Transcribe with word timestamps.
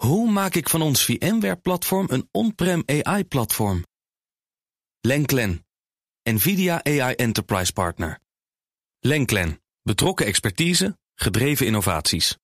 Hoe 0.00 0.30
maak 0.30 0.54
ik 0.54 0.68
van 0.68 0.82
ons 0.82 1.04
VMware-platform 1.04 2.06
een 2.10 2.28
on-prem 2.30 2.82
AI-platform? 2.86 3.84
Lenklen, 5.00 5.66
NVIDIA 6.22 6.84
AI 6.84 7.14
Enterprise 7.14 7.72
Partner. 7.72 8.18
Lenklen, 9.00 9.60
betrokken 9.82 10.26
expertise, 10.26 10.98
gedreven 11.14 11.66
innovaties. 11.66 12.36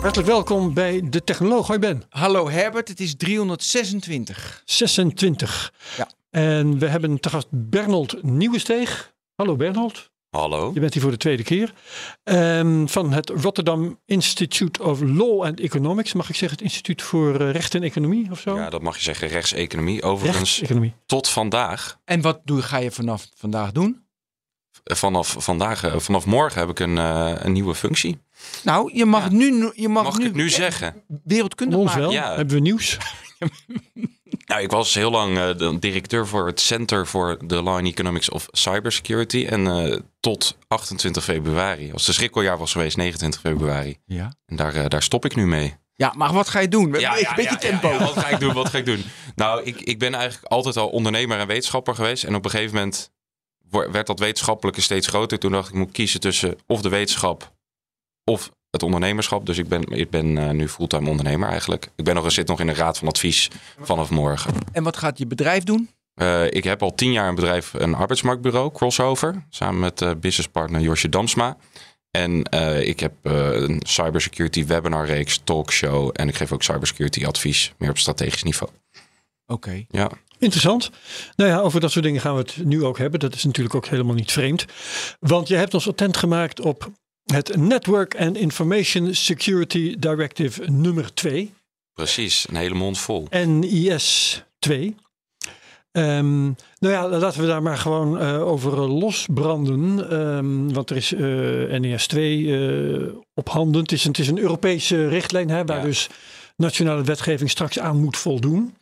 Hartelijk 0.00 0.28
welkom 0.28 0.74
bij 0.74 1.08
De 1.08 1.24
Technoloog. 1.24 1.66
Hoi 1.66 1.78
Ben. 1.78 2.02
Hallo 2.08 2.48
Herbert, 2.50 2.88
het 2.88 3.00
is 3.00 3.16
326. 3.16 4.62
26. 4.64 5.72
Ja. 5.96 6.08
En 6.30 6.78
we 6.78 6.88
hebben 6.88 7.20
te 7.20 7.28
gast 7.28 7.48
Bernold 7.50 8.22
Nieuwensteeg. 8.22 9.14
Hallo 9.34 9.56
Bernold. 9.56 10.12
Hallo. 10.34 10.70
Je 10.74 10.80
bent 10.80 10.92
hier 10.92 11.02
voor 11.02 11.10
de 11.10 11.16
tweede 11.16 11.42
keer. 11.42 11.72
Ehm, 12.24 12.86
van 12.86 13.12
het 13.12 13.28
Rotterdam 13.30 14.00
Institute 14.06 14.82
of 14.82 15.00
Law 15.00 15.42
and 15.42 15.60
Economics. 15.60 16.12
Mag 16.12 16.28
ik 16.28 16.34
zeggen 16.36 16.58
het 16.58 16.66
Instituut 16.66 17.02
voor 17.02 17.40
eh, 17.40 17.50
Recht 17.50 17.74
en 17.74 17.82
Economie 17.82 18.30
of 18.30 18.40
zo? 18.40 18.56
Ja, 18.56 18.70
dat 18.70 18.82
mag 18.82 18.96
je 18.96 19.02
zeggen. 19.02 19.28
Rechtseconomie. 19.28 20.02
Overigens, 20.02 20.40
Rechtseconomie. 20.40 20.94
tot 21.06 21.28
vandaag. 21.28 21.98
En 22.04 22.20
wat 22.20 22.40
doe, 22.44 22.62
ga 22.62 22.76
je 22.78 22.90
vanaf 22.90 23.28
vandaag 23.36 23.72
doen? 23.72 24.02
eh, 24.84 24.96
Vanaf, 24.96 25.36
vandaag, 25.38 25.84
eh, 25.84 25.98
vanaf 25.98 26.26
morgen 26.26 26.60
heb 26.60 26.68
ik 26.70 26.78
een, 26.80 26.98
eh, 26.98 27.32
een 27.38 27.52
nieuwe 27.52 27.74
functie. 27.74 28.18
Nou, 28.64 28.90
je 28.96 29.04
mag 29.04 29.22
Ja. 29.24 29.30
nu, 29.36 29.70
je 29.74 29.88
mag 29.88 30.02
Mag 30.04 30.14
nu, 30.14 30.20
ik 30.20 30.26
het 30.26 30.36
nu 30.36 30.50
zeggen? 30.50 31.02
Wereldkundig 31.24 31.78
maken. 31.82 32.00
wel. 32.00 32.10
Ja. 32.12 32.34
Hebben 32.36 32.54
we 32.54 32.60
nieuws? 32.60 32.96
Nou, 34.46 34.62
ik 34.62 34.70
was 34.70 34.94
heel 34.94 35.10
lang 35.10 35.38
eh, 35.38 35.56
de 35.56 35.78
directeur 35.78 36.26
voor 36.26 36.46
het 36.46 36.60
Center 36.60 37.06
for 37.06 37.38
the 37.46 37.62
Law 37.62 37.76
and 37.76 37.86
Economics 37.86 38.28
of 38.30 38.46
Cybersecurity. 38.50 39.46
En 39.46 39.66
eh, 39.66 39.98
tot 40.20 40.56
28 40.68 41.24
februari. 41.24 41.92
Als 41.92 42.04
de 42.06 42.12
schrikkeljaar 42.12 42.58
was 42.58 42.72
geweest, 42.72 42.96
29 42.96 43.40
februari. 43.40 43.98
Ja. 44.06 44.32
En 44.46 44.56
daar, 44.56 44.74
eh, 44.74 44.88
daar 44.88 45.02
stop 45.02 45.24
ik 45.24 45.34
nu 45.34 45.46
mee. 45.46 45.74
ja, 45.94 46.12
maar 46.16 46.32
wat 46.32 46.48
ga 46.48 46.60
je 46.60 46.68
doen? 46.68 46.94
Een 46.94 47.00
Ja, 47.00 47.10
beetje, 47.10 47.26
ja, 47.28 47.34
beetje 47.34 47.50
ja, 47.50 47.56
tempo. 47.58 47.98
Wat 47.98 48.18
ga 48.18 48.28
ik 48.28 48.40
doen? 48.40 48.52
Wat 48.52 48.68
ga 48.68 48.78
ik 48.78 48.84
doen? 48.86 49.04
Nou, 49.34 49.62
ik, 49.62 49.80
ik 49.80 49.98
ben 49.98 50.14
eigenlijk 50.14 50.52
altijd 50.52 50.76
al 50.76 50.88
ondernemer 50.88 51.38
en 51.38 51.46
wetenschapper 51.46 51.94
geweest. 51.94 52.24
En 52.24 52.34
op 52.34 52.44
een 52.44 52.50
gegeven 52.50 52.74
moment 52.74 53.10
werd 53.70 54.06
dat 54.06 54.18
wetenschappelijke 54.18 54.80
steeds 54.80 55.06
groter. 55.06 55.38
Toen 55.38 55.52
dacht 55.52 55.66
ik, 55.68 55.72
ik 55.74 55.78
moet 55.78 55.92
kiezen 55.92 56.20
tussen 56.20 56.56
of 56.66 56.80
de 56.82 56.88
wetenschap 56.88 57.52
of 58.24 58.50
het 58.74 58.82
ondernemerschap. 58.82 59.46
Dus 59.46 59.58
ik 59.58 59.68
ben, 59.68 59.82
ik 59.82 60.10
ben 60.10 60.38
eh, 60.38 60.50
nu 60.50 60.68
fulltime 60.68 61.10
ondernemer 61.10 61.48
eigenlijk. 61.48 61.88
Ik 61.96 62.04
ben 62.04 62.14
nog, 62.14 62.32
zit 62.32 62.48
nog 62.48 62.60
in 62.60 62.66
de 62.66 62.74
raad 62.74 62.98
van 62.98 63.08
advies 63.08 63.50
vanaf 63.80 64.10
morgen. 64.10 64.54
En 64.72 64.82
wat 64.82 64.96
gaat 64.96 65.18
je 65.18 65.26
bedrijf 65.26 65.64
doen? 65.64 65.88
Eh, 66.14 66.44
ik 66.50 66.64
heb 66.64 66.82
al 66.82 66.94
tien 66.94 67.12
jaar 67.12 67.28
een 67.28 67.34
bedrijf, 67.34 67.72
een 67.72 67.94
arbeidsmarktbureau, 67.94 68.72
Crossover. 68.72 69.44
Samen 69.50 69.80
met 69.80 70.02
eh 70.02 70.10
businesspartner 70.20 70.80
Josje 70.80 71.08
Damsma. 71.08 71.56
En 72.10 72.42
eh, 72.42 72.86
ik 72.86 73.00
heb 73.00 73.12
eh, 73.22 73.52
een 73.52 73.80
cybersecurity 73.86 74.66
webinarreeks, 74.66 75.40
talkshow. 75.44 76.10
En 76.12 76.28
ik 76.28 76.34
geef 76.34 76.52
ook 76.52 76.62
cybersecurity 76.62 77.24
advies, 77.24 77.72
meer 77.78 77.90
op 77.90 77.98
strategisch 77.98 78.42
niveau. 78.42 78.72
Oké. 79.46 79.84
Ja. 79.88 80.10
Interessant. 80.38 80.90
Nou 81.36 81.50
ja, 81.50 81.60
over 81.60 81.80
dat 81.80 81.90
soort 81.90 82.04
dingen 82.04 82.20
gaan 82.20 82.34
we 82.34 82.40
het 82.40 82.64
nu 82.64 82.84
ook 82.84 82.98
hebben. 82.98 83.20
Dat 83.20 83.34
is 83.34 83.44
natuurlijk 83.44 83.74
ook 83.74 83.86
helemaal 83.86 84.14
niet 84.14 84.32
vreemd. 84.32 84.64
Want 85.20 85.48
je 85.48 85.56
hebt 85.56 85.74
ons 85.74 85.88
attent 85.88 86.16
gemaakt 86.16 86.60
op 86.60 86.90
het 87.32 87.56
Network 87.56 88.16
and 88.20 88.36
Information 88.36 89.14
Security 89.14 89.96
Directive 89.98 90.70
nummer 90.70 91.14
2. 91.14 91.52
Precies, 91.94 92.46
een 92.48 92.56
hele 92.56 92.74
mond 92.74 92.98
vol. 92.98 93.26
NIS 93.46 94.42
2. 94.58 94.94
Ehm, 95.92 96.42
nou 96.44 96.54
ja, 96.92 97.08
laten 97.08 97.40
we 97.40 97.46
daar 97.46 97.62
maar 97.62 97.76
gewoon 97.78 98.18
eh, 98.18 98.46
over 98.46 98.72
eh, 98.72 98.98
losbranden. 98.98 100.10
Ehm, 100.10 100.72
want 100.72 100.90
er 100.90 100.96
is 100.96 101.12
eh, 101.12 101.78
NIS 101.80 102.06
2 102.06 102.56
eh, 102.98 103.14
op 103.34 103.48
handen. 103.48 103.80
Het 103.82 103.92
is, 103.92 104.04
een- 104.04 104.10
het 104.10 104.18
is 104.18 104.28
een 104.28 104.38
Europese 104.38 105.08
richtlijn 105.08 105.48
hè, 105.50 105.64
waar 105.64 105.76
Ja. 105.78 105.84
dus 105.84 106.08
nationale 106.56 107.02
wetgeving 107.02 107.50
straks 107.50 107.78
aan 107.78 108.00
moet 108.00 108.16
voldoen. 108.16 108.74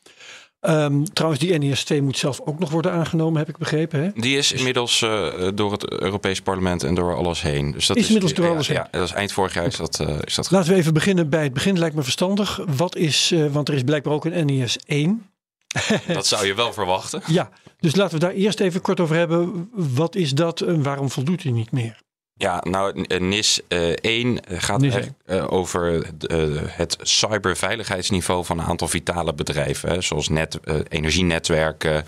Ehm, 0.63 1.03
trouwens, 1.03 1.43
die 1.43 1.59
NIS 1.59 1.85
2 1.85 2.03
moet 2.03 2.19
zelf 2.19 2.41
ook 2.45 2.59
nog 2.59 2.71
worden 2.71 2.93
aangenomen, 2.93 3.39
heb 3.39 3.49
ik 3.49 3.57
begrepen. 3.57 4.03
Hè? 4.03 4.11
Die 4.15 4.37
is 4.37 4.53
inmiddels 4.53 5.03
eh, 5.03 5.49
door 5.55 5.73
het 5.73 5.91
Europees 5.91 6.41
Parlement 6.41 6.83
en 6.83 6.95
door 6.95 7.17
alles 7.17 7.43
heen. 7.43 7.73
Dus 7.73 7.87
dat 7.87 7.97
Is 7.97 8.07
inmiddels 8.07 8.35
door 8.35 8.45
ja, 8.45 8.51
alles 8.51 8.69
heen. 8.69 8.77
Ja, 8.77 8.89
dat 8.91 9.03
is 9.03 9.13
eind 9.13 9.33
vorig 9.33 9.55
jaar 9.55 9.67
is 9.67 9.77
dat, 9.77 10.01
eh, 10.01 10.19
is 10.25 10.35
dat 10.35 10.51
Laten 10.51 10.73
we 10.73 10.77
even 10.77 10.95
beginnen 10.95 11.29
bij 11.29 11.43
het 11.43 11.53
begin, 11.53 11.79
lijkt 11.79 11.95
me 11.95 12.03
verstandig. 12.03 12.61
Wat 12.77 12.97
is, 12.97 13.31
eh, 13.31 13.47
want 13.47 13.69
er 13.69 13.75
is 13.75 13.83
blijkbaar 13.83 14.13
ook 14.13 14.25
een 14.25 14.47
NIS 14.47 14.79
1. 14.87 15.27
Dat 16.07 16.27
zou 16.27 16.47
je 16.47 16.55
wel 16.55 16.73
verwachten. 16.73 17.23
Ja, 17.27 17.51
dus 17.81 17.95
laten 17.95 18.15
we 18.15 18.25
daar 18.25 18.35
eerst 18.35 18.61
even 18.61 18.81
kort 18.81 19.01
over 19.01 19.17
hebben. 19.17 19.71
Wat 19.73 20.15
is 20.15 20.33
dat 20.33 20.61
en 20.61 20.83
waarom 20.83 21.11
voldoet 21.11 21.43
hij 21.43 21.53
niet 21.53 21.73
meer? 21.73 22.01
Ja, 22.35 22.61
nou, 22.69 23.05
eh, 23.05 23.21
NIS 23.21 23.61
eh 23.69 23.93
1 24.01 24.41
gaat 24.49 24.81
NIS 24.81 24.93
eigenlijk, 24.93 25.23
eh, 25.27 25.53
over 25.53 26.05
eh, 26.29 26.63
het 26.67 26.97
cyberveiligheidsniveau 27.01 28.45
van 28.45 28.59
een 28.59 28.65
aantal 28.65 28.89
vitale 28.89 29.35
bedrijven. 29.35 29.89
Hè, 29.89 30.01
zoals 30.01 30.29
net, 30.29 30.59
energienetwerken, 30.89 32.05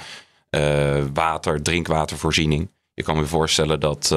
water, 1.12 1.62
drinkwatervoorziening. 1.62 2.68
Je 2.94 3.02
kan 3.02 3.16
me 3.16 3.26
voorstellen 3.26 3.80
dat, 3.80 4.08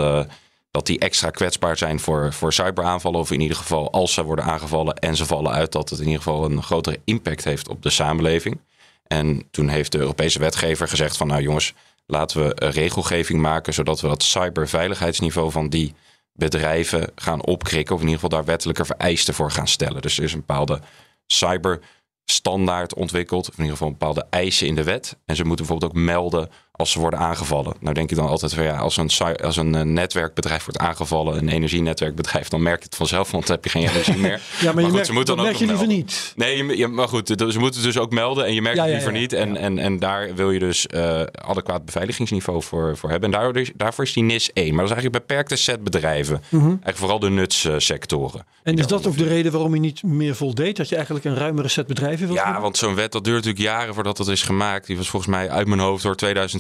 dat 0.72 0.86
die 0.86 1.00
extra 1.00 1.30
kwetsbaar 1.30 1.78
zijn 1.78 2.00
voor, 2.00 2.34
voor 2.34 2.54
cyberaanvallen. 2.54 3.20
Of 3.20 3.32
in 3.32 3.42
ieder 3.42 3.58
geval 3.58 3.92
als 3.92 4.14
ze 4.14 4.24
worden 4.24 4.46
aangevallen 4.46 4.96
en 4.96 5.16
ze 5.16 5.26
vallen 5.26 5.52
uit, 5.52 5.72
dat 5.72 5.90
het 5.90 6.00
in 6.00 6.06
ieder 6.06 6.22
geval 6.22 6.46
een 6.46 6.64
grotere 6.64 7.00
impact 7.06 7.44
heeft 7.44 7.68
op 7.68 7.82
de 7.84 7.90
samenleving. 7.90 8.60
En 9.08 9.48
toen 9.52 9.68
heeft 9.68 9.92
de 9.92 9.98
Europese 9.98 10.40
wetgever 10.40 10.88
gezegd 10.88 11.18
van 11.18 11.28
nou 11.28 11.42
jongens, 11.42 11.74
laten 12.08 12.48
we 12.48 12.64
een 12.64 12.72
regelgeving 12.72 13.42
maken 13.42 13.74
zodat 13.74 14.02
we 14.02 14.08
dat 14.08 14.24
cyberveiligheidsniveau 14.24 15.52
van 15.52 15.70
die 15.70 15.94
bedrijven 16.34 17.12
gaan 17.16 17.46
opkrikken. 17.46 17.96
Of 17.96 18.02
in 18.02 18.08
ieder 18.08 18.22
geval 18.22 18.38
daar 18.38 18.48
wettelijke 18.48 18.86
vereisten 18.86 19.34
voor 19.34 19.52
gaan 19.52 19.68
stellen. 19.68 20.02
Dus 20.02 20.18
er 20.18 20.24
is 20.24 20.34
een 20.34 20.40
bepaalde 20.40 20.80
cyberstandaard 21.28 22.94
ontwikkeld. 22.94 23.50
Of 23.50 23.54
in 23.54 23.64
ieder 23.64 23.78
geval 23.78 23.92
bepaalde 23.92 24.26
eisen 24.30 24.68
in 24.68 24.76
de 24.76 24.84
wet. 24.84 25.18
En 25.26 25.36
ze 25.36 25.44
moeten 25.44 25.66
bijvoorbeeld 25.66 25.92
ook 25.92 26.04
melden 26.04 26.50
als 26.78 26.92
ze 26.92 27.00
worden 27.00 27.20
aangevallen. 27.20 27.74
Nou 27.80 27.94
denk 27.94 28.10
ik 28.12 28.18
dan 28.18 28.28
altijd 28.28 28.54
van 28.54 28.64
ja, 28.64 28.78
als 28.78 28.98
een, 28.98 29.10
als 29.44 29.58
een 29.58 29.76
eh, 29.76 29.82
netwerkbedrijf 29.82 30.64
wordt 30.66 30.80
aangevallen, 30.80 31.38
een 31.38 31.50
energienetwerkbedrijf, 31.50 32.48
dan 32.48 32.62
merk 32.64 32.80
je 32.80 32.86
het 32.86 32.96
vanzelf, 32.96 33.32
want 33.32 33.48
dan 33.48 33.56
heb 33.56 33.64
je 33.64 33.70
geen 33.70 33.88
energie 33.90 34.18
meer. 34.28 34.42
Ja, 34.60 34.72
maar, 34.74 34.76
je 34.76 34.82
goed, 34.84 34.92
merkt, 34.92 35.08
ze 35.08 35.14
moeten 35.14 35.36
dan 35.36 35.44
merk 35.46 35.56
ook 35.56 35.62
je 35.62 35.68
nog 35.68 35.80
liever 35.80 35.96
melden. 35.98 36.06
niet. 36.06 36.34
Nee, 36.36 36.58
je- 36.66 36.78
je- 36.78 36.88
maar 36.88 37.08
goed, 37.08 37.38
dus 37.38 37.54
ze 37.54 37.60
moeten 37.60 37.82
het 37.82 37.94
dus 37.94 38.02
ook 38.02 38.12
melden 38.12 38.46
en 38.46 38.54
je 38.54 38.62
merkt 38.62 38.78
Ja, 38.78 38.84
het 38.84 38.94
liever 38.94 39.14
ja, 39.14 39.20
niet. 39.20 39.34
En, 39.34 39.58
en, 39.58 39.80
en 39.80 40.00
daar 40.00 40.36
wil 40.36 40.52
je 40.52 40.60
dus 40.60 40.88
eh 40.88 41.22
adequaat 41.32 41.86
beveiligingsniveau 41.86 42.62
voor, 42.64 42.98
voor 42.98 43.10
hebben. 43.10 43.34
En 43.34 43.40
daardoor, 43.40 43.62
is- 43.62 43.72
daarvoor 43.76 44.04
is 44.04 44.14
die 44.14 44.24
NIS 44.24 44.54
1. 44.54 44.66
Maar 44.76 44.86
dat 44.86 44.86
is 44.86 44.92
eigenlijk 44.92 45.16
een 45.16 45.28
beperkte 45.28 45.56
set 45.56 45.84
bedrijven. 45.84 46.42
Mhm. 46.50 46.66
Eigenlijk 46.66 46.98
vooral 46.98 47.20
de 47.20 47.30
nutssectoren. 47.30 48.46
En 48.64 48.78
is 48.78 48.88
dat 48.88 49.08
ook 49.08 49.18
de 49.18 49.28
reden 49.28 49.52
waarom 49.52 49.74
je 49.74 49.80
niet 49.80 50.04
meer 50.04 50.36
voldeed? 50.36 50.78
Dat 50.78 50.90
je 50.90 50.96
eigenlijk 50.96 51.26
een 51.26 51.36
ruimere 51.36 51.68
set 51.68 51.88
bedrijven 51.88 52.26
wilt 52.26 52.38
Ja, 52.38 52.44
hebben? 52.44 52.62
want 52.62 52.78
zo'n 52.78 52.96
wet 52.96 53.12
dat 53.12 53.24
duurt 53.24 53.36
natuurlijk 53.46 53.64
jaren 53.64 53.94
voordat 53.94 54.18
dat 54.18 54.28
is 54.28 54.42
gemaakt. 54.42 54.88
Die 54.88 54.98
was 54.98 55.10
volgens 55.10 55.32
mij 55.32 55.50
uit 55.50 55.68
mijn 55.68 55.80
hoofd 55.80 56.04
door 56.04 56.16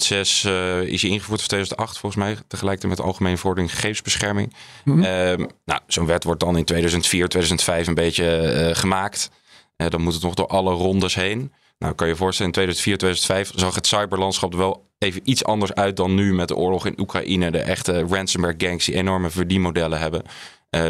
2006 0.07 0.43
eh, 0.43 0.93
is 0.93 1.01
die 1.01 1.11
ingevoerd 1.11 1.39
of 1.39 1.47
2008 1.47 1.97
volgens 1.97 2.23
mij. 2.23 2.37
Tegelijkertijd 2.47 2.89
met 2.89 2.97
de 2.97 3.07
Algemene 3.11 3.37
Vordering 3.37 3.71
Gegevensbescherming. 3.73 4.53
Mhm. 4.83 5.03
Ehm, 5.03 5.45
nou, 5.65 5.81
zo'n 5.87 6.05
wet 6.05 6.23
wordt 6.23 6.39
dan 6.39 6.57
in 6.57 6.65
2004, 6.65 7.27
2005 7.27 7.87
een 7.87 7.93
beetje 7.93 8.37
eh, 8.37 8.75
gemaakt. 8.75 9.29
Eh, 9.75 9.89
dan 9.89 10.01
moet 10.01 10.13
het 10.13 10.23
nog 10.23 10.33
door 10.33 10.47
alle 10.47 10.73
rondes 10.73 11.15
heen. 11.15 11.53
Nou, 11.79 11.93
kan 11.93 12.07
je 12.07 12.13
je 12.13 12.19
voorstellen, 12.19 12.51
in 12.51 12.57
2004, 12.57 12.97
2005 12.97 13.51
zag 13.59 13.75
het 13.75 13.87
cyberlandschap 13.87 14.51
er 14.51 14.57
wel 14.57 14.85
even 14.97 15.21
iets 15.23 15.43
anders 15.43 15.73
uit 15.73 15.95
dan 15.95 16.15
nu 16.15 16.33
met 16.33 16.47
de 16.47 16.55
oorlog 16.55 16.85
in 16.85 16.99
Oekraïne. 16.99 17.51
De 17.51 17.59
echte 17.59 18.05
ransomware 18.09 18.55
gangs 18.57 18.85
die 18.85 18.95
enorme 18.95 19.29
verdienmodellen 19.29 19.99
hebben. 19.99 20.21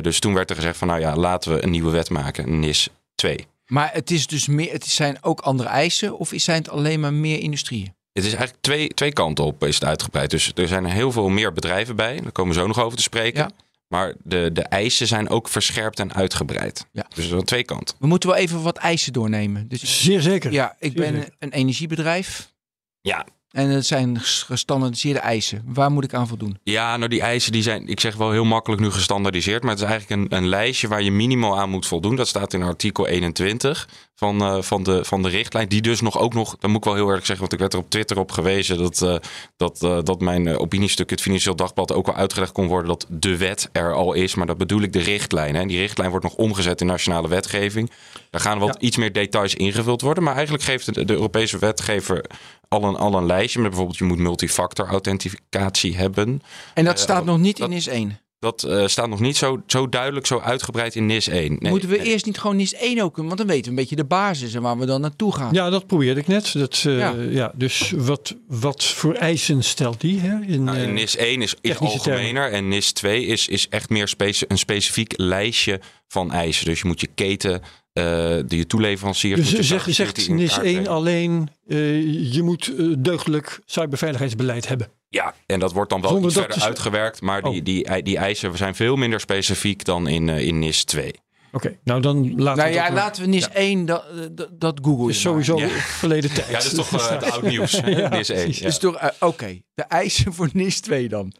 Dus 0.02 0.20
toen 0.20 0.34
werd 0.34 0.50
er 0.50 0.56
gezegd 0.56 0.78
van 0.78 0.88
nou 0.88 1.00
ja, 1.00 1.16
laten 1.16 1.54
we 1.54 1.64
een 1.64 1.70
nieuwe 1.70 1.92
wet 1.92 2.10
maken, 2.10 2.60
NIS 2.60 2.90
2. 3.16 3.48
Maar 3.68 3.90
het 3.94 4.12
is 4.12 4.28
dus 4.28 4.48
meer, 4.48 4.72
het 4.72 4.86
zijn 4.86 5.18
ook 5.22 5.40
andere 5.40 5.70
eisen 5.70 6.18
of 6.18 6.32
zijn 6.36 6.58
het 6.58 6.70
alleen 6.70 7.00
maar 7.00 7.14
meer 7.14 7.40
industrieën? 7.40 7.97
Het 8.18 8.26
is 8.26 8.34
eigenlijk 8.34 8.64
twee, 8.64 8.88
twee 8.88 9.14
kanten 9.14 9.46
op 9.46 9.64
is 9.64 9.76
het 9.76 9.84
uitgebreid. 9.84 10.30
Dus 10.30 10.52
er 10.56 10.68
zijn 10.68 10.86
heel 10.86 11.12
veel 11.12 11.30
meer 11.30 11.54
bedrijven 11.54 11.96
bij. 11.96 12.20
Daar 12.22 12.32
komen 12.32 12.54
we 12.56 12.60
zo 12.60 12.68
nog 12.68 12.80
over 12.80 12.98
te 12.98 13.04
spreken. 13.04 13.40
Ja. 13.42 13.50
Maar 13.88 14.14
de, 14.24 14.50
de 14.54 14.62
eisen 14.62 15.08
zijn 15.08 15.30
ook 15.30 15.48
verscherpt 15.50 16.00
en 16.00 16.14
uitgebreid. 16.14 16.86
Ja. 16.92 17.06
Dus 17.10 17.24
er 17.24 17.30
zijn 17.30 17.44
twee 17.44 17.64
kanten. 17.64 17.96
We 18.00 18.08
moeten 18.08 18.30
wel 18.30 18.38
even 18.38 18.62
wat 18.62 18.78
eisen 18.78 19.14
doornemen. 19.14 19.68
Dus 19.68 20.04
Zeer 20.04 20.22
zeker. 20.22 20.52
ja, 20.52 20.76
ik 20.80 20.92
Zeer 20.92 21.02
ben 21.02 21.16
zeker. 21.16 21.34
een 21.40 21.52
energiebedrijf. 21.52 22.52
Ja. 23.02 23.26
En 23.52 23.70
het 23.70 23.86
zijn 23.86 24.20
gestandardiseerde 24.22 25.20
eisen. 25.20 25.62
Waar 25.66 25.92
moet 25.92 26.04
ik 26.04 26.14
aan 26.14 26.28
voldoen? 26.28 26.60
Ja, 26.64 26.98
nou 26.98 27.10
die 27.10 27.22
eisen 27.22 27.52
die 27.52 27.62
zijn, 27.62 27.88
ik 27.88 28.00
zeg 28.00 28.16
wel 28.16 28.32
heel 28.32 28.46
makkelijk 28.46 28.82
nu 28.82 28.92
gestandardiseerd. 28.92 29.62
Maar 29.64 29.72
het 29.72 29.82
is 29.82 29.88
eigenlijk 29.90 30.22
een, 30.32 30.38
een 30.38 30.48
lijstje 30.48 30.88
waar 30.88 31.02
je 31.04 31.12
minimaal 31.12 31.60
aan 31.60 31.70
moet 31.70 31.88
voldoen. 31.88 32.16
Dat 32.16 32.28
staat 32.28 32.54
in 32.54 32.62
artikel 32.64 33.08
21 33.08 33.88
van, 34.20 34.42
eh, 34.42 34.62
van, 34.62 34.84
de, 34.84 35.06
van 35.06 35.22
de 35.22 35.30
richtlijn. 35.30 35.68
Die 35.68 35.82
dus 35.82 36.02
nog 36.02 36.18
ook 36.20 36.34
nog, 36.34 36.56
dat 36.60 36.70
moet 36.70 36.78
ik 36.80 36.84
wel 36.84 36.94
heel 36.94 37.06
eerlijk 37.06 37.26
zeggen. 37.26 37.40
Want 37.40 37.54
ik 37.54 37.60
werd 37.60 37.74
er 37.74 37.80
op 37.80 37.90
Twitter 37.90 38.20
op 38.20 38.32
gewezen 38.32 38.78
dat, 38.78 39.02
eh, 39.02 39.16
dat, 39.58 39.84
eh, 39.84 39.98
dat 40.04 40.20
mijn 40.22 40.58
opiniestuk, 40.58 41.10
het 41.10 41.22
Financieel 41.22 41.56
Dagblad, 41.56 41.94
ook 41.94 42.06
wel 42.06 42.16
uitgelegd 42.16 42.52
kon 42.52 42.68
worden 42.68 42.88
dat 42.88 43.06
de 43.10 43.38
wet 43.38 43.70
er 43.72 43.94
al 43.94 44.14
is. 44.14 44.36
Maar 44.36 44.46
dat 44.46 44.58
bedoel 44.58 44.82
ik 44.82 44.94
de 44.94 45.00
richtlijn. 45.00 45.56
Hè. 45.56 45.62
En 45.62 45.68
die 45.68 45.80
richtlijn 45.80 46.10
wordt 46.10 46.26
nog 46.26 46.36
omgezet 46.36 46.82
in 46.82 46.88
nationale 46.88 47.28
wetgeving. 47.28 47.92
Daar 48.30 48.42
gaan 48.42 48.60
wat 48.60 48.78
iets 48.80 48.98
meer 48.98 49.14
details 49.14 49.56
ingevuld 49.56 50.02
worden. 50.02 50.24
Maar 50.24 50.34
eigenlijk 50.34 50.64
geeft 50.64 50.94
de, 50.94 51.06
de 51.06 51.14
Europese 51.14 51.58
wetgever 51.58 52.26
al 52.68 52.84
een, 52.84 52.96
al 52.96 53.14
een 53.14 53.26
lijstje. 53.26 53.60
Met 53.60 53.68
bijvoorbeeld 53.70 53.98
je 54.00 54.06
moet 54.06 54.18
multifactor 54.18 54.88
authenticatie 54.88 55.98
hebben. 55.98 56.42
En 56.74 56.86
dat 56.86 57.00
staat 57.00 57.26
nog 57.26 57.38
niet 57.38 57.58
dat- 57.58 57.70
in 57.70 57.76
is 57.76 57.88
1. 57.88 58.20
Dat 58.40 58.64
eh, 58.64 58.88
staat 58.88 59.10
nog 59.10 59.20
niet 59.20 59.38
zo, 59.38 59.62
zo 59.68 59.90
duidelijk, 59.90 60.26
zo 60.26 60.40
uitgebreid 60.40 60.96
in 60.96 61.06
NIS 61.06 61.28
1. 61.28 61.58
Nee, 61.60 61.72
Moeten 61.72 61.90
we 61.90 61.98
nee. 61.98 62.06
eerst 62.06 62.26
niet 62.26 62.38
gewoon 62.38 62.56
NIS 62.56 62.74
1 62.74 63.02
ook 63.02 63.16
doen? 63.16 63.26
Want 63.26 63.38
dan 63.38 63.48
weten 63.48 63.64
we 63.64 63.70
een 63.70 63.76
beetje 63.76 63.96
de 63.96 64.06
basis 64.06 64.54
en 64.54 64.62
waar 64.62 64.78
we 64.78 64.86
dan 64.86 65.02
naartoe 65.02 65.34
gaan. 65.36 65.54
Ja, 65.54 65.70
dat 65.70 65.88
probeerde 65.88 66.20
ik 66.20 66.28
net. 66.28 66.54
Dat, 66.54 66.84
eh, 66.86 66.98
Ja. 66.98 67.16
ja. 67.30 67.52
dus 67.56 67.94
wat, 67.96 68.36
wat 68.48 68.84
voor 68.84 69.14
eisen 69.14 69.64
stelt 69.64 70.02
die? 70.02 70.20
Hè? 70.20 70.42
In, 70.46 70.64
Nou, 70.64 70.78
in 70.78 70.88
eh, 70.88 70.94
NIS 70.94 71.16
1 71.16 71.42
is, 71.42 71.56
is 71.62 71.78
algemener 71.78 72.52
en 72.52 72.68
NIS 72.68 72.92
2 72.92 73.26
is, 73.26 73.48
is 73.48 73.70
echt 73.70 73.90
meer 73.90 74.14
een 74.48 74.58
specifiek 74.58 75.14
lijstje 75.16 75.80
van 76.08 76.32
eisen. 76.32 76.66
Dus 76.66 76.80
je 76.80 76.88
moet 76.88 77.02
je 77.02 77.10
keten, 77.16 77.62
eh 77.98 78.04
de 78.48 78.58
je 78.58 78.68
toeleveranciers... 78.68 79.50
je 79.50 79.58
dus 79.58 79.68
zeg, 79.68 79.80
cybersecurity 79.82 80.20
zegt 80.22 80.30
in 80.30 80.36
NIS 80.36 80.50
kaart 80.54 80.64
1 80.66 80.74
brengen. 80.74 80.92
alleen, 80.92 81.50
eh, 81.68 82.34
je 82.34 82.42
moet 82.44 82.74
eh, 82.78 82.86
deugdelijk 83.00 83.60
cyberveiligheidsbeleid 83.66 84.68
hebben. 84.68 84.88
Ja, 85.10 85.34
en 85.46 85.60
dat 85.60 85.74
wordt 85.74 85.90
dan 85.90 86.02
wel 86.02 86.10
Zonder 86.10 86.30
iets 86.30 86.40
verder 86.40 86.62
uitgewerkt. 86.62 87.22
Maar 87.22 87.42
die, 87.42 87.60
Oh. 87.60 87.64
die, 87.66 88.04
die 88.04 88.18
eisen 88.18 88.58
zijn 88.58 88.76
veel 88.76 88.96
minder 88.96 89.20
specifiek 89.20 89.84
dan 89.86 90.08
in, 90.08 90.30
in 90.30 90.60
NIS 90.60 90.84
2. 90.84 91.14
Oké, 91.52 91.78
nou 91.84 92.02
dan 92.02 92.18
laten 92.36 92.44
nou 92.64 92.70
we 92.70 92.76
ja, 92.76 92.84
dat 92.84 92.94
maar- 92.94 93.04
laten 93.04 93.24
we 93.24 93.30
NIS 93.30 93.50
1, 93.50 93.86
dat, 93.86 94.04
dat, 94.52 94.80
Google 94.82 95.10
is 95.10 95.22
sowieso 95.22 95.60
Ja. 95.60 95.68
verleden 95.68 96.34
tijd. 96.34 96.48
Ja, 96.48 96.54
dat 96.54 96.64
is 96.64 96.74
toch 96.74 97.10
het 97.10 97.32
oud 97.32 97.42
nieuws. 97.42 97.72
Ja, 97.86 98.10
NIS 98.10 98.30
1. 98.30 98.38
precies. 98.44 98.60
Ja. 98.60 98.66
Dus 98.66 98.78
toch, 98.78 98.96
eh, 98.96 99.10
oké, 99.20 99.60
de 99.74 99.84
eisen 99.84 100.34
voor 100.34 100.50
NIS 100.54 100.80
2 100.80 101.08
dan. 101.10 101.34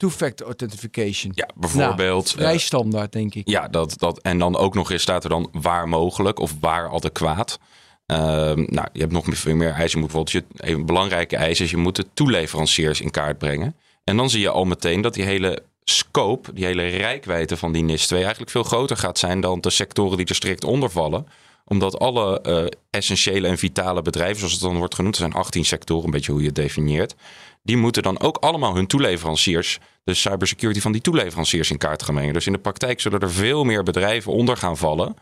Two-factor 0.00 0.46
authentication. 0.46 1.32
Ja, 1.34 1.48
bijvoorbeeld. 1.54 2.26
eh, 2.28 2.32
Vrij 2.34 2.58
standaard, 2.58 3.12
denk 3.12 3.34
ik. 3.34 3.48
Ja, 3.48 3.68
dat, 3.68 3.94
dat, 3.98 4.18
en 4.20 4.38
dan 4.38 4.56
ook 4.56 4.74
nog 4.74 4.90
eens 4.90 5.02
staat 5.02 5.24
er 5.24 5.30
dan 5.30 5.48
waar 5.52 5.88
mogelijk 5.88 6.38
of 6.38 6.54
waar 6.60 6.90
adequaat. 6.90 7.58
Ehm, 8.06 8.64
nou, 8.66 8.88
je 8.92 9.00
hebt 9.00 9.12
nog 9.12 9.24
veel 9.28 9.54
meer 9.54 9.70
eisen. 9.72 10.00
Je 10.00 10.04
moet 10.06 10.12
bijvoorbeeld 10.12 10.44
je, 10.60 10.72
een 10.74 10.86
belangrijke 10.86 11.36
eis 11.36 11.60
is, 11.60 11.70
je 11.70 11.76
moet 11.76 11.96
de 11.96 12.06
toeleveranciers 12.14 13.00
in 13.00 13.10
kaart 13.10 13.38
brengen. 13.38 13.74
En 14.04 14.16
dan 14.16 14.30
zie 14.30 14.40
je 14.40 14.50
al 14.50 14.64
meteen 14.64 15.00
dat 15.00 15.14
die 15.14 15.24
hele 15.24 15.62
scope, 15.84 16.52
die 16.52 16.64
hele 16.64 16.86
rijkwijde 16.86 17.56
van 17.56 17.72
die 17.72 17.82
NIS 17.82 18.06
2 18.06 18.20
eigenlijk 18.20 18.50
veel 18.50 18.62
groter 18.62 18.96
gaat 18.96 19.18
zijn 19.18 19.40
dan 19.40 19.60
de 19.60 19.70
sectoren 19.70 20.16
die 20.16 20.26
er 20.26 20.34
strikt 20.34 20.64
onder 20.64 20.90
vallen. 20.90 21.26
Omdat 21.64 21.98
alle 21.98 22.40
eh, 22.40 22.64
essentiële 22.90 23.48
en 23.48 23.58
vitale 23.58 24.02
bedrijven, 24.02 24.36
zoals 24.36 24.52
het 24.52 24.62
dan 24.62 24.76
wordt 24.76 24.94
genoemd, 24.94 25.14
er 25.14 25.20
zijn 25.20 25.32
18 25.32 25.64
sectoren, 25.64 26.04
een 26.04 26.10
beetje 26.10 26.32
hoe 26.32 26.40
je 26.40 26.46
het 26.46 26.56
definieert. 26.56 27.14
Die 27.62 27.76
moeten 27.76 28.02
dan 28.02 28.20
ook 28.20 28.36
allemaal 28.36 28.74
hun 28.74 28.86
toeleveranciers, 28.86 29.78
de 30.04 30.14
cybersecurity 30.14 30.80
van 30.80 30.92
die 30.92 31.00
toeleveranciers 31.00 31.70
in 31.70 31.78
kaart 31.78 32.02
gaan. 32.02 32.32
Dus 32.32 32.46
in 32.46 32.52
de 32.52 32.58
praktijk 32.58 33.00
zullen 33.00 33.20
er 33.20 33.32
veel 33.32 33.64
meer 33.64 33.82
bedrijven 33.82 34.32
onder 34.32 34.56
gaan 34.56 34.76
vallen. 34.76 35.14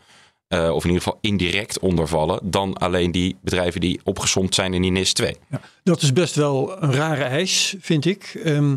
eh, 0.47 0.69
of 0.73 0.83
in 0.83 0.89
ieder 0.89 1.03
geval 1.03 1.19
indirect 1.21 1.79
ondervallen. 1.79 2.39
dan 2.43 2.73
alleen 2.77 3.11
die 3.11 3.37
bedrijven 3.41 3.81
die 3.81 3.99
opgesomd 4.03 4.55
zijn 4.55 4.73
in 4.73 4.81
die 4.81 4.91
NIS 4.91 5.13
2. 5.13 5.35
Dat 5.83 6.01
is 6.01 6.13
best 6.13 6.35
wel 6.35 6.83
een 6.83 6.93
rare 6.93 7.23
eis, 7.23 7.75
vind 7.79 8.05
ik. 8.05 8.39
Ehm, 8.43 8.75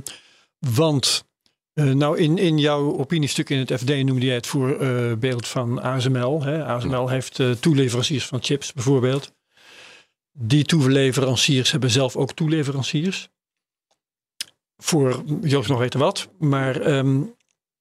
want 0.59 1.25
eh, 1.73 1.85
nou 1.85 2.19
in, 2.19 2.39
in 2.39 2.59
jouw 2.59 2.99
opiniestuk 2.99 3.51
in 3.51 3.59
het 3.59 3.73
FD 3.73 3.89
noemde 3.89 4.27
jij 4.27 4.35
het 4.35 4.47
voorbeeld 4.47 5.49
van 5.49 5.83
ASML. 5.83 6.43
Hè? 6.43 6.65
ASML 6.65 7.09
heeft 7.09 7.39
eh, 7.39 7.51
toeleveranciers 7.51 8.27
van 8.27 8.43
chips 8.43 8.73
bijvoorbeeld. 8.73 9.33
Die 10.33 10.65
toeleveranciers 10.65 11.71
hebben 11.71 11.91
zelf 11.91 12.17
ook 12.17 12.33
toeleveranciers. 12.33 13.29
Voor 14.83 15.23
Joost 15.41 15.69
nog 15.69 15.79
weten 15.79 16.01
wat. 16.01 16.29
Maar 16.39 16.81
ehm, 16.81 17.21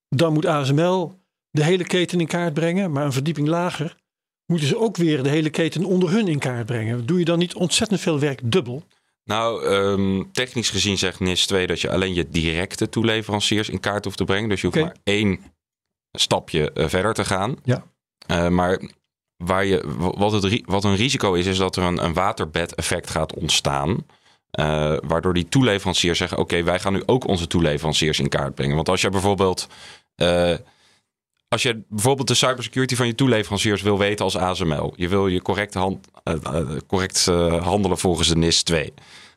dan 0.08 0.32
moet 0.32 0.46
ASML 0.46 1.20
de 1.50 1.64
hele 1.64 1.84
keten 1.84 2.20
in 2.20 2.26
kaart 2.26 2.54
brengen. 2.54 2.92
Maar 2.92 3.04
een 3.04 3.12
verdieping 3.12 3.48
lager 3.48 3.96
moeten 4.46 4.68
ze 4.68 4.78
ook 4.78 4.96
weer 4.96 5.22
de 5.22 5.28
hele 5.28 5.50
keten 5.50 5.84
onder 5.84 6.10
hun 6.10 6.28
in 6.28 6.38
kaart 6.38 6.66
brengen. 6.66 7.06
Doe 7.06 7.18
je 7.18 7.24
dan 7.24 7.38
niet 7.38 7.54
ontzettend 7.54 8.00
veel 8.00 8.18
werk 8.18 8.40
dubbel? 8.44 8.82
Nou, 9.24 9.64
ehm, 9.64 10.22
technisch 10.32 10.70
gezien 10.70 10.98
zegt 10.98 11.20
NIS 11.20 11.46
2 11.46 11.66
dat 11.66 11.80
je 11.80 11.90
alleen 11.90 12.14
je 12.14 12.28
directe 12.28 12.88
toeleveranciers 12.88 13.68
in 13.68 13.80
kaart 13.80 14.04
hoeft 14.04 14.16
te 14.16 14.24
brengen. 14.24 14.48
Dus 14.48 14.60
je 14.60 14.66
hoeft 14.66 14.80
maar 14.80 14.96
één 15.04 15.40
stapje 16.12 16.72
eh, 16.72 16.88
verder 16.88 17.14
te 17.14 17.24
gaan. 17.24 17.56
Ja. 17.64 17.84
Eh, 18.26 18.48
maar 18.48 18.80
waar 19.36 19.64
je, 19.64 19.82
wat, 19.98 20.32
het, 20.32 20.62
wat 20.64 20.84
een 20.84 20.96
risico 20.96 21.34
is, 21.34 21.46
is 21.46 21.56
dat 21.56 21.76
er 21.76 21.82
een, 21.82 22.04
een 22.04 22.12
waterbed-effect 22.12 23.10
gaat 23.10 23.34
ontstaan. 23.34 24.06
Eh, 24.52 24.94
waardoor 25.02 25.34
die 25.34 25.48
toeleveranciers 25.48 26.18
zeggen: 26.18 26.38
Oké, 26.38 26.62
wij 26.62 26.78
gaan 26.80 26.92
nu 26.92 27.02
ook 27.06 27.26
onze 27.26 27.46
toeleveranciers 27.46 28.18
in 28.18 28.28
kaart 28.28 28.54
brengen. 28.54 28.74
Want 28.76 28.88
als 28.88 29.00
je 29.00 29.10
bijvoorbeeld. 29.10 29.68
eh, 30.14 30.54
als 31.48 31.62
je 31.62 31.82
bijvoorbeeld 31.88 32.28
de 32.28 32.34
cybersecurity 32.34 32.96
van 32.96 33.06
je 33.06 33.14
toeleveranciers 33.14 33.82
wil 33.82 33.98
weten 33.98 34.24
als 34.24 34.36
ASML, 34.36 34.92
je 34.96 35.08
wil 35.08 35.26
je 35.26 35.42
correct, 35.42 35.74
hand, 35.74 36.08
eh, 36.24 36.36
correct 36.86 37.24
handelen 37.60 37.98
volgens 37.98 38.28
de 38.28 38.36
NIS 38.36 38.62
2. 38.62 38.92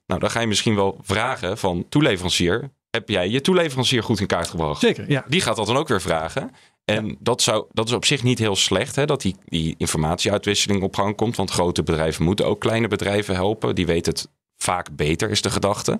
Nou, 0.07 0.19
dan 0.19 0.29
ga 0.29 0.39
je 0.39 0.47
misschien 0.47 0.75
wel 0.75 0.97
vragen 1.01 1.57
van 1.57 1.85
toeleverancier, 1.89 2.71
heb 2.89 3.09
jij 3.09 3.29
je 3.29 3.41
toeleverancier 3.41 4.03
goed 4.03 4.19
in 4.19 4.27
kaart 4.27 4.47
gebracht? 4.47 4.81
Zeker, 4.81 5.09
ja. 5.09 5.25
Die 5.27 5.41
gaat 5.41 5.56
dat 5.56 5.68
dan 5.68 5.77
ook 5.77 5.88
weer 5.88 6.01
vragen. 6.01 6.51
En 6.85 7.18
dat, 7.19 7.41
zou, 7.41 7.65
dat 7.71 7.88
is 7.88 7.94
op 7.94 8.06
zich 8.06 8.23
niet 8.23 8.39
heel 8.39 8.56
slecht, 8.56 8.95
hè, 8.95 9.06
dat 9.06 9.21
die, 9.21 9.35
die 9.45 9.75
informatieuitwisseling 9.77 10.83
op 10.83 10.95
gang 10.95 11.15
komt. 11.15 11.35
Want 11.35 11.51
grote 11.51 11.83
bedrijven 11.83 12.23
moeten 12.23 12.45
ook 12.45 12.59
kleine 12.59 12.88
bedrijven 12.88 13.35
helpen. 13.35 13.75
Die 13.75 13.85
weten 13.85 14.13
het 14.13 14.29
vaak 14.65 14.95
beter, 14.95 15.29
is 15.29 15.41
de 15.41 15.50
gedachte. 15.50 16.00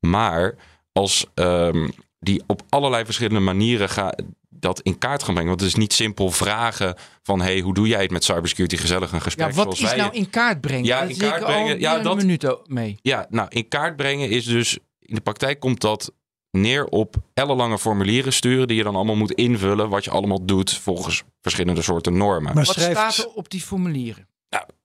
Maar 0.00 0.54
als 0.92 1.26
ehm, 1.34 1.88
die 2.18 2.42
op 2.46 2.62
allerlei 2.68 3.04
verschillende 3.04 3.40
manieren 3.40 3.88
ga, 3.88 4.14
dat 4.48 4.80
in 4.80 4.98
kaart 4.98 5.22
gaan 5.22 5.34
brengen. 5.34 5.50
Want 5.50 5.60
het 5.60 5.70
is 5.70 5.76
niet 5.76 5.92
simpel 5.92 6.30
vragen 6.30 6.94
van... 7.22 7.40
hey, 7.40 7.60
hoe 7.60 7.74
doe 7.74 7.88
jij 7.88 8.02
het 8.02 8.10
met 8.10 8.24
cybersecurity? 8.24 8.76
Gezellig 8.76 9.12
een 9.12 9.20
gesprek 9.20 9.48
Ja, 9.48 9.54
wat 9.54 9.62
zoals 9.64 9.80
is 9.80 9.88
wij 9.88 9.96
nou 9.96 10.12
in 10.14 10.30
kaart 10.30 10.60
brengen? 10.60 10.84
Ja, 10.84 11.00
Daar 11.00 11.10
in 11.10 11.16
kaart 11.16 11.42
al 11.42 11.52
brengen. 11.52 11.80
Ja, 11.80 11.98
dat- 11.98 12.12
een 12.12 12.26
minuut 12.26 12.56
mee. 12.66 12.98
Ja, 13.02 13.26
nou, 13.30 13.48
in 13.50 13.68
kaart 13.68 13.96
brengen 13.96 14.28
is 14.30 14.44
dus... 14.44 14.78
In 14.98 15.14
de 15.14 15.20
praktijk 15.20 15.60
komt 15.60 15.80
dat 15.80 16.12
neer 16.50 16.84
op 16.84 17.16
ellenlange 17.34 17.78
formulieren 17.78 18.32
sturen... 18.32 18.68
die 18.68 18.76
je 18.76 18.82
dan 18.82 18.94
allemaal 18.96 19.16
moet 19.16 19.32
invullen... 19.32 19.88
wat 19.88 20.04
je 20.04 20.10
allemaal 20.10 20.44
doet 20.44 20.74
volgens 20.74 21.22
verschillende 21.40 21.82
soorten 21.82 22.16
normen. 22.16 22.54
Maar 22.54 22.64
Wat 22.64 22.74
schrijft, 22.74 23.12
staat 23.12 23.18
er 23.18 23.32
op 23.32 23.50
die 23.50 23.60
formulieren? 23.62 24.28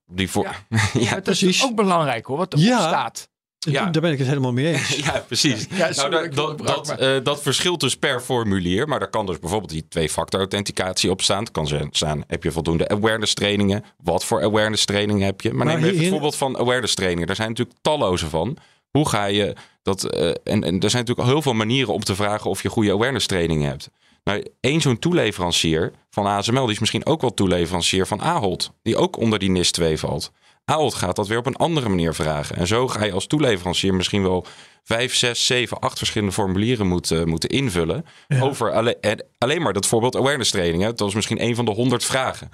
Die 0.07 0.30
voor... 0.30 0.44
Ja. 0.44 0.54
Ja, 0.94 1.00
Ja, 1.00 1.10
dat 1.13 1.24
precies. 1.24 1.57
is 1.57 1.63
ook 1.63 1.75
belangrijk 1.75 2.25
hoor, 2.25 2.38
wat 2.38 2.54
erop 2.54 2.66
Ja. 2.66 2.88
staat. 2.88 3.30
Ja. 3.60 3.86
daar 3.90 4.02
ben 4.02 4.12
ik 4.12 4.18
het 4.18 4.28
helemaal 4.28 4.52
mee 4.54 4.74
eens. 4.74 4.96
Ja, 5.06 5.24
precies. 5.28 5.68
Ja, 5.69 5.90
nou, 5.96 6.30
dat, 6.30 6.57
dat, 6.57 6.90
eh, 6.90 7.16
dat 7.24 7.42
verschilt 7.42 7.80
dus 7.80 7.96
per 7.98 8.22
formulier. 8.22 8.88
Maar 8.88 9.00
daar 9.00 9.10
kan 9.10 9.25
dus 9.25 9.40
bijvoorbeeld 9.40 9.72
die 9.72 9.88
twee-factor 9.90 10.40
authenticatie 10.40 11.10
op 11.10 11.22
staan. 11.22 11.40
Het 11.40 11.52
kan 11.52 11.68
zijn- 11.68 11.88
staan, 11.92 12.24
heb 12.28 12.44
je 12.44 12.52
voldoende 12.52 12.88
awareness 12.88 13.34
trainingen? 13.34 13.84
Wat 14.04 14.25
voor 14.25 14.44
awareness 14.44 14.86
trainingen 14.86 15.25
heb 15.25 15.42
je? 15.42 15.54
Maar, 15.54 15.66
Maar 15.66 15.75
neem 15.80 15.84
even 15.86 16.00
het 16.00 16.10
voorbeeld 16.10 16.36
van 16.36 16.57
awareness 16.57 16.94
trainingen. 16.96 17.28
Daar 17.28 17.36
zijn 17.36 17.50
natuurlijk 17.50 17.78
talloze 17.81 18.30
van. 18.30 18.57
Hoe 18.92 19.10
ga 19.10 19.25
je 19.25 19.56
dat... 19.81 20.04
eh, 20.04 20.28
en, 20.28 20.63
en 20.63 20.80
er 20.80 20.90
zijn 20.90 21.04
natuurlijk 21.06 21.28
heel 21.28 21.42
veel 21.42 21.54
manieren 21.54 21.94
om 21.94 22.04
te 22.04 22.16
vragen 22.16 22.50
of 22.50 22.62
je 22.63 22.69
goede 22.69 22.92
awareness 22.92 23.25
trainingen 23.28 23.69
hebt. 23.69 23.90
Nou, 24.25 24.45
één 24.60 24.81
zo'n 24.81 25.00
toeleverancier 25.00 25.92
van 26.10 26.25
ASML, 26.25 26.62
die 26.62 26.74
is 26.74 26.80
misschien 26.80 27.06
ook 27.06 27.22
wel 27.22 27.33
toeleverancier 27.33 28.07
van 28.07 28.22
Ahold. 28.22 28.72
Die 28.81 28.98
ook 28.98 29.18
onder 29.18 29.39
die 29.39 29.50
NIS 29.50 29.72
2 29.72 29.98
valt. 29.98 30.31
Ahold 30.66 30.94
gaat 30.94 31.16
dat 31.16 31.28
weer 31.28 31.38
op 31.38 31.45
een 31.45 31.56
andere 31.56 31.90
manier 31.90 32.14
vragen. 32.14 32.56
En 32.56 32.68
zo 32.68 32.88
ga 32.88 33.06
je 33.06 33.11
als 33.11 33.28
toeleverancier 33.28 33.94
misschien 33.94 34.23
wel 34.23 34.45
vijf, 34.83 35.16
zes, 35.16 35.45
zeven, 35.45 35.80
acht 35.80 35.97
verschillende 35.97 36.33
formulieren 36.33 36.88
moeten, 36.88 37.30
moeten 37.30 37.50
invullen. 37.50 38.06
Ja. 38.28 38.42
Over 38.42 38.71
alle, 38.71 38.97
en 38.97 39.26
alleen 39.38 39.61
maar 39.61 39.73
dat 39.73 39.88
voorbeeld 39.88 40.16
awareness 40.16 40.52
training. 40.52 40.81
Hè. 40.81 40.90
Dat 40.90 41.00
was 41.00 41.16
misschien 41.16 41.44
een 41.44 41.56
van 41.56 41.66
de 41.66 41.71
honderd 41.71 42.06
vragen. 42.06 42.50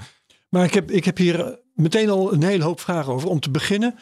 Maar 0.50 0.66
ik 0.66 0.74
heb, 0.74 0.92
ik 0.92 1.06
heb 1.06 1.18
hier 1.18 1.60
meteen 1.74 2.10
al 2.10 2.34
een 2.34 2.44
hele 2.44 2.64
hoop 2.64 2.80
vragen 2.80 3.14
over. 3.14 3.30
Om 3.30 3.40
te 3.40 3.52
beginnen, 3.52 4.00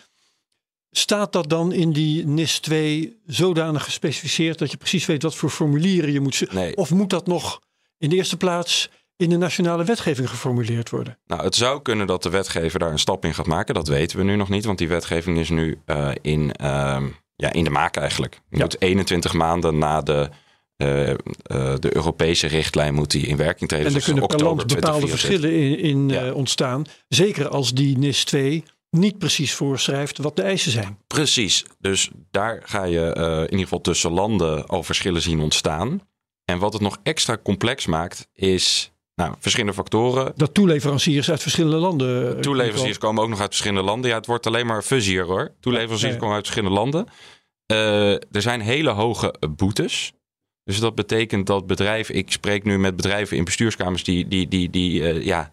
staat 0.92 1.34
dat 1.34 1.50
dan 1.50 1.72
in 1.72 1.92
die 1.94 2.26
NIS 2.26 2.60
2 2.60 3.20
zodanig 3.26 3.84
gespecificeerd 3.84 4.60
dat 4.60 4.72
je 4.72 4.78
precies 4.78 5.06
weet 5.06 5.24
wat 5.24 5.36
voor 5.36 5.50
formulieren 5.50 6.12
je 6.12 6.20
moet... 6.20 6.54
Nee. 6.54 6.76
Of 6.78 6.92
moet 6.92 7.10
dat 7.10 7.28
nog 7.28 7.60
in 7.98 8.10
de 8.10 8.16
eerste 8.16 8.38
plaats 8.38 8.90
in 9.16 9.30
de 9.30 9.38
nationale 9.38 9.84
wetgeving 9.84 10.30
geformuleerd 10.30 10.90
worden? 10.90 11.18
Nou, 11.28 11.44
het 11.44 11.56
zou 11.56 11.82
kunnen 11.82 12.08
dat 12.08 12.24
de 12.24 12.30
wetgever 12.30 12.80
daar 12.80 12.92
een 12.92 13.00
stap 13.00 13.26
in 13.26 13.34
gaat 13.34 13.46
maken. 13.46 13.74
Dat 13.74 13.88
weten 13.88 14.18
we 14.18 14.24
nu 14.24 14.36
nog 14.36 14.50
niet, 14.50 14.66
want 14.66 14.78
die 14.78 14.88
wetgeving 14.88 15.38
is 15.40 15.50
nu 15.50 15.80
eh, 15.86 16.12
in, 16.22 16.52
ehm, 16.52 17.08
ja, 17.36 17.52
in 17.54 17.64
de 17.64 17.70
maak 17.70 17.96
eigenlijk. 17.98 18.40
Je 18.50 18.58
Ja. 18.58 18.64
moet 18.64 18.82
21 18.82 19.34
maanden 19.34 19.78
na 19.78 20.02
de, 20.02 20.30
eh, 20.78 21.10
eh, 21.10 21.18
de 21.80 21.96
Europese 21.96 22.48
richtlijn 22.48 22.94
moet 22.94 23.12
die 23.12 23.26
in 23.28 23.38
werking 23.38 23.70
treden. 23.70 23.88
En 23.88 23.92
er 23.92 23.98
Dus 23.98 24.06
kunnen 24.08 24.28
per 24.28 24.44
land 24.44 24.68
bepaalde 24.68 25.06
2024. 25.08 25.20
verschillen 25.20 25.80
in, 25.80 26.10
in 26.20 26.26
Ja. 26.26 26.34
ontstaan. 26.34 26.86
Zeker 27.08 27.48
als 27.50 27.74
die 27.74 27.98
NIS 27.98 28.24
2 28.24 28.64
niet 28.90 29.18
precies 29.18 29.54
voorschrijft 29.54 30.18
wat 30.18 30.36
de 30.36 30.42
eisen 30.42 30.72
zijn. 30.72 30.98
Precies. 31.08 31.66
Dus 31.80 32.10
daar 32.32 32.62
ga 32.66 32.84
je 32.84 33.14
eh, 33.14 33.36
in 33.36 33.42
ieder 33.42 33.60
geval 33.60 33.82
tussen 33.82 34.12
landen 34.12 34.66
al 34.66 34.84
verschillen 34.84 35.22
zien 35.22 35.40
ontstaan. 35.40 36.02
En 36.46 36.60
wat 36.60 36.74
het 36.74 36.82
nog 36.82 36.98
extra 37.04 37.38
complex 37.44 37.86
maakt, 37.86 38.28
is 38.34 38.92
nou, 39.16 39.34
verschillende 39.40 39.74
factoren. 39.74 40.34
Dat 40.36 40.54
toeleveranciers 40.54 41.30
uit 41.30 41.42
verschillende 41.42 41.78
landen... 41.78 42.36
eh, 42.36 42.42
Toeleveranciers 42.42 42.98
komen 42.98 43.24
ook 43.24 43.30
nog 43.30 43.40
uit 43.40 43.50
verschillende 43.50 43.84
landen. 43.84 44.10
Ja, 44.10 44.16
het 44.18 44.26
wordt 44.26 44.48
alleen 44.48 44.66
maar 44.66 44.82
fuzzier 44.82 45.26
hoor. 45.26 45.52
Toeleveranciers 45.60 46.10
Ja, 46.10 46.14
ja. 46.14 46.20
komen 46.20 46.36
uit 46.36 46.46
verschillende 46.48 46.80
landen. 46.80 47.08
Eh, 47.66 48.12
er 48.12 48.42
zijn 48.42 48.62
hele 48.62 48.90
hoge 48.90 49.34
boetes. 49.56 50.14
Dus 50.64 50.80
dat 50.80 50.96
betekent 50.96 51.48
dat 51.48 51.68
bedrijven, 51.68 52.16
ik 52.16 52.32
spreek 52.32 52.64
nu 52.64 52.80
met 52.80 52.96
bedrijven 52.96 53.38
in 53.38 53.44
bestuurskamers 53.44 54.04
die, 54.04 54.28
die, 54.28 54.48
die, 54.48 54.70
die, 54.70 55.24
ja, 55.26 55.50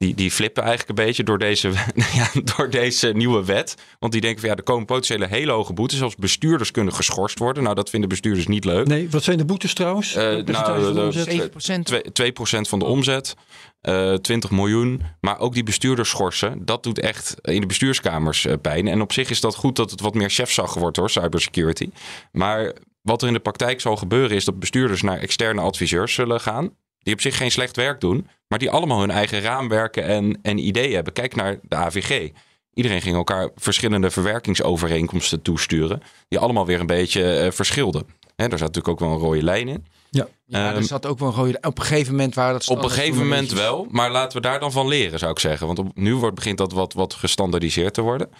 die, 0.00 0.14
die 0.14 0.30
flippen 0.30 0.62
eigenlijk 0.64 0.98
een 0.98 1.04
beetje 1.06 1.22
door 1.24 1.38
deze, 1.38 1.68
ja, 2.20 2.30
door 2.44 2.70
deze 2.70 3.08
nieuwe 3.08 3.44
wet. 3.44 3.74
Want 3.98 4.12
die 4.12 4.20
denken 4.20 4.40
van 4.40 4.48
ja, 4.50 4.56
er 4.56 4.62
komen 4.62 4.86
potentiële 4.86 5.26
hele 5.26 5.52
hoge 5.52 5.72
boetes. 5.72 5.98
Zelfs 5.98 6.14
bestuurders 6.16 6.70
kunnen 6.70 6.94
geschorst 6.94 7.38
worden. 7.38 7.62
Nou, 7.62 7.74
dat 7.74 7.90
vinden 7.90 8.08
bestuurders 8.08 8.46
niet 8.46 8.64
leuk. 8.64 8.86
Nee, 8.86 9.10
wat 9.10 9.22
zijn 9.22 9.38
de 9.38 9.44
boetes 9.44 9.74
trouwens? 9.74 10.14
Eh, 10.14 10.22
percentage 10.44 10.70
nou, 10.70 10.82
van 10.84 10.94
de 10.94 11.00
de- 11.00 11.06
omzet? 11.06 11.82
7%. 11.82 11.84
Twee- 11.84 12.12
2% 12.12 12.68
van 12.68 12.78
de 12.78 12.84
omzet, 12.84 13.34
eh 13.80 14.14
20 14.14 14.50
miljoen. 14.50 15.02
Maar 15.20 15.38
ook 15.38 15.54
die 15.54 15.62
bestuurders 15.64 16.08
schorsen, 16.08 16.64
dat 16.64 16.82
doet 16.82 16.98
echt 16.98 17.34
in 17.42 17.60
de 17.60 17.66
bestuurskamers 17.66 18.46
eh, 18.46 18.54
pijn. 18.62 18.88
En 18.88 19.00
op 19.00 19.12
zich 19.12 19.30
is 19.30 19.40
dat 19.40 19.54
goed 19.54 19.76
dat 19.76 19.90
het 19.90 20.00
wat 20.00 20.14
meer 20.14 20.30
chefzag 20.30 20.74
wordt 20.74 20.96
hoor, 20.96 21.10
cybersecurity. 21.10 21.90
Maar 22.32 22.72
wat 23.02 23.22
er 23.22 23.28
in 23.28 23.34
de 23.34 23.40
praktijk 23.40 23.80
zal 23.80 23.96
gebeuren 23.96 24.36
is 24.36 24.44
dat 24.44 24.58
bestuurders 24.58 25.02
naar 25.02 25.18
externe 25.18 25.60
adviseurs 25.60 26.14
zullen 26.14 26.40
gaan. 26.40 26.70
Die 27.02 27.14
op 27.14 27.20
zich 27.20 27.36
geen 27.36 27.50
slecht 27.50 27.76
werk 27.76 28.00
doen, 28.00 28.28
maar 28.48 28.58
die 28.58 28.70
allemaal 28.70 29.00
hun 29.00 29.10
eigen 29.10 29.40
raamwerken 29.40 30.04
en, 30.04 30.38
en 30.42 30.58
ideeën 30.58 30.94
hebben. 30.94 31.12
Kijk 31.12 31.34
naar 31.34 31.58
de 31.62 31.76
AVG. 31.76 32.30
Iedereen 32.74 33.02
ging 33.02 33.16
elkaar 33.16 33.50
verschillende 33.56 34.10
verwerkingsovereenkomsten 34.10 35.42
toesturen. 35.42 36.02
Die 36.28 36.38
allemaal 36.38 36.66
weer 36.66 36.80
een 36.80 36.86
beetje 36.86 37.32
eh, 37.38 37.50
verschilden. 37.50 38.06
Hè, 38.36 38.48
daar 38.48 38.58
zat 38.58 38.74
natuurlijk 38.74 38.88
ook 38.88 39.08
wel 39.08 39.10
een 39.10 39.24
rode 39.24 39.42
lijn 39.42 39.68
in. 39.68 39.86
Ja. 40.10 40.28
Ja, 40.46 40.68
er 40.68 40.74
Ehm, 40.74 40.82
zat 40.82 41.06
ook 41.06 41.18
wel 41.18 41.28
een 41.28 41.34
rode... 41.34 41.58
Op 41.62 41.78
een 41.78 41.84
gegeven 41.84 42.12
moment 42.14 42.34
waren 42.34 42.52
dat... 42.52 42.68
op 42.68 42.82
een 42.82 42.90
gegeven 42.90 43.18
moment 43.18 43.52
wel, 43.52 43.86
maar 43.90 44.10
laten 44.10 44.36
we 44.36 44.48
daar 44.48 44.60
dan 44.60 44.72
van 44.72 44.88
leren, 44.88 45.18
zou 45.18 45.30
ik 45.30 45.38
zeggen. 45.38 45.66
Want 45.66 45.78
op, 45.78 45.90
nu 45.94 46.14
wordt, 46.14 46.34
begint 46.34 46.58
dat 46.58 46.72
wat, 46.72 46.92
wat 46.92 47.14
gestandardiseerd 47.14 47.94
te 47.94 48.00
worden. 48.00 48.30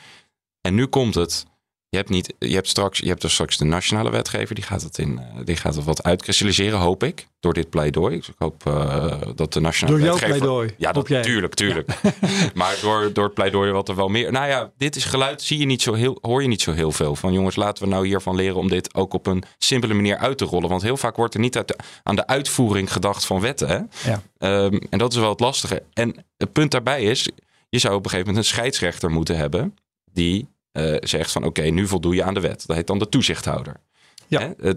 En 0.60 0.74
nu 0.74 0.86
komt 0.86 1.14
het. 1.14 1.46
Je 1.90 1.96
hebt, 1.96 2.08
niet, 2.08 2.34
je 2.38 2.54
hebt, 2.54 2.68
straks, 2.68 2.98
je 2.98 3.08
hebt 3.08 3.20
dus 3.20 3.32
straks 3.32 3.56
de 3.56 3.64
nationale 3.64 4.10
wetgever, 4.10 4.54
die 4.54 4.64
gaat 4.64 4.82
het, 4.82 4.98
in, 4.98 5.18
eh, 5.18 5.24
die 5.44 5.56
gaat 5.56 5.74
het 5.74 5.84
wat 5.84 6.02
uitkristalliseren, 6.02 6.78
hoop 6.78 7.02
ik, 7.02 7.26
door 7.40 7.52
dit 7.54 7.70
pleidooi. 7.70 8.16
Ik 8.16 8.24
hoop 8.38 8.66
eh, 8.66 9.16
dat 9.34 9.52
de 9.52 9.60
nationale 9.60 9.98
Door 9.98 10.06
jouw 10.06 10.14
wetgever... 10.16 10.38
pleidooi, 10.38 10.74
Ja, 10.76 10.92
dat, 10.92 11.08
jij. 11.08 11.22
tuurlijk, 11.22 11.54
tuurlijk. 11.54 11.90
maar 12.54 12.78
door, 12.82 13.12
door 13.12 13.24
het 13.24 13.34
pleidooi 13.34 13.70
wat 13.72 13.88
er 13.88 13.94
wel 13.96 14.08
meer... 14.08 14.32
Nou 14.32 14.48
ja, 14.48 14.70
dit 14.76 14.96
is 14.96 15.04
geluid, 15.04 15.42
zie 15.42 15.58
je 15.58 15.64
niet 15.66 15.82
zo 15.82 15.92
heel, 15.94 16.18
hoor 16.20 16.42
je 16.42 16.48
niet 16.48 16.62
zo 16.62 16.72
heel 16.72 16.92
veel 16.92 17.14
van. 17.16 17.32
Jongens, 17.32 17.56
laten 17.56 17.84
we 17.84 17.88
nou 17.90 18.06
hiervan 18.06 18.34
leren 18.36 18.56
om 18.56 18.68
dit 18.68 18.94
ook 18.94 19.12
op 19.14 19.26
een 19.26 19.42
simpele 19.58 19.94
manier 19.94 20.16
uit 20.16 20.38
te 20.38 20.44
rollen. 20.44 20.68
Want 20.68 20.82
heel 20.82 20.96
vaak 20.96 21.16
wordt 21.16 21.34
er 21.34 21.40
niet 21.40 21.56
uit 21.56 21.68
de- 21.68 21.78
aan 22.02 22.16
de 22.16 22.26
uitvoering 22.26 22.92
gedacht 22.92 23.24
van 23.24 23.40
wetten. 23.40 23.68
Hè? 23.68 24.10
Ja. 24.10 24.22
Ehm, 24.38 24.78
en 24.90 24.98
dat 24.98 25.12
is 25.12 25.18
wel 25.18 25.30
het 25.30 25.40
lastige. 25.40 25.82
En 25.92 26.24
het 26.36 26.52
punt 26.52 26.70
daarbij 26.70 27.02
is, 27.02 27.28
je 27.68 27.78
zou 27.78 27.94
op 27.94 28.04
een 28.04 28.10
gegeven 28.10 28.28
moment 28.32 28.46
een 28.46 28.52
scheidsrechter 28.56 29.10
moeten 29.10 29.36
hebben 29.36 29.74
die 30.12 30.48
eh, 30.72 30.96
zegt 31.00 31.32
van 31.32 31.44
oké, 31.44 31.62
nu 31.62 31.86
voldoe 31.86 32.14
je 32.14 32.22
aan 32.22 32.34
de 32.34 32.40
wet. 32.40 32.66
Dat 32.66 32.76
heet 32.76 32.86
dan 32.86 32.98
de 32.98 33.08
toezichthouder. 33.08 33.76
Ja. 34.26 34.54
Hè? 34.60 34.72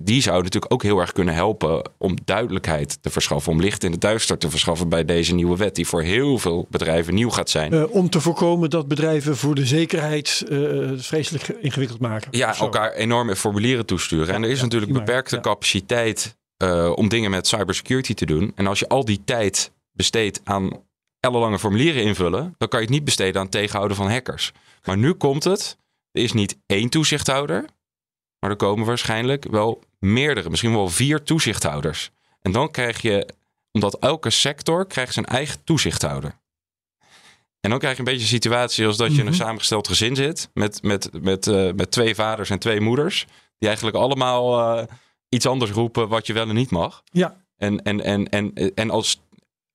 Die 0.00 0.22
zou 0.22 0.42
natuurlijk 0.42 0.72
ook 0.72 0.82
heel 0.82 0.98
erg 0.98 1.12
kunnen 1.12 1.34
helpen 1.34 1.90
om 1.98 2.16
duidelijkheid 2.24 3.02
te 3.02 3.10
verschaffen, 3.10 3.52
om 3.52 3.60
licht 3.60 3.84
in 3.84 3.92
het 3.92 4.00
duister 4.00 4.38
te 4.38 4.50
verschaffen 4.50 4.88
bij 4.88 5.04
deze 5.04 5.34
nieuwe 5.34 5.56
wet, 5.56 5.74
die 5.74 5.86
voor 5.86 6.02
heel 6.02 6.38
veel 6.38 6.66
bedrijven 6.70 7.14
nieuw 7.14 7.30
gaat 7.30 7.50
zijn. 7.50 7.72
Eh, 7.72 7.94
om 7.94 8.10
te 8.10 8.20
voorkomen 8.20 8.70
dat 8.70 8.88
bedrijven 8.88 9.36
voor 9.36 9.54
de 9.54 9.66
zekerheid 9.66 10.44
eh, 10.48 10.58
vreselijk 10.96 11.48
ingewikkeld 11.48 12.00
maken. 12.00 12.28
Ja, 12.30 12.56
elkaar 12.56 12.92
enorme 12.92 13.36
formulieren 13.36 13.86
toesturen. 13.86 14.34
en 14.34 14.42
er 14.42 14.50
is 14.50 14.56
ja, 14.58 14.62
natuurlijk 14.62 14.92
beperkte 14.92 15.34
Ja. 15.34 15.40
capaciteit 15.40 16.36
om 16.94 17.08
dingen 17.08 17.30
met 17.30 17.46
cybersecurity 17.46 18.14
te 18.14 18.26
doen. 18.26 18.52
En 18.54 18.66
als 18.66 18.78
je 18.78 18.88
al 18.88 19.04
die 19.04 19.20
tijd 19.24 19.72
besteedt 19.92 20.40
aan 20.44 20.70
ellenlange 21.20 21.58
formulieren 21.58 22.02
invullen, 22.02 22.54
dan 22.58 22.68
kan 22.68 22.80
je 22.80 22.84
het 22.86 22.94
niet 22.94 23.04
besteden 23.04 23.34
aan 23.36 23.42
het 23.42 23.50
tegenhouden 23.52 23.96
van 23.96 24.10
hackers. 24.10 24.52
Maar 24.84 24.96
nu 24.98 25.12
komt 25.12 25.44
het. 25.44 25.76
Er 26.12 26.22
is 26.22 26.32
niet 26.32 26.58
één 26.66 26.88
toezichthouder, 26.88 27.64
maar 28.38 28.50
er 28.50 28.56
komen 28.56 28.86
waarschijnlijk 28.86 29.44
wel 29.50 29.82
meerdere, 29.98 30.50
misschien 30.50 30.72
wel 30.72 30.88
vier 30.88 31.22
toezichthouders. 31.22 32.10
En 32.40 32.52
dan 32.52 32.70
krijg 32.70 33.02
je, 33.02 33.28
omdat 33.72 33.98
elke 33.98 34.30
sector 34.30 34.86
krijgt 34.86 35.12
zijn 35.12 35.26
eigen 35.26 35.64
toezichthouder. 35.64 36.38
En 37.60 37.70
dan 37.70 37.78
krijg 37.78 37.94
je 37.94 37.98
een 37.98 38.04
beetje 38.04 38.20
een 38.20 38.26
situatie 38.28 38.86
als 38.86 38.96
dat 38.96 39.06
je 39.14 39.20
in 39.20 39.26
een 39.26 39.32
Mhm. 39.32 39.42
samengesteld 39.42 39.88
gezin 39.88 40.16
zit 40.16 40.50
met, 40.54 40.82
met, 40.82 41.10
met, 41.22 41.46
eh, 41.46 41.72
met 41.72 41.90
twee 41.90 42.14
vaders 42.14 42.50
en 42.50 42.58
twee 42.58 42.80
moeders. 42.80 43.26
Die 43.58 43.68
eigenlijk 43.68 43.96
allemaal 43.96 44.76
eh, 44.78 44.86
iets 45.28 45.46
anders 45.46 45.70
roepen 45.70 46.08
wat 46.08 46.26
je 46.26 46.32
wel 46.32 46.48
en 46.48 46.54
niet 46.54 46.70
mag. 46.70 47.02
Ja. 47.04 47.36
En, 47.56 47.82
en, 47.82 48.00
en, 48.04 48.28
en, 48.28 48.54
en 48.74 48.90
als 48.90 49.20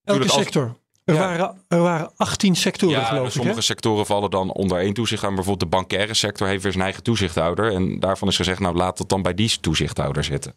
Elke 0.03 0.19
Tuurlijk, 0.19 0.31
als- 0.31 0.41
sector. 0.43 0.77
Er, 1.05 1.13
Ja. 1.13 1.19
waren, 1.19 1.61
er 1.67 1.79
waren 1.81 2.11
18 2.15 2.55
sectoren, 2.55 2.99
ja, 2.99 3.05
geloof 3.05 3.25
ik. 3.25 3.31
sommige 3.31 3.55
hè? 3.55 3.61
sectoren 3.63 4.05
vallen 4.05 4.29
dan 4.29 4.51
onder 4.51 4.79
één 4.79 4.93
toezichthouder. 4.93 5.41
Bijvoorbeeld 5.43 5.71
de 5.71 5.77
bankaire 5.77 6.13
sector 6.13 6.47
heeft 6.47 6.63
weer 6.63 6.71
zijn 6.71 6.83
eigen 6.83 7.03
toezichthouder. 7.03 7.73
En 7.73 7.99
daarvan 7.99 8.27
is 8.27 8.35
gezegd, 8.35 8.59
nou 8.59 8.75
laat 8.75 8.97
het 8.99 9.09
dan 9.09 9.21
bij 9.21 9.33
die 9.33 9.57
toezichthouder 9.61 10.23
zitten. 10.23 10.55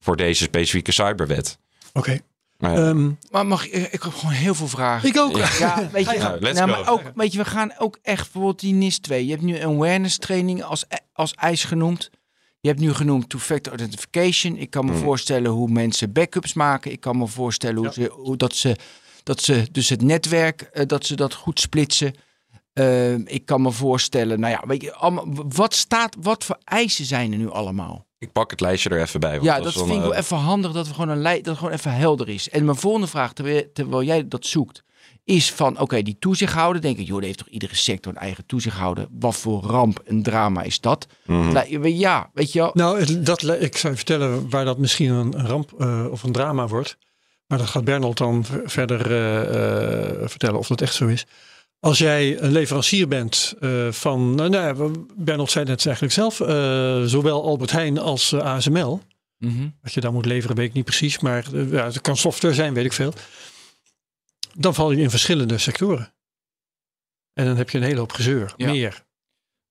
Voor 0.00 0.16
deze 0.16 0.42
specifieke 0.42 0.92
cyberwet. 0.92 1.58
Oké. 1.92 2.18
Nou 2.58 2.78
ja. 2.80 2.88
Ehm, 2.88 3.10
Maar 3.30 3.46
mag 3.46 3.66
ik, 3.66 3.92
ik 3.92 4.02
heb 4.02 4.12
gewoon 4.14 4.34
heel 4.34 4.54
veel 4.54 4.68
vragen. 4.68 5.08
ik 5.08 5.16
ook. 5.18 5.36
Ja, 5.36 5.88
weet 5.92 6.10
je, 6.10 6.16
Ja, 6.18 6.36
let's 6.40 6.58
nou, 6.58 6.70
go. 6.70 6.76
maar 6.76 6.90
ook, 6.92 7.02
weet 7.14 7.32
je, 7.32 7.38
we 7.38 7.44
gaan 7.44 7.72
ook 7.78 7.98
echt 8.02 8.22
bijvoorbeeld 8.22 8.60
die 8.60 8.74
NIS 8.74 8.98
2. 8.98 9.24
Je 9.24 9.30
hebt 9.30 9.42
nu 9.42 9.56
een 9.58 9.68
awareness 9.74 10.18
training 10.18 10.62
als, 10.62 10.84
als 11.12 11.34
eis 11.34 11.64
genoemd. 11.64 12.10
Je 12.60 12.68
hebt 12.68 12.80
nu 12.80 12.92
genoemd 12.94 13.28
two-factor 13.28 13.72
authentication. 13.78 14.56
Ik 14.56 14.70
kan 14.70 14.84
me 14.84 14.90
Hmm. 14.92 15.00
voorstellen 15.00 15.50
hoe 15.50 15.68
mensen 15.70 16.12
backups 16.12 16.52
maken. 16.52 16.92
Ik 16.92 17.00
kan 17.00 17.18
me 17.18 17.26
voorstellen 17.26 17.76
hoe 17.76 17.92
ze, 17.92 18.10
hoe 18.12 18.36
dat 18.36 18.54
ze, 18.54 18.76
dat 19.28 19.40
ze 19.42 19.68
dus 19.72 19.88
het 19.88 20.02
netwerk, 20.02 20.60
eh, 20.62 20.86
dat 20.86 21.06
ze 21.06 21.14
dat 21.16 21.34
goed 21.34 21.60
splitsen. 21.60 22.14
Eh, 22.72 23.14
ik 23.14 23.44
kan 23.44 23.62
me 23.62 23.70
voorstellen, 23.72 24.40
nou 24.40 24.52
ja, 24.52 24.62
weet 24.66 24.82
je, 24.82 24.94
allemaal, 24.94 25.26
wat 25.48 25.74
staat, 25.74 26.16
wat 26.20 26.44
voor 26.44 26.58
eisen 26.64 27.04
zijn 27.04 27.32
er 27.32 27.38
nu 27.38 27.50
allemaal? 27.50 28.06
Ik 28.18 28.32
pak 28.32 28.50
het 28.50 28.60
lijstje 28.60 28.90
er 28.90 29.00
even 29.00 29.20
bij. 29.20 29.30
want 29.32 29.44
Ja, 29.44 29.56
is 29.56 29.62
dat 29.62 29.72
vind 29.72 29.90
ik 29.90 30.00
wel 30.00 30.12
eh, 30.14 30.18
even 30.18 30.36
handig 30.36 30.72
dat 30.72 30.86
we 30.88 30.94
gewoon 30.94 31.08
een 31.08 31.20
lei- 31.22 31.36
dat 31.36 31.46
het 31.46 31.58
gewoon 31.58 31.72
even 31.72 31.92
helder 31.94 32.28
is. 32.28 32.48
En 32.48 32.64
mijn 32.64 32.76
volgende 32.76 33.06
vraag, 33.06 33.32
terwijl, 33.32 33.62
terwijl 33.72 34.02
jij 34.02 34.28
dat 34.28 34.46
zoekt, 34.46 34.82
is 35.24 35.52
van 35.52 35.80
oké, 35.80 36.02
die 36.02 36.16
toezichthouder, 36.18 36.82
denk 36.82 36.98
ik, 36.98 37.06
joh, 37.06 37.18
er 37.18 37.24
heeft 37.24 37.38
toch 37.38 37.48
iedere 37.48 37.74
sector 37.74 38.12
een 38.12 38.18
eigen 38.18 38.46
toezichthouder. 38.46 39.06
Wat 39.10 39.36
voor 39.36 39.62
ramp 39.62 39.98
en 40.04 40.22
drama 40.22 40.62
is 40.62 40.80
dat? 40.80 41.06
mhm. 41.26 41.52
Nou, 41.52 41.88
Ja, 41.88 42.30
weet 42.34 42.52
je 42.52 42.58
wel. 42.58 42.70
Nou, 42.74 43.22
dat, 43.22 43.42
ik 43.42 43.76
zou 43.76 43.92
je 43.92 43.96
vertellen 43.98 44.50
waar 44.50 44.64
dat 44.64 44.78
misschien 44.78 45.10
een, 45.10 45.38
een 45.38 45.46
ramp 45.46 45.72
eh, 45.78 46.06
of 46.10 46.22
een 46.22 46.32
drama 46.32 46.66
wordt. 46.66 46.96
Maar 47.48 47.58
dat 47.58 47.66
gaat 47.66 47.84
Bernold 47.84 48.16
dan 48.16 48.44
ver- 48.44 48.70
verder 48.70 49.10
eh, 49.10 50.20
eh, 50.22 50.28
vertellen 50.28 50.58
of 50.58 50.66
dat 50.66 50.80
echt 50.80 50.94
zo 50.94 51.06
is. 51.06 51.26
Als 51.80 51.98
jij 51.98 52.40
een 52.40 52.52
leverancier 52.52 53.08
bent 53.08 53.54
eh, 53.60 53.92
van, 53.92 54.34
nou, 54.34 54.48
nou, 54.48 55.04
ja, 55.24 55.46
zei 55.46 55.70
het 55.70 55.86
eigenlijk 55.86 56.14
zelf, 56.14 56.34
zowel 57.08 57.44
Albert 57.44 57.70
Heijn 57.70 57.98
als 57.98 58.34
ASML. 58.34 59.00
Mhm. 59.38 59.68
Wat 59.82 59.92
je 59.94 60.00
dan 60.00 60.12
moet 60.12 60.26
leveren, 60.26 60.56
weet 60.56 60.68
ik 60.68 60.74
niet 60.74 60.84
precies. 60.84 61.18
Maar 61.18 61.56
ja, 61.56 61.84
het 61.84 62.00
kan 62.00 62.16
software 62.16 62.54
zijn, 62.54 62.74
weet 62.74 62.84
ik 62.84 62.92
veel. 62.92 63.12
Dan 64.54 64.74
val 64.74 64.90
je 64.90 65.02
in 65.02 65.10
verschillende 65.10 65.58
sectoren. 65.58 66.12
En 67.32 67.44
dan 67.46 67.56
heb 67.56 67.70
je 67.70 67.78
een 67.78 67.84
hele 67.84 67.98
hoop 67.98 68.12
gezeur. 68.12 68.54
Ja. 68.56 68.70
Meer. 68.70 69.04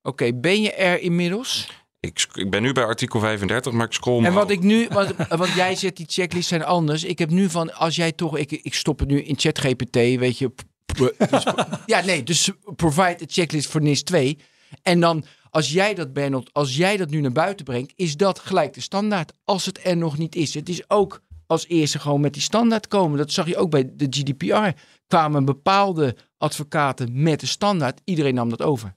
Oké, 0.01 0.33
ben 0.33 0.61
je 0.61 0.73
er 0.73 0.99
inmiddels? 0.99 1.67
Ik, 1.99 2.27
ik 2.33 2.49
ben 2.49 2.61
nu 2.61 2.71
bij 2.71 2.83
artikel 2.83 3.19
35, 3.19 3.71
maar 3.71 3.85
ik 3.85 3.93
scroll 3.93 4.25
En 4.25 4.33
wat 4.33 4.49
ik 4.49 4.59
nu, 4.59 4.87
want, 4.89 5.13
want 5.41 5.51
jij 5.53 5.75
zegt 5.75 5.97
die 5.97 6.05
checklists 6.09 6.49
zijn 6.49 6.63
anders. 6.63 7.03
Ik 7.03 7.19
heb 7.19 7.29
nu 7.29 7.49
van, 7.49 7.73
als 7.73 7.95
jij 7.95 8.11
toch, 8.11 8.37
ik, 8.37 8.51
ik 8.51 8.73
stop 8.73 8.99
het 8.99 9.07
nu 9.07 9.21
in 9.21 9.37
ChatGPT, 9.37 9.95
weet 9.95 10.37
je. 10.37 10.51
dus- 11.29 11.45
ja, 11.85 12.01
nee, 12.05 12.23
dus 12.23 12.51
provide 12.75 13.23
a 13.23 13.25
checklist 13.27 13.69
voor 13.69 13.81
NIS 13.81 14.03
2. 14.03 14.37
En 14.81 14.99
dan, 14.99 15.25
als 15.49 15.71
jij 15.71 15.93
dat, 15.93 16.13
Bernard, 16.13 16.53
als 16.53 16.75
jij 16.75 16.97
dat 16.97 17.09
nu 17.09 17.21
naar 17.21 17.31
buiten 17.31 17.65
brengt, 17.65 17.93
is 17.95 18.17
dat 18.17 18.39
gelijk 18.39 18.73
de 18.73 18.81
standaard. 18.81 19.33
Als 19.43 19.65
het 19.65 19.79
er 19.83 19.97
nog 19.97 20.17
niet 20.17 20.35
is. 20.35 20.53
Het 20.53 20.69
is 20.69 20.89
ook 20.89 21.21
als 21.47 21.67
eerste 21.67 21.99
gewoon 21.99 22.21
met 22.21 22.33
die 22.33 22.41
standaard 22.41 22.87
komen. 22.87 23.17
Dat 23.17 23.31
zag 23.31 23.47
je 23.47 23.57
ook 23.57 23.69
bij 23.69 23.89
de 23.93 24.07
GDPR. 24.09 24.79
Kwamen 25.07 25.45
bepaalde 25.45 26.15
advocaten 26.37 27.21
met 27.21 27.39
de 27.39 27.45
standaard. 27.45 28.01
Iedereen 28.03 28.33
nam 28.33 28.49
dat 28.49 28.61
over. 28.61 28.93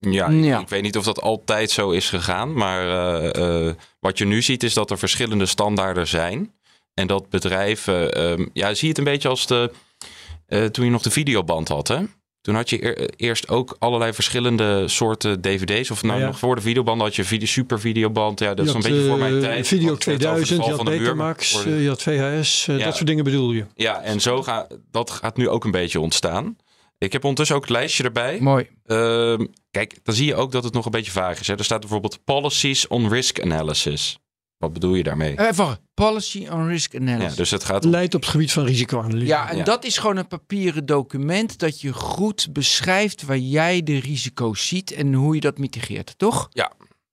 Ja, 0.00 0.26
ik, 0.28 0.44
Ja. 0.44 0.60
ik 0.60 0.68
weet 0.68 0.82
niet 0.82 0.96
of 0.96 1.04
dat 1.04 1.20
altijd 1.20 1.70
zo 1.70 1.90
is 1.90 2.08
gegaan. 2.08 2.52
Maar 2.54 2.80
eh, 2.88 3.66
eh, 3.68 3.74
wat 4.00 4.18
je 4.18 4.24
nu 4.24 4.42
ziet 4.42 4.62
is 4.62 4.74
dat 4.74 4.90
er 4.90 4.98
verschillende 4.98 5.46
standaarden 5.46 6.06
zijn. 6.08 6.52
En 6.94 7.06
dat 7.06 7.28
bedrijven... 7.28 8.12
ehm, 8.12 8.46
ja, 8.52 8.74
zie 8.74 8.82
je 8.82 8.88
het 8.88 8.98
een 8.98 9.04
beetje 9.12 9.28
als 9.28 9.46
de... 9.46 9.70
eh, 10.46 10.64
toen 10.64 10.84
je 10.84 10.90
nog 10.90 11.02
de 11.02 11.10
videoband 11.10 11.68
had, 11.68 11.88
hè? 11.88 11.98
Toen 12.40 12.54
had 12.54 12.70
je 12.70 12.84
eer- 12.84 13.10
eerst 13.16 13.48
ook 13.48 13.76
allerlei 13.78 14.12
verschillende 14.12 14.88
soorten 14.88 15.40
dvd's. 15.40 15.90
Of 15.90 16.02
nou, 16.02 16.14
Ja, 16.14 16.20
ja. 16.20 16.26
nog 16.26 16.38
voor 16.38 16.54
de 16.54 16.60
videoband 16.60 17.00
had 17.00 17.16
je 17.16 17.24
video, 17.24 17.46
super 17.46 17.80
videoband. 17.80 18.40
Ja, 18.40 18.54
dat 18.54 18.66
is 18.66 18.72
een 18.74 18.80
had, 18.82 18.90
beetje 18.90 19.06
voor 19.08 19.18
mijn 19.18 19.40
tijd. 19.40 19.66
Video 19.66 19.86
Want 19.86 20.04
het 20.04 20.26
over 20.26 20.40
de 20.40 20.46
2000, 20.46 20.60
val 20.60 20.68
je 20.68 20.76
had 20.76 20.98
Betamax, 20.98 21.52
worden- 21.52 21.80
je 21.80 21.88
had 21.88 22.02
VHS. 22.02 22.66
Ja. 22.66 22.78
Dat 22.84 22.94
soort 22.94 23.06
dingen 23.06 23.24
bedoel 23.24 23.52
je. 23.52 23.64
Ja, 23.74 24.00
en 24.02 24.20
zo 24.20 24.42
gaat 24.42 24.76
dat 24.90 25.10
gaat 25.10 25.36
nu 25.36 25.48
ook 25.48 25.64
een 25.64 25.70
beetje 25.70 26.00
ontstaan. 26.00 26.56
Ik 27.04 27.12
heb 27.12 27.22
ondertussen 27.22 27.56
ook 27.56 27.62
het 27.62 27.70
lijstje 27.70 28.04
erbij. 28.04 28.40
Mooi. 28.40 28.68
Ehm, 28.84 29.46
kijk, 29.70 29.98
dan 30.02 30.14
zie 30.14 30.26
je 30.26 30.34
ook 30.34 30.52
dat 30.52 30.64
het 30.64 30.72
nog 30.72 30.84
een 30.84 30.90
beetje 30.90 31.10
vaag 31.10 31.40
is. 31.40 31.46
Hè? 31.46 31.54
Er 31.56 31.64
staat 31.64 31.80
bijvoorbeeld 31.80 32.24
policies 32.24 32.86
on 32.88 33.08
risk 33.08 33.40
analysis. 33.42 34.18
Wat 34.56 34.72
bedoel 34.72 34.94
je 34.94 35.02
daarmee? 35.02 35.34
Eh, 35.36 35.46
Even, 35.48 35.78
policy 35.94 36.46
on 36.50 36.66
risk 36.68 36.94
analysis. 36.96 37.30
Ja, 37.30 37.36
dus 37.36 37.50
het 37.50 37.64
gaat 37.64 37.84
om... 37.84 37.90
Leidt 37.90 38.14
op 38.14 38.20
het 38.20 38.30
gebied 38.30 38.52
van 38.52 38.64
risicoanalyse. 38.64 39.26
Ja, 39.26 39.50
en 39.50 39.56
Ja. 39.56 39.64
dat 39.64 39.84
is 39.84 39.98
gewoon 39.98 40.16
een 40.16 40.26
papieren 40.28 40.86
document 40.86 41.58
dat 41.58 41.80
je 41.80 41.92
goed 41.92 42.48
beschrijft 42.52 43.22
waar 43.22 43.38
jij 43.38 43.82
de 43.82 43.98
risico's 43.98 44.66
ziet 44.66 44.92
en 44.92 45.12
hoe 45.14 45.34
je 45.34 45.40
dat 45.40 45.58
mitigeert, 45.58 46.18
toch? 46.18 46.48
Ja. 46.50 46.72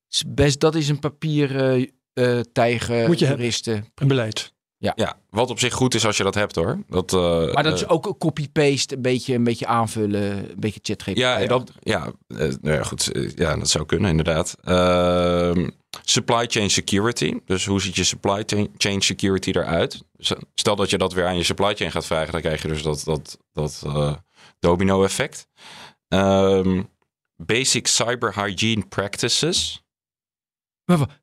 Is 0.09 0.23
Best, 0.27 0.59
dat 0.59 0.75
is 0.75 0.89
een 0.89 0.99
papieren 0.99 1.91
eh 2.13 2.39
tijger, 2.51 3.07
Moet 3.07 3.19
je 3.19 3.25
hebben. 3.25 3.43
juristen. 3.43 3.85
Een 3.95 4.07
beleid. 4.07 4.53
Ja, 4.79 5.19
wat 5.29 5.49
op 5.49 5.59
zich 5.59 5.73
goed 5.73 5.93
is 5.93 6.05
als 6.05 6.17
je 6.17 6.23
dat 6.23 6.35
hebt 6.35 6.55
hoor. 6.55 6.83
Dat, 6.87 7.13
eh, 7.13 7.53
Maar 7.53 7.63
dat 7.63 7.73
is 7.73 7.83
eh, 7.83 7.91
ook 7.91 8.05
een 8.05 8.17
copy-paste, 8.17 8.95
een 8.95 9.01
beetje, 9.01 9.33
een 9.33 9.43
beetje 9.43 9.67
aanvullen, 9.67 10.49
een 10.49 10.59
beetje 10.59 10.79
ChatGPT. 10.83 11.17
Ja, 11.17 11.45
dat, 11.45 11.71
ja, 11.79 12.11
eh, 12.27 12.37
nou 12.37 12.57
ja, 12.61 12.83
goed. 12.83 13.09
Ja, 13.35 13.55
dat 13.55 13.69
zou 13.69 13.85
kunnen, 13.85 14.09
inderdaad. 14.09 14.55
Ehm, 14.63 15.69
supply 16.03 16.45
chain 16.47 16.69
security. 16.69 17.33
Dus 17.45 17.65
hoe 17.65 17.81
ziet 17.81 17.95
je 17.95 18.03
supply 18.03 18.43
chain- 18.77 19.01
security 19.01 19.49
eruit? 19.49 20.03
Stel 20.55 20.75
dat 20.75 20.89
je 20.89 20.97
dat 20.97 21.13
weer 21.13 21.25
aan 21.25 21.37
je 21.37 21.43
supply 21.43 21.75
chain 21.75 21.91
gaat 21.91 22.05
vragen, 22.05 22.31
dan 22.31 22.41
krijg 22.41 22.61
je 22.61 22.67
dus 22.67 22.81
dat, 22.83 23.01
dat, 23.03 23.37
dat 23.51 23.81
eh, 23.85 24.13
domino-effect. 24.59 25.47
Ehm, 26.07 26.83
basic 27.35 27.87
cyber 27.87 28.33
hygiene 28.43 28.85
practices. 28.87 29.81
Maar 30.85 31.21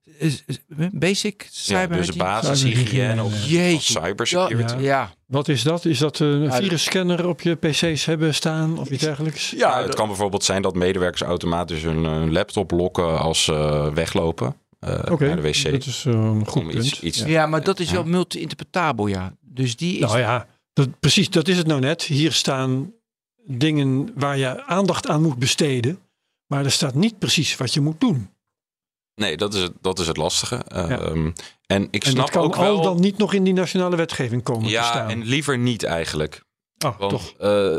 Basic 0.92 1.42
Ja, 1.42 1.48
cyber 1.50 1.96
dus 1.96 2.12
basishygiëne 2.16 3.22
of, 3.22 3.32
cybersecurity. 3.80 4.76
Ja. 4.82 5.12
Wat 5.26 5.48
is 5.48 5.62
dat? 5.62 5.84
Is 5.84 5.98
dat 5.98 6.18
een 6.18 6.52
virusscanner 6.52 7.28
op 7.28 7.40
je 7.40 7.54
pc's 7.54 8.04
hebben 8.04 8.34
staan 8.34 8.78
of 8.78 8.90
iets 8.90 9.02
dergelijks? 9.04 9.50
Ja, 9.50 9.82
het 9.82 9.94
kan 9.94 10.06
bijvoorbeeld 10.06 10.44
zijn 10.44 10.62
dat 10.62 10.74
medewerkers 10.74 11.22
automatisch 11.22 11.82
hun 11.82 12.32
laptop 12.32 12.70
lokken 12.70 13.18
als 13.18 13.44
ze 13.44 13.90
weglopen 13.94 14.56
eh, 14.80 14.98
Oké, 15.10 15.26
naar 15.26 15.36
de 15.36 15.42
wc. 15.42 15.62
dat 15.70 15.86
is 15.86 16.04
eh, 16.06 16.12
een 16.12 16.46
goed 16.46 16.68
punt. 16.68 16.84
iets- 16.84 17.00
iets- 17.00 17.18
Ja. 17.18 17.26
Ja, 17.26 17.46
maar 17.46 17.62
dat 17.64 17.80
is 17.80 17.88
Ja. 17.88 17.94
wel 17.94 18.04
multi-interpretabel, 18.04 19.06
ja. 19.06 19.32
Dus 19.40 19.76
die 19.76 19.94
is... 19.94 20.00
Nou 20.00 20.18
ja, 20.18 20.46
dat, 20.72 21.00
precies, 21.00 21.30
dat 21.30 21.48
is 21.48 21.56
het 21.56 21.66
nou 21.66 21.80
net. 21.80 22.02
Hier 22.02 22.32
staan 22.32 22.92
dingen 23.46 24.10
waar 24.14 24.38
je 24.38 24.64
aandacht 24.66 25.08
aan 25.08 25.22
moet 25.22 25.38
besteden. 25.38 25.98
Maar 26.46 26.64
er 26.64 26.70
staat 26.70 26.94
niet 26.94 27.18
precies 27.18 27.56
wat 27.56 27.74
je 27.74 27.80
moet 27.80 28.00
doen. 28.00 28.28
Nee, 29.14 29.36
dat 29.36 29.54
is 29.54 29.60
het, 29.62 29.72
dat 29.80 29.98
is 29.98 30.06
het 30.06 30.16
lastige. 30.16 30.62
Ja. 30.68 30.88
Ehm, 30.88 31.30
en 31.66 31.88
ik 31.90 32.04
En 32.04 32.10
snap 32.10 32.30
kan 32.30 32.42
ook 32.44 32.56
wel... 32.56 32.76
al 32.76 32.82
dan 32.82 33.00
niet 33.00 33.18
nog 33.18 33.32
in 33.32 33.44
die 33.44 33.52
nationale 33.52 33.96
wetgeving 33.96 34.42
komen 34.42 34.64
te 34.64 34.70
ja, 34.70 34.84
staan. 34.84 35.08
en 35.10 35.24
liever 35.24 35.58
niet 35.58 35.82
eigenlijk. 35.82 36.42
oh, 36.86 36.98
Want 36.98 37.10
toch. 37.12 37.32
eh, 37.38 37.76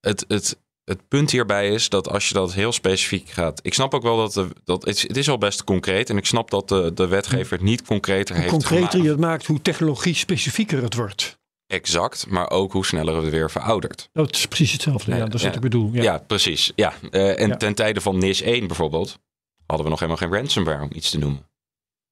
het, 0.00 0.24
het, 0.28 0.58
het 0.84 1.08
punt 1.08 1.30
hierbij 1.30 1.68
is 1.68 1.88
dat 1.88 2.08
als 2.08 2.28
je 2.28 2.34
dat 2.34 2.52
heel 2.54 2.72
specifiek 2.72 3.28
gaat... 3.28 3.60
Ik 3.62 3.74
snap 3.74 3.94
ook 3.94 4.02
wel 4.02 4.16
dat, 4.16 4.32
de, 4.32 4.48
dat 4.64 4.84
het, 4.84 4.96
is- 4.96 5.02
het 5.08 5.16
is 5.16 5.28
al 5.28 5.38
best 5.38 5.64
concreet. 5.64 6.10
En 6.10 6.16
ik 6.16 6.26
snap 6.26 6.50
dat 6.50 6.68
de, 6.68 6.90
de 6.94 7.06
wetgever 7.06 7.52
het 7.56 7.66
niet 7.66 7.82
concreter 7.82 8.34
Hoe 8.34 8.44
heeft 8.44 8.50
concreter 8.56 8.86
gemaakt. 8.88 9.04
je 9.04 9.10
het 9.10 9.20
maakt, 9.20 9.46
hoe 9.46 9.62
technologie 9.62 10.14
specifieker 10.14 10.82
het 10.82 10.94
wordt. 10.94 11.38
Exact, 11.66 12.26
maar 12.28 12.50
ook 12.50 12.72
hoe 12.72 12.86
sneller 12.86 13.16
het 13.22 13.30
weer 13.30 13.50
veroudert. 13.50 14.08
Dat 14.12 14.34
is 14.34 14.46
precies 14.46 14.72
hetzelfde. 14.72 15.10
Ja, 15.14 15.18
dat 15.24 15.34
is 15.34 15.40
ja. 15.40 15.46
wat 15.46 15.56
ik 15.56 15.62
bedoel. 15.62 15.90
Ja. 15.92 16.02
Ja, 16.02 16.18
precies. 16.26 16.72
Ja. 16.74 16.92
Eh, 17.10 17.40
en 17.40 17.58
ten 17.58 17.74
tijde 17.74 18.00
van 18.00 18.18
NIS 18.18 18.40
1 18.42 18.66
bijvoorbeeld... 18.66 19.18
hadden 19.66 19.84
we 19.84 19.90
nog 19.90 20.00
helemaal 20.00 20.20
geen 20.28 20.32
ransomware 20.38 20.82
om 20.82 20.90
iets 20.94 21.10
te 21.10 21.18
noemen. 21.18 21.46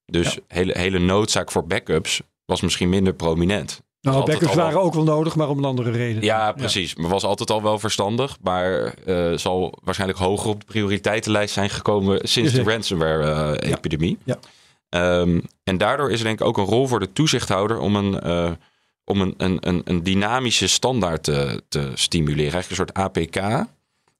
Dus 0.04 0.34
Ja. 0.34 0.40
hele, 0.49 0.78
hele 0.78 0.99
noodzaak 0.99 1.50
voor 1.50 1.66
backups 1.66 2.20
was 2.44 2.61
misschien 2.61 2.88
minder 2.88 3.12
prominent. 3.14 3.82
Nou, 4.00 4.25
backups 4.25 4.54
wel- 4.54 4.64
waren 4.64 4.80
ook 4.80 4.94
wel 4.94 5.04
nodig, 5.04 5.37
maar 5.37 5.49
om 5.49 5.58
een 5.58 5.64
andere 5.64 5.90
reden. 5.90 6.23
Ja, 6.23 6.52
precies. 6.52 6.94
Maar 6.94 7.11
was 7.11 7.25
altijd 7.25 7.50
al 7.50 7.62
wel 7.62 7.78
verstandig. 7.78 8.38
Maar 8.42 8.94
eh, 9.04 9.32
zal 9.37 9.78
waarschijnlijk 9.82 10.20
hoger 10.20 10.50
op 10.50 10.61
de 10.61 10.66
prioriteitenlijst 10.66 11.54
zijn 11.54 11.70
gekomen 11.70 12.28
sinds 12.28 12.52
de 12.52 12.62
ransomware-epidemie. 12.62 14.18
Ja. 14.25 14.38
Ehm, 14.88 15.40
en 15.64 15.78
daardoor 15.78 16.11
is 16.11 16.18
er 16.18 16.25
denk 16.25 16.40
ik 16.40 16.46
ook 16.46 16.56
een 16.58 16.64
rol 16.64 16.87
voor 16.87 17.00
de 17.00 17.12
toezichthouder 17.12 17.78
om 17.78 17.96
een, 17.96 18.20
eh, 18.20 18.50
om 19.04 19.20
een, 19.20 19.34
een, 19.37 19.58
een, 19.68 19.80
een 19.84 20.02
dynamische 20.02 20.66
standaard 20.68 21.23
te, 21.23 21.62
te 21.68 21.90
stimuleren. 21.94 22.52
Eigenlijk 22.52 22.70
een 22.70 22.76
soort 22.76 22.94
APK 22.94 23.66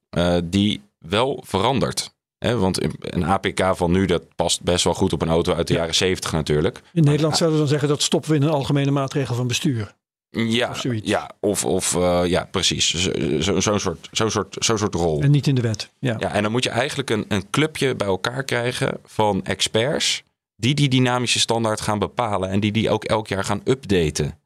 eh, 0.09 0.37
die 0.43 0.81
wel 0.99 1.43
verandert. 1.45 2.13
Want 2.39 2.83
een 2.99 3.25
APK 3.25 3.63
van 3.75 3.91
nu, 3.91 4.05
dat 4.05 4.35
past 4.35 4.61
best 4.63 4.83
wel 4.83 4.93
goed 4.93 5.13
op 5.13 5.21
een 5.21 5.29
auto 5.29 5.53
uit 5.53 5.67
de 5.67 5.73
Ja. 5.73 5.79
jaren 5.79 5.95
70 5.95 6.31
natuurlijk. 6.31 6.81
In 6.93 7.03
Nederland 7.03 7.37
zouden 7.37 7.59
we 7.59 7.65
dan 7.65 7.71
zeggen 7.73 7.89
dat 7.89 8.01
stoppen 8.01 8.29
we 8.29 8.35
in 8.35 8.43
een 8.43 8.49
algemene 8.49 8.91
maatregel 8.91 9.35
van 9.35 9.47
bestuur. 9.47 9.95
Ja, 10.29 10.69
Of 10.69 10.77
zoiets. 10.79 11.09
ja 11.09 11.31
of, 11.39 11.65
of 11.65 11.95
eh, 11.95 12.21
ja, 12.25 12.47
precies. 12.51 12.89
Zo- 12.93 13.39
zo- 13.41 13.59
Zo'n 13.59 13.79
soort, 13.79 14.07
zo'n 14.11 14.31
soort, 14.31 14.55
zo'n 14.59 14.77
soort 14.77 14.95
rol. 14.95 15.21
En 15.21 15.31
niet 15.31 15.47
in 15.47 15.55
de 15.55 15.61
wet. 15.61 15.89
Ja. 15.99 16.15
Ja, 16.19 16.31
en 16.33 16.43
dan 16.43 16.51
moet 16.51 16.63
je 16.63 16.69
eigenlijk 16.69 17.09
een, 17.09 17.25
een 17.27 17.49
clubje 17.49 17.95
bij 17.95 18.07
elkaar 18.07 18.43
krijgen 18.43 18.97
van 19.05 19.43
experts 19.45 20.23
die 20.55 20.73
die 20.75 20.89
dynamische 20.89 21.39
standaard 21.39 21.81
gaan 21.81 21.99
bepalen 21.99 22.49
en 22.49 22.59
die 22.59 22.71
die 22.71 22.89
ook 22.89 23.03
elk 23.03 23.27
jaar 23.27 23.43
gaan 23.43 23.61
updaten. 23.63 24.39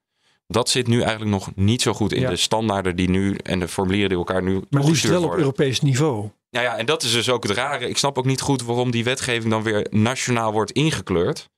Dat 0.48 0.70
zit 0.70 0.88
nu 0.88 1.02
eigenlijk 1.02 1.32
nog 1.32 1.50
niet 1.56 1.82
zo 1.82 1.94
goed 1.94 2.14
in 2.14 2.22
Ja. 2.22 2.30
de 2.30 2.36
standaarden 2.36 2.96
die 2.96 3.10
nu 3.10 3.36
en 3.44 3.60
de 3.60 3.68
formulieren 3.68 4.10
die 4.10 4.18
elkaar 4.18 4.44
nu 4.44 4.62
Maar 4.70 4.84
liefst 4.84 5.08
wel 5.08 5.24
op. 5.24 5.34
Europees 5.38 5.82
niveau. 5.82 6.30
Nou 6.52 6.66
ja, 6.66 6.78
en 6.78 6.86
dat 6.86 7.04
is 7.04 7.12
dus 7.12 7.30
ook 7.30 7.44
het 7.44 7.52
rare. 7.52 7.90
Ik 7.90 7.98
snap 7.98 8.18
ook 8.18 8.26
niet 8.26 8.42
goed 8.42 8.64
waarom 8.64 8.92
die 8.92 9.04
wetgeving 9.04 9.52
dan 9.52 9.64
weer 9.64 9.88
nationaal 9.90 10.52
wordt 10.52 10.72
ingekleurd. 10.72 11.50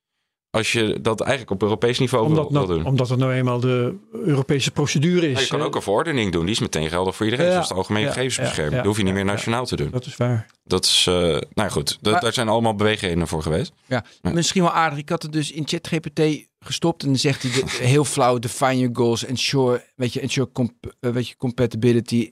Als 0.49 0.71
je 0.71 1.01
dat 1.01 1.19
eigenlijk 1.21 1.51
op 1.51 1.61
Europees 1.61 1.99
niveau 1.99 2.27
wil, 2.27 2.37
Omdat, 2.37 2.51
wil 2.51 2.61
nou, 2.61 2.73
doen. 2.73 2.85
omdat 2.85 3.09
het 3.09 3.19
nou 3.19 3.33
eenmaal 3.33 3.59
de 3.59 3.95
Europese 4.11 4.71
procedure 4.71 5.27
is. 5.27 5.33
Maar 5.33 5.41
je 5.41 5.47
kan 5.47 5.59
hè. 5.59 5.65
ook 5.65 5.75
een 5.75 5.81
verordening 5.81 6.31
doen. 6.31 6.41
Die 6.45 6.53
is 6.53 6.59
meteen 6.59 6.89
geldig 6.89 7.15
voor 7.15 7.25
iedereen. 7.25 7.45
Ja, 7.45 7.51
Zoals 7.51 7.67
de 7.67 7.73
algemene 7.73 8.05
ja, 8.05 8.11
gegevensbescherming. 8.11 8.69
ja, 8.71 8.77
ja, 8.77 8.83
dat 8.83 8.85
hoef 8.85 8.97
je 8.97 9.03
niet 9.03 9.13
meer 9.13 9.25
ja, 9.25 9.31
nationaal 9.31 9.65
te 9.65 9.75
doen. 9.75 9.89
Dat 9.91 10.05
is 10.05 10.15
waar. 10.17 10.45
Dat 10.63 10.85
is, 10.85 11.05
eh, 11.07 11.13
nou 11.13 11.41
ja, 11.55 11.69
goed. 11.69 11.97
Dat, 12.01 12.11
Maar- 12.13 12.21
daar 12.21 12.33
zijn 12.33 12.47
allemaal 12.47 12.75
beweegredenen 12.75 13.27
voor 13.27 13.41
geweest. 13.41 13.73
Ja, 13.87 14.03
Ja. 14.21 14.31
misschien 14.31 14.61
wel 14.61 14.71
aardig. 14.71 14.99
Ik 14.99 15.09
had 15.09 15.23
het 15.23 15.31
dus 15.31 15.51
in 15.51 15.67
ChatGPT 15.67 16.21
gestopt 16.59 17.01
en 17.03 17.07
dan 17.07 17.17
zegt 17.17 17.41
hij 17.41 17.51
de- 17.51 17.85
heel 17.95 18.05
flauw: 18.05 18.39
define 18.39 18.77
your 18.77 18.95
goals, 18.95 19.25
ensure, 19.25 19.83
weet 19.95 20.13
je, 20.13 20.19
ensure 20.19 20.51
comp, 20.51 20.73
eh, 20.99 21.11
weet 21.11 21.27
je, 21.27 21.35
compatibility, 21.37 22.31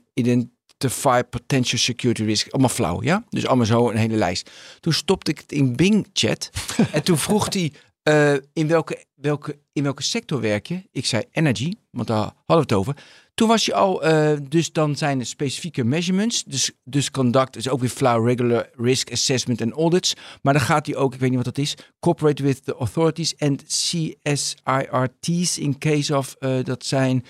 identify 0.80 1.22
potential 1.22 1.78
security 1.78 2.24
risk. 2.24 2.48
Allemaal 2.50 2.70
flauw, 2.70 3.02
ja? 3.02 3.24
Dus 3.28 3.46
allemaal 3.46 3.66
zo 3.66 3.90
een 3.90 3.96
hele 3.96 4.16
lijst. 4.16 4.50
Toen 4.80 4.92
stopte 4.92 5.30
ik 5.30 5.38
het 5.38 5.52
in 5.52 5.76
Bing 5.76 6.06
Chat 6.12 6.50
en 6.92 7.02
toen 7.02 7.18
vroeg 7.18 7.52
hij 7.52 7.72
eh, 8.02 8.32
in 8.52 8.66
welke, 8.66 9.04
welke, 9.14 9.58
in 9.72 9.82
welke 9.82 10.02
sector 10.02 10.40
werk 10.40 10.66
je? 10.66 10.82
Ik 10.92 11.06
zei 11.06 11.24
energy, 11.30 11.74
want 11.90 12.08
daar 12.08 12.16
hadden 12.18 12.34
we 12.46 12.54
het 12.54 12.72
over. 12.72 12.96
Toen 13.34 13.48
was 13.48 13.64
je 13.64 13.74
al, 13.74 14.02
eh, 14.02 14.32
dus 14.48 14.72
dan 14.72 14.96
zijn 14.96 15.20
er 15.20 15.26
specifieke 15.26 15.84
measurements. 15.84 16.44
Dus, 16.44 16.70
dus 16.84 17.10
conduct 17.10 17.56
is 17.56 17.68
ook 17.68 17.80
weer 17.80 17.88
flauw, 17.88 18.24
regular 18.24 18.68
risk 18.76 19.12
assessment 19.12 19.60
en 19.60 19.72
audits. 19.72 20.14
Maar 20.42 20.52
dan 20.52 20.62
gaat 20.62 20.86
hij 20.86 20.96
ook, 20.96 21.14
ik 21.14 21.20
weet 21.20 21.28
niet 21.30 21.44
wat 21.44 21.54
dat 21.54 21.64
is, 21.64 21.74
cooperate 22.00 22.42
with 22.42 22.64
the 22.64 22.76
authorities 22.76 23.38
and 23.38 23.64
CSIRT's 23.64 25.58
in 25.58 25.78
case 25.78 26.16
of, 26.16 26.36
eh, 26.38 26.64
dat 26.64 26.84
zijn 26.84 27.24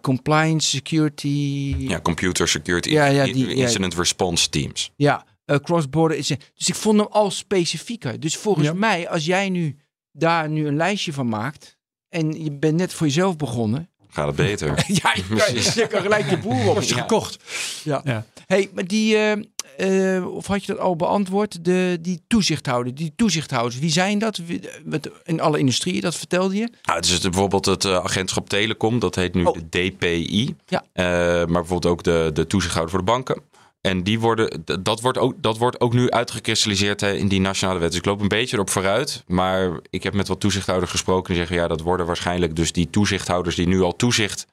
compliance, 0.00 0.68
security, 0.68 1.74
Ja, 1.78 2.00
computer 2.00 2.48
security 2.48 2.90
Ja, 2.90 3.04
ja, 3.06 3.24
die- 3.24 3.46
ja. 3.48 3.52
incident 3.62 3.94
response 3.94 4.48
teams. 4.48 4.90
ja, 4.96 5.24
eh, 5.44 5.56
cross-border. 5.56 6.16
is- 6.18 6.26
Dus 6.54 6.68
ik 6.68 6.74
vond 6.74 6.98
hem 7.00 7.08
al 7.10 7.30
specifieker. 7.30 8.20
Dus 8.20 8.36
volgens 8.36 8.66
Ja. 8.66 8.72
mij, 8.74 9.08
als 9.08 9.24
jij 9.24 9.48
nu 9.48 9.76
daar 10.12 10.48
nu 10.48 10.66
een 10.66 10.76
lijstje 10.76 11.12
van 11.12 11.28
maakt 11.28 11.76
en 12.08 12.44
je 12.44 12.52
bent 12.52 12.76
net 12.76 12.92
voor 12.94 13.06
jezelf 13.06 13.36
begonnen. 13.36 13.88
Gaat 14.08 14.26
het 14.26 14.36
beter? 14.36 14.68
ja, 15.02 15.14
je 15.14 15.24
kan, 15.36 15.54
je 15.74 15.86
kan 15.90 16.00
gelijk 16.00 16.30
je 16.30 16.38
boer 16.38 16.68
op. 16.70 16.80
Je 16.82 16.94
Ja. 16.94 17.00
gekocht. 17.00 17.36
Ja. 17.84 18.00
Ja. 18.04 18.26
Hey, 18.46 18.70
maar 18.74 18.86
die, 18.86 19.16
eh, 19.16 19.42
eh, 19.76 20.34
of 20.34 20.46
had 20.46 20.64
je 20.64 20.72
dat 20.72 20.80
al 20.80 20.96
beantwoord? 20.96 21.64
De, 21.64 21.98
die 22.00 22.20
toezichthouder, 22.26 22.94
die 22.94 23.12
toezichthouders, 23.16 23.78
wie 23.78 23.90
zijn 23.90 24.18
dat? 24.18 24.36
Wie- 24.36 24.60
Met, 24.84 25.10
in 25.24 25.40
alle 25.40 25.58
industrieën, 25.58 26.00
dat 26.00 26.14
vertelde 26.16 26.54
je? 26.56 26.68
Nou, 26.82 26.96
het 26.98 27.04
is 27.06 27.10
het- 27.12 27.22
bijvoorbeeld 27.22 27.64
het 27.66 27.84
eh, 27.84 27.96
agentschap 27.96 28.48
Telecom. 28.48 28.98
Dat 28.98 29.14
heet 29.14 29.34
nu 29.34 29.44
Oh. 29.44 29.54
de 29.70 29.90
DPI. 29.90 30.54
Ja. 30.66 30.84
Eh, 30.92 31.04
maar 31.36 31.46
bijvoorbeeld 31.46 31.86
ook 31.86 32.02
de, 32.02 32.30
de 32.34 32.46
toezichthouder 32.46 32.90
voor 32.94 33.04
de 33.04 33.10
banken. 33.12 33.42
En 33.80 34.02
die 34.02 34.20
worden, 34.20 34.62
dat, 34.82 35.00
wordt 35.00 35.18
ook, 35.18 35.34
dat 35.42 35.58
wordt 35.58 35.80
ook 35.80 35.92
nu 35.92 36.10
uitgekristalliseerd 36.10 37.00
hè, 37.00 37.12
in 37.14 37.28
die 37.28 37.40
nationale 37.40 37.78
wet. 37.78 37.88
Dus 37.90 37.98
ik 37.98 38.04
loop 38.06 38.20
een 38.20 38.28
beetje 38.28 38.56
erop 38.56 38.70
vooruit. 38.70 39.24
Maar 39.26 39.80
ik 39.90 40.02
heb 40.02 40.14
met 40.14 40.28
wat 40.28 40.40
toezichthouders 40.40 40.90
gesproken. 40.90 41.26
Die 41.28 41.36
zeggen 41.36 41.56
ja, 41.56 41.68
dat 41.68 41.80
worden 41.80 42.06
waarschijnlijk 42.06 42.56
dus 42.56 42.72
die 42.72 42.90
toezichthouders 42.90 43.56
die 43.56 43.66
nu 43.66 43.80
al 43.82 43.96
toezicht, 43.96 44.46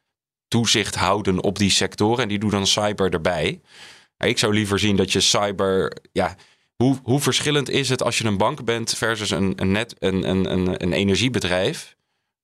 toezicht 0.47 0.95
houden 0.95 1.43
op 1.43 1.57
die 1.57 1.69
sectoren. 1.69 2.23
En 2.23 2.27
die 2.29 2.39
doen 2.39 2.49
dan 2.49 2.67
cyber 2.67 3.13
erbij. 3.13 3.61
Ik 4.27 4.37
zou 4.37 4.53
liever 4.53 4.79
zien 4.79 4.95
dat 4.95 5.11
je 5.11 5.19
cyber. 5.19 5.97
Ja, 6.11 6.35
hoe, 6.75 6.97
hoe 7.03 7.19
verschillend 7.19 7.69
is 7.69 7.89
het 7.89 8.03
als 8.03 8.17
je 8.17 8.25
een 8.25 8.37
bank 8.37 8.63
bent 8.65 8.93
versus 8.97 9.29
een, 9.31 9.53
een, 9.55 9.71
net, 9.71 9.95
een, 9.99 10.29
een, 10.29 10.51
een, 10.51 10.83
een 10.83 10.93
energiebedrijf? 10.93 11.95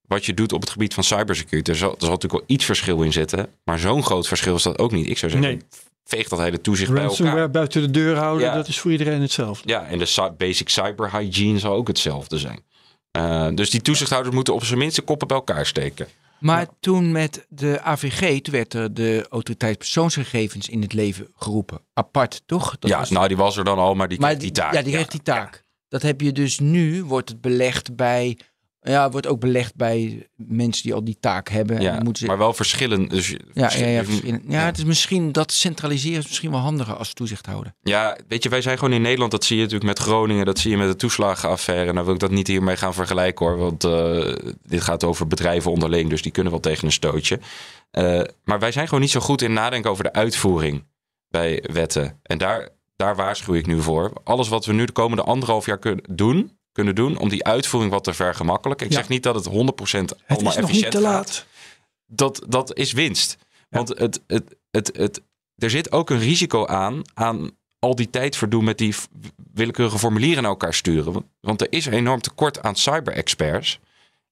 Wat 0.06 0.24
je 0.26 0.34
doet 0.34 0.52
op 0.52 0.60
het 0.60 0.70
gebied 0.70 0.94
van 0.94 1.04
cybersecurity. 1.04 1.70
Er 1.70 1.76
zal, 1.76 1.90
er 1.90 1.96
zal 1.98 2.10
natuurlijk 2.10 2.40
wel 2.46 2.56
iets 2.56 2.64
verschil 2.64 3.02
in 3.02 3.12
zitten. 3.12 3.48
Maar 3.64 3.78
zo'n 3.78 4.02
groot 4.04 4.28
verschil 4.28 4.54
is 4.54 4.62
dat 4.62 4.78
ook 4.78 4.92
niet. 4.92 5.08
Ik 5.08 5.18
zou 5.18 5.30
zeggen, 5.32 5.50
Nee. 5.50 5.60
veeg 6.04 6.28
dat 6.28 6.38
hele 6.38 6.60
toezicht 6.60 6.92
bij 6.92 7.02
elkaar. 7.02 7.16
Ransomware 7.18 7.48
buiten 7.50 7.82
de 7.82 7.90
deur 7.90 8.16
houden, 8.16 8.46
Ja. 8.46 8.54
dat 8.54 8.68
is 8.68 8.78
voor 8.78 8.90
iedereen 8.90 9.20
hetzelfde. 9.20 9.68
Ja, 9.68 9.86
en 9.86 9.98
de 9.98 10.32
basic 10.36 10.68
cyber 10.68 11.12
hygiene 11.12 11.58
zal 11.58 11.72
ook 11.72 11.88
hetzelfde 11.88 12.38
zijn. 12.38 12.60
Eh, 13.10 13.48
dus 13.54 13.70
die 13.70 13.82
toezichthouders 13.82 14.34
moeten 14.34 14.54
op 14.54 14.64
zijn 14.64 14.78
minst 14.78 14.96
de 14.96 15.02
koppen 15.02 15.28
bij 15.28 15.36
elkaar 15.36 15.66
steken. 15.66 16.08
Maar 16.40 16.66
toen 16.80 17.12
met 17.12 17.46
de 17.48 17.80
AVG, 17.82 18.40
toen 18.40 18.54
werd 18.54 18.74
er 18.74 18.94
de 18.94 19.26
autoriteit 19.30 19.78
persoonsgegevens 19.78 20.68
in 20.68 20.82
het 20.82 20.92
leven 20.92 21.28
geroepen. 21.34 21.80
Apart, 21.94 22.42
toch? 22.46 22.78
Dat 22.78 22.90
ja, 22.90 22.98
was- 22.98 23.10
nou 23.10 23.28
die 23.28 23.36
was 23.36 23.56
er 23.56 23.64
dan 23.64 23.78
al, 23.78 23.94
maar 23.94 24.08
die 24.08 24.20
maar 24.20 24.28
kreeg 24.30 24.42
die 24.42 24.50
taak. 24.52 24.72
Ja, 24.74 24.82
die 24.82 24.92
kreeg 24.92 25.06
die 25.06 25.22
taak. 25.22 25.64
Dat 25.88 26.02
heb 26.02 26.20
je 26.20 26.32
dus 26.32 26.58
nu, 26.58 27.04
wordt 27.04 27.28
het 27.28 27.40
belegd 27.40 27.96
bij 27.96 28.38
Ja, 28.88 29.10
wordt 29.10 29.26
ook 29.26 29.40
belegd 29.40 29.74
bij 29.74 30.28
mensen 30.36 30.82
die 30.82 30.94
al 30.94 31.04
die 31.04 31.16
taak 31.20 31.48
hebben. 31.48 31.76
en 31.76 31.82
Ja, 31.82 31.94
dan 31.94 32.04
moeten 32.04 32.22
ze, 32.22 32.28
maar 32.28 32.38
wel 32.38 32.52
verschillend. 32.52 33.10
Dus 33.10 33.28
ja, 33.28 33.70
ja, 33.76 33.86
ja, 33.86 34.04
verschillen. 34.04 34.42
ja, 34.48 34.64
het 34.64 34.78
is 34.78 34.84
misschien 34.84 35.32
dat 35.32 35.52
centraliseren 35.52 36.18
is 36.18 36.26
misschien 36.26 36.50
wel 36.50 36.60
handiger 36.60 36.94
als 36.94 37.12
toezichthouder. 37.12 37.72
Ja, 37.82 38.18
weet 38.28 38.42
je, 38.42 38.48
wij 38.48 38.62
zijn 38.62 38.78
gewoon 38.78 38.94
in 38.94 39.02
Nederland. 39.02 39.30
Dat 39.30 39.44
zie 39.44 39.56
je 39.56 39.62
natuurlijk 39.62 39.90
met 39.90 39.98
Groningen. 39.98 40.46
Dat 40.46 40.58
zie 40.58 40.70
je 40.70 40.76
met 40.76 40.88
de 40.88 40.96
toeslagenaffaire. 40.96 41.92
Nou 41.92 42.04
wil 42.04 42.14
ik 42.14 42.20
dat 42.20 42.30
niet 42.30 42.46
hiermee 42.46 42.76
gaan 42.76 42.94
vergelijken 42.94 43.46
hoor. 43.46 43.58
Want 43.58 43.84
eh, 43.84 44.34
dit 44.62 44.80
gaat 44.80 45.04
over 45.04 45.26
bedrijven 45.26 45.70
onderling. 45.70 46.10
Dus 46.10 46.22
die 46.22 46.32
kunnen 46.32 46.52
wel 46.52 46.60
tegen 46.60 46.84
een 46.84 46.92
stootje. 46.92 47.40
Eh, 47.90 48.20
maar 48.44 48.58
wij 48.58 48.72
zijn 48.72 48.86
gewoon 48.86 49.00
niet 49.00 49.10
zo 49.10 49.20
goed 49.20 49.42
in 49.42 49.52
nadenken 49.52 49.90
over 49.90 50.04
de 50.04 50.12
uitvoering 50.12 50.84
bij 51.28 51.64
wetten. 51.72 52.20
En 52.22 52.38
daar, 52.38 52.68
daar 52.96 53.16
waarschuw 53.16 53.54
ik 53.54 53.66
nu 53.66 53.82
voor. 53.82 54.12
Alles 54.24 54.48
wat 54.48 54.64
we 54.64 54.72
nu 54.72 54.84
de 54.84 54.92
komende 54.92 55.22
anderhalf 55.22 55.66
jaar 55.66 55.78
kunnen 55.78 56.04
doen, 56.10 56.57
kunnen 56.78 56.94
doen 56.94 57.18
om 57.18 57.28
die 57.28 57.44
uitvoering 57.44 57.92
wat 57.92 58.04
te 58.04 58.12
vergemakkelijken. 58.14 58.86
Ik 58.86 58.92
Ja. 58.92 58.98
zeg 58.98 59.08
niet 59.08 59.22
dat 59.22 59.34
het 59.34 59.44
100% 59.44 60.10
Het 60.10 60.18
allemaal 60.26 60.52
is 60.52 60.58
nog 60.58 60.68
efficiënt 60.68 60.90
te 60.90 61.00
gaat 61.00 61.06
laat. 61.06 61.46
dat, 62.06 62.44
dat 62.48 62.76
is 62.76 62.92
winst. 62.92 63.36
Want 63.70 63.88
het, 63.88 64.20
het, 64.26 64.56
het, 64.70 64.96
het, 64.96 65.22
er 65.56 65.70
zit 65.70 65.92
ook 65.92 66.10
een 66.10 66.18
risico 66.18 66.66
aan, 66.66 67.02
aan 67.14 67.50
al 67.78 67.94
die 67.94 68.10
tijd 68.10 68.36
verdoen 68.36 68.64
met 68.64 68.78
die 68.78 68.94
willekeurige 69.54 69.98
formulieren 69.98 70.42
naar 70.42 70.50
elkaar 70.50 70.74
sturen. 70.74 71.12
Want, 71.12 71.24
want 71.40 71.60
er 71.60 71.66
is 71.70 71.86
een 71.86 71.92
enorm 71.92 72.20
tekort 72.20 72.62
aan 72.62 72.76
cyber-experts. 72.76 73.78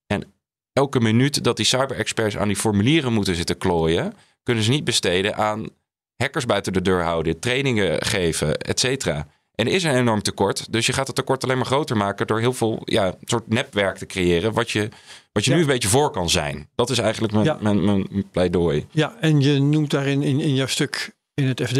En 0.07 0.33
elke 0.73 0.99
minuut 0.99 1.43
dat 1.43 1.57
die 1.57 1.65
cyber-experts 1.65 2.37
aan 2.37 2.47
die 2.47 2.57
formulieren 2.57 3.13
moeten 3.13 3.35
zitten 3.35 3.57
klooien, 3.57 4.13
kunnen 4.43 4.63
ze 4.63 4.69
niet 4.69 4.83
besteden 4.83 5.35
aan 5.35 5.67
hackers 6.15 6.45
buiten 6.45 6.73
de 6.73 6.81
deur 6.81 7.03
houden, 7.03 7.39
trainingen 7.39 8.05
geven, 8.05 8.57
et 8.57 8.79
cetera. 8.79 9.27
En 9.57 9.67
er 9.67 9.73
is 9.73 9.83
een 9.83 9.95
enorm 9.95 10.21
tekort. 10.21 10.71
Dus 10.73 10.85
je 10.85 10.93
gaat 10.93 11.07
het 11.07 11.15
tekort 11.15 11.43
alleen 11.43 11.57
maar 11.57 11.65
groter 11.65 11.97
maken 11.97 12.27
door 12.27 12.39
heel 12.39 12.53
veel 12.53 12.81
ja, 12.85 13.15
soort 13.23 13.47
netwerk 13.47 13.97
te 13.97 14.05
creëren. 14.05 14.53
Wat 14.53 14.71
je, 14.71 14.89
wat 15.31 15.43
je 15.45 15.49
Ja. 15.49 15.55
nu 15.55 15.61
een 15.61 15.67
beetje 15.69 15.87
voor 15.87 16.11
kan 16.11 16.29
zijn. 16.29 16.69
Dat 16.75 16.89
is 16.89 16.97
eigenlijk 16.97 17.33
mijn, 17.33 17.45
Ja. 17.45 17.57
mijn, 17.61 17.85
mijn 17.85 18.29
pleidooi. 18.31 18.85
Ja, 18.91 19.15
en 19.19 19.41
je 19.41 19.59
noemt 19.59 19.91
daarin 19.91 20.21
in, 20.23 20.39
in 20.39 20.55
jouw 20.55 20.67
stuk 20.67 21.15
in 21.33 21.45
het 21.47 21.61
FD, 21.67 21.77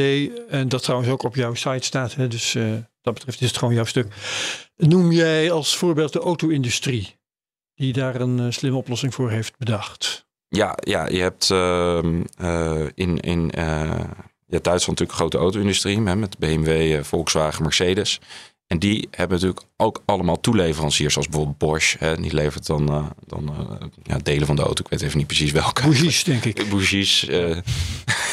en 0.49 0.69
dat 0.69 0.83
trouwens 0.83 1.11
ook 1.11 1.23
op 1.23 1.35
jouw 1.35 1.53
site 1.53 1.85
staat, 1.85 2.15
hè, 2.15 2.27
dus 2.27 2.55
eh, 2.55 2.63
dat 3.01 3.13
betreft 3.13 3.41
is 3.41 3.47
het 3.47 3.57
gewoon 3.57 3.73
jouw 3.73 3.85
stuk. 3.85 4.13
Noem 4.75 5.11
jij 5.11 5.51
als 5.51 5.77
voorbeeld 5.77 6.13
de 6.13 6.19
auto-industrie, 6.19 7.15
die 7.75 7.93
daar 7.93 8.21
een 8.21 8.39
eh, 8.39 8.45
slimme 8.49 8.77
oplossing 8.77 9.13
voor 9.13 9.29
heeft 9.31 9.57
bedacht? 9.57 10.25
Ja, 10.49 10.77
ja 10.83 11.07
je 11.07 11.19
hebt 11.21 11.51
ehm, 11.51 12.21
eh, 12.37 12.85
in, 12.93 13.19
in 13.19 13.51
eh, 13.51 14.01
ja, 14.47 14.59
Duitsland 14.61 14.99
natuurlijk 14.99 15.11
een 15.11 15.15
grote 15.17 15.37
auto-industrie 15.37 16.01
hè, 16.01 16.15
met 16.15 16.37
BMW, 16.37 16.67
eh, 16.95 17.03
Volkswagen, 17.03 17.63
Mercedes. 17.63 18.19
En 18.67 18.79
die 18.79 19.07
hebben 19.11 19.37
natuurlijk 19.39 19.65
ook 19.77 20.01
allemaal 20.05 20.39
toeleveranciers, 20.39 21.13
zoals 21.13 21.27
bijvoorbeeld 21.27 21.57
Bosch. 21.57 21.95
Hè, 21.99 22.15
die 22.15 22.33
levert 22.33 22.65
dan, 22.65 22.89
eh, 22.89 23.05
dan 23.25 23.47
eh, 23.49 23.87
ja, 24.03 24.17
delen 24.23 24.47
van 24.47 24.55
de 24.55 24.61
auto. 24.61 24.83
Ik 24.83 24.89
weet 24.89 25.01
even 25.01 25.17
niet 25.17 25.27
precies 25.27 25.51
welke. 25.51 25.81
Bougies, 25.81 26.23
denk 26.23 26.45
ik, 26.45 26.65
Bougies. 26.69 27.27
eh 27.27 27.57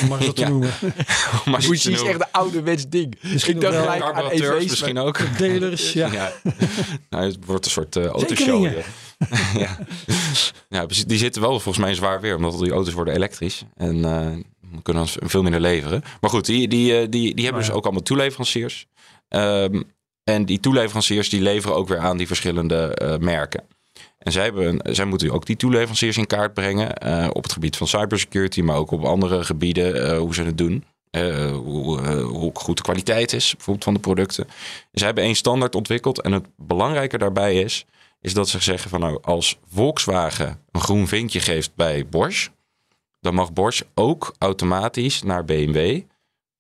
om 0.03 0.09
maar 0.09 0.23
zo 0.23 0.33
te 0.33 0.41
Ja. 0.45 0.49
noemen. 0.49 0.71
maar 1.45 1.61
Bougie 1.61 1.93
is 1.93 2.03
echt 2.03 2.21
een 2.21 2.31
ouderwets 2.31 2.89
ding. 2.89 3.19
Misschien 3.23 3.55
Ik 3.55 3.61
dacht 3.61 3.77
gelijk 3.77 4.03
aan 4.03 4.29
EV's. 4.31 4.71
misschien 4.71 4.99
ook. 4.99 5.39
Delers, 5.39 5.93
ja. 5.93 6.13
Ja. 6.13 6.33
Nou, 7.11 7.25
het 7.25 7.45
wordt 7.45 7.65
een 7.65 7.71
soort 7.71 7.97
autoshow. 7.97 8.65
Ja. 9.57 9.79
ja. 10.69 10.87
die 11.07 11.19
zitten 11.19 11.43
wel 11.43 11.51
volgens 11.51 11.79
mij 11.79 11.89
in 11.91 11.97
zwaar 11.97 12.21
weer, 12.21 12.37
omdat 12.37 12.53
al 12.53 12.59
die 12.59 12.73
auto's 12.73 12.95
worden 12.95 13.15
elektrisch. 13.15 13.65
En 13.77 14.01
eh, 14.77 14.83
kunnen 14.83 15.03
ons 15.03 15.17
veel 15.21 15.43
minder 15.43 15.61
leveren. 15.61 16.03
Maar 16.21 16.31
goed, 16.31 16.45
die, 16.47 16.69
die, 16.69 16.99
eh, 16.99 17.07
die, 17.11 17.35
die 17.35 17.45
hebben 17.45 17.63
Oh 17.63 17.69
dus 17.69 17.77
ook 17.77 17.85
allemaal 17.85 18.03
toeleveranciers. 18.03 18.87
Ehm, 19.29 19.83
en 20.25 20.45
die 20.45 20.61
toeleveranciers 20.61 21.29
die 21.29 21.41
leveren 21.41 21.77
ook 21.77 21.89
weer 21.89 21.99
aan 21.99 22.17
die 22.17 22.27
verschillende 22.27 22.95
eh, 22.95 23.17
merken. 23.19 23.63
En 24.19 24.33
zij, 24.33 24.45
hebben, 24.45 24.67
een- 24.85 24.95
zij 24.95 25.05
moeten 25.05 25.31
ook 25.31 25.47
die 25.47 25.57
toeleveranciers 25.57 26.17
in 26.17 26.27
kaart 26.27 26.55
brengen. 26.55 26.97
eh, 26.97 27.29
op 27.33 27.43
het 27.43 27.53
gebied 27.53 27.77
van 27.77 27.87
cybersecurity, 27.89 28.61
maar 28.61 28.77
ook 28.77 28.91
op 28.91 29.05
andere 29.05 29.45
gebieden. 29.45 30.17
hoe 30.17 30.35
ze 30.35 30.43
het 30.43 30.59
doen. 30.59 30.85
Hoe, 31.53 32.01
hoe 32.23 32.51
goed 32.55 32.77
de 32.77 32.83
kwaliteit 32.83 33.33
is, 33.33 33.51
bijvoorbeeld 33.53 33.85
van 33.85 33.95
de 33.95 34.01
producten. 34.01 34.47
Ze 34.93 35.05
hebben 35.05 35.25
één 35.25 35.35
standaard 35.35 35.75
ontwikkeld. 35.75 36.21
En 36.21 36.33
het 36.33 36.47
belangrijke 36.57 37.19
daarbij 37.19 37.55
is, 37.61 37.85
is 38.21 38.35
dat 38.35 38.49
ze 38.49 38.61
zeggen 38.63 38.91
van 38.91 39.01
nou, 39.01 39.19
als 39.23 39.59
Volkswagen 39.73 40.61
een 40.71 40.81
groen 40.81 41.09
vinkje 41.09 41.41
geeft 41.41 41.75
bij 41.75 42.07
Bosch, 42.09 42.49
dan 43.25 43.35
mag 43.35 43.53
Bosch 43.53 43.83
ook 43.95 44.35
automatisch 44.39 45.23
naar 45.23 45.45
BMW 45.45 46.01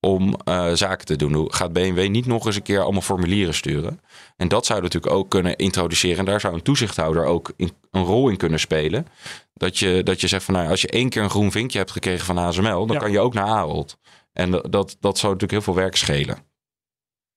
om 0.00 0.34
eh, 0.44 0.72
zaken 0.72 1.06
te 1.06 1.16
doen. 1.16 1.32
Hoe 1.34 1.52
Gaat 1.52 1.72
BMW 1.72 2.08
niet 2.08 2.26
nog 2.26 2.46
eens 2.46 2.56
een 2.56 2.62
keer 2.62 2.82
allemaal 2.82 3.00
formulieren 3.00 3.54
sturen? 3.54 4.00
En 4.36 4.48
dat 4.48 4.66
zou 4.66 4.82
natuurlijk 4.82 5.12
ook 5.14 5.28
kunnen 5.30 5.56
introduceren. 5.56 6.18
En 6.18 6.24
daar 6.24 6.40
zou 6.40 6.54
een 6.54 6.62
toezichthouder 6.62 7.24
ook 7.24 7.52
in, 7.56 7.70
een 7.90 8.04
rol 8.04 8.28
in 8.28 8.36
kunnen 8.36 8.60
spelen. 8.60 9.06
Dat 9.54 9.78
je, 9.78 10.02
dat 10.02 10.20
je 10.20 10.28
zegt 10.28 10.44
van 10.44 10.54
nou, 10.54 10.68
als 10.68 10.80
je 10.80 10.88
één 10.88 11.08
keer 11.08 11.22
een 11.22 11.30
groen 11.30 11.50
vinkje 11.52 11.78
hebt 11.78 11.90
gekregen 11.90 12.26
van 12.26 12.38
ASML, 12.38 12.86
dan 12.86 12.96
Ja. 12.96 13.02
kan 13.02 13.10
je 13.12 13.20
ook 13.20 13.34
naar 13.34 13.46
Ahold. 13.46 13.98
En 14.32 14.50
dat, 14.50 14.72
dat, 14.72 14.96
dat 15.00 15.18
zou 15.18 15.32
natuurlijk 15.32 15.64
heel 15.64 15.72
veel 15.74 15.82
werk 15.82 15.96
schelen. 15.96 16.38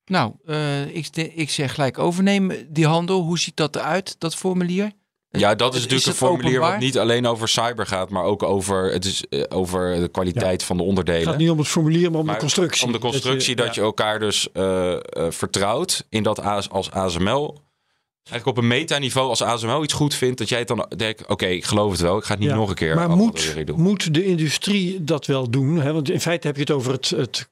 Nou, 0.04 0.32
eh, 0.44 0.94
ik, 0.96 1.16
ik 1.16 1.50
zeg 1.50 1.74
gelijk 1.74 1.98
overnemen 1.98 2.72
die 2.72 2.86
handel. 2.86 3.20
Hoe 3.22 3.38
ziet 3.38 3.56
dat 3.56 3.76
eruit, 3.76 4.16
dat 4.18 4.34
formulier? 4.36 4.92
Ja, 5.38 5.54
dat 5.54 5.74
is 5.74 5.78
Is 5.78 5.82
natuurlijk 5.84 6.06
een 6.06 6.26
het 6.26 6.32
formulier 6.32 6.60
wat 6.60 6.78
niet 6.78 6.98
alleen 6.98 7.26
over 7.26 7.48
cyber 7.48 7.86
gaat, 7.86 8.10
maar 8.10 8.24
ook 8.24 8.42
over, 8.42 8.92
het 8.92 9.04
is, 9.04 9.24
eh, 9.28 9.42
over 9.48 10.00
de 10.00 10.08
kwaliteit 10.08 10.62
van 10.62 10.76
de 10.76 10.82
Het 10.82 10.90
onderdelen. 10.90 11.26
gaat 11.28 11.38
niet 11.38 11.50
om 11.50 11.58
het 11.58 11.68
formulier, 11.68 12.10
maar 12.10 12.20
om 12.20 12.26
Maar 12.26 12.34
de 12.34 12.40
constructie. 12.40 12.86
Om 12.86 12.92
de 12.92 12.98
constructie, 12.98 13.56
dat 13.56 13.74
je, 13.74 13.80
elkaar 13.80 14.18
dus 14.18 14.52
eh, 14.52 14.92
eh, 14.92 15.00
vertrouwt 15.28 16.06
in 16.08 16.22
dat 16.22 16.40
AS 16.40 16.70
als 16.70 16.90
ASML. 16.90 17.66
Eigenlijk 18.24 18.58
op 18.58 18.64
een 18.64 18.68
metaniveau, 18.68 19.28
als 19.28 19.42
ASML 19.42 19.82
iets 19.82 19.92
goed 19.92 20.14
vindt, 20.14 20.38
dat 20.38 20.48
jij 20.48 20.58
het 20.58 20.68
dan 20.68 20.86
denkt: 20.96 21.26
oké, 21.26 21.46
ik 21.46 21.64
geloof 21.64 21.90
het 21.90 22.00
wel, 22.00 22.16
ik 22.16 22.24
ga 22.24 22.30
het 22.30 22.40
niet 22.40 22.48
Ja, 22.48 22.54
nog 22.54 22.68
een 22.68 22.74
keer. 22.74 22.94
Maar 22.94 23.10
moet, 23.10 23.76
moet 23.76 24.14
de 24.14 24.24
industrie 24.24 25.04
dat 25.04 25.26
wel 25.26 25.50
doen? 25.50 25.80
Hè? 25.80 25.92
Want 25.92 26.10
in 26.10 26.20
feite 26.20 26.46
heb 26.46 26.56
je 26.56 26.62
het 26.62 26.70
over 26.70 26.92
het, 26.92 27.10
het 27.10 27.48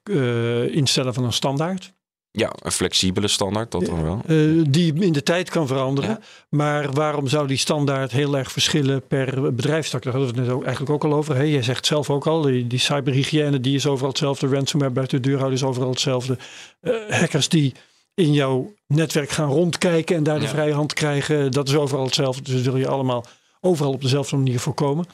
instellen 0.73 1.13
van 1.13 1.23
een 1.23 1.33
standaard. 1.33 1.95
Ja, 2.37 2.53
een 2.61 2.71
flexibele 2.71 3.27
standaard, 3.27 3.71
dat 3.71 3.85
dan 3.85 4.03
wel. 4.03 4.21
eh, 4.27 4.63
die 4.69 4.93
in 4.93 5.13
de 5.13 5.23
tijd 5.23 5.49
kan 5.49 5.67
veranderen. 5.67 6.09
Ja. 6.09 6.19
Maar 6.49 6.91
waarom 6.91 7.27
zou 7.27 7.47
die 7.47 7.57
standaard 7.57 8.11
heel 8.11 8.37
erg 8.37 8.51
verschillen 8.51 9.07
per 9.07 9.53
bedrijfstak? 9.53 10.03
Daar 10.03 10.13
hadden 10.13 10.31
we 10.33 10.37
het 10.37 10.47
net 10.47 10.55
ook, 10.55 10.63
eigenlijk 10.63 10.93
ook 10.93 11.11
al 11.11 11.17
over. 11.17 11.35
Hè? 11.35 11.41
Jij 11.43 11.61
zegt 11.63 11.85
zelf 11.85 12.09
ook 12.09 12.27
al, 12.27 12.41
die, 12.41 12.67
die 12.67 12.79
cyberhygiëne 12.79 13.59
die 13.59 13.75
is 13.75 13.85
overal 13.87 14.09
hetzelfde. 14.09 14.47
Ransomware 14.47 14.91
buiten 14.91 15.21
de 15.21 15.27
deur 15.27 15.37
houden 15.37 15.57
is 15.59 15.63
overal 15.65 15.89
hetzelfde. 15.89 16.37
Eh, 16.81 16.93
hackers 17.09 17.49
die 17.49 17.73
in 18.13 18.33
jouw 18.33 18.73
netwerk 18.87 19.29
gaan 19.29 19.49
rondkijken 19.49 20.15
en 20.15 20.23
daar 20.23 20.39
de 20.39 20.45
Ja. 20.45 20.51
vrije 20.51 20.73
hand 20.73 20.93
krijgen, 20.93 21.51
dat 21.51 21.67
is 21.67 21.75
overal 21.75 22.05
hetzelfde. 22.05 22.41
Dus 22.41 22.53
dat 22.53 22.63
wil 22.63 22.77
je 22.77 22.87
allemaal 22.87 23.25
overal 23.61 23.91
op 23.93 24.01
dezelfde 24.01 24.35
manier 24.35 24.59
voorkomen. 24.59 25.05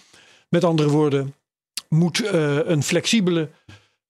Met 0.49 0.63
andere 0.63 0.89
woorden, 0.89 1.33
moet 1.89 2.23
eh, 2.25 2.57
een 2.65 2.83
flexibele 2.83 3.49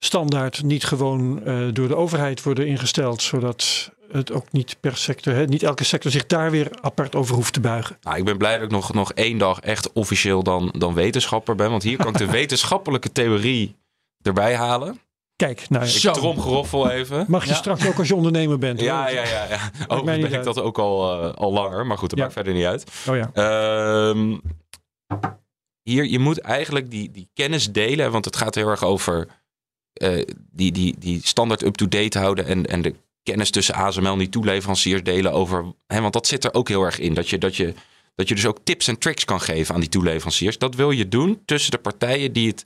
standaard 0.03 0.63
niet 0.63 0.83
gewoon 0.83 1.43
eh, 1.45 1.57
door 1.73 1.87
de 1.87 1.95
overheid 1.95 2.43
worden 2.43 2.67
ingesteld, 2.67 3.21
zodat 3.21 3.91
het 4.11 4.31
ook 4.31 4.51
niet 4.51 4.77
per 4.79 4.97
sector, 4.97 5.33
hè, 5.33 5.45
niet 5.45 5.63
elke 5.63 5.83
sector 5.83 6.11
zich 6.11 6.25
daar 6.25 6.51
weer 6.51 6.67
apart 6.81 7.15
over 7.15 7.35
hoeft 7.35 7.53
te 7.53 7.59
buigen. 7.59 7.97
Nou, 8.01 8.17
ik 8.17 8.23
ben 8.25 8.37
blij 8.37 8.53
dat 8.55 8.63
ik 8.63 8.71
nog, 8.71 8.93
nog 8.93 9.13
één 9.13 9.37
dag 9.37 9.59
echt 9.59 9.91
officieel 9.93 10.43
dan, 10.43 10.73
dan 10.77 10.93
wetenschapper 10.93 11.55
ben. 11.55 11.69
Want 11.69 11.83
hier 11.83 11.97
kan 11.97 12.07
ik 12.07 12.17
de 12.17 12.31
wetenschappelijke 12.39 13.11
theorie 13.11 13.75
erbij 14.21 14.55
halen. 14.55 14.99
Kijk, 15.35 15.69
nou, 15.69 15.83
Ik 15.85 15.89
Zo. 15.91 16.11
tromgeroffel 16.11 16.89
even. 16.89 17.25
mag 17.27 17.43
je 17.43 17.49
Ja. 17.49 17.55
straks 17.55 17.87
ook 17.87 17.97
als 17.97 18.07
je 18.07 18.15
ondernemer 18.15 18.57
bent. 18.57 18.79
hoor. 18.79 18.87
Ja, 18.87 19.09
ja, 19.09 19.23
ja. 19.23 19.43
ja. 19.49 19.59
Overigens 19.87 19.89
niet 19.89 20.05
ben 20.21 20.29
ik 20.29 20.35
uit. 20.35 20.43
dat 20.43 20.59
ook 20.59 20.77
al, 20.79 21.21
eh, 21.23 21.33
al 21.33 21.51
langer. 21.53 21.85
Maar 21.85 21.97
goed, 21.97 22.09
dat 22.09 22.17
Ja. 22.17 22.23
maakt 22.23 22.35
verder 22.35 22.53
niet 22.53 22.65
uit. 22.65 22.83
Oh 23.09 23.15
ja. 23.15 23.29
Ehm, 23.33 24.37
hier, 25.83 26.05
je 26.05 26.19
moet 26.19 26.39
eigenlijk 26.39 26.91
die, 26.91 27.11
die 27.11 27.29
kennis 27.33 27.71
delen, 27.71 28.11
want 28.11 28.25
het 28.25 28.35
gaat 28.35 28.55
heel 28.55 28.67
erg 28.67 28.83
over 28.83 29.27
eh, 30.03 30.25
die, 30.51 30.71
die, 30.71 30.95
die 30.99 31.19
standaard 31.23 31.63
up-to-date 31.63 32.19
houden 32.19 32.45
en, 32.45 32.65
en 32.65 32.81
de 32.81 32.95
kennis 33.23 33.49
tussen 33.49 33.75
ASML 33.75 34.11
en 34.11 34.17
die 34.17 34.29
toeleveranciers 34.29 35.03
delen 35.03 35.31
over. 35.31 35.73
Hè, 35.87 36.01
want 36.01 36.13
dat 36.13 36.27
zit 36.27 36.43
er 36.43 36.53
ook 36.53 36.67
heel 36.67 36.83
erg 36.83 36.99
in. 36.99 37.13
Dat 37.13 37.29
je, 37.29 37.37
dat, 37.37 37.55
je, 37.55 37.73
dat 38.15 38.27
je 38.27 38.35
dus 38.35 38.45
ook 38.45 38.59
tips 38.63 38.87
en 38.87 38.97
tricks 38.97 39.25
kan 39.25 39.41
geven 39.41 39.73
aan 39.73 39.79
die 39.79 39.89
toeleveranciers. 39.89 40.57
Dat 40.57 40.75
wil 40.75 40.91
je 40.91 41.07
doen 41.07 41.41
tussen 41.45 41.71
de 41.71 41.77
partijen 41.77 42.33
die 42.33 42.47
het, 42.47 42.65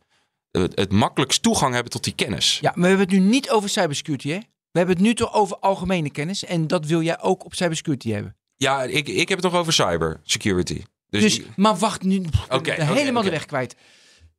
het, 0.52 0.80
het 0.80 0.92
makkelijkst 0.92 1.44
toegang 1.44 1.74
hebben 1.74 1.92
tot 1.92 2.04
die 2.04 2.16
kennis. 2.16 2.60
Ja, 2.62 2.72
maar 2.76 2.82
we 2.82 2.88
hebben 2.88 3.08
het 3.08 3.24
nu 3.24 3.30
niet 3.30 3.50
over 3.50 3.70
cybersecurity, 3.70 4.30
hè? 4.30 4.40
We 4.72 4.84
hebben 4.84 4.96
het 4.96 5.06
nu 5.06 5.14
toch 5.14 5.34
over 5.34 5.58
algemene 5.58 6.10
kennis. 6.10 6.46
En 6.46 6.68
dat 6.68 6.86
wil 6.86 7.02
jij 7.02 7.22
ook 7.22 7.46
op 7.46 7.56
cybersecurity 7.56 8.12
hebben. 8.12 8.36
Ja, 8.56 8.84
ik, 8.84 9.08
ik 9.08 9.30
heb 9.30 9.42
het 9.42 9.52
nog 9.52 9.60
over 9.60 9.74
cyber 9.74 10.20
security. 10.24 10.82
Dus, 11.10 11.22
Dus, 11.22 11.42
maar 11.56 11.78
wacht 11.78 12.04
nu. 12.04 12.26
Oké, 12.50 12.72
helemaal 12.84 13.24
de 13.24 13.30
weg 13.30 13.46
kwijt. 13.46 13.76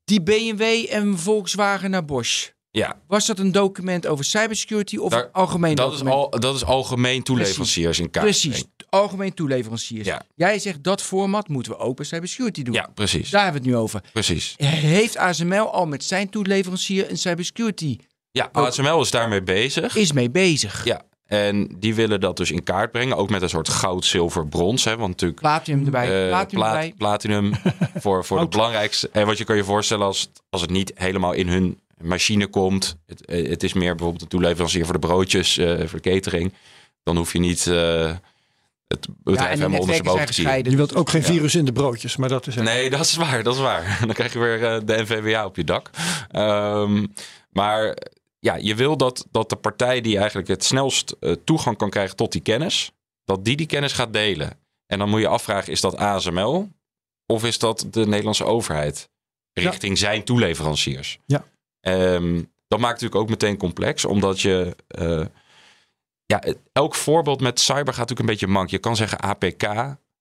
Die 0.04 0.22
BMW 0.22 0.62
en 0.90 1.18
Volkswagen 1.18 1.90
naar 1.90 2.04
Bosch. 2.04 2.48
Ja, 2.78 2.96
Was 3.06 3.26
dat 3.26 3.38
een 3.38 3.52
document 3.52 4.06
over 4.06 4.24
cybersecurity 4.24 4.96
of 4.96 5.10
Daar- 5.10 5.22
een 5.24 5.32
algemeen 5.32 5.74
dat 5.74 5.92
is, 5.92 6.04
al, 6.04 6.30
dat 6.30 6.54
is 6.54 6.64
algemeen 6.64 7.22
toeleveranciers 7.22 7.98
in 7.98 8.10
kaart. 8.10 8.24
Precies, 8.24 8.64
algemeen 8.88 9.34
toeleveranciers. 9.34 10.06
Ja. 10.06 10.22
Jij 10.34 10.58
zegt 10.58 10.82
dat 10.82 11.02
format 11.02 11.48
moeten 11.48 11.72
we 11.72 11.78
ook 11.78 11.96
bij 11.96 12.04
cybersecurity 12.04 12.62
doen. 12.62 12.74
Ja, 12.74 12.88
precies. 12.94 13.30
Daar 13.30 13.42
hebben 13.44 13.62
we 13.62 13.68
het 13.68 13.76
nu 13.76 13.82
over. 13.82 14.02
Precies. 14.12 14.54
Heeft 14.56 15.16
ASML 15.16 15.72
al 15.72 15.86
met 15.86 16.04
zijn 16.04 16.28
toeleverancier 16.30 17.10
een 17.10 17.18
cybersecurity 17.18 17.96
Ja, 18.30 18.48
ASML 18.52 19.00
is 19.00 19.10
daarmee 19.10 19.42
bezig. 19.42 19.96
is 19.96 20.12
mee 20.12 20.30
bezig? 20.30 20.84
Ja, 20.84 21.02
En 21.26 21.76
die 21.78 21.94
willen 21.94 22.20
dat 22.20 22.36
dus 22.36 22.50
in 22.50 22.62
kaart 22.62 22.90
brengen. 22.92 23.16
Ook 23.16 23.30
met 23.30 23.42
een 23.42 23.48
soort 23.48 23.68
goud, 23.68 24.04
zilver, 24.04 24.46
brons. 24.48 24.84
Hè, 24.84 24.96
want 24.96 25.08
natuurlijk 25.10 25.40
Platinum 25.40 25.84
erbij. 25.84 26.22
eh, 26.22 26.28
Platinum 26.28 26.60
pla- 26.64 26.72
erbij. 26.72 26.94
platinum 26.98 27.52
voor, 28.02 28.24
voor 28.24 28.40
het 28.40 28.50
belangrijkste. 28.50 29.08
En 29.12 29.26
wat 29.26 29.38
je 29.38 29.44
kan 29.44 29.56
je 29.56 29.64
voorstellen 29.64 30.06
als, 30.06 30.28
als 30.50 30.60
het 30.60 30.70
niet 30.70 30.92
helemaal 30.94 31.32
in 31.32 31.48
hun 31.48 31.80
machine 32.02 32.46
komt. 32.46 32.96
Het, 33.06 33.22
het 33.26 33.62
is 33.62 33.72
meer 33.72 33.90
bijvoorbeeld 33.94 34.22
een 34.22 34.28
toeleverancier 34.28 34.84
voor 34.84 35.00
de 35.00 35.06
broodjes, 35.06 35.58
eh, 35.58 35.78
voor 35.86 36.00
de 36.00 36.10
catering. 36.10 36.52
Dan 37.02 37.16
hoef 37.16 37.32
je 37.32 37.38
niet 37.38 37.66
eh, 37.66 38.12
het 38.86 39.08
bedrijf 39.22 39.48
helemaal 39.48 39.48
netwerken 39.54 39.54
zijn 39.58 39.80
ondersteboven 39.80 40.26
te 40.26 40.32
zien. 40.32 40.70
Je 40.70 40.76
wilt 40.76 40.94
ook 40.94 41.10
geen 41.10 41.22
virus 41.22 41.54
in 41.54 41.64
de 41.64 41.72
broodjes, 41.72 42.16
maar 42.16 42.28
dat 42.28 42.46
is 42.46 42.54
het. 42.54 42.64
Nee, 42.64 42.90
dat 42.90 43.00
is 43.00 43.16
waar, 43.16 43.42
dat 43.42 43.54
is 43.54 43.60
waar. 43.60 43.98
Dan 44.06 44.14
krijg 44.14 44.32
je 44.32 44.38
weer 44.38 44.64
eh, 44.64 44.80
de 44.84 45.02
NVWA 45.02 45.44
op 45.44 45.56
je 45.56 45.64
dak. 45.64 45.90
Ehm, 46.30 47.06
maar 47.50 47.96
ja, 48.38 48.56
je 48.56 48.74
wil 48.74 48.96
dat, 48.96 49.26
dat 49.30 49.48
de 49.48 49.56
partij 49.56 50.00
die 50.00 50.18
eigenlijk 50.18 50.48
het 50.48 50.64
snelst 50.64 51.16
toegang 51.44 51.76
kan 51.76 51.90
krijgen 51.90 52.16
tot 52.16 52.32
die 52.32 52.40
kennis, 52.40 52.92
dat 53.24 53.44
die 53.44 53.56
die 53.56 53.66
kennis 53.66 53.92
gaat 53.92 54.12
delen. 54.12 54.58
En 54.86 54.98
dan 54.98 55.08
moet 55.08 55.20
je 55.20 55.28
afvragen, 55.28 55.72
is 55.72 55.80
dat 55.80 55.96
ASML 55.96 56.68
of 57.26 57.44
is 57.44 57.58
dat 57.58 57.86
de 57.90 58.06
Nederlandse 58.06 58.44
overheid 58.44 59.08
richting 59.52 59.98
zijn 59.98 60.24
toeleveranciers? 60.24 61.18
Ja. 61.26 61.44
Ehm, 61.94 62.42
dat 62.68 62.78
maakt 62.78 62.92
natuurlijk 63.00 63.20
ook 63.20 63.28
meteen 63.28 63.56
complex, 63.56 64.04
omdat 64.04 64.40
je... 64.40 64.76
eh, 64.88 65.24
ja, 66.26 66.38
het- 66.44 66.58
elk 66.72 66.94
voorbeeld 66.94 67.40
met 67.40 67.60
cyber 67.60 67.94
gaat 67.94 68.08
natuurlijk 68.08 68.20
een 68.20 68.26
beetje 68.26 68.46
mank. 68.46 68.70
Je 68.70 68.78
kan 68.78 68.96
zeggen 68.96 69.20
APK, 69.20 69.62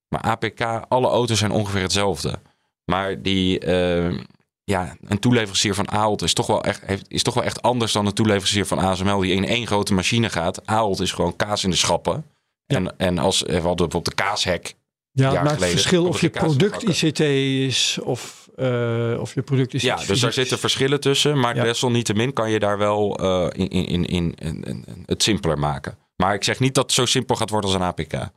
maar 0.07 0.21
APK, 0.21 0.61
alle 0.87 1.07
auto's 1.07 1.37
zijn 1.37 1.51
ongeveer 1.51 1.81
hetzelfde. 1.81 2.39
Maar 2.85 3.21
die, 3.21 3.59
eh, 3.59 4.19
ja, 4.63 4.95
een 5.07 5.19
toeleverancier 5.19 5.75
van 5.75 5.89
Ahold 5.91 6.21
is 6.21 6.33
toch, 6.33 6.47
wel 6.47 6.63
echt, 6.63 6.81
heeft, 6.85 7.05
is 7.07 7.23
toch 7.23 7.33
wel 7.33 7.43
echt 7.43 7.61
anders 7.61 7.91
dan 7.91 8.05
een 8.05 8.13
toeleverancier 8.13 8.65
van 8.65 8.79
ASML 8.79 9.19
die 9.19 9.33
in 9.33 9.45
één 9.45 9.67
grote 9.67 9.93
machine 9.93 10.29
gaat. 10.29 10.65
Ahold 10.65 10.99
is 10.99 11.11
gewoon 11.11 11.35
kaas 11.35 11.63
in 11.63 11.69
de 11.69 11.75
schappen. 11.75 12.25
Ja. 12.65 12.75
En, 12.77 12.97
en 12.97 13.17
als 13.17 13.41
we 13.41 13.51
hadden 13.53 13.63
bijvoorbeeld 13.75 14.05
de 14.05 14.13
kaashek. 14.23 14.75
Ja, 15.11 15.31
het 15.31 15.33
maakt 15.43 15.53
geleden 15.53 15.75
verschil 15.75 16.05
of 16.07 16.11
het 16.21 16.21
je 16.21 16.29
product. 16.39 16.83
ICT 17.03 17.19
is 17.19 17.97
of, 18.03 18.46
eh, 18.57 19.19
of 19.19 19.33
je 19.33 19.41
product 19.41 19.73
is 19.73 19.81
Ja, 19.81 19.95
dus 20.07 20.19
daar 20.19 20.33
zitten 20.33 20.59
verschillen 20.59 20.99
tussen. 20.99 21.39
Maar 21.39 21.55
Ja. 21.55 21.63
desalniettemin 21.63 22.33
kan 22.33 22.49
je 22.51 22.59
daar 22.59 22.77
wel 22.77 23.15
eh, 23.17 23.47
in, 23.51 23.69
in, 23.69 23.85
in, 23.85 24.05
in, 24.05 24.35
in- 24.35 24.63
in- 24.87 25.03
het 25.05 25.23
simpeler 25.23 25.59
maken. 25.59 25.97
Maar 26.15 26.33
ik 26.33 26.43
zeg 26.43 26.59
niet 26.59 26.75
dat 26.75 26.83
het 26.83 26.93
zo 26.93 27.05
simpel 27.05 27.35
gaat 27.35 27.49
worden 27.49 27.69
als 27.69 27.79
een 27.79 27.85
APK. 27.85 28.29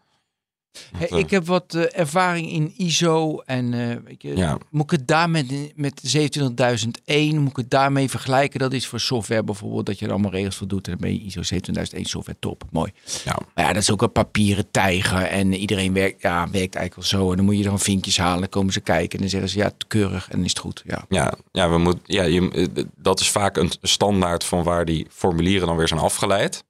Hey, 0.96 1.08
eh, 1.08 1.18
ik 1.18 1.30
heb 1.30 1.46
wat 1.46 1.74
eh, 1.74 1.98
ervaring 2.00 2.50
in 2.50 2.72
ISO 2.76 3.38
en 3.38 3.74
eh, 3.74 3.96
weet 4.04 4.22
je, 4.22 4.36
Ja. 4.36 4.58
moet 4.70 4.84
ik 4.84 4.90
het 4.98 5.08
daar 5.08 5.30
met, 5.30 5.72
met 5.74 6.00
27001, 6.02 7.38
moet 7.38 7.50
ik 7.50 7.56
het 7.56 7.70
daarmee 7.70 8.10
vergelijken? 8.10 8.60
Dat 8.60 8.72
is 8.72 8.86
voor 8.86 9.00
software 9.00 9.42
bijvoorbeeld, 9.44 9.86
dat 9.86 9.98
je 9.98 10.04
er 10.06 10.10
allemaal 10.12 10.30
regels 10.30 10.56
voor 10.56 10.66
doet 10.68 10.86
en 10.86 10.92
dan 10.92 11.00
ben 11.00 11.12
je 11.12 11.20
ISO 11.20 11.42
27001 11.42 12.04
software 12.04 12.38
top, 12.40 12.64
mooi. 12.70 12.92
Ja. 13.24 13.38
Maar 13.54 13.64
ja, 13.64 13.72
dat 13.72 13.82
is 13.82 13.90
ook 13.90 14.02
een 14.02 14.12
papieren 14.12 14.70
tijger 14.70 15.22
en 15.22 15.54
iedereen 15.54 15.92
werkt, 15.92 16.22
ja, 16.22 16.38
werkt 16.50 16.74
eigenlijk 16.74 16.94
wel 16.94 17.04
zo 17.20 17.30
en 17.30 17.36
dan 17.36 17.44
moet 17.44 17.56
je 17.58 17.64
dan 17.64 17.78
vinkjes 17.78 18.18
halen, 18.18 18.40
dan 18.40 18.48
komen 18.48 18.72
ze 18.72 18.80
kijken 18.80 19.12
en 19.12 19.18
dan 19.18 19.28
zeggen 19.28 19.48
ze 19.50 19.58
ja, 19.58 19.70
keurig 19.86 20.24
en 20.28 20.36
dan 20.36 20.44
is 20.44 20.50
het 20.50 20.58
goed. 20.58 20.82
Ja. 20.86 21.04
Ja, 21.08 21.34
ja, 21.52 21.70
we 21.70 21.78
moet, 21.78 21.98
ja 22.04 22.22
je, 22.22 22.88
dat 22.96 23.20
is 23.20 23.30
vaak 23.30 23.56
een 23.56 23.70
standaard 23.82 24.44
van 24.44 24.62
waar 24.62 24.84
die 24.84 25.06
formulieren 25.10 25.66
dan 25.66 25.76
weer 25.76 25.88
zijn 25.88 26.00
afgeleid. 26.00 26.64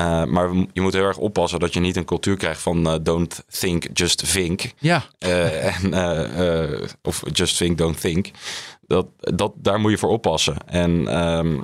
Eh, 0.00 0.24
maar 0.24 0.54
je 0.72 0.80
moet 0.80 0.92
heel 0.92 1.04
erg 1.04 1.16
oppassen 1.16 1.60
dat 1.60 1.72
je 1.72 1.80
niet 1.80 1.96
een 1.96 2.04
cultuur 2.04 2.36
krijgt 2.36 2.60
van 2.60 2.86
eh, 2.86 2.94
don't 3.02 3.44
think, 3.58 3.86
just 3.92 4.32
think. 4.32 4.62
Ja, 4.78 5.04
Eh, 5.18 5.84
en, 5.84 6.90
of 7.02 7.22
just 7.32 7.56
think, 7.56 7.78
don't 7.78 8.00
think. 8.00 8.30
Dat, 8.86 9.06
dat, 9.18 9.52
daar 9.56 9.80
moet 9.80 9.90
je 9.90 9.98
voor 9.98 10.10
oppassen. 10.10 10.56
En 10.66 11.08
ehm, 11.08 11.60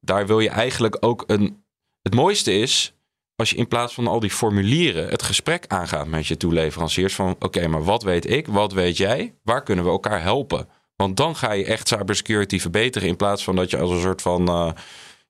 daar 0.00 0.26
wil 0.26 0.40
je 0.40 0.48
eigenlijk 0.48 0.96
ook 1.00 1.24
een... 1.26 1.62
Het 2.02 2.14
mooiste 2.14 2.52
is 2.52 2.94
als 3.36 3.50
je 3.50 3.56
in 3.56 3.68
plaats 3.68 3.94
van 3.94 4.06
al 4.06 4.20
die 4.20 4.30
formulieren 4.30 5.08
het 5.08 5.22
gesprek 5.22 5.64
aangaat 5.66 6.06
met 6.06 6.26
je 6.26 6.36
toeleveranciers. 6.36 7.14
Van 7.14 7.36
oké, 7.38 7.66
maar 7.66 7.84
wat 7.84 8.02
weet 8.02 8.30
ik? 8.30 8.46
Wat 8.46 8.72
weet 8.72 8.96
jij? 8.96 9.34
Waar 9.42 9.62
kunnen 9.62 9.84
we 9.84 9.90
elkaar 9.90 10.22
helpen? 10.22 10.68
Want 10.96 11.16
dan 11.16 11.36
ga 11.36 11.52
je 11.52 11.64
echt 11.64 11.88
cybersecurity 11.88 12.58
verbeteren. 12.60 13.08
In 13.08 13.16
plaats 13.16 13.44
van 13.44 13.56
dat 13.56 13.70
je 13.70 13.78
als 13.78 13.90
een 13.90 14.00
soort 14.00 14.22
van... 14.22 14.74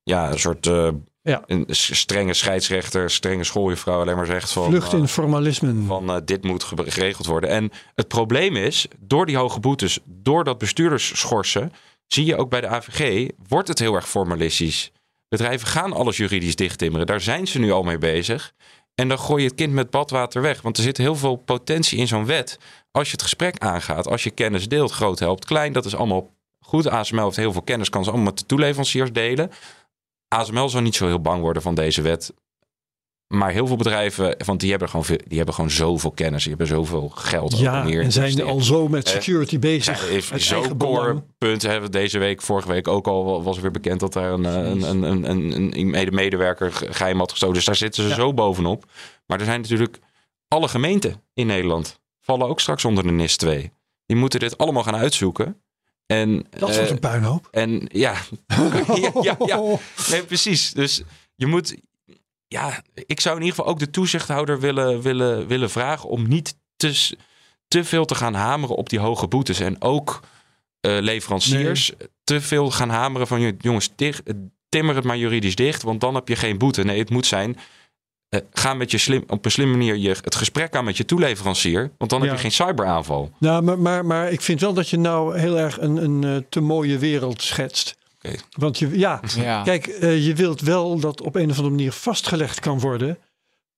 ja, 0.02 0.30
een 0.30 0.38
soort... 0.38 0.66
eh, 0.66 0.88
Ja. 1.28 1.42
een 1.46 1.64
strenge 1.70 2.34
scheidsrechter, 2.34 3.10
strenge 3.10 3.44
schooljuffrouw 3.44 4.00
alleen 4.00 4.16
maar 4.16 4.26
zegt 4.26 4.52
van... 4.52 4.64
Vlucht 4.64 4.92
eh, 4.92 4.98
in 4.98 5.08
formalisme. 5.08 5.84
van 5.86 6.10
eh, 6.10 6.16
dit 6.24 6.44
moet 6.44 6.64
ge- 6.64 6.90
geregeld 6.90 7.26
worden. 7.26 7.50
En 7.50 7.70
het 7.94 8.08
probleem 8.08 8.56
is, 8.56 8.86
door 8.98 9.26
die 9.26 9.36
hoge 9.36 9.60
boetes, 9.60 9.98
door 10.04 10.44
dat 10.44 10.58
bestuurders 10.58 11.20
schorsen, 11.20 11.72
zie 12.06 12.24
je 12.24 12.36
ook 12.36 12.50
bij 12.50 12.60
de 12.60 12.66
AVG, 12.68 13.28
wordt 13.48 13.68
het 13.68 13.78
heel 13.78 13.94
erg 13.94 14.08
formalistisch. 14.08 14.90
Bedrijven 15.28 15.68
gaan 15.68 15.92
alles 15.92 16.16
juridisch 16.16 16.56
dichttimmeren. 16.56 17.06
Daar 17.06 17.20
zijn 17.20 17.46
ze 17.46 17.58
nu 17.58 17.70
al 17.72 17.82
mee 17.82 17.98
bezig. 17.98 18.52
En 18.94 19.08
dan 19.08 19.18
gooi 19.18 19.42
je 19.42 19.48
het 19.48 19.56
kind 19.56 19.72
met 19.72 19.90
badwater 19.90 20.42
weg. 20.42 20.62
Want 20.62 20.76
er 20.76 20.82
zit 20.82 20.96
heel 20.96 21.16
veel 21.16 21.36
potentie 21.36 21.98
in 21.98 22.06
zo'n 22.08 22.26
wet. 22.26 22.58
Als 22.90 23.06
je 23.06 23.12
het 23.12 23.22
gesprek 23.22 23.58
aangaat, 23.58 24.06
als 24.06 24.22
je 24.22 24.30
kennis 24.30 24.68
deelt, 24.68 24.90
groot 24.92 25.18
helpt 25.18 25.44
klein, 25.44 25.72
dat 25.72 25.84
is 25.84 25.94
allemaal 25.96 26.30
goed. 26.60 26.88
ASML 26.88 27.24
heeft 27.24 27.36
heel 27.36 27.52
veel 27.52 27.62
kennis, 27.62 27.88
kan 27.90 28.04
ze 28.04 28.10
allemaal 28.10 28.28
met 28.28 28.38
de 28.38 28.46
toeleveranciers 28.46 29.12
delen. 29.12 29.50
ASML 30.28 30.68
zou 30.68 30.82
niet 30.82 30.94
zo 30.96 31.06
heel 31.06 31.20
bang 31.20 31.40
worden 31.40 31.62
van 31.62 31.74
deze 31.74 32.02
wet. 32.02 32.34
Maar 33.34 33.50
heel 33.50 33.66
veel 33.66 33.76
bedrijven, 33.76 34.36
want 34.44 34.60
die 34.60 34.70
hebben 34.70 34.88
gewoon, 34.88 35.04
veel, 35.04 35.18
die 35.26 35.36
hebben 35.36 35.54
gewoon 35.54 35.70
zoveel 35.70 36.10
kennis. 36.10 36.40
Die 36.44 36.48
hebben 36.48 36.66
zoveel 36.76 37.08
geld. 37.08 37.58
ja, 37.58 37.80
om 37.80 37.86
hier 37.86 38.02
en 38.02 38.12
zijn 38.12 38.42
al 38.42 38.60
zo 38.60 38.88
met 38.88 39.06
Eh, 39.06 39.12
security 39.12 39.58
bezig. 39.58 39.98
Zo'n 39.98 40.58
eigen 40.58 40.76
core 40.76 40.76
belang. 40.76 41.22
punt 41.38 41.62
hebben 41.62 41.82
we 41.82 41.98
deze 41.98 42.18
week, 42.18 42.42
vorige 42.42 42.68
week 42.68 42.88
ook 42.88 43.06
al 43.06 43.42
was 43.42 43.58
weer 43.58 43.70
bekend 43.70 44.00
dat 44.00 44.12
daar 44.12 44.32
een, 44.32 44.46
eh, 44.46 44.52
een, 44.54 44.82
een, 44.82 45.02
een, 45.02 45.30
een, 45.30 45.78
een 45.78 45.90
mede- 45.90 46.10
medewerker 46.10 46.72
ge- 46.72 46.92
geheim 46.92 47.18
had 47.18 47.30
gestolen. 47.30 47.54
Dus 47.54 47.64
daar 47.64 47.76
zitten 47.76 48.02
ze 48.02 48.08
Ja. 48.08 48.14
zo 48.14 48.34
bovenop. 48.34 48.84
Maar 49.26 49.38
er 49.38 49.44
zijn 49.44 49.60
natuurlijk 49.60 49.98
alle 50.48 50.68
gemeenten 50.68 51.22
in 51.34 51.46
Nederland 51.46 52.00
vallen 52.20 52.48
ook 52.48 52.60
straks 52.60 52.84
onder 52.84 53.04
de 53.04 53.10
NIS 53.12 53.36
2. 53.36 53.72
Die 54.06 54.16
moeten 54.16 54.40
dit 54.40 54.58
allemaal 54.58 54.82
gaan 54.82 54.96
uitzoeken. 54.96 55.62
En, 56.08 56.46
Dat 56.50 56.68
eh, 56.68 56.76
wordt 56.76 56.90
een 56.90 56.98
puinhoop. 56.98 57.48
en 57.50 57.88
ja, 57.92 58.14
ja, 58.94 59.12
ja, 59.20 59.36
ja. 59.46 59.78
Nee, 60.10 60.22
precies. 60.22 60.72
Dus 60.72 61.02
je 61.34 61.46
moet. 61.46 61.76
Ja, 62.46 62.82
ik 62.94 63.20
zou 63.20 63.36
in 63.36 63.42
ieder 63.42 63.56
geval 63.56 63.72
ook 63.72 63.78
de 63.78 63.90
toezichthouder 63.90 64.60
willen, 64.60 65.02
willen, 65.02 65.46
willen 65.46 65.70
vragen 65.70 66.08
om 66.08 66.28
niet 66.28 66.56
te, 66.76 67.16
te 67.68 67.84
veel 67.84 68.04
te 68.04 68.14
gaan 68.14 68.34
hameren 68.34 68.76
op 68.76 68.88
die 68.88 68.98
hoge 68.98 69.28
boetes. 69.28 69.60
En 69.60 69.82
ook 69.82 70.20
eh, 70.80 70.98
leveranciers 71.00 71.92
te 72.24 72.40
veel 72.40 72.70
gaan 72.70 72.90
hameren 72.90 73.26
van 73.26 73.56
jongens, 73.58 73.90
dicht, 73.96 74.22
timmer 74.68 74.94
het 74.94 75.04
maar 75.04 75.16
juridisch 75.16 75.54
dicht, 75.54 75.82
want 75.82 76.00
dan 76.00 76.14
heb 76.14 76.28
je 76.28 76.36
geen 76.36 76.58
boete. 76.58 76.84
Nee, 76.84 76.98
het 76.98 77.10
moet 77.10 77.26
zijn. 77.26 77.56
Eh, 78.28 78.40
ga 78.52 78.74
met 78.74 78.90
je 78.90 78.98
slim, 78.98 79.24
op 79.26 79.44
een 79.44 79.50
slimme 79.50 79.76
manier 79.76 79.96
je, 79.96 80.08
het 80.08 80.34
gesprek 80.34 80.76
aan 80.76 80.84
met 80.84 80.96
je 80.96 81.04
toeleverancier. 81.04 81.90
Want 81.98 82.10
dan 82.10 82.20
Ja. 82.20 82.26
heb 82.26 82.34
je 82.34 82.40
geen 82.40 82.52
cyberaanval. 82.52 83.30
Nou, 83.38 83.62
maar, 83.62 83.78
maar, 83.78 84.06
maar 84.06 84.30
ik 84.32 84.40
vind 84.40 84.60
wel 84.60 84.72
dat 84.72 84.88
je 84.88 84.98
nou 84.98 85.38
heel 85.38 85.58
erg 85.58 85.80
een, 85.80 85.96
een 85.96 86.24
eh, 86.24 86.42
te 86.48 86.60
mooie 86.60 86.98
wereld 86.98 87.42
schetst. 87.42 87.96
Oké. 88.24 88.34
Want 88.50 88.78
je, 88.78 88.98
ja, 88.98 89.20
ja. 89.36 89.62
kijk, 89.62 89.86
eh, 89.86 90.26
je 90.26 90.34
wilt 90.34 90.60
wel 90.60 90.98
dat 91.00 91.20
op 91.20 91.34
een 91.34 91.50
of 91.50 91.56
andere 91.56 91.74
manier 91.74 91.92
vastgelegd 91.92 92.60
kan 92.60 92.80
worden 92.80 93.18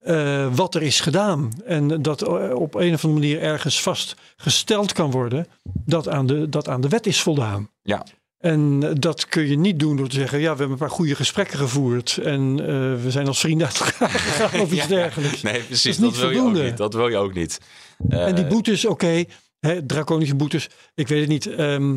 eh, 0.01 0.47
wat 0.55 0.75
er 0.75 0.83
is 0.83 1.01
gedaan. 1.01 1.51
En 1.65 2.03
dat 2.03 2.23
op 2.55 2.75
een 2.75 2.95
of 2.95 3.05
andere 3.05 3.21
manier 3.21 3.41
ergens 3.41 3.83
vastgesteld 3.83 4.93
kan 4.93 5.11
worden 5.11 5.47
dat 5.63 6.09
aan 6.09 6.27
de, 6.27 6.49
dat 6.49 6.69
aan 6.69 6.81
de 6.81 6.89
wet 6.89 7.07
is 7.07 7.21
voldaan. 7.23 7.69
Ja. 7.83 8.05
En 8.41 8.79
eh, 8.83 8.91
dat 8.95 9.27
kun 9.27 9.49
je 9.49 9.59
niet 9.59 9.79
doen 9.79 9.97
door 9.97 10.09
te 10.09 10.15
zeggen, 10.17 10.39
ja, 10.39 10.43
we 10.53 10.59
hebben 10.59 10.71
een 10.71 10.77
paar 10.79 10.91
goede 10.91 11.15
gesprekken 11.15 11.59
gevoerd 11.59 12.17
en 12.17 12.57
eh, 12.61 12.67
we 13.03 13.11
zijn 13.11 13.27
als 13.27 13.41
vrienden 13.41 13.67
uit 13.67 13.81
elkaar 13.81 14.11
gegaan 14.21 14.61
of 14.61 14.73
iets 14.73 14.81
Ja. 14.83 14.87
dergelijks. 14.89 15.43
Nee, 15.43 15.61
precies. 15.63 15.83
Dat 15.83 15.93
is 15.95 15.97
Dat, 15.97 16.11
niet 16.11 16.21
wil 16.21 16.31
je 16.31 16.37
ook 16.37 16.43
voldoende. 16.43 16.69
niet. 16.69 16.77
Dat 16.77 16.95
wil 16.95 17.09
je 17.09 17.17
ook 17.17 17.35
niet. 17.35 17.61
En 18.09 18.35
die 18.35 18.45
Eh, 18.45 18.51
boetes, 18.51 18.85
oké, 18.87 19.25
hè, 19.61 19.87
draconische 19.87 20.35
boetes, 20.35 20.69
ik 20.95 21.09
weet 21.09 21.21
het 21.21 21.29
niet. 21.29 21.47
ehm, 21.47 21.97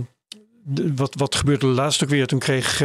de- 0.63 0.93
wat, 0.95 1.13
wat 1.17 1.35
gebeurde 1.35 1.65
laatst 1.67 2.03
ook 2.03 2.09
weer? 2.09 2.27
Toen 2.27 2.39
kreeg 2.39 2.81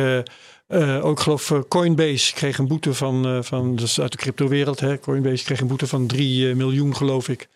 ook, 1.03 1.21
geloof 1.21 1.51
ik, 1.51 1.69
Coinbase 1.69 2.35
kreeg 2.35 2.59
een 2.59 2.67
boete 2.69 2.95
van, 2.95 3.27
eh, 3.27 3.43
van 3.43 3.77
dat 3.77 3.85
is 3.87 4.01
uit 4.01 4.13
de 4.13 4.19
cryptowereld. 4.19 4.81
Hè? 4.81 4.99
Coinbase 4.99 5.45
kreeg 5.45 5.61
een 5.61 5.67
boete 5.67 5.87
van 5.87 6.07
3 6.07 6.55
miljoen, 6.55 6.97
geloof 6.97 7.29
ik. 7.29 7.49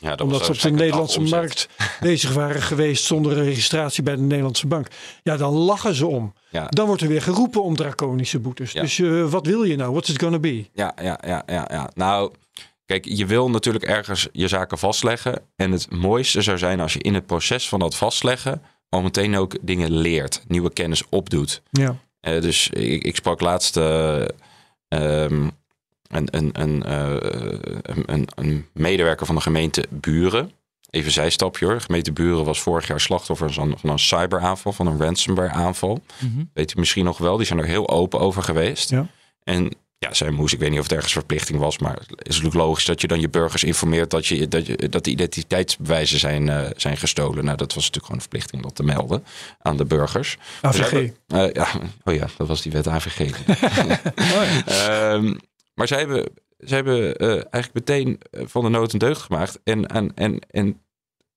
Ja, 0.00 0.10
dat 0.10 0.20
omdat 0.20 0.44
ze 0.44 0.52
op 0.52 0.60
de 0.60 0.70
Nederlandse 0.70 1.20
markt 1.20 1.68
bezig 2.00 2.32
waren 2.32 2.62
geweest 2.62 3.04
zonder 3.04 3.38
een 3.38 3.44
registratie 3.44 4.02
bij 4.02 4.16
de 4.16 4.22
Nederlandse 4.22 4.66
bank. 4.66 4.86
Ja, 5.22 5.36
dan 5.36 5.52
lachen 5.52 5.94
ze 5.94 6.06
om. 6.06 6.32
Ja. 6.50 6.66
Dan 6.68 6.86
wordt 6.86 7.02
er 7.02 7.08
weer 7.08 7.22
geroepen 7.22 7.62
om 7.62 7.76
draconische 7.76 8.38
boetes. 8.38 8.72
Ja. 8.72 8.82
Dus 8.82 8.98
eh, 8.98 9.30
wat 9.30 9.46
wil 9.46 9.62
je 9.62 9.76
nou? 9.76 9.90
What's 9.90 10.08
it 10.08 10.22
gonna 10.22 10.38
be? 10.38 10.66
Ja, 10.72 10.94
ja, 11.02 11.18
ja, 11.26 11.42
ja, 11.46 11.68
ja. 11.70 11.90
Nou, 11.94 12.32
kijk, 12.86 13.04
je 13.04 13.26
wil 13.26 13.50
natuurlijk 13.50 13.84
ergens 13.84 14.28
je 14.32 14.48
zaken 14.48 14.78
vastleggen. 14.78 15.42
En 15.56 15.72
het 15.72 15.90
mooiste 15.90 16.42
zou 16.42 16.58
zijn 16.58 16.80
als 16.80 16.92
je 16.92 17.00
in 17.00 17.14
het 17.14 17.26
proces 17.26 17.68
van 17.68 17.78
dat 17.78 17.96
vastleggen 17.96 18.62
al 18.90 19.02
meteen 19.02 19.36
ook 19.36 19.56
dingen 19.62 19.92
leert, 19.92 20.42
nieuwe 20.46 20.72
kennis 20.72 21.02
opdoet. 21.08 21.62
Ja. 21.70 21.96
Eh, 22.20 22.40
dus 22.40 22.68
ik, 22.68 23.04
ik 23.04 23.16
sprak 23.16 23.40
laatst 23.40 23.76
eh, 23.76 24.24
ehm, 24.88 25.48
een, 26.10 26.28
een, 26.30 26.50
een, 26.52 26.82
eh, 26.82 27.14
een, 28.06 28.28
een, 28.34 28.66
medewerker 28.72 29.26
van 29.26 29.34
de 29.34 29.40
gemeente 29.40 29.86
Buren. 29.90 30.52
Even 30.90 31.12
zijstapje 31.12 31.64
hoor. 31.64 31.74
De 31.74 31.80
gemeente 31.80 32.12
Buren 32.12 32.44
was 32.44 32.60
vorig 32.60 32.86
jaar 32.86 33.00
slachtoffer 33.00 33.52
van, 33.52 33.78
van 33.78 33.90
een 33.90 33.98
cyberaanval, 33.98 34.72
van 34.72 34.86
een 34.86 34.98
ransomware 34.98 35.52
aanval. 35.52 36.02
Mhm. 36.18 36.44
Weet 36.54 36.76
u 36.76 36.78
misschien 36.78 37.04
nog 37.04 37.18
wel, 37.18 37.36
die 37.36 37.46
zijn 37.46 37.58
er 37.58 37.64
heel 37.64 37.88
open 37.88 38.20
over 38.20 38.42
geweest. 38.42 38.90
Ja. 38.90 39.06
En 39.44 39.72
ja, 39.98 40.14
zij 40.14 40.30
moest. 40.30 40.52
Ik 40.52 40.58
weet 40.58 40.70
niet 40.70 40.78
of 40.78 40.84
het 40.84 40.94
ergens 40.94 41.12
verplichting 41.12 41.58
was, 41.58 41.78
maar 41.78 41.94
het 41.94 42.28
is 42.28 42.34
natuurlijk 42.36 42.54
logisch 42.54 42.84
dat 42.84 43.00
je 43.00 43.06
dan 43.06 43.20
je 43.20 43.28
burgers 43.28 43.64
informeert 43.64 44.10
dat, 44.10 44.26
je, 44.26 44.48
dat, 44.48 44.66
je, 44.66 44.88
dat 44.88 45.04
de 45.04 45.10
identiteitsbewijzen 45.10 46.18
zijn, 46.18 46.46
uh, 46.46 46.66
zijn 46.76 46.96
gestolen. 46.96 47.44
Nou, 47.44 47.56
dat 47.56 47.74
was 47.74 47.84
natuurlijk 47.84 48.04
gewoon 48.04 48.16
een 48.16 48.20
verplichting 48.20 48.62
om 48.62 48.68
dat 48.68 48.76
te 48.76 48.82
melden 48.82 49.24
aan 49.58 49.76
de 49.76 49.84
burgers. 49.84 50.36
AVG. 50.60 50.76
Dus 50.78 50.90
hebben, 50.90 51.14
uh, 51.48 51.52
ja, 51.52 51.68
oh 52.04 52.14
ja, 52.14 52.26
dat 52.36 52.48
was 52.48 52.62
die 52.62 52.72
wet 52.72 52.88
AVG. 52.88 53.20
oh 53.20 54.44
ja. 54.66 55.12
um, 55.12 55.38
maar 55.80 55.88
zij 55.88 55.98
hebben, 55.98 56.24
zij 56.58 56.76
hebben 56.76 57.22
uh, 57.22 57.30
eigenlijk 57.30 57.72
meteen 57.72 58.20
van 58.30 58.62
de 58.62 58.68
nood 58.68 58.92
een 58.92 58.98
deugd 58.98 59.20
gemaakt 59.20 59.60
en, 59.64 59.86
en, 59.86 60.12
en, 60.14 60.38
en 60.50 60.80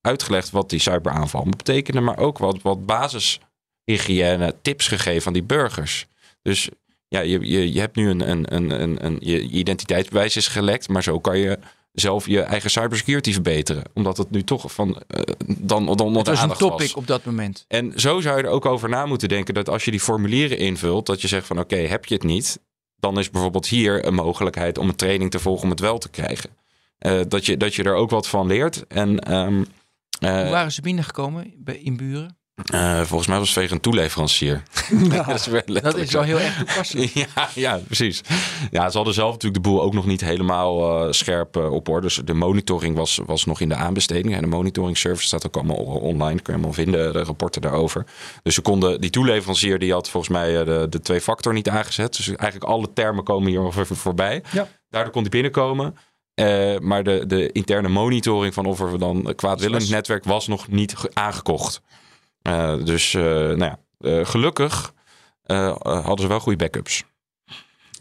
uitgelegd 0.01 0.49
wat 0.49 0.69
die 0.69 0.79
cyberaanval 0.79 1.45
betekende, 1.58 2.01
maar 2.01 2.17
ook 2.17 2.38
wat, 2.38 2.62
wat 2.62 2.86
basishygiëne 2.86 4.56
tips 4.62 4.88
gegeven 4.88 5.27
aan 5.27 5.34
die 5.34 5.43
burgers. 5.43 6.08
Dus 6.41 6.69
ja, 7.08 7.19
je, 7.19 7.39
je, 7.39 7.73
je 7.73 7.79
hebt 7.79 7.95
nu 7.95 8.10
een, 8.10 8.29
een, 8.29 8.56
een, 8.56 8.82
een, 8.82 9.06
een 9.06 9.17
je 9.19 9.41
identiteitsbewijs 9.41 10.36
is 10.36 10.47
gelekt, 10.47 10.89
maar 10.89 11.03
zo 11.03 11.19
kan 11.19 11.38
je 11.38 11.60
zelf 11.93 12.27
je 12.27 12.41
eigen 12.41 12.69
cybersecurity 12.69 13.34
verbeteren. 13.34 13.84
Omdat 13.93 14.17
het 14.17 14.32
nu 14.32 14.43
toch 14.43 14.73
van 14.73 14.89
uh, 14.89 15.21
dan, 15.58 15.86
dan 15.86 15.99
onder 15.99 16.23
was 16.23 16.41
een 16.41 16.53
topic 16.53 16.79
was. 16.79 16.93
op 16.93 17.08
dat 17.08 17.25
moment. 17.25 17.65
En 17.67 17.93
zo 17.95 18.21
zou 18.21 18.38
je 18.38 18.43
er 18.43 18.49
ook 18.49 18.65
over 18.65 18.89
na 18.89 19.06
moeten 19.06 19.29
denken 19.29 19.53
dat 19.53 19.69
als 19.69 19.86
je 19.86 19.91
die 19.91 19.99
formulieren 19.99 20.58
invult, 20.58 21.06
dat 21.06 21.21
je 21.21 21.27
zegt 21.27 21.47
van 21.47 21.60
oké, 21.60 21.75
heb 21.75 22.06
je 22.06 22.13
het 22.13 22.23
niet, 22.23 22.60
dan 23.04 23.20
is 23.20 23.30
bijvoorbeeld 23.30 23.68
hier 23.68 24.06
een 24.06 24.13
mogelijkheid 24.13 24.78
om 24.78 24.89
een 24.89 24.96
training 24.96 25.32
te 25.32 25.39
volgen 25.39 25.63
om 25.63 25.70
het 25.70 25.80
wel 25.80 25.98
te 25.98 26.10
krijgen. 26.10 26.50
Uh, 27.00 27.22
dat, 27.28 27.46
je, 27.46 27.58
dat 27.58 27.76
je 27.76 27.84
er 27.84 27.96
ook 27.96 28.10
wat 28.10 28.28
van 28.28 28.48
leert. 28.48 28.88
En, 28.88 29.34
um, 29.34 29.66
uh, 30.20 30.42
Hoe 30.42 30.50
waren 30.50 30.72
ze 30.72 30.82
binnengekomen 30.82 31.54
in 31.66 31.98
Buren? 31.98 32.38
Uh, 32.74 33.02
volgens 33.02 33.28
mij 33.28 33.38
was 33.38 33.48
het 33.48 33.58
tegen 33.58 33.76
een 33.76 33.82
toeleverancier. 33.82 34.63
Ja, 35.12 35.24
dat, 35.24 35.36
is 35.36 35.66
dat 35.82 35.98
is 35.98 36.12
wel 36.12 36.22
heel 36.22 36.39
erg 36.39 36.58
toepasselijk. 36.58 37.12
ja, 37.36 37.50
ja, 37.56 37.80
precies. 37.86 38.22
Ja, 38.72 38.89
ze 38.89 38.96
hadden 38.96 39.13
zelf 39.13 39.32
natuurlijk 39.32 39.63
de 39.63 39.70
boel 39.70 39.82
ook 39.82 39.94
nog 39.94 40.06
niet 40.06 40.22
helemaal 40.22 41.06
uh, 41.06 41.12
scherp 41.12 41.58
uh, 41.58 41.72
op 41.72 41.89
orde. 41.89 42.02
Dus 42.08 42.16
de 42.16 42.34
monitoring 42.34 42.96
was, 42.96 43.20
was 43.26 43.46
nog 43.46 43.60
in 43.60 43.70
de 43.70 43.76
aanbesteding. 43.76 44.36
En 44.36 44.42
de 44.42 44.48
monitoring 44.48 44.98
service 44.98 45.28
staat 45.28 45.46
ook 45.46 45.56
allemaal 45.56 45.76
online. 45.78 46.42
Kun 46.42 46.54
je 46.54 46.60
allemaal 46.60 46.74
vinden, 46.74 47.13
de 47.13 47.24
rapporten 47.24 47.62
daarover. 47.62 48.06
Dus 48.44 48.56
ze 48.56 48.62
konden, 48.62 49.02
die 49.02 49.10
toeleverancier 49.10 49.80
die 49.80 49.92
had 49.92 50.10
volgens 50.10 50.34
mij 50.34 50.63
de, 50.63 50.88
de 50.89 51.00
twee-factor 51.00 51.54
niet 51.54 51.70
aangezet. 51.70 52.16
Dus 52.16 52.28
eigenlijk 52.28 52.63
alle 52.63 52.94
termen 52.94 53.24
komen 53.24 53.50
hier 53.50 53.62
nog 53.62 53.78
even 53.78 53.96
voorbij. 53.96 54.44
Ja. 54.52 54.68
Daardoor 54.89 55.13
kon 55.13 55.22
die 55.22 55.32
binnenkomen. 55.32 55.98
Uh, 56.36 56.80
maar 56.80 57.04
de, 57.04 57.24
de 57.28 57.52
interne 57.52 57.89
monitoring 57.89 58.54
van 58.54 58.66
of 58.66 58.80
er 58.80 59.00
dan 59.00 59.34
kwaadwillend 59.36 59.89
netwerk 59.89 60.24
was 60.24 60.48
nog 60.48 60.68
niet 60.68 60.96
aangekocht. 61.13 61.82
Uh, 62.47 62.84
dus 62.84 63.13
uh, 63.13 63.23
nou 63.23 63.63
ja, 63.63 63.79
uh, 63.99 64.25
gelukkig 64.25 64.93
hadden 65.82 66.19
ze 66.19 66.27
wel 66.27 66.39
goede 66.39 66.58
backups. 66.58 67.03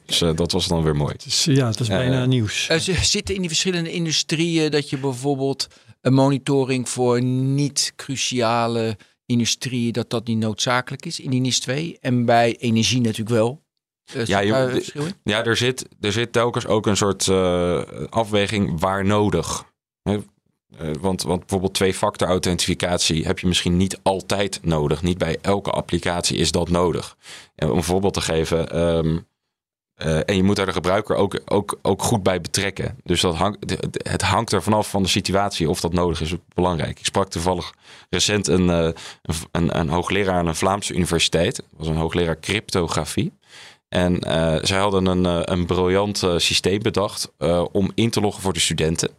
Dus 0.07 0.19
dat 0.19 0.53
was 0.53 0.67
dan 0.67 0.83
weer 0.83 0.97
mooi. 0.97 1.15
Dus, 1.25 1.45
ja, 1.45 1.67
het 1.67 1.81
is 1.81 1.89
bijna 1.89 2.27
nieuws. 2.27 2.67
ze 2.67 2.95
zitten 3.03 3.35
in 3.35 3.41
die 3.41 3.51
verschillende 3.51 3.93
industrieën 3.93 4.71
dat 4.71 4.91
je 4.91 4.99
bijvoorbeeld 4.99 5.67
een 6.01 6.15
monitoring 6.15 6.89
voor 6.89 7.23
niet 7.23 7.93
cruciale 7.97 8.97
industrieën, 9.27 9.93
dat 9.93 10.11
dat 10.11 10.27
niet 10.27 10.39
noodzakelijk 10.39 11.07
is 11.07 11.21
in 11.21 11.31
die 11.31 11.41
NIS 11.41 11.61
2. 11.61 11.99
En 12.01 12.25
bij 12.25 12.57
energie 12.57 13.01
natuurlijk 13.01 13.31
wel. 13.31 13.63
Uh, 14.15 14.25
ja, 14.25 14.39
je, 14.39 14.83
ja 15.25 15.45
er, 15.45 15.57
zit, 15.57 15.89
er 16.01 16.13
zit 16.13 16.33
telkens 16.33 16.67
ook 16.67 16.87
een 16.87 16.97
soort 16.97 17.27
uh, 17.27 17.83
afweging 18.09 18.81
waar 18.81 19.05
nodig. 19.05 19.65
Uh, 20.81 20.91
want, 21.01 21.23
want 21.23 21.41
bijvoorbeeld 21.41 21.75
twee-factor 21.75 22.29
authentificatie 22.29 23.25
heb 23.25 23.39
je 23.39 23.47
misschien 23.47 23.77
niet 23.77 23.99
altijd 24.03 24.61
nodig. 24.63 25.03
Niet 25.03 25.19
bij 25.19 25.39
elke 25.41 25.71
applicatie 25.71 26.37
is 26.37 26.51
dat 26.51 26.69
nodig. 26.69 27.17
En 27.55 27.71
om 27.71 27.77
een 27.77 27.83
voorbeeld 27.83 28.15
te 28.15 28.21
geven. 28.21 28.79
Um, 28.79 29.27
en 30.27 30.37
je 30.37 30.43
moet 30.43 30.57
daar 30.57 30.67
de 30.67 30.73
gebruiker 30.73 31.17
ook, 31.17 31.41
ook, 31.45 31.79
ook 31.83 32.03
goed 32.03 32.23
bij 32.23 32.41
betrekken. 32.41 32.99
Dus 33.05 33.21
dat 33.21 33.57
het 33.93 34.23
hangt 34.23 34.53
er 34.53 34.63
vanaf 34.63 34.91
van 34.91 35.03
de 35.03 35.09
situatie 35.09 35.69
of 35.69 35.81
dat 35.81 35.93
nodig 35.93 36.21
is. 36.21 36.35
Belangrijk. 36.55 36.99
Ik 36.99 37.05
sprak 37.05 37.29
toevallig 37.29 37.73
recent 38.11 38.49
een, 38.49 38.69
een, 38.69 38.95
een, 39.51 39.79
een 39.79 39.89
hoogleraar 39.89 40.39
aan 40.39 40.47
een 40.47 40.55
Vlaamse 40.55 40.95
universiteit. 40.95 41.57
Dat 41.57 41.65
was 41.77 41.87
een 41.87 41.97
hoogleraar 41.97 42.41
cryptografie. 42.41 43.33
En 43.89 44.13
uh, 44.27 44.57
zij 44.63 44.79
hadden 44.79 45.07
een, 45.07 45.53
een 45.53 45.67
briljant 45.67 46.25
systeem 46.37 46.83
bedacht 46.83 47.33
om 47.73 47.91
in 47.95 48.11
te 48.11 48.21
loggen 48.21 48.43
voor 48.43 48.53
de 48.53 48.61
studenten. 48.61 49.11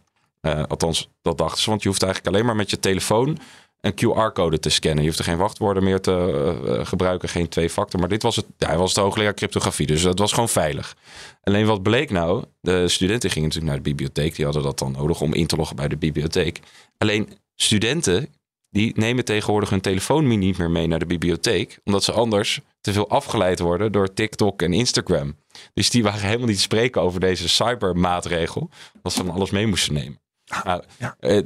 Uh, 0.46 0.62
althans, 0.68 1.08
dat 1.22 1.38
dachten 1.38 1.62
ze. 1.62 1.70
Want 1.70 1.82
je 1.82 1.88
hoeft 1.88 2.02
eigenlijk 2.02 2.34
alleen 2.34 2.46
maar 2.46 2.56
met 2.56 2.70
je 2.70 2.80
telefoon 2.80 3.38
een 3.80 3.94
QR-code 3.94 4.58
te 4.58 4.68
scannen. 4.68 5.00
Je 5.02 5.08
hoeft 5.08 5.18
er 5.18 5.24
geen 5.24 5.38
wachtwoorden 5.38 5.84
meer 5.84 6.00
te 6.00 6.62
uh, 6.66 6.86
gebruiken, 6.86 7.28
geen 7.28 7.48
twee-factor. 7.48 8.00
Maar 8.00 8.08
dit 8.08 8.22
was 8.22 8.36
het. 8.36 8.46
Ja, 8.58 8.66
hij 8.66 8.78
was 8.78 8.94
de 8.94 9.00
hoogleraar 9.00 9.34
cryptografie, 9.34 9.86
dus 9.86 10.02
dat 10.02 10.18
was 10.18 10.32
gewoon 10.32 10.48
veilig. 10.48 10.96
Alleen 11.42 11.66
wat 11.66 11.82
bleek 11.82 12.10
nou? 12.10 12.44
De 12.60 12.88
studenten 12.88 13.30
gingen 13.30 13.48
natuurlijk 13.48 13.74
naar 13.74 13.82
de 13.82 13.90
bibliotheek. 13.90 14.36
Die 14.36 14.44
hadden 14.44 14.62
dat 14.62 14.78
dan 14.78 14.92
nodig 14.92 15.20
om 15.20 15.34
in 15.34 15.46
te 15.46 15.56
loggen 15.56 15.76
bij 15.76 15.88
de 15.88 15.96
bibliotheek. 15.96 16.60
Alleen 16.98 17.28
studenten 17.54 18.28
die 18.70 18.92
nemen 18.96 19.24
tegenwoordig 19.24 19.70
hun 19.70 19.80
telefoon 19.80 20.38
niet 20.38 20.58
meer 20.58 20.70
mee 20.70 20.86
naar 20.86 20.98
de 20.98 21.06
bibliotheek, 21.06 21.80
omdat 21.84 22.04
ze 22.04 22.12
anders 22.12 22.60
te 22.80 22.92
veel 22.92 23.08
afgeleid 23.08 23.58
worden 23.58 23.92
door 23.92 24.12
TikTok 24.12 24.62
en 24.62 24.72
Instagram. 24.72 25.36
Dus 25.74 25.90
die 25.90 26.02
waren 26.02 26.20
helemaal 26.20 26.46
niet 26.46 26.56
te 26.56 26.62
spreken 26.62 27.02
over 27.02 27.20
deze 27.20 27.48
cybermaatregel, 27.48 28.70
dat 29.02 29.12
ze 29.12 29.24
dan 29.24 29.34
alles 29.34 29.50
mee 29.50 29.66
moesten 29.66 29.94
nemen. 29.94 30.23
Nou, 30.64 30.82
ja. 30.98 31.16
uh, 31.20 31.40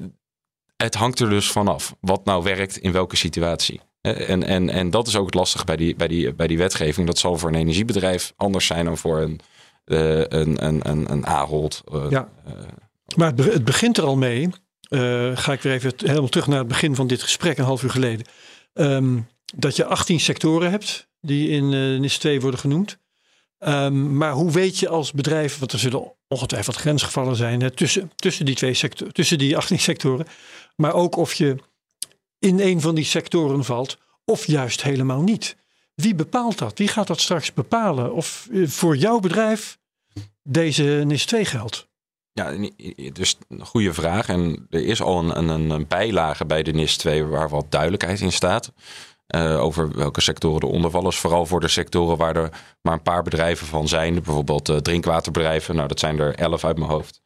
het 0.77 0.95
hangt 0.95 1.21
er 1.21 1.29
dus 1.29 1.51
vanaf 1.51 1.97
wat 2.01 2.25
nou 2.25 2.43
werkt 2.43 2.77
in 2.77 2.93
welke 2.93 3.17
situatie. 3.17 3.81
En, 4.01 4.43
en, 4.43 4.71
en 4.71 4.91
dat 4.91 5.07
is 5.07 5.17
ook 5.17 5.27
het 5.27 5.35
lastige 5.35 5.65
bij 5.65 5.77
die, 5.77 5.97
bij, 5.97 6.09
die, 6.09 6.35
bij 6.35 6.47
die 6.47 6.59
wetgeving. 6.59 7.07
Dat 7.07 7.19
zal 7.19 7.39
voor 7.39 7.49
een 7.49 7.55
energiebedrijf 7.55 8.33
anders 8.37 8.67
zijn 8.67 8.85
dan 8.85 8.99
voor 8.99 9.21
een, 9.21 9.41
uh, 9.87 10.19
een, 10.19 10.65
een, 10.67 10.89
een, 10.89 11.13
een 11.13 11.27
Ahold. 11.27 11.83
Ja. 12.11 12.29
maar 13.17 13.31
het, 13.31 13.53
het 13.53 13.65
begint 13.65 13.97
er 13.97 14.05
al 14.05 14.17
mee. 14.17 14.49
Uh, 14.89 15.37
ga 15.37 15.53
ik 15.53 15.63
weer 15.63 15.73
even 15.73 15.93
helemaal 15.97 16.29
terug 16.29 16.47
naar 16.47 16.59
het 16.59 16.69
begin 16.69 16.95
van 16.95 17.07
dit 17.07 17.23
gesprek, 17.23 17.59
een 17.59 17.65
half 17.65 17.83
uur 17.83 17.91
geleden. 17.91 18.27
Um, 18.75 19.27
dat 19.57 19.77
je 19.77 19.85
18 19.85 20.21
sectoren 20.21 20.71
hebt 20.71 21.09
die 21.21 21.49
in 21.49 21.73
uh, 21.73 22.01
NIS 22.01 22.19
2 22.19 22.41
worden 22.41 22.61
genoemd. 22.61 22.99
Um, 23.59 24.17
maar 24.17 24.33
hoe 24.33 24.51
weet 24.51 24.79
je 24.79 24.89
als 24.89 25.13
bedrijf, 25.13 25.59
want 25.59 25.73
er 25.73 25.79
zullen 25.79 26.13
ongetwijfeld 26.29 26.77
grensgevallen 26.77 27.37
zijn 27.37 27.61
hè, 27.61 27.71
tussen, 27.71 28.13
tussen, 28.17 28.45
die 28.45 28.55
twee 28.55 28.79
tussen 29.13 29.39
die 29.39 29.57
18 29.59 29.79
sectoren, 29.79 30.27
maar 30.77 30.93
ook 30.93 31.17
of 31.17 31.35
je 31.35 31.57
in 32.39 32.61
een 32.61 32.81
van 32.81 32.95
die 32.95 33.05
sectoren 33.05 33.65
valt 33.65 33.99
of 34.25 34.47
juist 34.47 34.83
helemaal 34.83 35.23
niet. 35.23 35.57
Wie 35.95 36.15
bepaalt 36.15 36.59
dat? 36.59 36.79
Wie 36.79 36.89
gaat 36.89 37.07
dat 37.07 37.21
straks 37.21 37.53
bepalen? 37.53 38.13
Of 38.13 38.49
uh, 38.51 38.69
voor 38.69 38.97
jouw 38.97 39.21
bedrijf 39.21 39.79
deze 40.43 41.03
NIS 41.07 41.27
2 41.27 41.45
geldt? 41.45 41.89
Ja, 42.33 42.69
dus 43.13 43.37
een 43.49 43.67
goede 43.67 43.95
vraag. 43.95 44.29
En 44.29 44.67
er 44.71 44.85
is 44.85 45.03
al 45.03 45.19
een, 45.19 45.49
een, 45.49 45.71
een 45.71 45.87
bijlage 45.87 46.45
bij 46.45 46.63
de 46.63 46.73
NIS 46.73 46.97
2 46.97 47.25
waar 47.25 47.49
wat 47.49 47.71
duidelijkheid 47.71 48.21
in 48.21 48.33
staat. 48.33 48.73
Uh, 49.37 49.63
over 49.63 49.93
welke 49.95 50.21
sectoren 50.21 50.69
eronder 50.69 50.91
vallen. 50.91 51.11
Dus 51.11 51.19
vooral 51.19 51.47
voor 51.47 51.61
de 51.61 51.69
sectoren 51.69 52.17
waar 52.17 52.37
er 52.37 52.51
maar 52.83 52.93
een 52.93 53.03
paar 53.03 53.23
bedrijven 53.23 53.67
van 53.67 53.89
zijn. 53.89 54.15
Bijvoorbeeld 54.15 54.69
uh, 54.69 54.77
drinkwaterbedrijven. 54.77 55.75
Nou, 55.75 55.89
dat 55.89 56.01
zijn 56.01 56.19
er 56.19 56.35
elf 56.35 56.65
uit 56.65 56.79
mijn 56.79 56.91
hoofd. 56.91 57.21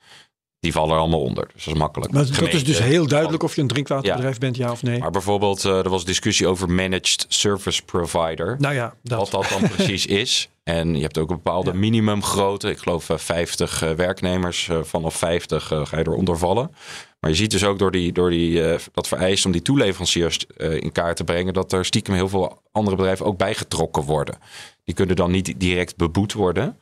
Die 0.63 0.73
vallen 0.73 0.95
er 0.95 1.01
allemaal 1.01 1.21
onder. 1.21 1.49
Dus 1.55 1.65
dat 1.65 1.75
is 1.75 1.81
makkelijk. 1.81 2.13
Maar 2.13 2.27
dat 2.27 2.53
is 2.53 2.65
dus 2.65 2.79
heel 2.79 3.07
duidelijk 3.07 3.43
of 3.43 3.55
je 3.55 3.61
een 3.61 3.67
drinkwaterbedrijf 3.67 4.35
ja. 4.35 4.41
bent, 4.41 4.57
ja 4.57 4.71
of 4.71 4.83
nee. 4.83 4.99
Maar 4.99 5.11
bijvoorbeeld, 5.11 5.65
uh, 5.65 5.79
er 5.79 5.89
was 5.89 6.05
discussie 6.05 6.47
over 6.47 6.71
managed 6.71 7.25
service 7.29 7.83
provider. 7.85 8.57
Nou 8.59 8.75
ja, 8.75 8.95
dat. 9.03 9.19
Wat 9.19 9.31
dat 9.31 9.61
dan 9.61 9.71
precies 9.71 10.07
is. 10.23 10.49
En 10.63 10.97
je 10.97 11.03
hebt 11.03 11.19
ook 11.19 11.31
een 11.31 11.37
bepaalde 11.37 11.73
ja. 11.73 11.79
minimumgrootte. 11.79 12.71
Ik 12.71 12.79
geloof 12.79 13.09
uh, 13.09 13.17
50 13.17 13.83
uh, 13.83 13.91
werknemers. 13.91 14.69
Uh, 14.69 14.83
vanaf 14.83 15.15
50 15.15 15.65
ga 15.65 15.99
je 15.99 16.07
eronder 16.07 16.39
vallen. 16.39 16.75
Maar 17.21 17.31
je 17.31 17.37
ziet 17.37 17.51
dus 17.51 17.65
ook 17.65 17.79
door, 17.79 17.91
die, 17.91 18.13
door 18.13 18.31
die, 18.31 18.63
dat 18.93 19.09
vereist 19.09 19.47
om 19.47 19.53
die 19.53 19.63
toeleveranciers 19.63 20.47
in 20.57 20.93
kaart 20.93 21.17
te 21.17 21.25
brengen, 21.25 21.55
dat 21.55 21.73
er 21.73 21.85
stiekem 21.85 22.15
heel 22.15 22.29
veel 22.29 22.63
andere 22.73 22.97
bedrijven 22.97 23.27
ook 23.27 23.39
bijgetrokken 23.39 24.03
worden. 24.03 24.39
Die 24.85 24.95
kunnen 24.95 25.17
dan 25.17 25.31
niet 25.31 25.55
direct 25.57 25.97
beboet 25.97 26.33
worden, 26.33 26.77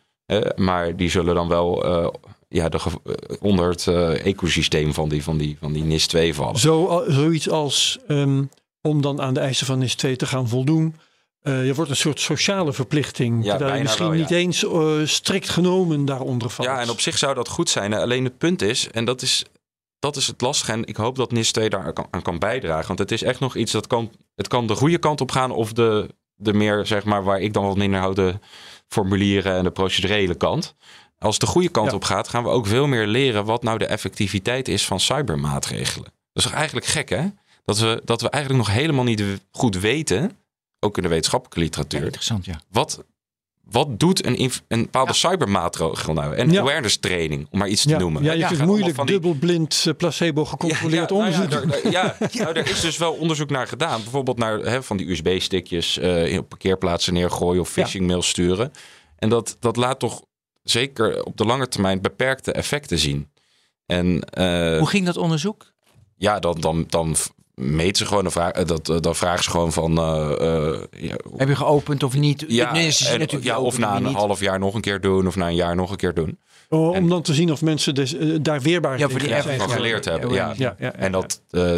maar 0.56 0.96
die 0.96 1.10
zullen 1.10 1.34
dan 1.34 1.48
wel 1.48 1.84
ja, 2.50 2.68
de, 2.68 2.78
onder 3.40 3.68
het 3.68 3.86
ecosysteem 4.22 4.94
van 4.94 5.08
die, 5.08 5.22
van, 5.22 5.38
die, 5.38 5.56
van 5.60 5.72
die 5.72 5.82
NIS 5.82 6.06
2 6.06 6.34
vallen. 6.34 6.58
Zo, 6.58 7.04
zoiets 7.08 7.50
als 7.50 7.98
um, 8.08 8.50
om 8.82 9.02
dan 9.02 9.20
aan 9.20 9.34
de 9.34 9.40
eisen 9.40 9.66
van 9.66 9.78
NIS 9.78 9.94
2 9.94 10.16
te 10.16 10.26
gaan 10.26 10.48
voldoen. 10.48 10.96
Uh, 11.42 11.66
je 11.66 11.74
wordt 11.74 11.90
een 11.90 11.96
soort 11.96 12.20
sociale 12.20 12.72
verplichting. 12.72 13.44
Ja, 13.44 13.74
je 13.74 13.82
misschien 13.82 14.04
wel, 14.04 14.14
ja. 14.14 14.20
niet 14.20 14.30
eens 14.30 14.62
uh, 14.62 15.04
strikt 15.04 15.48
genomen 15.48 16.04
daaronder 16.04 16.50
valt. 16.50 16.68
Ja, 16.68 16.80
en 16.80 16.90
op 16.90 17.00
zich 17.00 17.18
zou 17.18 17.34
dat 17.34 17.48
goed 17.48 17.68
zijn. 17.68 17.94
Alleen 17.94 18.24
het 18.24 18.38
punt 18.38 18.62
is, 18.62 18.90
en 18.90 19.04
dat 19.04 19.22
is 19.22 19.44
dat 19.98 20.16
is 20.16 20.26
het 20.26 20.40
lastige. 20.40 20.72
En 20.72 20.84
ik 20.84 20.96
hoop 20.96 21.16
dat 21.16 21.32
NIS 21.32 21.52
2 21.52 21.70
daar 21.70 21.92
aan 22.10 22.22
kan 22.22 22.38
bijdragen. 22.38 22.86
Want 22.86 22.98
het 22.98 23.12
is 23.12 23.22
echt 23.22 23.40
nog 23.40 23.56
iets 23.56 23.72
dat 23.72 23.86
kan. 23.86 24.10
Het 24.34 24.48
kan 24.48 24.66
de 24.66 24.74
goede 24.74 24.98
kant 24.98 25.20
op 25.20 25.30
gaan. 25.30 25.50
Of 25.50 25.72
de, 25.72 26.14
de 26.34 26.52
meer, 26.52 26.86
zeg 26.86 27.04
maar, 27.04 27.24
waar 27.24 27.40
ik 27.40 27.52
dan 27.52 27.66
wat 27.66 27.76
minder 27.76 28.00
hou. 28.00 28.14
De 28.14 28.38
formulieren 28.88 29.56
en 29.56 29.64
de 29.64 29.70
procedurele 29.70 30.34
kant. 30.34 30.74
Als 31.24 31.34
het 31.34 31.40
de 31.44 31.50
goede 31.50 31.68
kant 31.68 31.90
Ja. 31.90 31.96
op 31.96 32.04
gaat, 32.04 32.28
gaan 32.28 32.42
we 32.42 32.48
ook 32.48 32.66
veel 32.66 32.86
meer 32.86 33.06
leren 33.06 33.44
wat 33.44 33.62
nou 33.62 33.78
de 33.78 33.86
effectiviteit 33.86 34.68
is 34.68 34.86
van 34.86 35.00
cybermaatregelen. 35.00 36.04
Dat 36.04 36.12
is 36.32 36.42
toch 36.42 36.52
eigenlijk 36.52 36.86
gek, 36.86 37.08
hè? 37.08 37.26
Dat 37.64 37.78
we, 37.78 38.02
dat 38.04 38.20
we 38.20 38.30
eigenlijk 38.30 38.64
nog 38.66 38.74
helemaal 38.74 39.04
niet 39.04 39.22
goed 39.50 39.76
weten, 39.76 40.30
ook 40.80 40.96
in 40.96 41.02
de 41.02 41.08
wetenschappelijke 41.08 41.58
Ja, 41.60 41.64
literatuur, 41.64 42.02
interessant, 42.04 42.44
ja. 42.44 42.60
wat, 42.70 43.04
wat 43.70 43.98
doet 44.00 44.26
een, 44.26 44.50
een 44.68 44.82
bepaalde 44.82 45.12
cybermaatregel 45.12 46.12
nou? 46.12 46.34
En 46.34 46.58
awareness 46.58 46.96
training, 46.96 47.46
om 47.50 47.58
maar 47.58 47.68
iets 47.68 47.82
te 47.82 47.96
noemen. 47.96 48.22
ja, 48.22 48.32
je 48.32 48.46
kunt 48.46 48.64
moeilijk 48.66 48.96
die- 48.96 49.04
dubbelblind 49.06 49.84
eh, 49.86 49.94
placebo 49.96 50.44
gecontroleerd 50.44 51.10
ja, 51.10 51.16
nou 51.16 51.26
onderzoek 51.26 51.50
ja, 51.52 51.60
daar- 51.60 51.90
ja, 51.90 52.16
nou, 52.44 52.56
er 52.58 52.68
is 52.70 52.80
dus 52.80 52.96
wel 52.98 53.12
onderzoek 53.12 53.50
naar 53.50 53.66
gedaan. 53.66 54.02
Bijvoorbeeld 54.02 54.38
naar 54.38 54.58
hè, 54.58 54.82
van 54.82 54.96
die 54.96 55.10
USB-stickjes 55.10 55.98
eh 55.98 56.38
op 56.38 56.48
parkeerplaatsen 56.48 57.12
neergooien 57.14 57.60
of 57.60 57.68
phishing 57.70 58.06
mails 58.06 58.28
sturen. 58.28 58.72
En 59.16 59.28
dat, 59.28 59.56
dat 59.60 59.76
laat 59.76 59.98
toch 59.98 60.22
zeker 60.62 61.22
op 61.24 61.36
de 61.36 61.44
lange 61.44 61.68
termijn 61.68 62.00
beperkte 62.00 62.52
effecten 62.52 62.98
zien. 62.98 63.28
En 63.86 64.20
eh, 64.20 64.78
Hoe 64.78 64.88
ging 64.88 65.06
dat 65.06 65.16
onderzoek? 65.16 65.72
ja, 66.16 66.38
dan, 66.38 66.56
dan, 66.60 66.84
dan 66.88 67.16
meet 67.54 67.96
ze 67.96 68.06
gewoon, 68.06 68.24
een 68.24 68.30
vraag, 68.30 68.52
eh, 68.52 68.64
dat, 68.66 68.88
eh, 68.88 68.96
dan 69.00 69.14
vragen 69.16 69.44
ze 69.44 69.50
gewoon 69.50 69.72
van... 69.72 69.98
eh, 69.98 70.30
eh, 70.72 70.80
ja, 70.90 71.16
Heb 71.36 71.48
je 71.48 71.56
geopend 71.56 72.02
of 72.02 72.14
niet? 72.16 72.44
ja, 72.48 72.72
nee, 72.72 72.90
ze 72.90 73.04
zien 73.04 73.12
en- 73.12 73.18
natuurlijk 73.18 73.44
ja, 73.50 73.60
of 73.60 73.78
na 73.78 73.90
en 73.90 73.96
een 73.96 74.02
niet. 74.02 74.16
half 74.16 74.40
jaar 74.40 74.58
nog 74.58 74.74
een 74.74 74.80
keer 74.80 75.00
doen, 75.00 75.26
of 75.26 75.36
na 75.36 75.46
een 75.48 75.54
jaar 75.54 75.76
nog 75.76 75.90
een 75.90 75.96
keer 75.96 76.14
doen. 76.14 76.38
Oh, 76.68 76.96
En- 76.96 77.02
om 77.02 77.08
dan 77.08 77.22
te 77.22 77.34
zien 77.34 77.52
of 77.52 77.62
mensen 77.62 77.94
dus, 77.94 78.14
daar 78.42 78.60
weerbaar 78.60 78.98
Ja, 78.98 79.08
voor 79.08 79.18
die 79.18 79.28
zijn. 79.42 79.60
geleerd 79.70 80.04
hebben, 80.04 80.30
ja. 80.32 80.46
Ja, 80.48 80.54
ja, 80.56 80.74
ja, 80.78 80.92
En 80.94 81.12
dat 81.12 81.42
eh, 81.50 81.76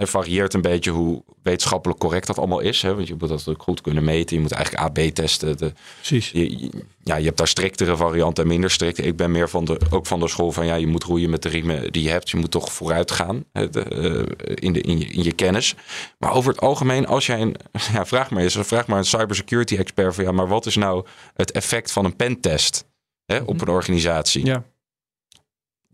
het 0.00 0.10
varieert 0.10 0.54
een 0.54 0.60
beetje 0.60 0.90
hoe 0.90 1.22
wetenschappelijk 1.42 2.00
correct 2.00 2.26
dat 2.26 2.38
allemaal 2.38 2.60
is. 2.60 2.82
Hè? 2.82 2.94
Want 2.94 3.08
je 3.08 3.14
moet 3.18 3.28
dat 3.28 3.48
ook 3.48 3.62
goed 3.62 3.80
kunnen 3.80 4.04
meten. 4.04 4.36
Je 4.36 4.42
moet 4.42 4.52
eigenlijk 4.52 4.84
AB 4.84 4.98
testen. 4.98 5.56
De, 5.56 5.72
precies. 5.96 6.30
je, 6.30 6.70
ja, 7.02 7.16
je 7.16 7.24
hebt 7.24 7.36
daar 7.36 7.48
striktere 7.48 7.96
varianten 7.96 8.42
en 8.42 8.48
minder 8.48 8.70
strikte. 8.70 9.02
Ik 9.02 9.16
ben 9.16 9.30
meer 9.30 9.48
van 9.48 9.64
de, 9.64 9.78
ook 9.90 10.06
van 10.06 10.20
de 10.20 10.28
school 10.28 10.52
van 10.52 10.66
ja, 10.66 10.74
je 10.74 10.86
moet 10.86 11.04
roeien 11.04 11.30
met 11.30 11.42
de 11.42 11.48
riemen 11.48 11.92
die 11.92 12.02
je 12.02 12.08
hebt. 12.08 12.30
Je 12.30 12.36
moet 12.36 12.50
toch 12.50 12.72
vooruit 12.72 13.10
gaan 13.10 13.44
hè, 13.52 13.70
de, 13.70 13.82
eh, 13.82 14.54
in, 14.54 14.72
de, 14.72 14.80
in, 14.80 14.98
je, 14.98 15.06
in 15.06 15.22
je 15.22 15.32
kennis. 15.32 15.74
Maar 16.18 16.32
over 16.32 16.50
het 16.50 16.60
algemeen, 16.60 17.06
als 17.06 17.26
jij 17.26 17.40
een. 17.40 17.56
Ja, 17.92 18.06
vraag 18.06 18.30
maar 18.30 18.42
eens, 18.42 18.58
vraag 18.60 18.86
maar 18.86 18.98
een 18.98 19.04
cybersecurity 19.04 19.76
expert 19.76 20.14
van 20.14 20.24
ja, 20.24 20.32
maar 20.32 20.48
wat 20.48 20.66
is 20.66 20.76
nou 20.76 21.06
het 21.34 21.50
effect 21.50 21.92
van 21.92 22.04
een 22.04 22.16
pentest 22.16 22.84
hè, 23.26 23.38
op 23.38 23.60
een 23.60 23.68
organisatie? 23.68 24.44
Ja. 24.44 24.64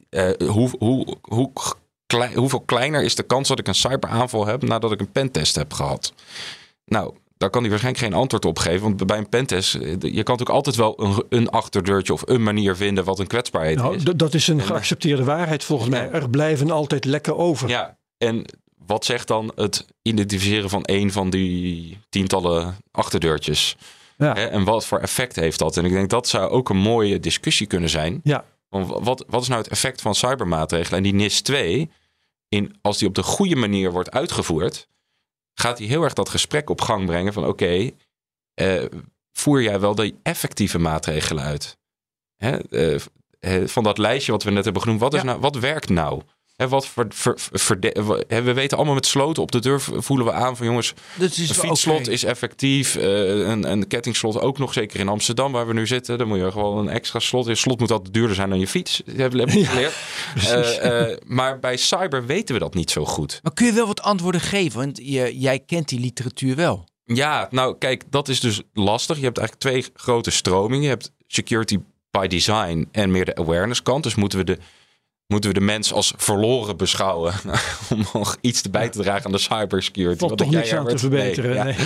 Eh, 0.09 0.49
hoe, 0.49 0.71
hoe, 0.79 1.17
hoe 1.21 1.53
klei- 2.07 2.35
hoeveel 2.35 2.61
kleiner 2.61 3.03
is 3.03 3.15
de 3.15 3.23
kans 3.23 3.49
dat 3.49 3.59
ik 3.59 3.69
een 3.69 3.75
cyberaanval 3.75 4.47
heb 4.47 4.63
nadat 4.63 4.93
ik 4.93 5.01
een 5.01 5.13
pentest 5.13 5.55
heb 5.55 5.73
gehad? 5.73 6.13
Nou, 6.85 7.15
daar 7.39 7.51
kan 7.51 7.61
hij 7.61 7.71
waarschijnlijk 7.71 8.05
geen 8.05 8.15
antwoord 8.21 8.45
op 8.45 8.59
geven. 8.59 8.81
Want 8.83 9.07
bij 9.07 9.19
een 9.19 9.29
pentest, 9.29 9.75
eh, 9.75 9.81
je 9.91 9.99
kan 9.99 10.37
natuurlijk 10.37 10.49
altijd 10.51 10.77
wel 10.77 11.03
een, 11.03 11.25
een 11.29 11.49
achterdeurtje 11.51 12.13
of 12.13 12.23
een 12.27 12.43
manier 12.43 12.77
vinden 12.77 13.05
wat 13.05 13.19
een 13.19 13.27
kwetsbaarheid 13.27 13.77
Nou, 13.77 13.95
is. 13.97 14.03
dat 14.05 14.35
is 14.35 14.49
een 14.49 14.61
En- 14.61 14.67
geaccepteerde 14.67 15.25
waarheid 15.25 15.65
volgens 15.65 15.91
mij. 15.91 16.11
Er 16.11 16.31
blijven 16.31 16.71
altijd 16.71 17.05
lekken 17.05 17.37
over. 17.37 17.69
Ja, 17.69 17.97
en 18.19 18.45
wat 18.87 19.05
zegt 19.05 19.29
dan 19.29 19.53
het 19.55 19.87
identificeren 20.03 20.71
van 20.71 20.85
één 20.85 21.11
van 21.11 21.31
die 21.31 21.99
tientallen 22.09 22.77
achterdeurtjes? 22.91 23.77
Ja. 24.19 24.37
En 24.37 24.65
wat 24.65 24.87
voor 24.87 24.99
effect 24.99 25.37
heeft 25.37 25.59
dat? 25.59 25.77
En 25.77 25.85
ik 25.85 25.93
denk 25.93 26.11
dat 26.11 26.29
zou 26.29 26.51
ook 26.51 26.69
een 26.69 26.77
mooie 26.77 27.21
discussie 27.21 27.67
kunnen 27.67 27.91
zijn. 27.91 28.21
Ja. 28.23 28.45
Want 28.69 29.05
wat, 29.05 29.25
wat 29.29 29.43
is 29.43 29.49
nou 29.49 29.61
het 29.63 29.71
effect 29.71 30.01
van 30.01 30.15
cybermaatregelen? 30.15 30.97
En 30.97 31.03
die 31.03 31.15
NIS 31.15 31.41
2, 31.41 31.91
in, 32.49 32.79
als 32.83 32.99
die 32.99 33.09
op 33.09 33.15
de 33.15 33.23
goede 33.23 33.57
manier 33.57 33.93
wordt 33.93 34.11
uitgevoerd, 34.11 34.89
gaat 35.55 35.77
die 35.77 35.89
heel 35.89 36.03
erg 36.03 36.13
dat 36.13 36.29
gesprek 36.29 36.71
op 36.71 36.81
gang 36.81 37.07
brengen 37.07 37.33
van 37.33 37.47
oké, 37.47 37.91
eh, 38.55 38.85
voer 39.33 39.63
jij 39.63 39.81
wel 39.81 39.95
de 39.95 40.15
effectieve 40.23 40.79
maatregelen 40.79 41.45
uit? 41.45 41.79
Hè, 42.37 42.69
eh, 42.69 43.01
eh, 43.41 43.69
van 43.69 43.83
dat 43.85 43.99
lijstje 43.99 44.33
wat 44.33 44.43
we 44.43 44.51
net 44.51 44.65
hebben 44.65 44.83
genoemd, 44.83 45.01
wat, 45.01 45.15
is 45.15 45.21
Ja. 45.21 45.27
nou, 45.27 45.41
wat 45.41 45.57
werkt 45.57 45.89
nou? 45.89 46.23
Hè, 46.57 46.69
wat 46.69 46.89
ver, 47.09 47.79
we- 48.29 48.53
weten 48.55 48.77
allemaal 48.77 48.95
met 48.95 49.07
sloten 49.07 49.43
op 49.43 49.53
de 49.53 49.59
deur 49.61 49.81
voelen 49.81 50.27
we 50.27 50.33
aan 50.33 50.57
van 50.57 50.67
jongens, 50.67 50.95
Dat 51.19 51.31
is 51.31 51.49
een 51.49 51.55
fietsslot 51.55 52.09
is 52.09 52.25
effectief. 52.25 52.97
eh, 52.97 53.29
een, 53.49 53.71
een 53.71 53.87
kettingslot 53.87 54.41
ook 54.41 54.59
nog, 54.59 54.73
zeker 54.73 55.01
in 55.01 55.09
Amsterdam 55.09 55.53
waar 55.53 55.67
we 55.67 55.73
nu 55.73 55.87
zitten. 55.87 56.19
Dan 56.19 56.29
moet 56.29 56.39
je 56.39 56.51
gewoon 56.51 56.79
een 56.79 56.89
extra 56.89 57.19
slot. 57.19 57.47
Je 57.47 57.55
slot 57.55 57.81
moet 57.81 57.91
altijd 57.91 58.15
duurder 58.15 58.35
zijn 58.37 58.49
dan 58.51 58.59
je 58.59 58.67
fiets. 58.67 59.03
Dat 59.07 59.33
we 59.33 59.59
Ja, 59.59 59.67
geleerd. 59.67 59.95
Eh, 60.37 61.11
eh, 61.11 61.19
maar 61.27 61.59
bij 61.59 61.77
cyber 61.77 62.27
weten 62.27 62.55
we 62.55 62.61
dat 62.61 62.75
niet 62.75 62.91
zo 62.91 63.05
goed. 63.05 63.41
Maar 63.43 63.53
kun 63.53 63.67
je 63.67 63.73
wel 63.73 63.87
wat 63.87 64.03
antwoorden 64.03 64.41
geven? 64.41 64.79
Want 64.79 64.97
je, 65.03 65.39
jij 65.39 65.59
kent 65.59 65.89
die 65.89 66.01
literatuur 66.01 66.57
wel. 66.57 66.85
Ja, 67.05 67.49
nou 67.51 67.77
kijk, 67.79 68.03
dat 68.11 68.29
is 68.29 68.41
dus 68.41 68.61
lastig. 68.73 69.17
Je 69.19 69.25
hebt 69.25 69.39
eigenlijk 69.39 69.69
twee 69.69 69.93
grote 69.95 70.31
stromingen. 70.31 70.83
Je 70.83 70.89
hebt 70.89 71.13
security 71.27 71.79
by 72.11 72.27
design 72.27 72.89
en 72.93 73.11
meer 73.11 73.25
de 73.25 73.35
awareness 73.35 73.83
kant. 73.83 74.03
Dus 74.03 74.15
moeten 74.15 74.39
we 74.39 74.45
de, 74.45 74.59
moeten 75.27 75.51
we 75.53 75.59
de 75.59 75.65
mens 75.65 75.93
als 75.93 76.13
verloren 76.17 76.77
beschouwen 76.77 77.35
om 77.91 78.05
nog 78.13 78.37
iets 78.41 78.63
te 78.63 78.71
bij 78.71 78.89
te 78.89 79.03
dragen 79.03 79.25
aan 79.27 79.33
de 79.33 79.39
cybersecurity. 79.39 80.19
Valt 80.19 80.39
toch 80.39 80.51
niks 80.51 80.73
aan 80.73 80.85
te? 80.85 80.89
Nee, 80.91 80.99
verbeteren. 80.99 81.55
ja. 81.55 81.65
nee. 81.65 81.75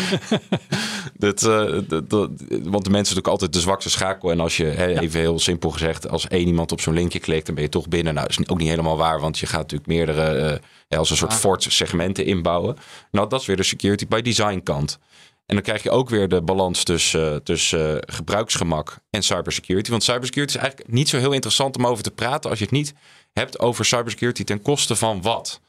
Dat, 1.16 1.42
eh, 1.42 1.78
dat, 1.88 2.10
dat- 2.10 2.30
want 2.48 2.84
de 2.84 2.90
mensen 2.90 2.92
natuurlijk 2.92 3.26
altijd 3.26 3.52
de 3.52 3.60
zwakste 3.60 3.90
schakel. 3.90 4.30
En 4.30 4.40
als 4.40 4.56
je, 4.56 4.98
even 5.00 5.20
heel 5.20 5.38
simpel 5.38 5.70
gezegd, 5.70 6.08
als 6.08 6.28
één 6.28 6.46
iemand 6.46 6.72
op 6.72 6.80
zo'n 6.80 6.94
linkje 6.94 7.18
klikt, 7.20 7.46
dan 7.46 7.54
ben 7.54 7.64
je 7.64 7.70
toch 7.70 7.88
binnen. 7.88 8.14
Nou, 8.14 8.26
dat 8.28 8.38
is 8.38 8.48
ook 8.48 8.58
niet 8.58 8.68
helemaal 8.68 8.96
waar, 8.96 9.20
want 9.20 9.38
je 9.38 9.46
gaat 9.46 9.60
natuurlijk 9.60 9.88
meerdere, 9.88 10.60
eh, 10.88 10.98
als 10.98 11.10
een 11.10 11.16
soort 11.16 11.30
Ah. 11.32 11.36
fort 11.36 11.62
segmenten 11.68 12.24
inbouwen. 12.24 12.76
Nou, 13.10 13.28
dat 13.28 13.40
is 13.40 13.46
weer 13.46 13.56
de 13.56 13.62
security 13.62 14.06
by 14.08 14.20
design 14.20 14.60
kant. 14.64 14.98
En 15.46 15.54
dan 15.56 15.64
krijg 15.64 15.82
je 15.82 15.90
ook 15.90 16.08
weer 16.08 16.28
de 16.28 16.42
balans 16.42 16.82
tussen, 16.84 17.30
eh, 17.32 17.36
tussen 17.36 18.02
gebruiksgemak 18.06 18.98
en 19.10 19.22
cybersecurity. 19.22 19.90
Want 19.90 20.02
cybersecurity 20.02 20.54
is 20.56 20.60
eigenlijk 20.60 20.92
niet 20.92 21.08
zo 21.08 21.18
heel 21.18 21.32
interessant 21.32 21.76
om 21.76 21.86
over 21.86 22.02
te 22.02 22.10
praten 22.10 22.50
als 22.50 22.58
je 22.58 22.64
het 22.64 22.74
niet 22.74 22.94
hebt 23.32 23.58
over 23.58 23.84
cybersecurity 23.84 24.44
ten 24.44 24.62
koste 24.62 24.96
van 24.96 25.22
wat. 25.22 25.60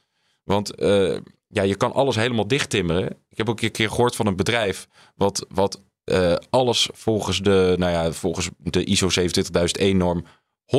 Want 0.43 0.76
eh, 0.76 1.18
ja, 1.47 1.62
je 1.62 1.76
kan 1.76 1.93
alles 1.93 2.16
helemaal 2.16 2.47
dichttimmeren. 2.47 3.05
Ik 3.30 3.38
heb 3.38 3.49
ook 3.49 3.62
een 3.62 3.72
keer 3.72 3.89
gehoord 3.89 4.16
van 4.16 4.28
een 4.28 4.36
bedrijf 4.36 4.88
wat, 5.16 5.45
wat 5.49 5.82
eh, 6.03 6.36
alles 6.49 6.89
volgens 6.93 7.41
de, 7.41 7.76
nou 7.78 7.91
ja, 7.91 8.12
volgens 8.12 8.49
de 8.57 8.84
ISO 8.84 9.09
27001-norm 9.09 10.26
100% 10.76 10.78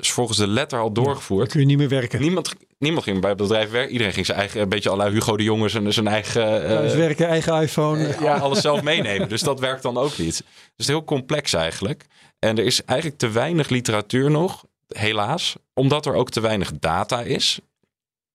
is 0.00 0.10
volgens 0.10 0.38
de 0.38 0.46
letter 0.46 0.78
al 0.78 0.92
Dan 0.92 1.04
doorgevoerd. 1.04 1.50
kun 1.50 1.60
je 1.60 1.66
niet 1.66 1.78
meer 1.78 1.88
werken. 1.88 2.20
Niemand, 2.20 2.54
niemand 2.78 3.04
ging 3.04 3.20
bij 3.20 3.30
het 3.30 3.38
bedrijf 3.38 3.70
werken. 3.70 3.92
Iedereen 3.92 4.12
ging 4.12 4.26
zijn 4.26 4.38
eigen, 4.38 4.60
een 4.60 4.68
beetje 4.68 4.90
alle 4.90 5.10
Hugo 5.10 5.36
de 5.36 5.42
Jongens 5.42 5.74
en 5.74 5.92
zijn 5.92 6.06
eigen... 6.06 6.66
Thuis 6.66 6.94
werken, 6.94 7.28
eigen 7.28 7.62
iPhone. 7.62 8.16
ja, 8.20 8.36
alles 8.36 8.60
zelf 8.60 8.82
meenemen. 8.82 9.28
Dus 9.28 9.40
dat 9.40 9.60
werkt 9.60 9.82
dan 9.82 9.96
ook 9.96 10.18
niet. 10.18 10.36
Dus 10.36 10.38
het 10.38 10.72
is 10.76 10.86
heel 10.86 11.04
complex 11.04 11.52
eigenlijk. 11.52 12.04
En 12.38 12.58
er 12.58 12.64
is 12.64 12.84
eigenlijk 12.84 13.18
te 13.18 13.30
weinig 13.30 13.68
literatuur 13.68 14.30
nog, 14.30 14.64
helaas. 14.88 15.56
Omdat 15.74 16.06
er 16.06 16.14
ook 16.14 16.30
te 16.30 16.40
weinig 16.40 16.72
data 16.78 17.20
is. 17.20 17.60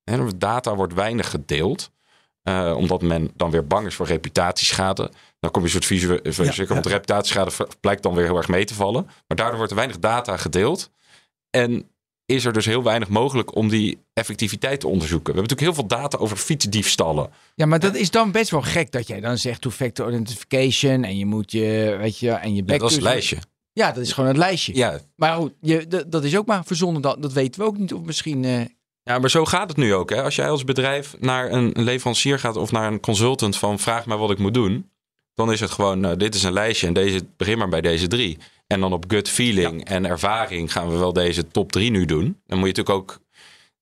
En 0.04 0.38
data 0.38 0.76
wordt 0.76 0.94
weinig 0.94 1.30
gedeeld. 1.30 1.92
eh, 2.44 2.74
omdat 2.78 3.02
men 3.02 3.32
dan 3.36 3.52
weer 3.52 3.68
bang 3.68 3.88
is 3.88 3.96
voor 3.96 4.06
reputatieschade. 4.06 5.12
Dan 5.40 5.52
kom 5.52 5.62
je 5.62 5.68
een 5.68 5.74
soort 5.74 5.86
visuele... 5.86 6.22
ja. 6.24 6.66
Want 6.66 6.84
de 6.84 6.90
reputatieschade 6.90 7.52
blijkt 7.80 8.04
dan 8.04 8.14
weer 8.14 8.26
heel 8.26 8.38
erg 8.38 8.48
mee 8.48 8.66
te 8.66 8.74
vallen. 8.74 9.04
Maar 9.04 9.38
daardoor 9.38 9.56
wordt 9.56 9.72
er 9.72 9.78
weinig 9.78 10.00
data 10.00 10.38
gedeeld. 10.38 10.90
En 11.50 11.90
is 12.26 12.46
er 12.46 12.54
dus 12.54 12.66
heel 12.66 12.84
weinig 12.84 13.10
mogelijk 13.10 13.56
om 13.56 13.70
die 13.70 13.98
effectiviteit 14.14 14.80
te 14.80 14.88
onderzoeken. 14.88 15.34
We 15.34 15.40
hebben 15.40 15.56
natuurlijk 15.56 15.78
heel 15.78 15.88
veel 15.88 16.00
data 16.00 16.18
over 16.18 16.38
fietsdiefstallen. 16.38 17.30
Ja, 17.56 17.66
maar 17.66 17.80
dat 17.80 17.96
is 17.96 18.12
dan 18.12 18.32
best 18.32 18.50
wel 18.50 18.62
gek 18.62 18.92
dat 18.92 19.08
jij 19.08 19.20
dan 19.20 19.38
zegt 19.38 19.62
two-factor 19.62 20.08
identification 20.08 21.04
en 21.04 21.18
je 21.18 21.26
moet 21.26 21.52
je, 21.52 21.96
weet 22.00 22.18
je, 22.18 22.32
en 22.32 22.56
je 22.56 22.64
Ja, 22.66 22.78
dat 22.78 22.90
is 22.90 22.96
het 22.96 23.04
lijstje. 23.04 23.38
Ja, 23.74 23.92
dat 23.92 24.04
is 24.04 24.12
gewoon 24.12 24.30
het 24.30 24.38
lijstje. 24.38 24.76
Ja, 24.76 25.00
Maar 25.16 25.36
goed, 25.36 25.54
je, 25.62 26.06
dat, 26.08 26.24
is 26.24 26.38
ook 26.38 26.46
maar 26.46 26.66
verzonnen. 26.66 27.02
Dat, 27.02 27.22
dat 27.22 27.34
weten 27.34 27.62
we 27.62 27.68
ook 27.68 27.78
niet. 27.78 27.94
Of 27.94 28.02
misschien. 28.02 28.44
eh, 28.46 28.62
Ja, 29.04 29.20
maar 29.20 29.30
zo 29.30 29.46
gaat 29.46 29.70
het 29.70 29.78
nu 29.78 29.94
ook. 29.94 30.10
Hè? 30.10 30.24
Als 30.24 30.36
jij 30.36 30.50
als 30.50 30.64
bedrijf 30.64 31.16
naar 31.20 31.52
een 31.52 31.72
leverancier 31.76 32.40
gaat 32.40 32.56
of 32.56 32.72
naar 32.72 32.92
een 32.92 33.00
consultant 33.00 33.58
van 33.58 33.80
vraag 33.80 34.06
mij 34.06 34.18
wat 34.18 34.32
ik 34.32 34.38
moet 34.40 34.54
doen. 34.54 34.90
Dan 35.34 35.52
is 35.52 35.60
het 35.60 35.72
gewoon, 35.72 36.00
nou, 36.00 36.16
dit 36.18 36.36
is 36.36 36.44
een 36.44 36.54
lijstje 36.54 36.88
en 36.88 36.94
deze, 36.94 37.26
begin 37.38 37.58
maar 37.58 37.70
bij 37.70 37.82
deze 37.82 38.08
drie. 38.08 38.38
En 38.68 38.80
dan 38.80 38.94
op 38.94 39.06
gut 39.08 39.30
feeling 39.30 39.86
en 39.86 40.06
ervaring 40.06 40.72
gaan 40.72 40.90
we 40.90 40.98
wel 40.98 41.14
deze 41.14 41.48
top 41.48 41.72
drie 41.72 41.92
nu 41.92 42.06
doen. 42.06 42.24
Dan 42.46 42.58
moet 42.60 42.68
je 42.68 42.74
natuurlijk 42.76 42.90
ook, 42.96 43.20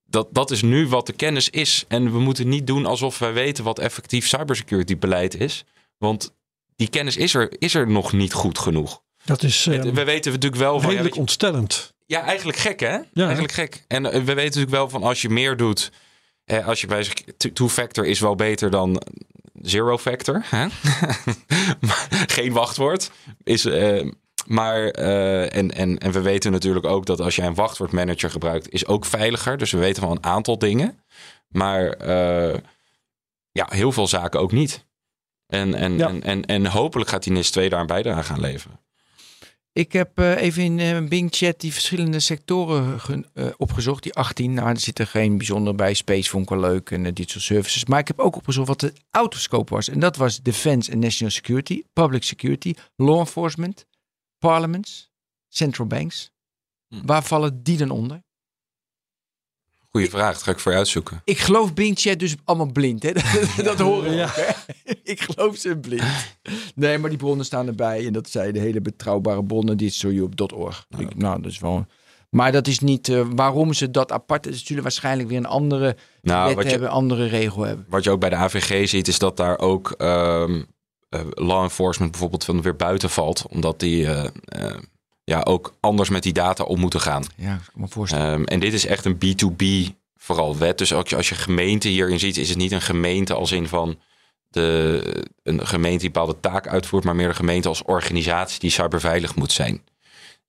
dat, 0.04 0.28
dat 0.30 0.50
is 0.50 0.62
nu 0.62 0.88
wat 0.88 1.06
de 1.06 1.12
kennis 1.12 1.50
is. 1.50 1.84
En 1.88 2.12
we 2.12 2.18
moeten 2.18 2.48
niet 2.48 2.66
doen 2.66 2.86
alsof 2.86 3.18
wij 3.18 3.32
weten 3.32 3.64
wat 3.64 3.78
effectief 3.78 4.26
cybersecurity 4.26 4.98
beleid 4.98 5.34
is. 5.40 5.64
Want 5.98 6.34
die 6.76 6.88
kennis 6.88 7.16
is 7.16 7.34
er, 7.34 7.54
is 7.58 7.74
er 7.74 7.90
nog 7.90 8.12
niet 8.12 8.32
goed 8.32 8.58
genoeg. 8.58 9.02
Dat 9.28 9.42
is 9.42 9.66
eh, 9.66 9.82
we 9.82 10.04
weten 10.04 10.32
natuurlijk 10.32 10.62
wel 10.62 10.72
van, 10.72 10.82
ja, 10.82 10.88
redelijk 10.88 11.14
je- 11.14 11.20
ontstellend. 11.20 11.94
ja, 12.06 12.22
eigenlijk 12.22 12.58
gek 12.58 12.80
hè? 12.80 12.98
Eigenlijk 13.14 13.52
gek. 13.52 13.84
En 13.88 14.06
eh, 14.06 14.12
we 14.12 14.18
weten 14.24 14.44
natuurlijk 14.44 14.70
wel 14.70 14.88
van 14.88 15.02
als 15.02 15.22
je 15.22 15.28
meer 15.28 15.56
doet. 15.56 15.92
Eh, 16.44 16.66
als 16.66 16.80
je 16.80 16.86
bij 16.86 17.02
zich 17.02 17.14
two-factor 17.52 18.06
is 18.06 18.20
wel 18.20 18.34
beter 18.34 18.70
dan 18.70 19.02
zero 19.62 19.98
factor. 19.98 20.42
Hè? 20.44 20.66
Geen 22.36 22.52
wachtwoord. 22.52 23.10
Is, 23.42 23.64
eh, 23.64 24.10
maar, 24.46 24.88
eh, 24.88 25.56
en, 25.56 25.70
en, 25.74 25.98
en 25.98 26.12
we 26.12 26.20
weten 26.20 26.52
natuurlijk 26.52 26.86
ook 26.86 27.06
dat 27.06 27.20
als 27.20 27.36
jij 27.36 27.46
een 27.46 27.54
wachtwoordmanager 27.54 28.30
gebruikt, 28.30 28.70
is 28.72 28.86
ook 28.86 29.04
veiliger. 29.04 29.58
Dus 29.58 29.70
we 29.72 29.78
weten 29.78 30.02
van 30.02 30.10
een 30.10 30.24
aantal 30.24 30.58
dingen. 30.58 31.00
Maar 31.48 32.06
ja, 33.52 33.66
heel 33.68 33.92
veel 33.92 34.06
zaken 34.08 34.40
ook 34.40 34.52
niet. 34.52 34.86
En, 35.46 35.74
en, 35.74 35.98
Ja. 35.98 36.08
en, 36.08 36.22
en, 36.22 36.44
en 36.44 36.66
hopelijk 36.66 37.10
gaat 37.10 37.22
die 37.22 37.32
NIS 37.32 37.50
2 37.50 37.68
daar 37.68 37.80
een 37.80 37.86
bijdrage 37.86 38.32
aan 38.32 38.40
leveren. 38.40 38.80
Ik 39.78 39.92
heb 39.92 40.18
eh, 40.18 40.42
even 40.42 40.62
in 40.62 40.78
eh, 40.78 41.08
Bing 41.08 41.28
Chat 41.34 41.60
die 41.60 41.72
verschillende 41.72 42.20
sectoren 42.20 43.24
eh, 43.34 43.46
opgezocht. 43.56 44.02
Die 44.02 44.14
18, 44.14 44.54
nou 44.54 44.68
er 44.68 44.80
zit 44.80 44.98
er 44.98 45.06
geen 45.06 45.36
bijzonder 45.36 45.74
bij. 45.74 45.94
Space 45.94 46.30
vond 46.30 46.42
ik 46.42 46.48
wel 46.48 46.60
leuk 46.60 46.90
en 46.90 47.02
digital 47.02 47.40
services. 47.40 47.84
Maar 47.84 47.98
ik 47.98 48.06
heb 48.06 48.18
ook 48.18 48.36
opgezocht 48.36 48.68
wat 48.68 48.80
de 48.80 48.92
autoscope 49.10 49.74
was. 49.74 49.88
En 49.88 50.00
dat 50.00 50.16
was 50.16 50.42
Defense 50.42 50.92
and 50.92 51.00
National 51.00 51.32
Security, 51.32 51.82
Public 51.92 52.22
Security, 52.22 52.74
Law 52.96 53.18
Enforcement, 53.18 53.86
parliaments, 54.38 55.10
central 55.48 55.86
banks. 55.86 56.30
Hm. 56.88 57.06
Waar 57.06 57.22
vallen 57.22 57.62
die 57.62 57.76
dan 57.76 57.90
onder? 57.90 58.22
Goeie 59.90 60.10
vraag, 60.10 60.32
dat 60.32 60.42
ga 60.42 60.50
ik 60.50 60.58
voor 60.58 60.72
je 60.72 60.78
uitzoeken. 60.78 61.20
Ik 61.24 61.38
geloof 61.38 61.74
Bing 61.74 61.98
Chat 61.98 62.18
dus 62.18 62.34
allemaal 62.44 62.72
blind. 62.72 63.02
Hè? 63.02 63.12
Dat, 63.56 63.64
dat 63.64 63.78
horen 63.78 64.10
we 64.10 64.16
Ja. 64.16 64.24
ook? 64.24 64.56
Ik 65.02 65.20
geloof 65.20 65.56
ze 65.56 65.76
blind. 65.78 66.02
Nee, 66.74 66.98
maar 66.98 67.10
die 67.10 67.18
bronnen 67.18 67.44
staan 67.46 67.66
erbij. 67.66 68.06
En 68.06 68.12
dat 68.12 68.28
zijn 68.30 68.52
de 68.52 68.58
hele 68.60 68.80
betrouwbare 68.80 69.44
bronnen. 69.44 69.76
Die 69.76 69.86
is. 69.86 70.04
Ik- 70.04 71.16
Nou, 71.16 71.42
dat 71.42 71.50
is 71.50 71.58
wel... 71.58 71.86
Maar 72.30 72.52
dat 72.52 72.66
is 72.66 72.78
niet 72.78 73.08
eh, 73.08 73.26
waarom 73.34 73.72
ze 73.72 73.90
dat 73.90 74.12
apart... 74.12 74.46
Ze 74.50 74.52
zullen 74.66 74.82
waarschijnlijk 74.82 75.28
weer 75.28 75.38
een 75.38 75.46
andere 75.46 75.96
Nou, 76.22 76.46
wet 76.46 76.54
wat 76.56 76.64
je, 76.64 76.70
hebben, 76.70 76.90
andere 76.90 77.26
regel 77.26 77.62
hebben. 77.62 77.86
wat 77.88 78.04
je 78.04 78.10
ook 78.10 78.20
bij 78.20 78.30
de 78.30 78.36
AVG 78.36 78.88
ziet, 78.88 79.08
is 79.08 79.18
dat 79.18 79.36
daar 79.36 79.58
ook 79.58 79.90
ehm, 79.90 80.62
eh, 81.08 81.20
law 81.30 81.62
enforcement 81.62 82.10
bijvoorbeeld 82.10 82.44
van 82.44 82.62
weer 82.62 82.76
buiten 82.76 83.10
valt. 83.10 83.44
Omdat 83.48 83.80
die 83.80 84.06
eh, 84.06 84.24
eh, 84.44 84.76
ja, 85.28 85.40
ook 85.42 85.74
anders 85.80 86.08
met 86.08 86.22
die 86.22 86.32
data 86.32 86.64
om 86.64 86.80
moeten 86.80 87.00
gaan. 87.00 87.24
Ja, 87.36 87.54
ik 87.54 87.60
kan 87.72 87.80
me 87.80 87.88
voorstellen. 87.88 88.32
Ehm, 88.32 88.44
en 88.44 88.60
dit 88.60 88.72
is 88.72 88.86
echt 88.86 89.04
een 89.04 89.18
B2B 89.18 89.64
vooral 90.16 90.56
wet. 90.56 90.78
Dus 90.78 90.92
als 90.94 91.08
je, 91.08 91.16
als 91.16 91.28
je 91.28 91.34
gemeente 91.34 91.88
hierin 91.88 92.18
ziet, 92.18 92.36
is 92.36 92.48
het 92.48 92.58
niet 92.58 92.72
een 92.72 92.80
gemeente 92.80 93.34
als 93.34 93.52
in 93.52 93.68
van 93.68 93.98
de, 94.48 95.24
een 95.42 95.66
gemeente 95.66 95.98
die 95.98 96.10
bepaalde 96.10 96.40
taak 96.40 96.66
uitvoert, 96.68 97.04
maar 97.04 97.16
meer 97.16 97.28
een 97.28 97.34
gemeente 97.34 97.68
als 97.68 97.82
organisatie 97.82 98.60
die 98.60 98.70
cyberveilig 98.70 99.34
moet 99.34 99.52
zijn. 99.52 99.82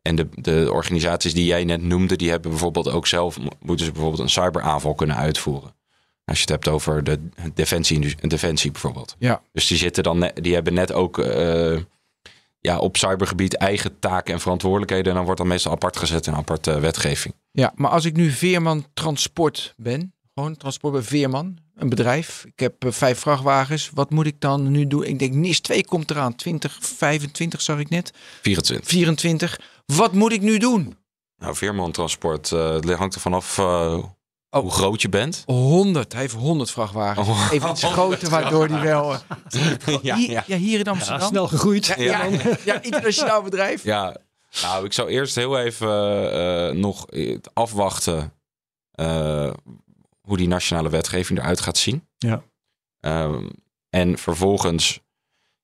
En 0.01 0.15
de, 0.15 0.27
de 0.31 0.69
organisaties 0.71 1.33
die 1.33 1.45
jij 1.45 1.63
net 1.63 1.81
noemde, 1.81 2.15
die 2.15 2.29
hebben 2.29 2.49
bijvoorbeeld 2.51 2.89
ook 2.89 3.07
zelf, 3.07 3.39
mo- 3.39 3.49
moeten 3.59 3.85
ze 3.85 3.91
bijvoorbeeld 3.91 4.21
een 4.21 4.29
cyberaanval 4.29 4.95
kunnen 4.95 5.15
uitvoeren. 5.15 5.75
Als 6.25 6.37
je 6.37 6.43
het 6.43 6.49
hebt 6.49 6.67
over 6.67 7.03
de 7.03 7.19
defensie, 7.53 8.15
defensie 8.27 8.71
bijvoorbeeld. 8.71 9.15
Ja. 9.17 9.41
Dus 9.53 9.67
die 9.67 9.77
zitten 9.77 10.03
dan, 10.03 10.17
net, 10.17 10.43
die 10.43 10.53
hebben 10.53 10.73
net 10.73 10.91
ook 10.93 11.19
eh, 11.19 11.77
ja, 12.59 12.77
op 12.77 12.97
cybergebied 12.97 13.55
eigen 13.55 13.99
taken 13.99 14.33
en 14.33 14.39
verantwoordelijkheden. 14.39 15.07
En 15.07 15.13
dan 15.13 15.23
wordt 15.23 15.39
dan 15.39 15.49
meestal 15.49 15.71
apart 15.71 15.97
gezet 15.97 16.27
in 16.27 16.35
aparte 16.35 16.79
wetgeving. 16.79 17.33
Ja, 17.51 17.71
maar 17.75 17.91
als 17.91 18.05
ik 18.05 18.15
nu 18.15 18.29
Veerman 18.29 18.85
Transport 18.93 19.73
ben, 19.77 20.13
gewoon 20.33 20.57
transport 20.57 20.93
bij 20.93 21.01
Veerman, 21.01 21.57
een 21.75 21.89
bedrijf. 21.89 22.43
Ik 22.45 22.59
heb 22.59 22.85
eh, 22.85 22.91
vijf 22.91 23.19
vrachtwagens. 23.19 23.91
Wat 23.93 24.09
moet 24.09 24.25
ik 24.25 24.41
dan 24.41 24.71
nu 24.71 24.87
doen? 24.87 25.03
Ik 25.03 25.19
denk 25.19 25.33
NIS 25.33 25.59
2 25.59 25.85
komt 25.85 26.11
eraan. 26.11 26.35
2025 26.35 27.61
zag 27.61 27.79
ik 27.79 27.89
net. 27.89 28.11
24. 28.41 28.89
24. 28.89 29.59
Wat 29.85 30.13
moet 30.13 30.31
ik 30.31 30.41
nu 30.41 30.57
doen? 30.57 30.97
Nou, 31.37 31.55
Veerman 31.55 31.91
Transport, 31.91 32.51
eh, 32.51 32.73
het 32.73 32.89
hangt 32.89 33.15
er 33.15 33.21
vanaf 33.21 33.57
eh, 34.49 34.59
hoe 34.61 34.71
groot 34.71 35.01
je 35.01 35.09
bent. 35.09 35.43
100. 35.45 36.11
Hij 36.11 36.21
heeft 36.21 36.33
100 36.33 36.71
vrachtwagens. 36.71 37.27
Oh. 37.27 37.47
Even 37.51 37.69
iets 37.69 37.83
groter, 37.83 38.29
waardoor 38.29 38.67
die 38.67 38.77
wel... 38.77 39.13
eh, 39.13 39.19
ja, 40.01 40.15
hier, 40.15 40.31
ja. 40.31 40.43
ja, 40.47 40.57
hier 40.57 40.79
in 40.79 40.85
Ja, 40.85 40.91
Amsterdam. 40.91 41.27
snel 41.27 41.47
gegroeid. 41.47 41.85
Ja, 41.85 42.23
ja, 42.25 42.39
ja, 42.65 42.81
internationaal 42.81 43.41
bedrijf. 43.41 43.83
ja, 43.83 44.17
nou, 44.61 44.85
ik 44.85 44.93
zou 44.93 45.09
eerst 45.09 45.35
heel 45.35 45.59
even 45.59 45.89
eh, 46.33 46.75
nog 46.75 47.05
het 47.09 47.49
afwachten 47.53 48.33
eh, 48.91 49.51
hoe 50.21 50.37
die 50.37 50.47
nationale 50.47 50.89
wetgeving 50.89 51.39
eruit 51.39 51.61
gaat 51.61 51.77
zien. 51.77 52.07
Ja. 52.17 52.41
Ehm, 52.99 53.47
en 53.89 54.17
vervolgens, 54.17 54.99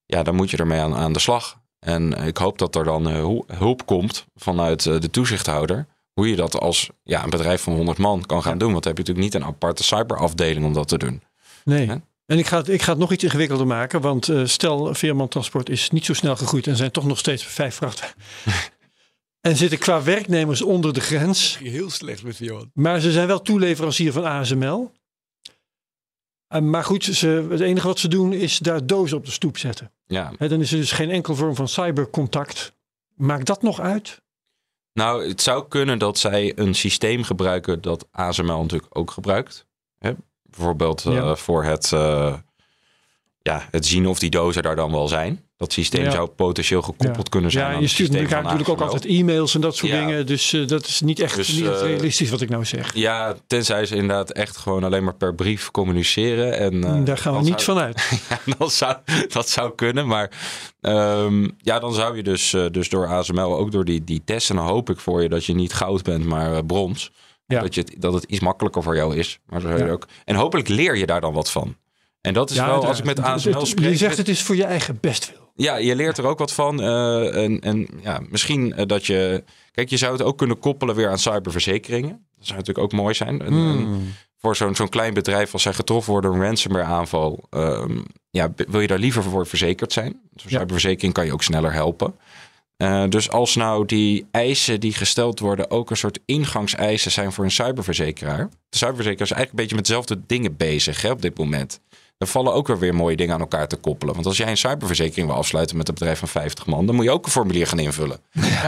ja, 0.06 0.24
dan 0.24 0.36
moet 0.36 0.50
je 0.50 0.58
ermee 0.58 0.80
aan, 0.82 0.96
aan 0.96 1.14
de 1.14 1.20
slag. 1.20 1.64
En 1.80 2.14
ik 2.14 2.38
hoop 2.38 2.58
dat 2.58 2.76
er 2.76 2.84
dan 2.84 3.10
eh, 3.10 3.16
hu- 3.16 3.56
hulp 3.58 3.86
komt 3.86 4.26
vanuit 4.36 4.86
eh, 4.86 5.00
de 5.00 5.10
toezichthouder. 5.10 5.88
Hoe 6.16 6.30
je 6.30 6.36
dat 6.36 6.60
als 6.60 6.90
ja, 7.04 7.24
een 7.24 7.30
bedrijf 7.30 7.62
van 7.62 7.74
100 7.74 7.98
man 7.98 8.26
kan 8.26 8.42
gaan 8.42 8.58
doen. 8.58 8.72
Want 8.72 8.84
dan 8.84 8.94
heb 8.96 9.06
je 9.06 9.12
natuurlijk 9.12 9.34
niet 9.34 9.44
een 9.44 9.50
aparte 9.50 9.84
cyberafdeling 9.84 10.66
om 10.66 10.74
dat 10.74 10.88
te 10.88 10.98
doen. 10.98 11.24
Nee. 11.64 11.90
En 12.26 12.38
ik 12.38 12.46
ga, 12.46 12.58
het, 12.58 12.70
ik 12.70 12.82
ga 12.82 12.92
het 12.92 13.00
nog 13.00 13.12
iets 13.12 13.24
ingewikkelder 13.24 13.68
maken. 13.68 14.02
Want 14.02 14.30
eh, 14.30 14.46
stel, 14.46 14.94
Veerman 14.94 15.28
Transport 15.28 15.70
is 15.70 15.90
niet 15.90 16.06
zo 16.06 16.14
snel 16.14 16.36
gegroeid. 16.36 16.68
En 16.68 16.76
zijn 16.76 16.92
toch 16.92 17.06
nog 17.06 17.18
steeds 17.18 17.46
vijf 17.46 17.76
vrachtwagens. 17.76 18.24
en 19.48 19.56
zitten 19.56 19.80
qua 19.80 20.04
werknemers 20.04 20.62
onder 20.62 20.94
de 20.94 21.02
grens. 21.02 21.58
Heel 21.58 21.90
slecht 21.90 22.24
met 22.24 22.36
Veerman. 22.36 22.72
Maar 22.74 23.00
ze 23.00 23.12
zijn 23.12 23.28
wel 23.28 23.42
toeleverancier 23.42 24.12
van 24.12 24.24
ASML. 24.24 24.92
Eh, 26.48 26.62
maar 26.62 26.84
goed, 26.84 27.04
ze, 27.04 27.48
het 27.50 27.62
enige 27.62 27.88
wat 27.88 28.00
ze 28.00 28.08
doen 28.08 28.34
is 28.34 28.58
daar 28.58 28.86
dozen 28.86 29.18
op 29.18 29.26
de 29.26 29.32
stoep 29.32 29.58
zetten. 29.58 29.92
Ja, 30.08 30.34
Hè, 30.38 30.48
dan 30.48 30.62
is 30.62 30.72
er 30.72 30.78
dus 30.78 30.92
geen 30.92 31.10
enkel 31.10 31.36
vorm 31.36 31.56
van 31.56 31.68
cybercontact. 31.68 32.74
Maakt 33.16 33.46
dat 33.46 33.62
nog 33.62 33.80
uit? 33.80 34.22
Nou, 34.96 35.28
het 35.28 35.42
zou 35.42 35.68
kunnen 35.68 36.00
dat 36.00 36.18
zij 36.18 36.58
een 36.58 36.76
systeem 36.76 37.24
gebruiken 37.24 37.82
dat 37.82 38.08
ASML 38.12 38.62
natuurlijk 38.62 38.98
ook 38.98 39.12
gebruikt. 39.12 39.68
Hè? 39.98 40.14
Bijvoorbeeld 40.44 41.06
eh, 41.06 41.36
voor 41.36 41.64
het, 41.64 41.92
eh, 41.92 42.34
ja, 43.42 43.68
het 43.72 43.86
zien 43.86 44.08
of 44.08 44.20
die 44.20 44.30
dozen 44.30 44.64
daar 44.64 44.76
dan 44.76 44.92
wel 44.92 45.08
zijn. 45.08 45.45
Dat 45.58 45.74
systeem 45.74 46.04
Ja. 46.04 46.12
zou 46.12 46.28
potentieel 46.30 46.82
gekoppeld 46.82 47.16
Ja. 47.18 47.30
kunnen 47.30 47.52
zijn 47.52 47.64
Ja, 47.64 47.70
aan 47.72 47.76
je 47.78 47.84
het 47.84 47.92
stuurt 47.94 48.16
elkaar 48.16 48.42
natuurlijk 48.44 48.70
ook 48.70 48.82
altijd 48.82 49.06
e-mails 49.06 49.56
en 49.56 49.62
dat 49.62 49.76
soort 49.76 49.92
Ja. 49.92 50.06
dingen. 50.06 50.26
Dus 50.26 50.54
eh, 50.54 50.68
dat 50.68 50.86
is 50.86 51.02
niet 51.02 51.20
echt, 51.20 51.36
Dus, 51.36 51.48
niet 51.52 51.66
echt 51.68 51.82
eh, 51.82 51.88
realistisch 51.88 52.30
wat 52.30 52.42
ik 52.42 52.50
nou 52.50 52.66
zeg. 52.66 52.94
Ja, 52.96 53.36
tenzij 53.48 53.86
ze 53.86 53.96
inderdaad 53.96 54.32
echt 54.32 54.58
gewoon 54.58 54.84
alleen 54.84 55.04
maar 55.04 55.16
per 55.16 55.36
brief 55.36 55.72
communiceren. 55.72 56.58
En, 56.58 56.84
eh, 56.84 57.04
Daar 57.06 57.18
gaan 57.18 57.34
we 57.34 57.40
niet 57.42 57.62
zou- 57.62 57.78
van 57.78 57.80
uit. 57.80 58.10
Ja, 58.30 58.40
dat, 58.58 58.74
zou, 58.74 58.96
dat 59.28 59.50
zou 59.50 59.76
kunnen. 59.76 60.08
Maar 60.08 60.32
ehm, 60.82 61.48
ja, 61.58 61.80
dan 61.80 61.94
zou 61.94 62.16
je 62.16 62.24
dus, 62.24 62.54
eh, 62.54 62.66
dus 62.72 62.90
door 62.90 63.08
ASML 63.08 63.58
ook 63.58 63.72
door 63.72 63.86
die, 63.86 64.04
die 64.04 64.22
testen. 64.26 64.56
Dan 64.56 64.66
hoop 64.68 64.90
ik 64.90 65.00
voor 65.00 65.22
je 65.22 65.30
dat 65.30 65.46
je 65.46 65.54
niet 65.56 65.74
goud 65.74 66.04
bent, 66.04 66.26
maar 66.26 66.66
brons. 66.66 67.12
Ja. 67.48 67.62
Dat, 67.62 67.76
je, 67.76 67.82
het- 67.82 67.96
dat 67.98 68.14
het 68.14 68.24
iets 68.24 68.40
makkelijker 68.40 68.84
voor 68.84 68.96
jou 68.96 69.16
is. 69.16 69.40
Maar 69.46 69.62
zo 69.62 69.68
zou 69.68 69.80
je 69.80 69.86
Ja. 69.86 69.92
ook. 69.92 70.08
En 70.26 70.36
hopelijk 70.36 70.68
leer 70.68 70.98
je 70.98 71.06
daar 71.06 71.22
dan 71.22 71.34
wat 71.34 71.52
van. 71.52 71.76
En 72.26 72.34
dat 72.34 72.50
is 72.50 72.56
Ja, 72.56 72.66
wel, 72.68 72.86
als 72.88 73.00
ik 73.00 73.06
met 73.06 73.20
ASML 73.20 73.66
spreek. 73.66 73.90
Je 73.90 73.98
zegt 73.98 74.18
het 74.18 74.28
is 74.28 74.42
voor 74.42 74.56
je 74.56 74.64
eigen 74.64 74.98
bestwil. 75.02 75.52
ja, 75.56 75.76
je 75.76 75.96
leert 75.96 76.18
er 76.18 76.26
ook 76.26 76.40
wat 76.40 76.54
van. 76.54 76.82
eh, 76.82 77.44
en, 77.44 77.60
en 77.60 77.88
ja, 78.04 78.22
misschien 78.30 78.74
eh, 78.74 78.86
dat 78.86 79.06
je. 79.06 79.44
Kijk, 79.72 79.90
je 79.90 79.98
zou 79.98 80.12
het 80.12 80.22
ook 80.22 80.38
kunnen 80.38 80.60
koppelen 80.60 80.96
weer 80.96 81.10
aan 81.10 81.20
cyberverzekeringen. 81.20 82.10
Dat 82.38 82.46
zou 82.48 82.58
natuurlijk 82.60 82.86
ook 82.86 83.00
mooi 83.02 83.14
zijn. 83.14 83.42
En- 83.42 83.48
Hmm. 83.54 83.70
en 83.78 84.14
voor 84.38 84.56
zo'n 84.56 84.76
zo'n 84.76 84.90
klein 84.90 85.14
bedrijf, 85.14 85.54
als 85.54 85.62
zij 85.62 85.74
getroffen 85.74 86.12
worden 86.12 86.32
door 86.32 86.40
een 86.40 86.46
ransomware 86.46 86.86
aanval, 86.86 87.48
ehm, 87.50 87.98
ja, 88.30 88.54
wil 88.56 88.80
je 88.80 88.88
daar 88.88 89.00
liever 89.00 89.24
voor 89.24 89.48
verzekerd 89.48 89.94
zijn? 89.94 90.12
Zo'n 90.36 90.52
Ja. 90.52 90.58
cyberverzekering 90.60 91.14
kan 91.14 91.26
je 91.26 91.34
ook 91.34 91.44
sneller 91.44 91.74
helpen. 91.74 92.16
Eh, 92.78 93.04
dus 93.10 93.30
als 93.30 93.56
nou 93.56 93.86
die 93.86 94.26
eisen 94.32 94.80
die 94.80 94.94
gesteld 94.94 95.40
worden 95.40 95.72
ook 95.72 95.90
een 95.90 95.98
soort 95.98 96.20
ingangseisen 96.26 97.12
zijn 97.12 97.32
voor 97.32 97.44
een 97.44 97.52
cyberverzekeraar. 97.52 98.50
De 98.70 98.78
cyberverzekeraar 98.78 99.28
is 99.28 99.32
eigenlijk 99.34 99.50
een 99.52 99.56
beetje 99.56 99.76
met 99.76 99.86
dezelfde 99.86 100.22
dingen 100.28 100.58
bezig 100.58 101.02
hè, 101.02 101.12
op 101.12 101.22
dit 101.22 101.38
moment. 101.38 101.80
Er 102.18 102.28
vallen 102.28 102.54
ook 102.54 102.68
weer 102.68 102.80
weer 102.80 102.96
mooie 102.96 103.16
dingen 103.16 103.34
aan 103.34 103.40
elkaar 103.40 103.68
te 103.68 103.76
koppelen. 103.76 104.14
Want 104.14 104.26
als 104.26 104.38
jij 104.38 104.50
een 104.50 104.58
cyberverzekering 104.58 105.28
wil 105.28 105.38
afsluiten 105.38 105.78
met 105.78 105.88
een 105.88 105.94
bedrijf 105.94 106.20
van 106.20 106.28
50 106.28 106.66
man, 106.66 106.86
dan 106.86 106.96
moet 106.96 107.06
je 107.06 107.12
ook 107.12 107.26
een 107.26 107.32
formulier 107.32 107.68
gaan 107.68 107.80
invullen. 107.80 108.20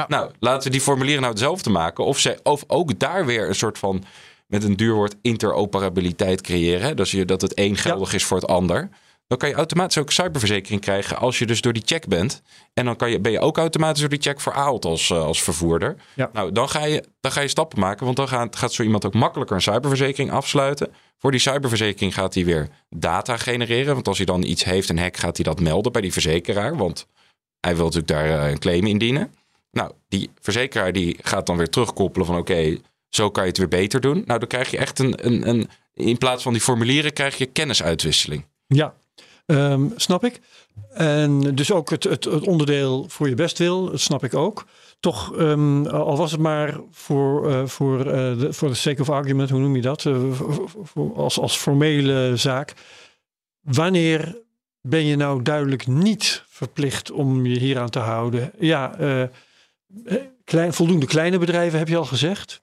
Nou, 0.08 0.32
laten 0.40 0.64
we 0.64 0.70
die 0.70 0.82
formulieren 0.82 1.22
nou 1.22 1.34
hetzelfde 1.34 1.70
maken. 1.70 2.06
Of, 2.06 2.20
ze, 2.20 2.40
of 2.44 2.64
ook 2.68 3.00
daar 3.00 3.26
weer 3.26 3.48
een 3.48 3.56
soort 3.56 3.78
van, 3.78 4.04
met 4.48 4.64
een 4.64 4.76
duur 4.76 4.94
woord, 4.94 5.16
interoperabiliteit 5.22 6.42
creëren. 6.42 6.96
Dus 6.96 7.12
je, 7.12 7.26
dat 7.26 7.42
het 7.42 7.60
een 7.60 7.78
geldig 7.78 8.14
is 8.14 8.24
voor 8.24 8.38
het 8.38 8.48
ander. 8.48 8.90
Dan 9.28 9.38
kan 9.38 9.50
je 9.50 9.56
automatisch 9.56 9.98
ook 9.98 10.08
een 10.08 10.14
cyberverzekering 10.14 10.82
krijgen 10.82 11.18
als 11.18 11.40
je 11.40 11.46
dus 11.46 11.62
door 11.62 11.74
die 11.74 11.84
check 11.86 12.08
bent. 12.08 12.42
En 12.74 12.86
dan 12.86 12.96
kan 12.96 13.10
je, 13.12 13.20
ben 13.20 13.32
je 13.32 13.40
ook 13.40 13.58
automatisch 13.58 14.00
door 14.00 14.10
die 14.10 14.22
check 14.22 14.42
verhaald 14.42 14.86
als, 14.86 15.10
eh, 15.10 15.24
als 15.24 15.44
vervoerder. 15.44 15.96
Ja. 16.14 16.30
Nou, 16.34 16.52
dan 16.52 16.70
ga, 16.70 16.86
je, 16.86 17.04
dan 17.22 17.32
ga 17.32 17.42
je 17.42 17.48
stappen 17.48 17.80
maken. 17.80 18.06
Want 18.06 18.18
dan 18.18 18.28
gaat, 18.28 18.56
gaat 18.56 18.74
zo 18.74 18.84
iemand 18.84 19.06
ook 19.06 19.14
makkelijker 19.14 19.56
een 19.56 19.62
cyberverzekering 19.62 20.32
afsluiten. 20.32 20.94
Voor 21.18 21.32
die 21.32 21.40
cyberverzekering 21.40 22.14
gaat 22.14 22.34
hij 22.34 22.46
weer 22.46 22.68
data 22.90 23.38
genereren. 23.38 23.94
Want 23.94 24.08
als 24.08 24.18
hij 24.18 24.26
dan 24.26 24.44
iets 24.44 24.64
heeft, 24.64 24.90
een 24.90 25.00
hack, 25.00 25.18
gaat 25.18 25.36
hij 25.38 25.46
dat 25.46 25.60
melden 25.60 25.92
bij 25.92 26.02
die 26.02 26.14
verzekeraar. 26.14 26.78
Want 26.78 27.08
hij 27.60 27.76
wil 27.76 27.86
natuurlijk 27.86 28.12
daar 28.12 28.44
eh, 28.44 28.52
een 28.52 28.60
claim 28.60 28.86
indienen. 28.86 29.34
Nou, 29.72 29.92
die 30.08 30.30
verzekeraar 30.42 30.92
die 30.92 31.18
gaat 31.22 31.46
dan 31.46 31.58
weer 31.58 31.70
terugkoppelen 31.70 32.28
van 32.28 32.38
oké, 32.38 32.78
zo 33.10 33.30
kan 33.30 33.44
je 33.44 33.50
het 33.50 33.58
weer 33.58 33.68
beter 33.68 34.02
doen. 34.02 34.24
Nou, 34.26 34.40
dan 34.40 34.48
krijg 34.48 34.72
je 34.72 34.78
echt 34.78 35.00
een, 35.00 35.26
een, 35.26 35.48
een 35.50 35.70
in 35.94 36.18
plaats 36.18 36.44
van 36.44 36.54
die 36.54 36.62
formulieren 36.62 37.14
krijg 37.14 37.38
je 37.38 37.46
kennisuitwisseling. 37.46 38.46
Ja, 38.68 38.94
ehm, 39.46 39.88
snap 39.96 40.24
ik. 40.24 40.40
En 40.94 41.56
dus 41.56 41.72
ook 41.72 41.90
het, 41.90 42.04
het, 42.04 42.24
het 42.24 42.48
onderdeel 42.48 43.06
voor 43.08 43.30
je 43.30 43.36
bestwil, 43.36 43.90
dat 43.90 44.00
snap 44.00 44.24
ik 44.24 44.34
ook. 44.34 44.66
Toch, 45.00 45.38
ehm, 45.38 45.86
al 45.86 46.18
was 46.18 46.32
het 46.32 46.42
maar 46.42 46.80
voor, 46.92 47.52
eh, 47.52 47.66
voor, 47.66 48.00
eh, 48.00 48.40
de, 48.40 48.54
voor 48.54 48.68
de 48.68 48.76
sake 48.76 49.02
of 49.02 49.10
argument, 49.10 49.50
hoe 49.50 49.60
noem 49.60 49.76
je 49.76 49.82
dat? 49.82 50.06
Eh, 50.06 50.42
als, 51.16 51.40
als 51.40 51.58
formele 51.58 52.32
zaak. 52.36 52.74
Wanneer 53.62 54.42
ben 54.82 55.06
je 55.06 55.16
nou 55.16 55.42
duidelijk 55.42 55.88
niet 55.88 56.44
verplicht 56.48 57.12
om 57.12 57.46
je 57.46 57.60
hieraan 57.60 57.90
te 57.90 58.00
houden? 58.00 58.52
Ja, 58.60 58.96
voldoende 60.70 61.06
kleine 61.06 61.38
bedrijven 61.38 61.80
heb 61.80 61.88
je 61.88 61.98
al 61.98 62.06
gezegd. 62.06 62.62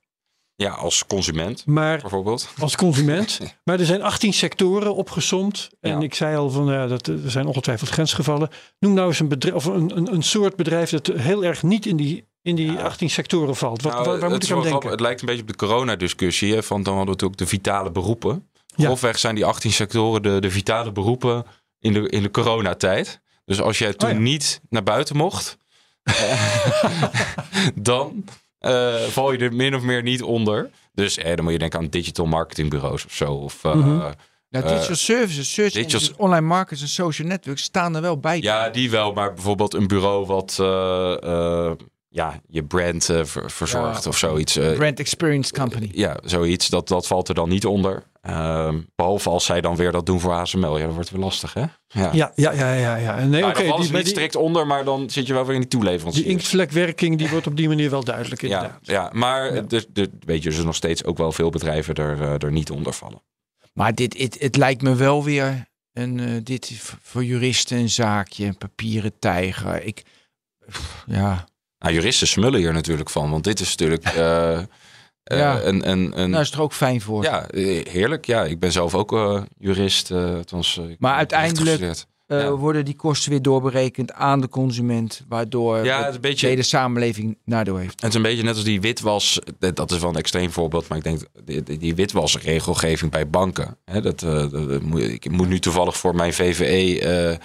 Ja, 0.56 0.70
als 0.70 1.06
consument 1.06 1.66
Maar 1.66 2.00
bijvoorbeeld. 2.00 2.48
als 2.58 2.76
consument. 2.76 3.40
Maar 3.64 3.80
er 3.80 3.86
zijn 3.86 4.02
18 4.02 4.32
sectoren 4.32 4.94
opgesomd. 4.94 5.68
En 5.80 5.90
Ja. 5.90 6.00
ik 6.00 6.14
zei 6.14 6.36
al 6.36 6.50
van 6.50 6.66
ja, 6.66 6.86
dat, 6.86 7.06
er 7.06 7.30
zijn 7.30 7.46
ongetwijfeld 7.46 7.90
grensgevallen. 7.90 8.48
Noem 8.78 8.94
nou 8.94 9.08
eens 9.08 9.20
een 9.20 9.28
bedrijf 9.28 9.54
of 9.56 9.64
een, 9.64 9.96
een, 9.96 10.12
een 10.12 10.22
soort 10.22 10.56
bedrijf 10.56 10.90
dat 10.90 11.06
heel 11.06 11.44
erg 11.44 11.62
niet 11.62 11.86
in 11.86 11.96
die, 11.96 12.24
in 12.42 12.54
die 12.54 12.72
Ja. 12.72 12.82
18 12.82 13.10
sectoren 13.10 13.56
valt. 13.56 13.82
Wat, 13.82 13.92
Nou, 13.92 14.04
waar, 14.04 14.30
moet 14.30 14.42
ik 14.42 14.50
aan 14.50 14.54
denken? 14.54 14.66
grappig. 14.70 14.90
Het 14.90 15.00
lijkt 15.00 15.20
een 15.20 15.26
beetje 15.26 15.42
op 15.42 15.48
de 15.48 15.56
coronadiscussie. 15.56 16.54
Hè, 16.54 16.62
van 16.62 16.82
dan 16.82 16.94
hadden 16.96 17.14
we 17.14 17.20
natuurlijk 17.22 17.38
de 17.40 17.56
vitale 17.56 17.90
beroepen. 17.90 18.48
Ja. 18.76 18.84
Grofweg 18.84 19.18
zijn 19.18 19.34
die 19.34 19.44
18 19.44 19.72
sectoren 19.72 20.22
de, 20.22 20.40
de 20.40 20.50
vitale 20.50 20.92
beroepen 20.92 21.44
in 21.80 21.92
de, 21.92 22.08
in 22.08 22.22
de 22.22 22.30
coronatijd. 22.30 23.20
Dus 23.44 23.60
als 23.60 23.78
jij 23.78 23.92
toen 23.94 24.08
Oh 24.08 24.14
ja. 24.14 24.20
niet 24.20 24.60
naar 24.68 24.82
buiten 24.82 25.16
mocht, 25.16 25.58
dan 27.74 28.24
eh, 28.64 28.94
val 28.94 29.32
je 29.32 29.38
er 29.38 29.54
min 29.54 29.74
of 29.74 29.82
meer 29.82 30.02
niet 30.02 30.22
onder. 30.22 30.70
Dus 30.92 31.18
eh, 31.18 31.34
dan 31.34 31.44
moet 31.44 31.52
je 31.52 31.58
denken 31.58 31.78
aan 31.78 31.88
digital 31.88 32.26
marketingbureaus 32.26 33.04
of 33.04 33.12
zo. 33.12 33.32
Of, 33.32 33.64
eh, 33.64 33.74
Mhm. 33.74 34.12
Ja, 34.48 34.60
digital 34.60 34.96
services, 34.96 35.52
search 35.54 35.72
digital- 35.72 36.00
engines, 36.00 36.16
online 36.18 36.46
markets 36.46 36.80
en 36.82 36.88
social 36.88 37.28
networks 37.28 37.62
staan 37.62 37.94
er 37.94 38.00
wel 38.02 38.18
bij. 38.18 38.40
Ja, 38.40 38.68
die 38.68 38.90
wel. 38.90 39.12
Maar 39.12 39.32
bijvoorbeeld 39.34 39.74
een 39.74 39.86
bureau 39.86 40.26
wat 40.26 40.56
eh, 40.60 41.22
eh, 41.22 41.72
ja, 42.08 42.40
je 42.48 42.64
brand 42.64 43.08
eh, 43.08 43.24
ver- 43.24 43.50
verzorgt 43.50 44.04
Ja. 44.04 44.10
of 44.10 44.16
zoiets. 44.18 44.56
eh, 44.56 44.72
Brand 44.72 44.98
Experience 45.00 45.52
Company. 45.52 45.88
ja, 45.92 46.16
zoiets. 46.24 46.68
Dat, 46.68 46.88
dat 46.88 47.06
valt 47.06 47.28
er 47.28 47.34
dan 47.34 47.48
niet 47.48 47.66
onder. 47.66 48.02
Ehm, 48.24 48.80
behalve 48.94 49.30
als 49.30 49.44
zij 49.44 49.60
dan 49.60 49.76
weer 49.76 49.92
dat 49.92 50.06
doen 50.06 50.20
voor 50.20 50.32
ASML. 50.32 50.78
Ja, 50.78 50.84
dat 50.84 50.94
wordt 50.94 51.10
weer 51.10 51.20
lastig, 51.20 51.54
hè? 51.54 51.60
Ja. 51.60 52.10
Ja, 52.12 52.32
ja, 52.34 52.50
ja, 52.52 52.74
ja. 52.74 52.96
ja. 52.96 53.16
Nee, 53.16 53.40
Nou, 53.40 53.52
oké. 53.52 53.62
die, 53.62 53.70
maar 53.70 53.78
niet 53.78 53.92
die, 53.92 54.06
strikt 54.06 54.36
onder, 54.36 54.66
maar 54.66 54.84
dan 54.84 55.10
zit 55.10 55.26
je 55.26 55.32
wel 55.32 55.44
weer 55.44 55.54
in 55.54 55.60
die 55.60 55.70
toeleveranciers. 55.70 56.26
die 56.26 56.34
inktvlekwerking 56.34 57.18
die 57.18 57.28
wordt 57.28 57.46
op 57.46 57.56
die 57.56 57.68
manier 57.68 57.90
wel 57.90 58.04
duidelijk 58.04 58.40
ja, 58.40 58.46
inderdaad. 58.46 58.78
ja, 58.82 59.10
maar 59.12 59.54
Ja. 59.54 59.60
Dus, 59.60 59.86
dus, 59.88 60.06
weet 60.20 60.42
je, 60.42 60.48
er 60.48 60.54
zijn 60.54 60.66
nog 60.66 60.74
steeds 60.74 61.04
ook 61.04 61.18
wel 61.18 61.32
veel 61.32 61.50
bedrijven 61.50 61.94
er, 61.94 62.22
eh, 62.22 62.42
er 62.42 62.52
niet 62.52 62.70
onder 62.70 62.92
vallen. 62.92 63.22
Maar 63.72 63.94
dit, 63.94 64.18
het, 64.18 64.36
het 64.40 64.56
lijkt 64.56 64.82
me 64.82 64.94
wel 64.94 65.24
weer 65.24 65.68
een, 65.92 66.20
eh, 66.20 66.30
dit 66.42 66.72
voor 67.02 67.24
juristen 67.24 67.78
een 67.78 67.90
zaakje, 67.90 68.46
een 68.46 68.58
papieren 68.58 69.18
tijger. 69.18 69.82
Ik, 69.82 70.02
pff, 70.66 71.04
ja, 71.06 71.46
Nou, 71.78 71.94
juristen 71.94 72.26
smullen 72.26 72.60
hier 72.60 72.72
natuurlijk 72.72 73.10
van, 73.10 73.30
want 73.30 73.44
dit 73.44 73.60
is 73.60 73.68
natuurlijk 73.68 74.04
eh, 74.04 74.60
eh, 75.24 75.38
Ja. 75.38 75.62
een, 75.62 75.90
een, 75.90 76.20
een 76.20 76.30
daar 76.30 76.40
is 76.40 76.46
het 76.46 76.56
er 76.56 76.62
ook 76.62 76.72
fijn 76.72 77.00
voor. 77.00 77.22
ja, 77.22 77.46
eh, 77.48 77.86
heerlijk. 77.86 78.26
Ja, 78.26 78.44
ik 78.44 78.58
ben 78.58 78.72
zelf 78.72 78.94
ook 78.94 79.12
eh, 79.12 79.42
jurist. 79.58 80.10
althans, 80.10 80.78
ik 80.88 80.96
Maar 80.98 81.14
uiteindelijk- 81.14 82.04
Ja. 82.26 82.50
Worden 82.50 82.84
die 82.84 82.96
kosten 82.96 83.30
weer 83.30 83.42
doorberekend 83.42 84.12
aan 84.12 84.40
de 84.40 84.48
consument, 84.48 85.24
waardoor 85.28 85.84
Ja, 85.84 86.04
het 86.04 86.14
een 86.14 86.20
beetje- 86.20 86.46
de 86.46 86.52
hele 86.52 86.62
samenleving 86.62 87.38
nadeel 87.44 87.76
heeft. 87.76 88.00
Het 88.00 88.10
is 88.10 88.14
een 88.16 88.22
beetje 88.22 88.42
net 88.42 88.54
als 88.54 88.64
die 88.64 88.80
witwas. 88.80 89.38
Dat 89.58 89.90
is 89.90 89.98
wel 89.98 90.10
een 90.10 90.16
extreem 90.16 90.50
voorbeeld, 90.52 90.88
maar 90.88 90.98
ik 90.98 91.04
denk 91.04 91.20
die, 91.44 91.78
die- 91.78 91.94
witwasregelgeving 91.94 93.10
bij 93.10 93.28
banken. 93.28 93.76
Hè, 93.84 94.00
dat, 94.00 94.20
dat- 94.20 94.50
dat 94.50 94.82
moet, 94.82 95.00
ik 95.02 95.30
moet 95.30 95.48
nu 95.48 95.58
toevallig 95.58 95.96
voor 95.96 96.14
mijn 96.14 96.32
VVE 96.34 97.38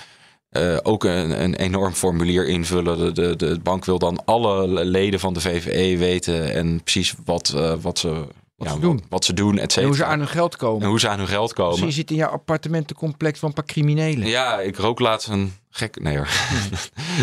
eh, 0.49 0.77
ook 0.83 1.03
een, 1.03 1.43
een 1.43 1.55
enorm 1.55 1.93
formulier 1.93 2.47
invullen. 2.47 2.97
De, 2.97 3.11
de, 3.11 3.35
de 3.35 3.59
bank 3.63 3.85
wil 3.85 3.99
dan 3.99 4.25
alle 4.25 4.67
leden 4.85 5.19
van 5.19 5.33
de 5.33 5.41
VVE 5.41 5.97
weten 5.97 6.53
en 6.53 6.83
precies 6.83 7.15
wat, 7.25 7.53
eh, 7.55 7.73
wat 7.81 7.99
ze, 7.99 8.25
ja, 8.55 8.69
ze 8.73 8.79
doen. 8.79 8.95
Wat, 8.95 9.05
wat 9.09 9.25
ze 9.25 9.33
doen, 9.33 9.55
et 9.55 9.61
En 9.61 9.69
cetera. 9.69 9.85
hoe 9.87 9.95
ze 9.95 10.05
aan 10.05 10.19
hun 10.19 10.27
geld 10.27 10.55
komen. 10.55 10.81
en 10.81 10.87
hoe 10.87 10.99
ze 10.99 11.09
aan 11.09 11.17
hun 11.17 11.27
geld 11.27 11.53
komen. 11.53 11.69
Misschien 11.71 11.91
zit 11.91 12.11
in 12.11 12.15
jouw 12.15 12.29
appartementencomplex 12.29 13.39
van 13.39 13.49
een 13.49 13.55
paar 13.55 13.65
criminelen. 13.65 14.27
Ja, 14.27 14.59
ik 14.59 14.77
rook 14.77 14.99
laatst 14.99 15.27
een 15.27 15.53
gek. 15.69 16.01
Nee 16.01 16.17
hoor. 16.17 16.29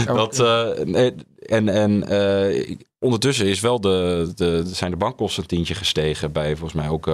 Dat, 0.16 0.38
eh, 0.40 0.84
nee, 0.84 1.14
en 1.46 1.68
en 1.68 2.04
ondertussen 2.98 3.46
is 3.46 3.60
wel 3.60 3.80
de, 3.80 4.32
de, 4.34 4.62
zijn 4.66 4.90
de 4.90 4.96
bankkosten 4.96 5.42
een 5.42 5.48
tientje 5.48 5.74
gestegen 5.74 6.32
bij 6.32 6.56
volgens 6.56 6.80
mij 6.82 6.88
ook 6.88 7.10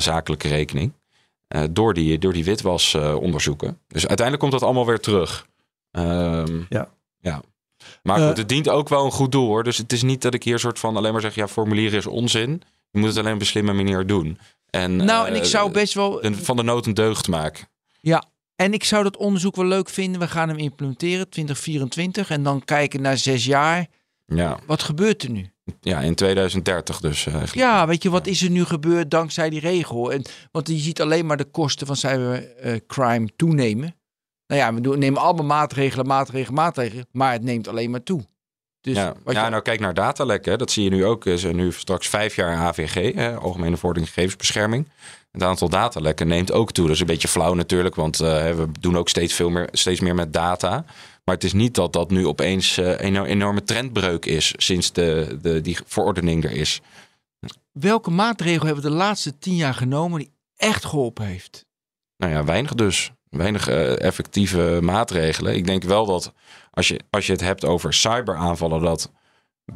zakelijke 0.00 0.48
rekening. 0.48 0.92
Eh, 1.48 1.62
door 1.70 1.94
die, 1.94 2.18
door 2.18 2.32
die 2.32 2.44
witwas 2.44 2.94
eh, 2.94 3.14
onderzoeken. 3.14 3.78
Dus 3.88 4.06
uiteindelijk 4.06 4.38
komt 4.38 4.52
dat 4.52 4.62
allemaal 4.62 4.86
weer 4.86 5.00
terug. 5.00 5.46
Ehm, 5.90 6.60
Ja. 6.68 6.88
ja. 7.20 7.42
Maar 8.02 8.20
Eh, 8.20 8.26
goed, 8.26 8.36
het 8.36 8.48
dient 8.48 8.68
ook 8.68 8.88
wel 8.88 9.04
een 9.04 9.10
goed 9.10 9.32
doel 9.32 9.46
hoor. 9.46 9.64
Dus 9.64 9.76
het 9.78 9.92
is 9.92 10.02
niet 10.02 10.22
dat 10.22 10.34
ik 10.34 10.42
hier 10.42 10.58
soort 10.58 10.78
van 10.78 10.96
alleen 10.96 11.12
maar 11.12 11.20
zeg, 11.20 11.34
ja, 11.34 11.48
formulieren 11.48 11.98
is 11.98 12.06
onzin. 12.06 12.62
Je 12.90 12.98
moet 12.98 13.08
het 13.08 13.18
alleen 13.18 13.34
op 13.34 13.40
een 13.40 13.46
slimme 13.46 13.72
manier 13.72 14.06
doen. 14.06 14.38
En, 14.70 14.96
nou, 14.96 15.26
en 15.28 15.34
ik 15.34 15.44
zou 15.44 15.70
best 15.70 15.94
wel. 15.94 16.22
van 16.32 16.56
de 16.56 16.62
nood 16.62 16.86
een 16.86 16.94
deugd 16.94 17.28
maken. 17.28 17.68
En 18.56 18.72
ik 18.72 18.84
zou 18.84 19.02
dat 19.02 19.16
onderzoek 19.16 19.56
wel 19.56 19.64
leuk 19.64 19.88
vinden. 19.88 20.20
We 20.20 20.28
gaan 20.28 20.48
hem 20.48 20.58
implementeren 20.58 21.28
2024 21.28 22.30
en 22.30 22.42
dan 22.42 22.64
kijken 22.64 23.02
naar 23.02 23.16
zes 23.18 23.44
jaar. 23.44 23.86
Ja, 24.34 24.58
Wat 24.66 24.82
gebeurt 24.82 25.22
er 25.22 25.30
nu? 25.30 25.50
ja 25.80 26.00
in 26.00 26.14
2030 26.14 27.00
dus. 27.00 27.26
eh, 27.26 27.34
eigenlijk. 27.34 27.66
Ja, 27.68 27.86
weet 27.86 28.02
je, 28.02 28.10
wat 28.10 28.26
is 28.26 28.42
er 28.42 28.50
nu 28.50 28.64
gebeurd 28.64 29.10
dankzij 29.10 29.50
die 29.50 29.60
regel? 29.60 30.12
En, 30.12 30.22
want 30.52 30.68
je 30.68 30.76
ziet 30.78 31.00
alleen 31.00 31.26
maar 31.26 31.36
de 31.36 31.44
kosten 31.44 31.86
van 31.86 31.96
cybercrime 31.96 33.28
toenemen. 33.36 33.94
Nou 34.46 34.60
ja, 34.60 34.74
we 34.90 34.96
nemen 34.96 35.20
allemaal 35.20 35.44
maatregelen, 35.44 36.06
maatregelen, 36.06 36.54
maatregelen. 36.54 37.06
Maar 37.12 37.32
het 37.32 37.42
neemt 37.42 37.68
alleen 37.68 37.90
maar 37.90 38.02
toe. 38.02 38.20
Dus 38.80 38.96
ja, 38.96 39.14
ja 39.26 39.44
je- 39.44 39.50
nou 39.50 39.62
kijk 39.62 39.80
naar 39.80 39.94
datalekken. 39.94 40.58
Dat 40.58 40.70
zie 40.70 40.84
je 40.84 40.90
nu 40.90 41.04
ook. 41.04 41.26
Is 41.26 41.44
er 41.44 41.54
nu 41.54 41.72
straks 41.72 42.08
vijf 42.08 42.36
jaar 42.36 42.56
AVG, 42.56 43.14
hè, 43.14 43.36
Algemene 43.36 43.76
Vordering 43.76 44.08
Gegevensbescherming. 44.12 44.88
Het 45.32 45.42
aantal 45.42 45.68
datalekken 45.68 46.26
neemt 46.28 46.52
ook 46.52 46.72
toe. 46.72 46.84
Dat 46.86 46.94
is 46.94 47.00
een 47.00 47.06
beetje 47.06 47.28
flauw 47.28 47.54
natuurlijk, 47.54 47.94
want 47.94 48.20
eh, 48.20 48.28
we 48.54 48.66
doen 48.80 48.96
ook 48.98 49.08
steeds, 49.08 49.34
veel 49.34 49.50
meer, 49.50 49.68
steeds 49.72 50.00
meer 50.00 50.14
met 50.14 50.32
data. 50.32 50.84
Maar 51.28 51.36
het 51.36 51.46
is 51.46 51.52
niet 51.52 51.74
dat 51.74 51.92
dat 51.92 52.10
nu 52.10 52.26
opeens 52.26 52.76
eh, 52.78 52.86
een 52.86 52.98
eno- 52.98 53.24
enorme 53.24 53.62
trendbreuk 53.62 54.26
is 54.26 54.52
sinds 54.56 54.92
de, 54.92 55.38
de, 55.42 55.60
die 55.60 55.78
verordening 55.86 56.44
er 56.44 56.50
is. 56.50 56.80
welke 57.72 58.10
maatregel 58.10 58.66
hebben 58.66 58.82
we 58.84 58.90
de 58.90 58.94
laatste 58.96 59.38
tien 59.38 59.56
jaar 59.56 59.74
genomen 59.74 60.18
die 60.18 60.30
echt 60.56 60.84
geholpen 60.84 61.24
heeft? 61.26 61.64
Nou 62.16 62.32
ja, 62.32 62.44
weinig 62.44 62.74
dus. 62.74 63.12
Weinig 63.30 63.68
eh, 63.68 64.00
effectieve 64.00 64.78
maatregelen. 64.82 65.54
Ik 65.56 65.66
denk 65.66 65.82
wel 65.82 66.06
dat 66.06 66.32
als 66.70 66.88
je, 66.88 67.00
als 67.10 67.26
je 67.26 67.32
het 67.32 67.40
hebt 67.40 67.64
over 67.64 67.94
cyberaanvallen, 67.94 68.82
dat 68.82 69.12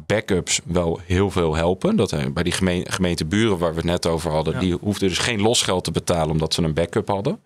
backups 0.05 0.59
wel 0.65 0.99
heel 1.05 1.31
veel 1.31 1.55
helpen. 1.55 1.95
Dat 1.95 2.11
eh, 2.11 2.25
bij 2.33 2.43
die 2.43 2.53
gemeen, 2.53 2.91
gemeente 2.91 3.25
Buren 3.25 3.57
waar 3.57 3.69
we 3.71 3.75
het 3.77 3.85
net 3.85 4.05
over 4.05 4.31
hadden, 4.31 4.53
Ja. 4.53 4.59
die 4.59 4.77
hoefden 4.81 5.07
dus 5.07 5.17
geen 5.17 5.41
losgeld 5.41 5.83
te 5.83 5.91
betalen 5.91 6.31
omdat 6.31 6.53
ze 6.53 6.61
een 6.63 6.73
backup 6.73 7.07
hadden. 7.07 7.43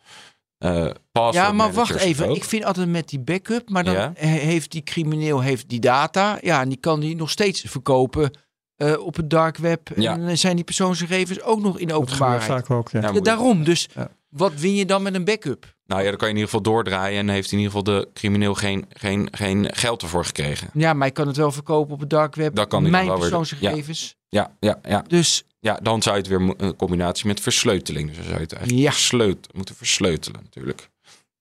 Eh, 0.58 0.89
Ja, 1.32 1.51
maar 1.51 1.74
wacht 1.74 1.95
even. 1.95 2.28
ook. 2.30 2.36
Ik 2.36 2.43
vind 2.43 2.64
altijd 2.64 2.88
met 2.89 3.10
die 3.10 3.20
backup, 3.20 3.70
maar 3.70 3.84
dan 3.84 3.93
Ja. 3.93 4.12
heeft 4.16 4.72
die 4.72 4.84
crimineel 4.84 5.41
heeft 5.41 5.70
die 5.70 5.80
data. 5.80 6.38
Ja, 6.41 6.62
en 6.62 6.70
die 6.70 6.78
kan 6.78 6.99
die 6.99 7.16
nog 7.16 7.30
steeds 7.30 7.62
verkopen 7.62 8.32
eh, 8.76 8.99
op 8.99 9.16
het 9.16 9.30
dark 9.30 9.58
web. 9.58 9.89
Ja. 9.95 10.14
En 10.14 10.26
dan 10.26 10.38
zijn 10.38 10.55
die 10.55 10.66
persoonsgegevens 10.66 11.41
ook 11.41 11.62
nog 11.62 11.80
in 11.80 11.93
openbaarheid. 11.93 12.43
vaak 12.43 12.70
ook. 12.70 12.89
Ja. 12.91 12.99
Ja, 12.99 13.08
Ja, 13.08 13.14
moet- 13.14 13.26
daarom. 13.26 13.64
Dus 13.64 13.89
Ja. 13.95 14.10
wat 14.30 14.53
win 14.53 14.76
je 14.76 14.86
dan 14.86 15.01
met 15.01 15.14
een 15.16 15.26
backup? 15.26 15.76
Nou 15.86 16.01
ja, 16.03 16.10
dan 16.10 16.18
kan 16.18 16.28
je 16.28 16.34
in 16.34 16.39
ieder 16.39 16.53
geval 16.55 16.74
doordraaien 16.74 17.20
en 17.20 17.30
heeft 17.30 17.51
in 17.51 17.58
ieder 17.58 17.74
geval 17.74 17.93
de 17.93 18.10
crimineel 18.14 18.53
geen, 18.53 18.86
geen, 18.89 19.28
geen 19.32 19.76
geld 19.76 20.01
ervoor 20.01 20.26
gekregen. 20.26 20.70
Ja, 20.74 20.93
maar 20.93 21.08
ik 21.08 21.14
kan 21.14 21.28
het 21.28 21.38
wel 21.38 21.51
verkopen 21.51 21.93
op 21.93 21.99
het 21.99 22.10
dark 22.10 22.36
web. 22.36 22.55
Dat 22.55 22.68
kan 22.68 22.89
Mijn 22.89 23.14
persoonsgegevens. 23.20 24.16
Ja, 24.30 24.51
ja, 24.60 24.80
ja. 24.84 25.03
Dus 25.08 25.43
ja, 25.68 25.80
dan 25.82 26.01
zou 26.01 26.15
je 26.15 26.22
het 26.22 26.30
weer 26.32 26.53
een 26.57 26.76
combinatie 26.76 27.28
met 27.28 27.39
versleuteling. 27.39 28.07
Dus 28.07 28.15
dan 28.15 28.26
zou 28.26 28.36
je 28.38 28.43
het 28.43 28.53
eigenlijk 28.53 28.84
Ja. 28.84 28.91
versleut- 28.91 29.47
moeten 29.53 29.76
versleutelen 29.76 30.39
natuurlijk. 30.43 30.89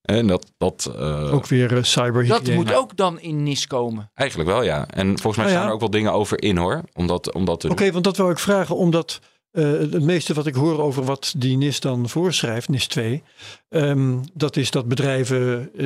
En 0.02 0.26
dat, 0.26 0.52
dat 0.58 0.92
eh, 0.98 1.34
Ook 1.34 1.46
weer 1.46 1.76
eh, 1.76 1.82
cyberhygiëne. 1.82 2.42
dat 2.44 2.54
moet 2.54 2.74
ook 2.74 2.96
dan 2.96 3.20
in 3.20 3.42
NIS 3.42 3.66
komen. 3.66 4.10
Eigenlijk 4.14 4.50
wel, 4.50 4.62
ja. 4.62 4.86
En 4.88 5.06
volgens 5.06 5.36
mij 5.36 5.44
Nou 5.44 5.48
ja. 5.48 5.54
staan 5.56 5.66
er 5.66 5.72
ook 5.74 5.80
wel 5.80 5.90
dingen 5.90 6.12
over 6.12 6.42
in, 6.42 6.56
hoor. 6.56 6.82
Omdat, 6.92 7.32
omdat 7.34 7.64
Oké, 7.64 7.92
want 7.92 8.04
dat 8.04 8.16
wou 8.16 8.30
ik 8.30 8.38
vragen, 8.38 8.76
omdat 8.76 9.20
eh, 9.50 9.64
het 9.64 10.02
meeste 10.02 10.34
wat 10.34 10.46
ik 10.46 10.54
hoor 10.54 10.80
over 10.80 11.04
wat 11.04 11.34
die 11.36 11.56
NIS 11.56 11.80
dan 11.80 12.08
voorschrijft, 12.08 12.68
NIS 12.68 12.86
2, 12.86 13.22
ehm, 13.68 14.16
dat 14.34 14.56
is 14.56 14.70
dat 14.70 14.88
bedrijven 14.88 15.70
eh, 15.76 15.84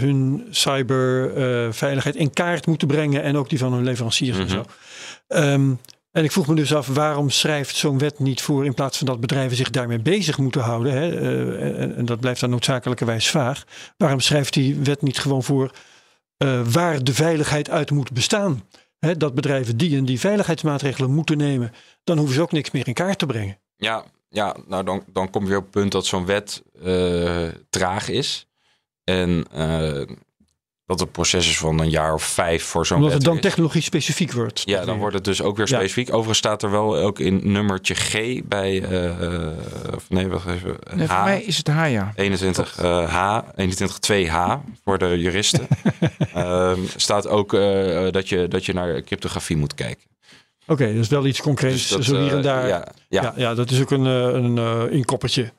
hun 0.00 0.46
cyberveiligheid 0.50 2.16
in 2.16 2.32
kaart 2.32 2.66
moeten 2.66 2.88
brengen 2.88 3.22
en 3.22 3.36
ook 3.36 3.48
die 3.48 3.58
van 3.58 3.72
hun 3.72 3.84
leveranciers 3.84 4.38
en 4.38 4.44
Mhm. 4.44 4.52
zo. 4.52 4.64
Ehm, 5.28 5.72
en 6.12 6.24
ik 6.24 6.32
vroeg 6.32 6.46
me 6.46 6.54
dus 6.54 6.74
af, 6.74 6.86
waarom 6.86 7.30
schrijft 7.30 7.76
zo'n 7.76 7.98
wet 7.98 8.18
niet 8.18 8.42
voor 8.42 8.64
in 8.64 8.74
plaats 8.74 8.98
van 8.98 9.06
dat 9.06 9.20
bedrijven 9.20 9.56
zich 9.56 9.70
daarmee 9.70 9.98
bezig 9.98 10.38
moeten 10.38 10.60
houden? 10.60 10.92
Hè? 10.92 11.18
eh, 11.18 11.80
en, 11.82 11.96
en 11.96 12.04
dat 12.04 12.20
blijft 12.20 12.40
dan 12.40 12.50
noodzakelijkerwijs 12.50 13.30
vaag. 13.30 13.64
Waarom 13.96 14.20
schrijft 14.20 14.52
die 14.52 14.76
wet 14.76 15.02
niet 15.02 15.18
gewoon 15.18 15.42
voor 15.42 15.70
eh, 16.36 16.60
waar 16.66 17.04
de 17.04 17.14
veiligheid 17.14 17.70
uit 17.70 17.90
moet 17.90 18.12
bestaan? 18.12 18.64
Hè, 18.98 19.16
dat 19.16 19.34
bedrijven 19.34 19.76
die 19.76 19.96
en 19.96 20.04
die 20.04 20.20
veiligheidsmaatregelen 20.20 21.10
moeten 21.10 21.36
nemen, 21.36 21.72
dan 22.04 22.16
hoeven 22.16 22.34
ze 22.34 22.42
ook 22.42 22.52
niks 22.52 22.70
meer 22.70 22.86
in 22.88 22.94
kaart 22.94 23.18
te 23.18 23.26
brengen. 23.26 23.58
Ja, 23.76 24.04
ja 24.28 24.56
nou 24.66 24.84
dan, 24.84 25.04
dan 25.06 25.30
kom 25.30 25.46
je 25.46 25.56
op 25.56 25.62
het 25.62 25.70
punt 25.70 25.92
dat 25.92 26.06
zo'n 26.06 26.26
wet 26.26 26.62
eh, 26.82 27.48
traag 27.70 28.08
is. 28.08 28.46
En 29.04 29.46
dat 30.86 31.00
het 31.00 31.12
proces 31.12 31.48
is 31.48 31.58
van 31.58 31.80
een 31.80 31.90
jaar 31.90 32.14
of 32.14 32.22
vijf 32.22 32.64
voor 32.64 32.86
zo'n 32.86 32.96
Omdat 32.96 33.12
het 33.12 33.22
dan 33.24 33.40
technologie 33.40 33.82
specifiek 33.82 34.32
wordt. 34.32 34.62
Ja, 34.64 34.84
dan 34.84 34.98
wordt 34.98 35.14
het 35.14 35.24
dus 35.24 35.42
ook 35.42 35.56
weer 35.56 35.68
Ja. 35.68 35.76
specifiek. 35.76 36.08
Overigens 36.08 36.38
staat 36.38 36.62
er 36.62 36.70
wel 36.70 36.96
ook 36.96 37.18
in 37.18 37.40
nummertje 37.52 37.94
G 37.94 38.40
bij... 38.44 38.82
eh, 38.82 39.94
of 39.94 40.10
nee, 40.10 40.26
wacht 40.28 40.46
even. 40.46 40.76
Nee, 40.94 41.06
H. 41.06 41.14
voor 41.14 41.24
mij 41.24 41.42
is 41.42 41.56
het 41.56 41.66
haar, 41.66 41.90
ja. 41.90 42.12
21 42.14 42.78
eh, 42.78 43.14
H, 43.14 43.40
21 43.56 43.98
2H 44.10 44.60
voor 44.84 44.98
de 44.98 45.18
juristen. 45.18 45.66
Ehm, 46.34 46.80
staat 46.96 47.28
ook 47.28 47.54
eh, 47.54 48.06
dat, 48.10 48.28
je, 48.28 48.48
dat 48.48 48.64
je 48.66 48.72
naar 48.72 49.02
cryptografie 49.02 49.56
moet 49.56 49.74
kijken. 49.74 50.10
Oké, 50.66 50.92
dus 50.92 51.08
wel 51.08 51.26
iets 51.26 51.40
concreets, 51.40 51.88
dat, 51.88 52.04
zo 52.04 52.20
hier 52.20 52.32
en 52.36 52.42
daar. 52.42 52.68
Ja, 52.68 52.86
ja. 53.08 53.22
Ja, 53.22 53.32
ja, 53.36 53.54
dat 53.54 53.70
is 53.70 53.80
ook 53.80 53.90
een, 53.90 54.04
een 54.04 54.90
inkoppertje. 54.90 55.52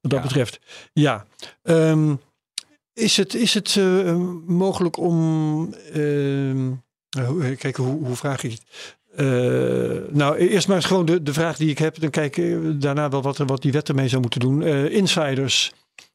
Wat 0.00 0.10
dat 0.10 0.22
betreft. 0.22 0.58
Ja. 0.92 1.24
Ehm, 1.62 2.14
is 2.94 3.16
het, 3.16 3.34
is 3.34 3.54
het 3.54 3.76
eh, 3.76 4.16
mogelijk 4.46 4.96
om. 4.96 5.74
ehm, 5.92 6.72
eh, 7.10 7.26
hoe- 7.26 7.54
kijk, 7.56 7.76
hoe, 7.76 8.04
hoe 8.04 8.16
vraag 8.16 8.42
ik 8.42 8.50
het? 8.50 8.62
Eh, 9.16 9.26
nou, 10.14 10.36
eerst 10.36 10.66
maar 10.68 10.76
eens 10.76 10.86
gewoon 10.86 11.04
de, 11.06 11.22
de 11.22 11.32
vraag 11.32 11.56
die 11.56 11.70
ik 11.70 11.78
heb. 11.78 12.00
Dan 12.00 12.10
kijk 12.10 12.36
ik 12.36 12.80
daarna 12.80 13.08
wel 13.08 13.22
wat, 13.22 13.36
wat 13.38 13.62
die 13.62 13.72
wet 13.72 13.88
ermee 13.88 14.08
zou 14.08 14.20
moeten 14.20 14.40
doen. 14.40 14.62
Eh, 14.62 14.84
insiders 14.90 15.72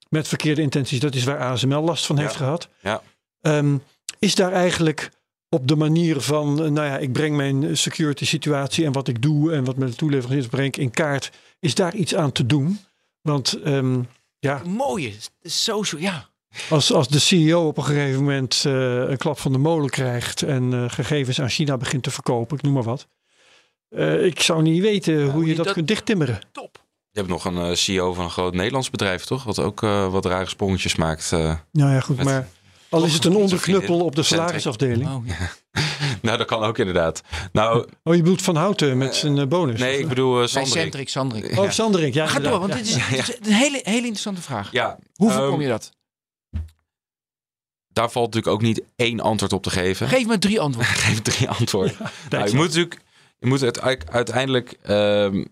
met 0.10 0.28
verkeerde 0.28 0.62
intenties, 0.62 1.00
dat 1.00 1.16
is 1.16 1.24
waar 1.24 1.40
ASML 1.40 1.82
last 1.84 2.06
van 2.06 2.16
Ja. 2.16 2.22
heeft 2.22 2.36
gehad. 2.36 2.68
Ja. 2.82 3.02
Ehm, 3.42 3.78
is 4.20 4.36
daar 4.36 4.52
eigenlijk 4.52 5.10
op 5.50 5.68
de 5.68 5.76
manier 5.76 6.22
van, 6.22 6.56
nou 6.56 6.88
ja, 6.88 6.98
ik 6.98 7.12
breng 7.12 7.36
mijn 7.36 7.78
security 7.78 8.26
situatie 8.26 8.86
en 8.86 8.92
wat 8.92 9.08
ik 9.08 9.22
doe 9.22 9.54
en 9.54 9.64
wat 9.64 9.78
met 9.78 9.90
de 9.90 9.96
toeleveranciers 9.96 10.48
breng 10.48 10.76
in 10.76 10.92
kaart. 10.92 11.32
Is 11.60 11.76
daar 11.76 11.96
iets 11.96 12.16
aan 12.16 12.32
te 12.32 12.46
doen? 12.46 12.80
Want 13.22 13.60
ehm, 13.64 14.02
ja, 14.40 14.62
Mooie 14.66 15.12
social, 15.42 16.02
ja. 16.02 16.30
Als, 16.70 16.94
als 16.94 17.08
de 17.08 17.20
CEO 17.20 17.68
op 17.68 17.78
een 17.78 17.84
gegeven 17.84 18.20
moment 18.20 18.64
eh, 18.66 18.74
een 19.10 19.18
klap 19.18 19.40
van 19.40 19.52
de 19.52 19.58
molen 19.58 19.90
krijgt 19.90 20.42
en 20.42 20.74
eh, 20.74 20.84
gegevens 20.88 21.42
aan 21.42 21.50
China 21.50 21.78
begint 21.78 22.04
te 22.04 22.12
verkopen, 22.12 22.58
ik 22.58 22.64
noem 22.64 22.74
maar 22.74 22.84
wat. 22.84 23.08
Eh, 23.90 24.26
ik 24.26 24.42
zou 24.42 24.62
niet 24.62 24.82
weten 24.82 25.30
hoe 25.30 25.46
je 25.46 25.56
dat, 25.56 25.66
dat- 25.66 25.74
kunt 25.74 25.88
dichttimmeren. 25.88 26.40
Top. 26.52 26.78
Je 27.12 27.20
hebt 27.20 27.32
nog 27.32 27.46
een 27.46 27.58
eh, 27.58 27.74
CEO 27.76 28.14
van 28.14 28.24
een 28.24 28.30
groot 28.30 28.54
Nederlands 28.54 28.90
bedrijf, 28.90 29.24
toch? 29.24 29.44
Wat 29.44 29.60
ook 29.60 29.84
eh, 29.84 30.12
wat 30.12 30.26
rare 30.26 30.50
sprongetjes 30.50 30.96
maakt. 30.96 31.32
eh. 31.32 31.56
Nou 31.72 31.92
ja, 31.94 32.00
goed, 32.00 32.16
Met- 32.18 32.26
maar 32.26 32.48
al 32.90 33.04
is 33.04 33.14
het 33.14 33.26
een 33.26 33.36
onderknuppel 33.36 34.00
op 34.00 34.16
de 34.16 34.24
salarisafdeling. 34.24 35.10
Oh, 35.10 35.28
ja. 35.28 35.36
nou, 36.22 36.38
dat 36.38 36.48
kan 36.48 36.64
ook 36.64 36.78
inderdaad. 36.78 37.22
Nou, 37.52 37.86
Oh, 38.04 38.16
je 38.16 38.22
bedoelt 38.22 38.42
Van 38.42 38.56
Houten 38.56 38.98
met 38.98 39.16
zijn 39.16 39.50
bonus? 39.50 39.80
nee, 39.80 40.00
ik 40.00 40.08
bedoel 40.08 40.32
uh, 40.34 40.38
Bij 40.40 40.48
Sanderik. 40.48 40.82
Centric, 40.82 41.10
Sandrik. 41.10 41.58
Oh, 41.58 41.70
Sanderink, 41.70 42.14
ja. 42.14 42.28
Ga 42.28 42.40
door, 42.40 42.60
want 42.60 42.72
ja. 42.72 42.78
dit 42.78 42.88
is, 42.88 42.94
dit 43.10 43.20
is 43.40 43.48
een 43.48 43.54
hele, 43.54 43.80
hele 43.84 43.98
interessante 43.98 44.42
vraag. 44.42 44.72
Ja, 44.72 44.98
Hoe 45.14 45.30
ehm, 45.30 45.38
voorkom 45.40 45.62
je 45.62 45.68
dat? 45.68 45.92
Daar 47.94 48.12
valt 48.12 48.26
natuurlijk 48.26 48.54
ook 48.54 48.62
niet 48.62 48.82
één 48.96 49.20
antwoord 49.20 49.54
op 49.54 49.64
te 49.64 49.70
geven. 49.70 50.08
Geef 50.08 50.28
me 50.28 50.38
drie 50.38 50.60
antwoorden. 50.60 50.94
Geef 51.06 51.22
drie 51.22 51.50
antwoorden. 51.50 51.96
nou, 52.00 52.12
Tijd 52.30 52.52
je 52.52 52.58
moet 52.58 52.66
natuurlijk, 52.68 53.02
je 53.40 53.48
moet 53.48 53.62
het 53.62 53.82
uiteindelijk 54.10 54.78
ehm, 54.82 55.44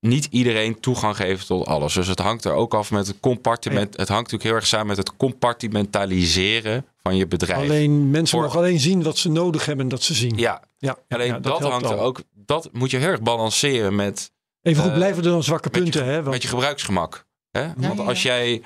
niet 0.00 0.28
iedereen 0.30 0.80
toegang 0.80 1.16
geven 1.16 1.46
tot 1.46 1.66
alles. 1.66 1.94
Dus 1.94 2.06
het 2.06 2.18
hangt 2.18 2.44
er 2.44 2.52
ook 2.52 2.74
af 2.74 2.90
met 2.90 3.06
het 3.06 3.20
compartiment. 3.20 3.96
Het 3.96 4.08
hangt 4.08 4.22
natuurlijk 4.22 4.42
heel 4.42 4.54
erg 4.54 4.66
samen 4.66 4.86
met 4.86 4.96
het 4.96 5.16
compartimentaliseren 5.16 6.86
van 7.02 7.16
je 7.16 7.26
bedrijf. 7.26 7.62
Alleen 7.62 8.10
mensen 8.10 8.38
Voor- 8.38 8.46
mogen 8.46 8.58
alleen 8.58 8.80
zien 8.80 9.02
wat 9.02 9.18
ze 9.18 9.30
nodig 9.30 9.66
hebben 9.66 9.88
dat 9.88 10.02
ze 10.02 10.14
zien. 10.14 10.36
Ja, 10.36 10.62
ja. 10.78 10.98
alleen 11.08 11.26
ja, 11.26 11.38
dat, 11.38 11.60
hangt 11.60 11.90
er 11.90 11.98
ook. 11.98 12.22
Dat 12.34 12.68
moet 12.72 12.90
je 12.90 12.96
heel 12.96 13.08
erg 13.08 13.22
balanceren 13.22 13.94
met, 13.94 14.32
Even 14.62 14.82
goed, 14.82 14.90
eh, 14.90 14.96
blijven 14.96 15.24
er 15.24 15.30
dan 15.30 15.42
zwakke 15.42 15.68
met, 15.72 15.82
punten, 15.82 16.04
je, 16.04 16.10
hè? 16.10 16.16
Want, 16.16 16.30
met 16.30 16.42
je 16.42 16.48
gebruiksgemak. 16.48 17.26
Hè? 17.50 17.72
Want 17.76 17.98
ja, 17.98 18.04
als 18.04 18.22
ja. 18.22 18.34
jij. 18.34 18.62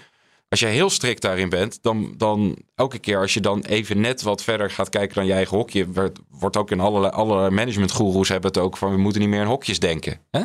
Als 0.56 0.64
jij 0.64 0.74
heel 0.74 0.90
strikt 0.90 1.22
daarin 1.22 1.48
bent, 1.48 1.78
dan, 1.82 2.14
dan 2.16 2.56
elke 2.74 2.98
keer 2.98 3.18
als 3.18 3.34
je 3.34 3.40
dan 3.40 3.60
even 3.60 4.00
net 4.00 4.22
wat 4.22 4.42
verder 4.42 4.70
gaat 4.70 4.88
kijken 4.88 5.14
dan 5.14 5.26
je 5.26 5.32
eigen 5.32 5.56
hokje, 5.56 5.92
wordt, 5.92 6.18
wordt 6.30 6.56
ook 6.56 6.70
in 6.70 6.80
alle, 6.80 7.10
alle 7.10 7.50
managementgoeroes 7.50 8.28
hebben 8.28 8.50
het 8.50 8.60
ook 8.60 8.76
van 8.76 8.90
we 8.90 8.96
moeten 8.96 9.20
niet 9.20 9.30
meer 9.30 9.40
in 9.40 9.46
hokjes 9.46 9.78
denken. 9.78 10.20
Hè? 10.30 10.40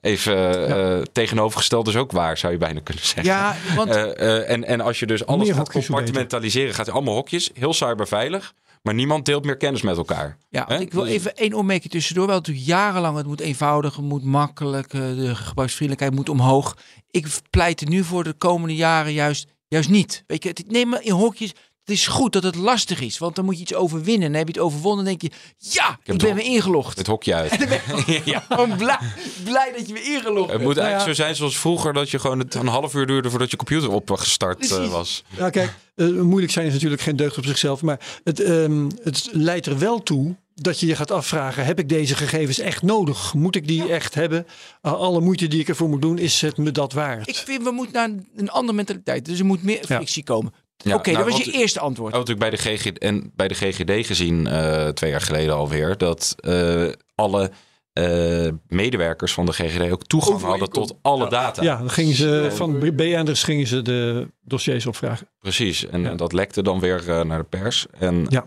Even 0.00 0.68
eh, 0.68 1.02
tegenovergesteld 1.12 1.88
is 1.88 1.96
ook 1.96 2.12
waar, 2.12 2.38
zou 2.38 2.52
je 2.52 2.58
bijna 2.58 2.80
kunnen 2.80 3.04
zeggen. 3.04 3.24
Ja, 3.24 3.56
want 3.76 3.90
Eh, 3.90 4.36
eh, 4.36 4.50
en, 4.50 4.64
en 4.64 4.80
als 4.80 4.98
je 4.98 5.06
dus 5.06 5.26
alles 5.26 5.50
gaat 5.50 5.72
compartimentaliseren, 5.72 6.74
gaat 6.74 6.90
allemaal 6.90 7.14
hokjes, 7.14 7.50
heel 7.54 7.72
cyberveilig, 7.72 8.54
maar 8.82 8.94
niemand 8.94 9.24
deelt 9.24 9.44
meer 9.44 9.56
kennis 9.56 9.82
met 9.82 9.96
elkaar. 9.96 10.36
Ja, 10.48 10.68
ik 10.68 10.92
wil 10.92 11.02
Dus- 11.02 11.12
even 11.12 11.36
één 11.36 11.52
opmerking 11.52 11.92
tussendoor. 11.92 12.26
Wel 12.26 12.36
natuurlijk 12.36 12.66
jarenlang, 12.66 13.16
het 13.16 13.26
moet 13.26 13.40
eenvoudig, 13.40 13.96
het 13.96 14.04
moet 14.04 14.24
makkelijk, 14.24 14.90
de 14.90 15.34
gebruiksvriendelijkheid 15.34 16.14
moet 16.14 16.28
omhoog. 16.28 16.76
Ik 17.10 17.26
pleit 17.50 17.80
er 17.80 17.88
nu 17.88 18.04
voor 18.04 18.24
de 18.24 18.32
komende 18.32 18.74
jaren 18.76 19.12
juist, 19.12 19.46
juist 19.68 19.88
niet. 19.88 20.24
Weet 20.26 20.42
je, 20.42 20.48
het, 20.48 20.70
neem 20.70 20.88
maar 20.88 21.02
in 21.02 21.12
hokjes. 21.12 21.52
Het 21.84 21.98
is 21.98 22.06
goed 22.06 22.32
dat 22.32 22.42
het 22.42 22.54
lastig 22.54 23.00
is, 23.00 23.18
want 23.18 23.36
dan 23.36 23.44
moet 23.44 23.54
je 23.56 23.60
iets 23.62 23.74
overwinnen. 23.74 24.28
En 24.28 24.34
heb 24.34 24.46
je 24.46 24.52
het 24.52 24.62
overwonnen, 24.62 25.04
dan 25.04 25.14
denk 25.18 25.32
je, 25.32 25.38
ja, 25.58 25.90
ik, 25.90 26.18
ben 26.18 26.28
het 26.28 26.44
weer 26.44 26.52
ingelogd. 26.52 26.98
Het 26.98 27.06
hokje 27.06 27.34
uit. 27.34 27.56
ja. 28.24 28.44
Gewoon 28.48 28.76
blij, 28.76 28.98
blij 29.44 29.72
dat 29.76 29.86
je 29.88 29.92
weer 29.92 30.04
ingelogd 30.14 30.38
Het 30.50 30.58
bent. 30.58 30.62
moet 30.62 30.74
Nou 30.76 30.86
eigenlijk 30.86 30.98
ja. 30.98 31.04
zo 31.04 31.12
zijn 31.22 31.36
zoals 31.36 31.58
vroeger, 31.58 31.92
dat 31.92 32.10
je 32.10 32.18
gewoon 32.18 32.38
het 32.38 32.54
een 32.54 32.66
half 32.66 32.94
uur 32.94 33.06
duurde 33.06 33.30
voordat 33.30 33.50
je 33.50 33.56
computer 33.56 33.90
opgestart 33.90 34.62
eh, 34.62 34.68
Precies. 34.68 34.90
was. 34.92 35.24
Ja, 35.36 35.50
kijk, 35.50 35.72
eh, 35.94 36.06
moeilijk 36.06 36.52
zijn 36.52 36.66
is 36.66 36.72
natuurlijk 36.72 37.02
geen 37.02 37.16
deugd 37.16 37.38
op 37.38 37.44
zichzelf. 37.44 37.82
Maar 37.82 38.00
het, 38.24 38.40
ehm, 38.40 38.88
het 39.02 39.28
leidt 39.32 39.66
er 39.66 39.78
wel 39.78 40.02
toe 40.02 40.36
dat 40.54 40.80
je 40.80 40.86
je 40.86 40.96
gaat 40.96 41.10
afvragen: 41.10 41.64
heb 41.64 41.78
ik 41.78 41.88
deze 41.88 42.14
gegevens 42.14 42.58
echt 42.58 42.82
nodig? 42.82 43.34
Moet 43.34 43.56
ik 43.56 43.66
die 43.68 43.92
echt 43.92 44.14
hebben? 44.14 44.46
Uh, 44.82 44.92
alle 44.92 45.20
moeite 45.20 45.48
die 45.48 45.60
ik 45.60 45.68
ervoor 45.68 45.88
moet 45.88 46.02
doen, 46.02 46.18
is 46.18 46.40
het 46.40 46.56
me 46.56 46.70
dat 46.72 46.92
waard? 46.92 47.28
Ik 47.28 47.36
vind, 47.36 47.62
we 47.62 47.70
moeten 47.70 47.94
naar 47.94 48.08
een, 48.08 48.28
een 48.36 48.50
andere 48.50 48.76
mentaliteit. 48.76 49.24
Dus 49.24 49.38
er 49.38 49.44
moet 49.44 49.62
meer 49.62 49.78
Ja. 49.88 49.96
frictie 49.96 50.22
komen. 50.24 50.52
Ja, 50.82 50.94
Oké, 50.94 51.10
nou, 51.10 51.24
dat 51.24 51.32
was 51.34 51.44
wat- 51.44 51.54
je 51.54 51.60
eerste 51.60 51.80
antwoord. 51.80 52.12
Oh, 52.12 52.18
natuurlijk 52.18 52.50
bij 52.50 52.58
de, 52.58 52.76
GG, 52.78 52.86
en 52.86 53.32
bij 53.36 53.48
de 53.48 53.54
GGD 53.54 54.06
gezien, 54.06 54.46
eh, 54.46 54.88
twee 54.88 55.10
jaar 55.10 55.20
geleden 55.20 55.54
alweer, 55.54 55.98
dat 55.98 56.34
eh, 56.40 56.88
alle 57.14 57.50
eh, 57.92 58.48
medewerkers 58.68 59.32
van 59.32 59.46
de 59.46 59.52
GGD 59.52 59.90
ook 59.90 60.04
toegang 60.04 60.34
Overal 60.34 60.50
hadden 60.50 60.70
tot 60.70 60.94
alle 61.02 61.28
data. 61.28 61.62
ja, 61.62 61.76
dan 61.76 61.90
gingen 61.90 62.14
ze 62.14 62.48
van 62.52 62.78
BN'ers 62.78 63.42
gingen 63.42 63.66
ze 63.66 63.82
de 63.82 64.28
dossiers 64.40 64.86
opvragen. 64.86 65.28
Precies, 65.38 65.86
en 65.86 66.02
Ja. 66.02 66.14
dat 66.14 66.32
lekte 66.32 66.62
dan 66.62 66.80
weer 66.80 67.26
naar 67.26 67.38
de 67.38 67.44
pers. 67.44 67.86
En 67.98 68.26
Ja. 68.28 68.46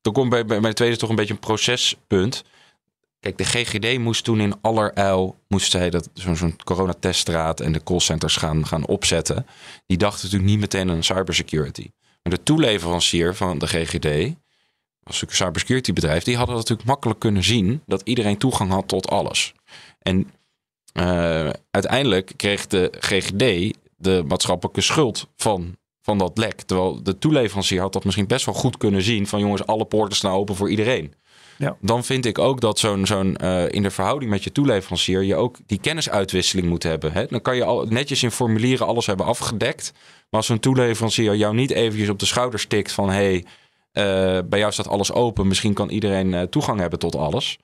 toen 0.00 0.12
komt 0.12 0.30
bij, 0.30 0.44
bij 0.44 0.60
mijn 0.60 0.74
tweede 0.74 0.96
toch 0.96 1.10
een 1.10 1.16
beetje 1.16 1.34
een 1.34 1.40
procespunt. 1.40 2.42
Kijk, 3.20 3.38
de 3.38 3.44
GGD 3.44 3.98
moest 3.98 4.24
toen 4.24 4.40
in 4.40 4.54
allerijl, 4.60 5.38
moest 5.48 5.70
zij 5.70 5.90
dat 5.90 6.10
zo'n 6.14 6.36
zo'n 6.36 6.56
coronateststraat 6.64 7.60
en 7.60 7.72
de 7.72 7.82
callcenters 7.82 8.36
gaan, 8.36 8.66
gaan 8.66 8.86
opzetten. 8.86 9.46
Die 9.86 9.98
dachten 9.98 10.22
natuurlijk 10.24 10.50
niet 10.50 10.60
meteen 10.60 10.90
aan 10.90 11.02
cybersecurity. 11.02 11.90
Maar 12.22 12.32
de 12.32 12.42
toeleverancier 12.42 13.34
van 13.34 13.58
de 13.58 13.66
GGD, 13.66 14.04
natuurlijk 14.04 15.30
een 15.30 15.36
cybersecurity 15.36 15.92
bedrijf, 15.92 16.24
die 16.24 16.36
hadden 16.36 16.56
natuurlijk 16.56 16.88
makkelijk 16.88 17.20
kunnen 17.20 17.44
zien 17.44 17.82
dat 17.86 18.02
iedereen 18.04 18.38
toegang 18.38 18.70
had 18.70 18.88
tot 18.88 19.08
alles. 19.08 19.54
En 19.98 20.30
eh, 20.92 21.50
uiteindelijk 21.70 22.32
kreeg 22.36 22.66
de 22.66 22.92
GGD 22.98 23.76
de 23.96 24.24
maatschappelijke 24.26 24.80
schuld 24.80 25.28
van, 25.36 25.76
van 26.02 26.18
dat 26.18 26.38
lek. 26.38 26.60
Terwijl 26.60 27.02
de 27.02 27.18
toeleverancier 27.18 27.80
had 27.80 27.92
dat 27.92 28.04
misschien 28.04 28.26
best 28.26 28.44
wel 28.44 28.54
goed 28.54 28.76
kunnen 28.76 29.02
zien 29.02 29.26
van 29.26 29.40
jongens, 29.40 29.66
alle 29.66 29.84
poorten 29.84 30.16
staan 30.16 30.32
open 30.32 30.54
voor 30.54 30.70
iedereen. 30.70 31.14
Ja. 31.58 31.76
Dan 31.80 32.04
vind 32.04 32.26
ik 32.26 32.38
ook 32.38 32.60
dat 32.60 32.78
zo'n 32.78 33.36
eh, 33.36 33.68
in 33.68 33.82
de 33.82 33.90
verhouding 33.90 34.30
met 34.30 34.44
je 34.44 34.52
toeleverancier 34.52 35.22
je 35.22 35.36
ook 35.36 35.56
die 35.66 35.80
kennisuitwisseling 35.80 36.68
moet 36.68 36.82
hebben. 36.82 37.12
Hè? 37.12 37.26
Dan 37.26 37.42
kan 37.42 37.56
je 37.56 37.64
al 37.64 37.84
netjes 37.84 38.22
in 38.22 38.30
formulieren 38.30 38.86
alles 38.86 39.06
hebben 39.06 39.26
afgedekt. 39.26 39.92
Maar 39.94 40.40
als 40.40 40.46
zo'n 40.46 40.58
toeleverancier 40.58 41.34
jou 41.34 41.54
niet 41.54 41.70
eventjes 41.70 42.08
op 42.08 42.18
de 42.18 42.26
schouder 42.26 42.60
stikt 42.60 42.92
van 42.92 43.10
hey, 43.10 43.44
eh, 43.92 44.38
bij 44.44 44.58
jou 44.58 44.72
staat 44.72 44.88
alles 44.88 45.12
open, 45.12 45.48
misschien 45.48 45.74
kan 45.74 45.88
iedereen 45.88 46.34
eh, 46.34 46.42
toegang 46.42 46.80
hebben 46.80 46.98
tot 46.98 47.16
alles. 47.16 47.58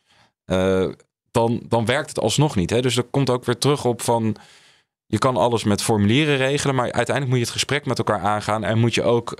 Dan, 1.30 1.62
dan 1.68 1.84
werkt 1.86 2.08
het 2.08 2.20
alsnog 2.20 2.56
niet. 2.56 2.70
Hè? 2.70 2.80
Dus 2.80 2.94
dat 2.94 3.06
komt 3.10 3.30
ook 3.30 3.44
weer 3.44 3.58
terug 3.58 3.84
op 3.84 4.02
van. 4.02 4.36
Je 5.06 5.18
kan 5.18 5.36
alles 5.36 5.64
met 5.64 5.82
formulieren 5.82 6.36
regelen, 6.36 6.74
maar 6.74 6.92
uiteindelijk 6.92 7.26
moet 7.26 7.38
je 7.38 7.44
het 7.44 7.52
gesprek 7.52 7.86
met 7.86 7.98
elkaar 7.98 8.20
aangaan 8.20 8.64
en 8.64 8.78
moet 8.78 8.94
je 8.94 9.02
ook 9.02 9.36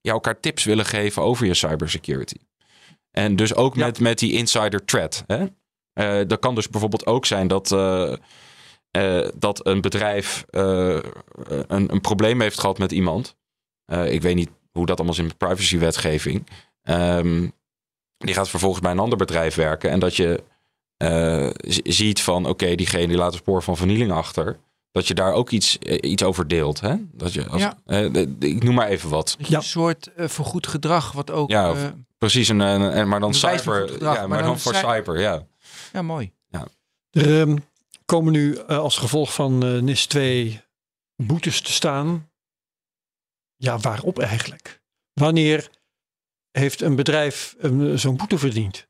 ja, 0.00 0.12
elkaar 0.12 0.40
tips 0.40 0.64
willen 0.64 0.84
geven 0.84 1.22
over 1.22 1.46
je 1.46 1.54
cybersecurity. 1.54 2.36
En 3.14 3.36
dus 3.36 3.54
ook 3.54 3.74
Ja. 3.74 3.86
met, 3.86 4.00
met 4.00 4.18
die 4.18 4.32
insider 4.32 4.84
threat. 4.84 5.24
Hè? 5.26 5.46
Eh, 5.92 6.26
dat 6.28 6.38
kan 6.38 6.54
dus 6.54 6.68
bijvoorbeeld 6.68 7.06
ook 7.06 7.26
zijn 7.26 7.48
dat, 7.48 7.72
eh, 7.72 8.12
eh, 8.90 9.28
dat 9.36 9.66
een 9.66 9.80
bedrijf 9.80 10.44
eh, 10.50 10.98
een, 11.66 11.92
een 11.92 12.00
probleem 12.00 12.40
heeft 12.40 12.60
gehad 12.60 12.78
met 12.78 12.92
iemand. 12.92 13.36
Eh, 13.84 14.12
ik 14.12 14.22
weet 14.22 14.34
niet 14.34 14.50
hoe 14.72 14.86
dat 14.86 14.96
allemaal 14.96 15.14
is 15.16 15.20
in 15.22 15.28
de 15.28 15.34
privacywetgeving. 15.34 16.46
Ehm, 16.82 17.48
die 18.16 18.34
gaat 18.34 18.48
vervolgens 18.48 18.80
bij 18.82 18.90
een 18.90 18.98
ander 18.98 19.18
bedrijf 19.18 19.54
werken. 19.54 19.90
En 19.90 19.98
dat 20.00 20.16
je 20.16 20.42
eh, 20.96 21.50
ziet 21.84 22.20
van, 22.22 22.46
oké, 22.46 22.74
diegene 22.74 23.06
die 23.06 23.16
laat 23.16 23.32
een 23.32 23.38
spoor 23.38 23.62
van 23.62 23.76
vernieling 23.76 24.12
achter. 24.12 24.56
Dat 24.90 25.06
je 25.08 25.14
daar 25.14 25.32
ook 25.32 25.50
iets, 25.50 25.78
iets 26.00 26.22
over 26.22 26.48
deelt. 26.48 26.80
Hè? 26.80 26.94
Dat 27.12 27.32
je 27.32 27.46
als, 27.48 27.62
Ja. 27.62 27.76
ik 28.38 28.62
noem 28.62 28.74
maar 28.74 28.88
even 28.88 29.10
wat. 29.10 29.36
Ja. 29.38 29.56
Een 29.56 29.62
soort 29.62 30.10
vergoed 30.16 30.66
gedrag, 30.66 31.12
wat 31.12 31.30
ook... 31.30 31.50
Ja, 31.50 31.62
Ja, 31.64 31.70
of- 31.70 31.92
Precies, 32.24 32.48
en, 32.48 32.60
en, 32.60 32.92
en- 32.92 33.08
maar 33.08 33.20
dan 33.20 33.34
cyber. 33.34 33.88
gedrag, 33.88 34.14
ja, 34.14 34.20
maar, 34.20 34.28
maar 34.28 34.38
dan, 34.38 34.46
dan 34.46 34.58
voor 34.60 34.74
cy- 34.74 34.80
cyber, 34.80 35.20
ja. 35.20 35.46
ja, 35.92 36.02
mooi. 36.02 36.32
Er 37.10 37.40
ehm, 37.40 37.56
komen 38.04 38.32
nu 38.32 38.56
eh, 38.56 38.78
als 38.78 38.96
gevolg 38.96 39.34
van 39.34 39.64
eh, 39.64 39.80
NIS 39.82 40.06
2 40.06 40.60
boetes 41.16 41.60
te 41.60 41.72
staan. 41.72 42.30
Ja, 43.56 43.78
waarop 43.78 44.18
eigenlijk? 44.18 44.82
Wanneer 45.12 45.70
heeft 46.50 46.80
een 46.80 46.96
bedrijf 46.96 47.54
een- 47.58 47.98
zo'n 47.98 48.16
boete 48.16 48.38
verdiend? 48.38 48.86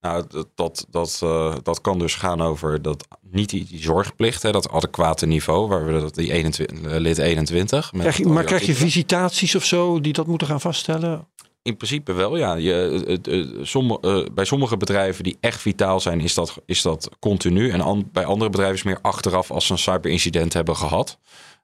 Nou, 0.00 0.24
dat, 0.28 0.48
dat, 0.54 0.86
dat, 0.90 1.20
eh, 1.22 1.54
dat 1.62 1.80
kan 1.80 1.98
dus 1.98 2.14
gaan 2.14 2.40
over 2.40 2.82
dat, 2.82 3.08
niet 3.20 3.50
die, 3.50 3.64
die 3.64 3.80
zorgplicht, 3.82 4.42
hè, 4.42 4.50
dat 4.52 4.68
adequate 4.70 5.26
niveau, 5.26 5.68
waar 5.68 5.86
we 5.86 6.00
dat, 6.00 6.14
die 6.14 6.32
21, 6.32 6.80
eh, 6.92 6.98
lid 7.00 7.18
21. 7.18 7.92
met 7.92 8.00
Krijg 8.00 8.16
je, 8.16 8.26
maar 8.26 8.44
krijg 8.44 8.66
je 8.66 8.74
visitaties 8.74 9.54
of 9.54 9.64
zo 9.64 10.00
die 10.00 10.12
dat 10.12 10.26
moeten 10.26 10.46
gaan 10.46 10.60
vaststellen? 10.60 11.28
In 11.62 11.76
principe 11.76 12.12
wel, 12.12 12.36
ja. 12.36 12.54
Je, 12.54 13.18
eh, 13.22 13.64
somm- 13.64 14.00
bij 14.34 14.44
sommige 14.44 14.76
bedrijven 14.76 15.24
die 15.24 15.36
echt 15.40 15.60
vitaal 15.60 16.00
zijn, 16.00 16.20
is 16.20 16.34
dat, 16.34 16.56
is 16.66 16.82
dat 16.82 17.08
continu. 17.18 17.70
En 17.70 17.80
an- 17.80 18.08
bij 18.12 18.24
andere 18.24 18.50
bedrijven 18.50 18.76
is 18.76 18.82
meer 18.82 18.98
achteraf 19.02 19.50
als 19.50 19.66
ze 19.66 19.72
een 19.72 19.78
cyberincident 19.78 20.52
hebben 20.52 20.76
gehad. 20.76 21.18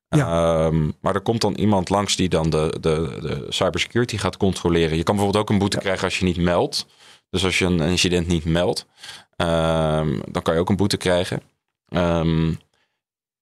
Ehm, 0.08 0.90
maar 1.00 1.14
er 1.14 1.20
komt 1.20 1.40
dan 1.40 1.54
iemand 1.54 1.88
langs 1.88 2.16
die 2.16 2.28
dan 2.28 2.50
de, 2.50 2.76
de, 2.80 3.18
de 3.20 3.46
cybersecurity 3.48 4.16
gaat 4.16 4.36
controleren. 4.36 4.96
Je 4.96 5.02
kan 5.02 5.14
bijvoorbeeld 5.14 5.44
ook 5.44 5.50
een 5.50 5.58
boete 5.58 5.78
krijgen 5.78 6.04
als 6.04 6.18
je 6.18 6.24
niet 6.24 6.36
meldt. 6.36 6.86
Dus 7.30 7.44
als 7.44 7.58
je 7.58 7.64
een 7.64 7.80
incident 7.80 8.26
niet 8.26 8.44
meldt, 8.44 8.86
ehm, 9.36 10.20
dan 10.30 10.42
kan 10.42 10.54
je 10.54 10.60
ook 10.60 10.68
een 10.68 10.76
boete 10.76 10.96
krijgen. 10.96 11.42
Ehm, 11.88 12.52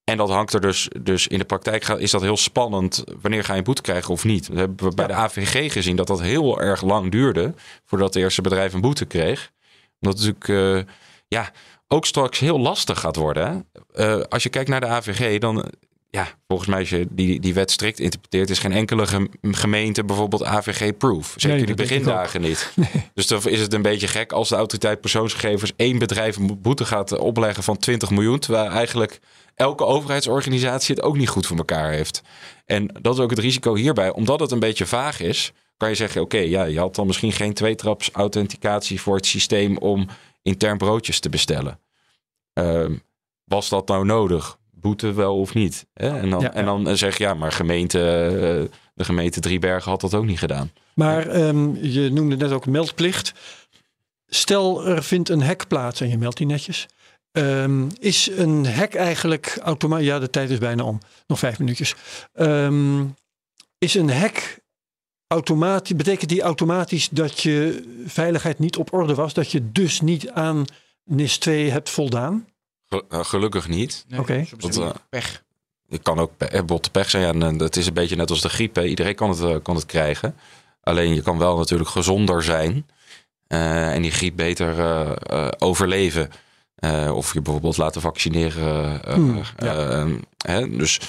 En 0.05 0.17
dat 0.17 0.29
hangt 0.29 0.53
er 0.53 0.61
dus, 0.61 0.89
dus 1.03 1.27
in 1.27 1.39
de 1.39 1.45
praktijk 1.45 1.89
is 1.89 2.11
dat 2.11 2.21
heel 2.21 2.37
spannend. 2.37 3.05
Wanneer 3.21 3.45
ga 3.45 3.53
je 3.53 3.59
een 3.59 3.65
boete 3.65 3.83
krijgen 3.83 4.13
of 4.13 4.25
niet? 4.25 4.49
We 4.49 4.59
hebben 4.59 4.89
we 4.89 4.95
bij 4.95 5.07
de 5.07 5.13
AVG 5.13 5.73
gezien 5.73 5.97
dat 5.97 6.07
dat 6.07 6.21
heel 6.21 6.61
erg 6.61 6.83
lang 6.83 7.11
duurde 7.11 7.55
voordat 7.85 8.15
het 8.15 8.23
eerste 8.23 8.43
bedrijf 8.43 8.73
een 8.73 8.81
boete 8.81 9.05
kreeg. 9.05 9.51
Omdat 10.01 10.19
het 10.19 10.29
natuurlijk 10.39 10.87
eh, 10.89 10.95
ja, 11.29 11.51
ook 11.89 12.07
straks 12.07 12.39
heel 12.39 12.59
lastig 12.59 13.01
gaat 13.01 13.17
worden. 13.17 13.69
Eh, 13.93 14.21
als 14.21 14.43
je 14.43 14.49
kijkt 14.49 14.69
naar 14.69 14.81
de 14.81 14.87
AVG, 14.87 15.39
dan 15.39 15.73
ja, 16.15 16.29
volgens 16.47 16.69
mij 16.69 16.79
als 16.79 16.89
je 16.91 17.07
die, 17.11 17.41
die 17.41 17.55
wet 17.55 17.71
strikt 17.71 18.01
interpreteert, 18.01 18.51
is 18.51 18.59
geen 18.59 18.73
enkele 18.73 19.07
gem- 19.07 19.31
gemeente 19.43 20.05
bijvoorbeeld 20.05 20.45
AVG-proof. 20.45 21.35
Zeker 21.37 21.49
Nee, 21.49 21.67
denk 21.67 21.69
ik 21.69 21.77
begindagen 21.77 22.41
niet. 22.41 22.73
Dus 23.15 23.27
dan 23.27 23.49
is 23.49 23.61
het 23.61 23.73
een 23.73 23.83
beetje 23.83 24.07
gek 24.09 24.33
als 24.33 24.49
de 24.49 24.55
autoriteit 24.55 25.01
persoonsgegevens 25.01 25.73
één 25.77 25.99
bedrijf 25.99 26.37
een 26.37 26.61
boete 26.63 26.85
gaat 26.85 27.19
opleggen 27.19 27.63
van 27.63 27.77
20 27.79 28.11
miljoen. 28.11 28.39
Terwijl 28.39 28.71
eigenlijk 28.71 29.21
elke 29.55 29.85
overheidsorganisatie 29.85 30.95
het 30.95 31.05
ook 31.05 31.17
niet 31.17 31.29
goed 31.29 31.47
voor 31.47 31.57
elkaar 31.57 31.91
heeft. 31.91 32.23
En 32.65 32.99
dat 33.01 33.15
is 33.15 33.21
ook 33.21 33.31
het 33.31 33.39
risico 33.39 33.75
hierbij. 33.75 34.13
Omdat 34.13 34.41
het 34.41 34.51
een 34.51 34.59
beetje 34.59 34.87
vaag 34.87 35.21
is, 35.21 35.53
kan 35.77 35.89
je 35.89 35.95
zeggen: 35.95 36.21
oké, 36.21 36.39
ja, 36.39 36.65
je 36.65 36.79
had 36.79 36.95
dan 36.95 37.07
misschien 37.07 37.33
geen 37.33 37.55
tweetraps 37.55 38.11
authenticatie 38.11 39.01
voor 39.01 39.17
het 39.17 39.27
systeem 39.27 39.77
om 39.77 40.09
intern 40.43 40.79
broodjes 40.79 41.21
te 41.21 41.29
bestellen. 41.29 41.81
Ehm, 42.53 42.95
was 43.45 43.69
dat 43.69 43.89
nou 43.89 44.05
nodig? 44.05 44.61
Boete 44.83 45.13
wel 45.13 45.39
of 45.39 45.55
niet? 45.55 45.87
Hè? 45.95 46.19
En, 46.21 46.31
dan, 46.31 46.41
Ja, 46.41 46.47
ja. 46.47 46.55
en 46.55 46.65
dan 46.65 46.97
zeg 46.97 47.19
je 47.19 47.25
ja, 47.25 47.35
maar 47.35 47.53
gemeente, 47.53 47.99
eh, 47.99 48.77
de 48.95 49.05
gemeente 49.05 49.41
Driebergen 49.41 49.91
had 49.91 50.01
dat 50.01 50.15
ook 50.15 50.25
niet 50.25 50.39
gedaan. 50.39 50.71
Maar 50.95 51.29
ehm, 51.29 51.75
je 51.85 52.11
noemde 52.13 52.37
net 52.37 52.53
ook 52.53 52.67
meldplicht. 52.67 53.33
Stel, 54.27 54.87
er 54.87 55.03
vindt 55.03 55.29
een 55.29 55.43
hek 55.43 55.67
plaats 55.69 56.01
en 56.01 56.09
je 56.09 56.19
meldt 56.19 56.37
die 56.37 56.47
netjes. 56.47 56.89
Ehm, 57.33 57.89
is 57.99 58.31
een 58.31 58.67
hek 58.67 58.95
eigenlijk 58.95 59.59
automatisch... 59.63 60.07
Ja, 60.07 60.19
de 60.19 60.31
tijd 60.31 60.51
is 60.51 60.59
bijna 60.59 60.85
om. 60.85 60.99
Nog 61.27 61.39
vijf 61.39 61.59
minuutjes. 61.59 61.95
Ehm, 62.33 63.05
is 63.79 63.95
een 63.95 64.11
hek 64.11 64.59
automatisch... 65.27 65.97
Betekent 65.97 66.31
die 66.31 66.43
automatisch 66.43 67.09
dat 67.09 67.41
je 67.41 67.83
veiligheid 68.07 68.59
niet 68.59 68.77
op 68.77 68.93
orde 68.93 69.15
was? 69.15 69.35
Dat 69.35 69.51
je 69.51 69.73
dus 69.73 70.01
niet 70.01 70.31
aan 70.31 70.65
NIS 71.05 71.39
2 71.39 71.71
hebt 71.71 71.91
voldaan? 71.91 72.47
Eh, 73.09 73.25
gelukkig 73.25 73.69
niet. 73.69 74.05
Nee, 74.09 74.21
Oké. 74.21 74.45
Dat, 74.51 74.63
heb 74.63 74.73
je 74.73 74.83
eh, 74.83 74.91
pech. 75.09 75.43
Het 75.89 76.03
kan 76.03 76.19
ook 76.19 76.37
pe- 76.37 76.45
eh, 76.47 76.63
botte 76.63 76.91
pech 76.91 77.11
zijn. 77.11 77.23
Ja, 77.39 77.47
en 77.47 77.57
dat 77.57 77.77
is 77.77 77.87
een 77.87 77.95
beetje 77.95 78.17
net 78.17 78.31
als 78.31 78.41
de 78.41 78.49
griep. 78.49 78.75
Hè. 78.75 78.85
Iedereen 78.85 79.15
kan 79.15 79.31
het, 79.31 79.63
kan 79.63 79.75
het 79.75 79.87
krijgen. 79.87 80.35
Alleen 80.83 81.15
je 81.15 81.23
kan 81.23 81.39
wel 81.39 81.57
natuurlijk 81.57 81.91
gezonder 81.91 82.43
zijn. 82.43 82.87
eh, 83.47 83.95
en 83.95 84.03
die 84.03 84.11
griep 84.11 84.37
beter 84.37 84.79
eh, 84.79 85.11
eh, 85.23 85.49
overleven. 85.59 86.31
Eh, 86.77 87.13
of 87.17 87.33
je 87.33 87.41
bijvoorbeeld 87.41 87.77
laten 87.77 88.01
vaccineren. 88.01 89.03
eh, 89.05 89.15
Hmm, 89.15 89.43
eh, 89.57 90.07
hè. 90.47 90.77
Dus 90.77 91.01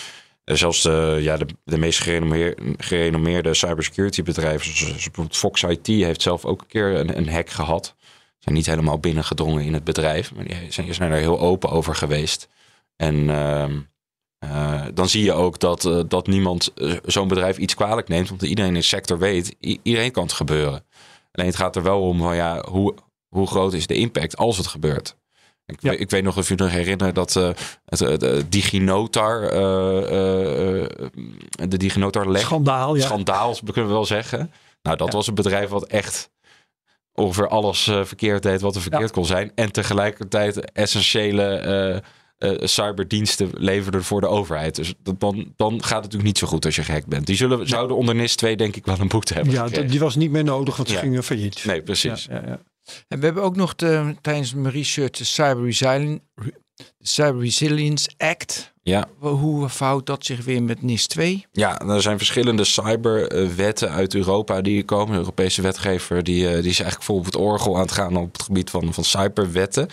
zelfs 0.46 0.82
de, 0.82 1.18
ja, 1.22 1.38
de, 1.38 1.46
de 1.66 1.78
meest 1.78 2.00
gerenommeer- 2.00 2.58
gerenommeerde 2.78 3.54
cybersecurity 3.54 4.24
bedrijven, 4.24 4.66
zoals, 4.66 4.80
zoals 4.80 5.04
bijvoorbeeld 5.04 5.38
Fox 5.38 5.64
IT, 5.64 5.88
heeft 5.88 6.22
zelf 6.22 6.46
ook 6.46 6.62
een 6.62 6.68
keer 6.68 6.96
een, 6.96 7.18
een 7.18 7.30
hack 7.30 7.50
gehad. 7.50 7.96
Zijn 8.44 8.56
niet 8.56 8.66
helemaal 8.66 9.00
binnengedrongen 9.00 9.64
in 9.64 9.74
het 9.74 9.84
bedrijf, 9.84 10.34
maar 10.36 10.44
die 10.46 10.56
zijn, 10.70 10.94
zijn 10.94 11.12
er 11.12 11.18
heel 11.18 11.40
open 11.40 11.70
over 11.70 11.96
geweest. 11.96 12.48
En 12.96 13.30
ehm, 13.30 13.80
eh, 14.40 14.82
dan 14.94 15.10
zie 15.10 15.24
je 15.24 15.34
ook 15.34 15.60
dat, 15.60 15.86
eh, 15.86 16.00
dat 16.08 16.28
niemand 16.28 16.74
eh, 16.74 16.94
zo'n 17.06 17.28
bedrijf 17.28 17.58
iets 17.58 17.76
kwalijk 17.76 18.08
neemt. 18.08 18.30
Want 18.30 18.42
iedereen 18.42 18.70
in 18.74 18.80
de 18.80 18.86
sector 18.86 19.18
weet, 19.20 19.56
iedereen 19.60 20.12
kan 20.12 20.24
het 20.24 20.34
gebeuren. 20.34 20.86
Alleen 21.32 21.48
het 21.50 21.56
gaat 21.60 21.76
er 21.76 21.84
wel 21.84 22.02
om 22.02 22.20
van 22.20 22.36
ja, 22.36 22.64
hoe, 22.70 22.94
hoe 23.28 23.48
groot 23.48 23.74
is 23.74 23.88
de 23.88 23.94
impact 23.96 24.38
als 24.38 24.58
het 24.58 24.68
gebeurt. 24.68 25.16
Ik, 25.66 25.82
Ja. 25.82 25.90
weet, 25.90 26.00
ik 26.00 26.10
weet 26.10 26.24
nog 26.24 26.38
of 26.38 26.50
u 26.50 26.56
nog 26.56 26.70
herinnert 26.70 27.16
dat 27.16 27.34
het, 27.86 28.20
de 28.20 28.46
DigiNotar, 28.50 29.42
de 31.70 31.78
DigiNotar 31.78 32.30
lek, 32.32 32.42
Schandaal, 32.42 32.96
ja. 32.96 33.02
schandaal, 33.06 33.56
kunnen 33.66 33.88
we 33.88 33.94
wel 33.94 34.06
zeggen. 34.06 34.52
Nou, 34.82 34.98
dat 34.98 35.08
Ja. 35.08 35.14
was 35.14 35.28
een 35.28 35.36
bedrijf 35.36 35.70
wat 35.70 35.84
echt 35.86 36.32
ongeveer 37.14 37.48
alles 37.48 37.88
eh, 37.88 38.04
verkeerd 38.04 38.44
deed 38.44 38.62
wat 38.62 38.76
er 38.76 38.82
verkeerd 38.82 39.12
kon 39.12 39.26
zijn. 39.26 39.52
En 39.56 39.72
tegelijkertijd 39.72 40.72
essentiële 40.72 41.44
eh, 41.44 41.96
eh, 42.52 42.68
cyberdiensten 42.68 43.50
leverde 43.54 44.04
voor 44.04 44.22
de 44.22 44.28
overheid. 44.28 44.76
Dus 44.76 44.94
dat, 45.00 45.20
dan, 45.20 45.54
dan 45.56 45.72
gaat 45.72 45.82
het 45.82 45.90
natuurlijk 45.90 46.24
niet 46.24 46.38
zo 46.38 46.48
goed 46.48 46.66
als 46.66 46.76
je 46.76 46.84
gehackt 46.84 47.08
bent. 47.08 47.26
Die 47.26 47.36
zullen, 47.36 47.68
zouden 47.68 47.98
onder 47.98 48.16
NIS 48.16 48.36
2 48.36 48.56
denk 48.56 48.76
ik 48.76 48.86
wel 48.86 49.00
een 49.00 49.08
boete 49.08 49.34
hebben 49.34 49.54
Ja, 49.54 49.64
gekregen. 49.66 49.90
die 49.90 50.00
was 50.00 50.16
niet 50.16 50.32
meer 50.32 50.44
nodig, 50.44 50.76
want 50.76 50.88
ze 50.90 50.96
Ja. 50.96 51.02
gingen 51.02 51.24
failliet. 51.24 51.66
Nee, 51.66 51.82
precies. 51.82 52.26
Ja, 52.26 52.36
ja, 52.36 52.48
ja. 52.48 52.60
En 53.08 53.20
we 53.20 53.26
hebben 53.26 53.44
ook 53.44 53.56
nog 53.56 53.76
de, 53.76 54.16
tijdens 54.22 54.54
mijn 54.54 54.74
research 54.74 55.12
de 55.12 55.24
Cyber, 55.24 55.74
Cyber 57.00 57.42
Resilience 57.42 58.10
Act. 58.18 58.73
Ja. 58.84 59.06
Hoe 59.20 59.70
verhoudt 59.70 60.06
dat 60.06 60.26
zich 60.26 60.44
weer 60.46 60.64
met 60.64 60.82
NIS 60.82 61.08
2? 61.08 61.46
Ja, 61.52 61.80
er 61.80 62.02
zijn 62.02 62.18
verschillende 62.18 62.64
cyberwetten 62.64 63.90
uit 63.90 64.16
Europa 64.16 64.62
die 64.62 64.84
komen. 64.84 65.12
De 65.12 65.18
Europese 65.18 65.62
wetgever 65.62 66.24
die, 66.24 66.48
eh, 66.48 66.52
die 66.54 66.70
is 66.70 66.80
eigenlijk 66.80 67.04
vol 67.04 67.18
op 67.18 67.26
het 67.26 67.36
orgel 67.36 67.76
aan 67.76 67.82
het 67.82 67.92
gaan 67.92 68.18
op 68.18 68.34
het 68.34 68.42
gebied 68.44 68.70
van, 68.70 68.94
van 68.94 69.04
cyberwetten. 69.04 69.88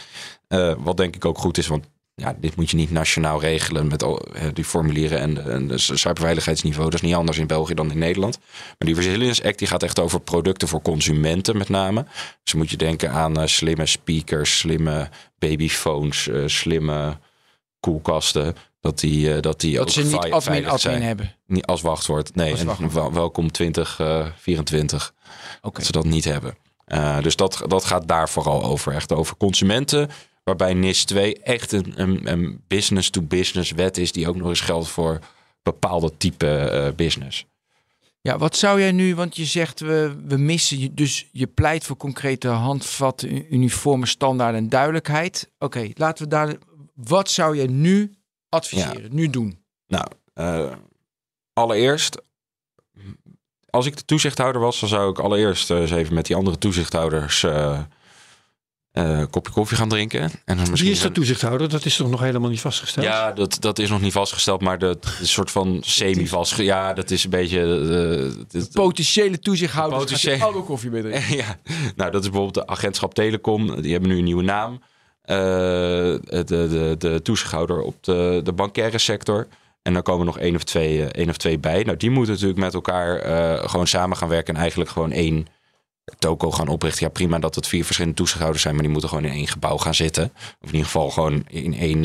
Eh, 0.49 0.75
wat 0.79 0.97
denk 0.97 1.15
ik 1.17 1.25
ook 1.25 1.39
goed 1.39 1.59
is, 1.59 1.67
want 1.67 1.85
ja, 2.15 2.37
dit 2.41 2.57
moet 2.57 2.71
je 2.71 2.77
niet 2.77 2.91
nationaal 2.91 3.41
regelen 3.41 3.89
met 3.89 4.03
al, 4.03 4.19
eh, 4.21 4.43
die 4.53 4.65
formulieren 4.65 5.19
en, 5.19 5.35
de- 5.35 5.41
en 5.41 5.67
de 5.69 5.79
cyberveiligheidsniveau. 5.79 6.91
Dat 6.91 6.95
is 7.03 7.07
niet 7.07 7.17
anders 7.17 7.39
in 7.39 7.47
België 7.47 7.75
dan 7.75 7.91
in 7.91 7.99
Nederland. 7.99 8.39
Maar 8.79 8.89
die 8.89 8.95
Resilience 8.95 9.45
Act 9.45 9.59
die 9.59 9.69
gaat 9.69 9.83
echt 9.83 9.99
over 10.01 10.21
producten 10.21 10.69
voor 10.69 10.83
consumenten 10.83 11.57
met 11.57 11.69
name. 11.69 12.05
Dus 12.43 12.55
moet 12.55 12.71
je 12.71 12.77
denken 12.77 13.11
aan 13.11 13.49
slimme 13.49 13.87
speakers, 13.87 14.59
slimme 14.59 15.09
babyphones, 15.39 16.29
slimme 16.47 17.19
koelkasten. 17.81 18.55
Dat 18.81 18.99
die, 19.01 19.35
eh, 19.35 19.41
dat 19.43 19.61
die 19.61 19.75
Dat 19.75 19.83
ook 19.83 19.91
ze 19.91 20.03
niet 20.03 20.15
admin 20.15 20.65
admin 20.65 20.79
zijn. 20.79 21.03
hebben. 21.03 21.35
Niet 21.47 21.67
als 21.67 21.81
wachtwoord. 21.81 22.35
Nee, 22.35 22.51
Als 22.51 22.61
en 22.61 22.67
wachtwoord. 22.67 23.13
welkom 23.15 23.51
2024. 23.53 25.15
Oké. 25.63 25.77
Dat 25.77 25.87
ze 25.87 25.93
dat 25.93 26.05
niet 26.05 26.25
hebben. 26.25 26.55
Eh, 26.85 27.23
dus 27.23 27.37
dat, 27.37 27.63
dat 27.67 27.85
gaat 27.85 28.09
daar 28.09 28.29
vooral 28.29 28.63
over. 28.65 28.93
Echt 28.95 29.13
over 29.13 29.37
consumenten. 29.37 30.09
Waarbij 30.45 30.75
NIS 30.75 31.05
2 31.05 31.39
echt 31.43 31.73
een, 31.73 31.93
een, 31.97 32.31
een 32.33 32.63
business-to-business 32.69 33.71
wet 33.71 33.97
is. 33.99 34.13
Die 34.13 34.29
ook 34.29 34.37
nog 34.37 34.49
eens 34.49 34.61
geldt 34.61 34.89
voor 34.89 35.19
bepaalde 35.63 36.17
type 36.17 36.47
eh, 36.47 36.95
business. 36.97 37.47
Ja, 38.23 38.39
wat 38.39 38.57
zou 38.57 38.81
jij 38.81 38.93
nu, 38.93 39.15
want 39.15 39.37
je 39.37 39.45
zegt 39.45 39.81
we, 39.81 40.15
we 40.27 40.37
missen, 40.37 40.79
je- 40.79 40.95
dus 40.95 41.29
je 41.33 41.47
pleit 41.47 41.85
voor 41.85 41.97
concrete 41.97 42.49
handvatten, 42.49 43.55
uniforme 43.55 44.07
standaarden 44.07 44.61
en 44.61 44.69
duidelijkheid. 44.69 45.51
Oké, 45.59 45.89
laten 45.95 46.25
we 46.25 46.31
daar, 46.31 46.55
wat 46.95 47.31
zou 47.31 47.57
jij 47.57 47.67
nu 47.67 48.15
adviseren, 48.51 49.15
nu 49.15 49.31
doen? 49.31 49.59
Nou, 49.87 50.07
eh, 50.35 50.73
allereerst. 51.53 52.21
Als 53.71 53.87
ik 53.87 53.97
de 53.97 54.05
toezichthouder 54.05 54.61
was, 54.61 54.81
dan 54.81 54.89
zou 54.89 55.11
ik 55.11 55.19
allereerst 55.19 55.71
eh, 55.71 55.79
eens 55.81 55.91
even 55.91 56.15
met 56.15 56.27
die 56.27 56.37
andere 56.37 56.59
toezichthouders 56.59 57.45
een 58.93 59.31
kopje 59.31 59.53
koffie 59.53 59.77
gaan 59.77 59.89
drinken. 59.89 60.31
En 60.45 60.57
dan 60.57 60.75
Wie 60.75 60.91
is 60.91 61.01
de 61.01 61.13
toezichthouder? 61.13 61.69
Dat 61.69 61.85
is 61.85 61.97
toch 61.97 62.11
nog 62.11 62.21
helemaal 62.21 62.51
niet 62.51 62.61
vastgesteld? 62.61 63.07
Ja, 63.07 63.33
dat, 63.33 63.57
dat 63.61 63.79
is 63.79 63.89
nog 63.89 64.01
niet 64.01 64.13
vastgesteld, 64.13 64.61
maar 64.61 64.79
dat 64.79 65.05
is 65.05 65.19
een 65.21 65.27
soort 65.27 65.51
van 65.51 65.79
semi-vast. 65.85 66.57
Ja, 66.57 66.93
dat 66.93 67.11
is 67.11 67.25
een 67.25 67.31
beetje. 67.31 68.45
dit- 68.49 68.73
Potentiële 68.73 69.39
toezichthouders 69.39 70.03
Potentiële- 70.03 70.37
gaat 70.37 70.45
allemaal 70.45 70.63
koffie 70.63 70.91
mee 70.91 71.03
drinken. 71.03 71.37
ja, 71.45 71.59
nou, 71.97 72.11
dat 72.11 72.23
is 72.25 72.31
bijvoorbeeld 72.31 72.67
de 72.67 72.73
agentschap 72.73 73.15
Telecom. 73.15 73.81
Die 73.83 73.93
hebben 73.93 74.11
nu 74.11 74.19
een 74.19 74.25
nieuwe 74.25 74.43
naam. 74.43 74.81
Eh, 75.31 75.37
de, 75.37 76.45
de, 76.45 76.95
de 76.99 77.23
toezichthouder 77.23 77.83
op 77.83 78.05
de, 78.05 78.41
de 78.45 78.53
bankaire 78.53 78.99
sector. 78.99 79.47
En 79.83 79.93
dan 79.93 80.03
komen 80.03 80.27
nog 80.27 80.39
één 80.39 80.55
of 80.55 80.65
twee, 80.65 81.05
eh, 81.05 81.21
één 81.21 81.29
of 81.29 81.37
twee 81.37 81.59
bij. 81.59 81.83
Nou, 81.83 81.97
die 81.97 82.11
moeten 82.11 82.33
natuurlijk 82.33 82.61
met 82.61 82.75
elkaar 82.75 83.17
eh, 83.19 83.69
gewoon 83.69 83.87
samen 83.87 84.17
gaan 84.17 84.29
werken. 84.29 84.55
En 84.55 84.61
eigenlijk 84.61 84.91
gewoon 84.91 85.13
één 85.13 85.47
toko 86.19 86.51
gaan 86.51 86.69
oprichten. 86.69 87.07
Ja, 87.07 87.13
prima 87.13 87.39
dat 87.39 87.55
het 87.55 87.67
vier 87.67 87.85
verschillende 87.85 88.17
toezichthouders 88.17 88.63
zijn. 88.63 88.75
Maar 88.75 88.83
die 88.83 88.93
moeten 88.93 89.11
gewoon 89.11 89.25
in 89.25 89.33
één 89.33 89.49
gebouw 89.49 89.77
gaan 89.77 89.95
zitten. 89.95 90.33
Of 90.35 90.69
in 90.69 90.73
ieder 90.73 90.85
geval 90.85 91.11
gewoon 91.11 91.45
in 91.49 91.75
één... 91.75 92.03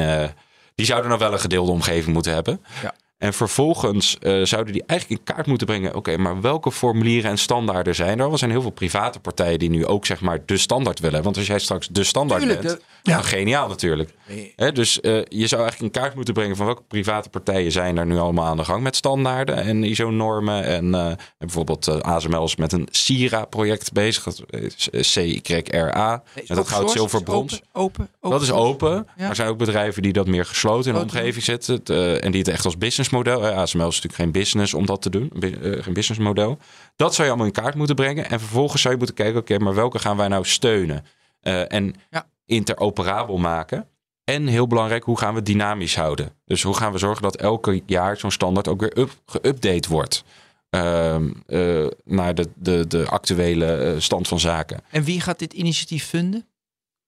die 0.76 0.86
zouden 0.86 1.10
dan 1.10 1.20
wel 1.20 1.34
een 1.34 1.40
gedeelde 1.40 1.72
omgeving 1.72 2.14
moeten 2.14 2.34
hebben. 2.34 2.64
Ja. 2.82 2.94
En 3.26 3.34
vervolgens 3.34 4.18
eh, 4.20 4.42
zouden 4.44 4.74
die 4.74 4.84
eigenlijk 4.86 5.20
in 5.20 5.34
kaart 5.34 5.48
moeten 5.48 5.68
brengen. 5.68 5.96
Oké, 5.96 6.18
maar 6.18 6.42
welke 6.42 6.72
formulieren 6.72 7.32
en 7.32 7.38
standaarden 7.38 7.96
zijn 7.96 8.20
er? 8.20 8.32
Er 8.32 8.38
zijn 8.38 8.52
heel 8.52 8.62
veel 8.62 8.70
private 8.70 9.20
partijen 9.20 9.60
die 9.60 9.70
nu 9.70 9.86
ook 9.86 10.06
zeg 10.06 10.22
maar 10.22 10.40
de 10.46 10.58
standaard 10.58 11.00
willen. 11.00 11.24
Want 11.24 11.38
als 11.38 11.48
jij 11.48 11.60
straks 11.60 11.88
de 11.88 12.04
standaard 12.04 12.42
Tuurlijk, 12.42 12.62
bent, 12.62 12.80
dan 13.04 13.24
geniaal 13.24 13.68
natuurlijk. 13.68 14.14
Nee. 14.28 14.54
Hè, 14.56 14.72
dus 14.72 15.02
eh, 15.02 15.12
je 15.28 15.48
zou 15.48 15.62
eigenlijk 15.62 15.96
in 15.96 16.02
kaart 16.02 16.16
moeten 16.16 16.34
brengen 16.34 16.56
van 16.56 16.66
welke 16.66 16.82
private 16.88 17.30
partijen 17.30 17.72
zijn 17.72 17.98
er 17.98 18.06
nu 18.06 18.18
allemaal 18.18 18.46
aan 18.46 18.58
de 18.58 18.64
gang 18.64 18.84
met 18.84 18.96
standaarden 18.96 19.56
en 19.56 19.84
ISO-normen. 19.84 20.64
En, 20.64 20.96
eh, 20.96 21.06
en 21.08 21.18
bijvoorbeeld 21.38 22.04
ASML 22.04 22.44
is 22.44 22.56
met 22.56 22.72
een 22.72 22.88
CIRA-project 22.92 23.94
bezig. 23.94 24.24
Dat 24.24 24.44
is 24.92 25.14
C-Y-R-A. 25.14 26.24
Nee, 26.36 26.46
Met 26.48 26.58
dat 26.58 26.68
goud, 26.68 26.92
zilver, 26.92 27.24
brons. 27.24 27.54
Open, 27.54 27.68
open, 27.72 28.10
open 28.20 28.30
Dat 28.30 28.42
is 28.42 28.52
open. 28.52 29.08
Ja. 29.18 29.30
Er 29.30 29.36
zijn 29.36 29.50
ook 29.50 29.58
bedrijven 29.58 30.02
die 30.02 30.14
dat 30.14 30.28
meer 30.28 30.46
gesloten 30.46 30.88
in 30.88 30.94
de 30.94 31.00
Grote 31.00 31.18
omgeving 31.18 31.44
zetten. 31.44 31.82
Eh, 31.84 32.24
en 32.24 32.32
die 32.32 32.40
het 32.40 32.50
echt 32.50 32.66
als 32.66 32.78
businessmodel. 33.24 33.52
eh, 33.52 33.58
ASML 33.62 33.88
is 33.88 33.96
natuurlijk 33.96 34.16
geen 34.16 34.32
business 34.32 34.74
om 34.74 34.86
dat 34.86 35.02
te 35.02 35.10
doen. 35.10 35.30
Eh, 35.40 35.84
geen 35.84 35.94
businessmodel. 35.94 36.58
Dat 36.96 37.14
zou 37.14 37.24
je 37.28 37.34
allemaal 37.34 37.54
in 37.54 37.62
kaart 37.62 37.76
moeten 37.76 37.96
brengen. 37.96 38.30
En 38.30 38.40
vervolgens 38.40 38.82
zou 38.82 38.94
je 38.94 39.00
moeten 39.00 39.18
kijken, 39.18 39.40
oké, 39.42 39.58
maar 39.58 39.76
welke 39.76 40.00
gaan 40.00 40.18
wij 40.18 40.28
nou 40.28 40.46
steunen? 40.46 41.06
Eh, 41.42 41.72
en 41.74 41.94
Ja. 42.10 42.28
interoperabel 42.46 43.38
maken. 43.38 43.88
En 44.24 44.48
heel 44.48 44.68
belangrijk, 44.68 45.04
hoe 45.04 45.18
gaan 45.18 45.34
we 45.34 45.42
dynamisch 45.42 45.96
houden? 45.96 46.30
Dus 46.46 46.62
hoe 46.64 46.76
gaan 46.76 46.92
we 46.92 46.98
zorgen 46.98 47.22
dat 47.24 47.36
elke 47.36 47.82
jaar 47.86 48.18
zo'n 48.18 48.32
standaard 48.32 48.68
ook 48.68 48.80
weer 48.80 48.98
up, 49.00 49.12
geüpdate 49.26 49.90
wordt? 49.90 50.24
ehm, 50.70 51.30
eh, 51.48 51.86
naar 52.04 52.36
de, 52.36 52.48
de, 52.56 52.88
de 52.88 53.06
actuele 53.08 53.96
stand 54.00 54.28
van 54.28 54.40
zaken. 54.40 54.80
En 54.90 55.04
wie 55.04 55.22
gaat 55.22 55.40
dit 55.40 55.54
initiatief 55.54 56.06
vinden? 56.10 56.46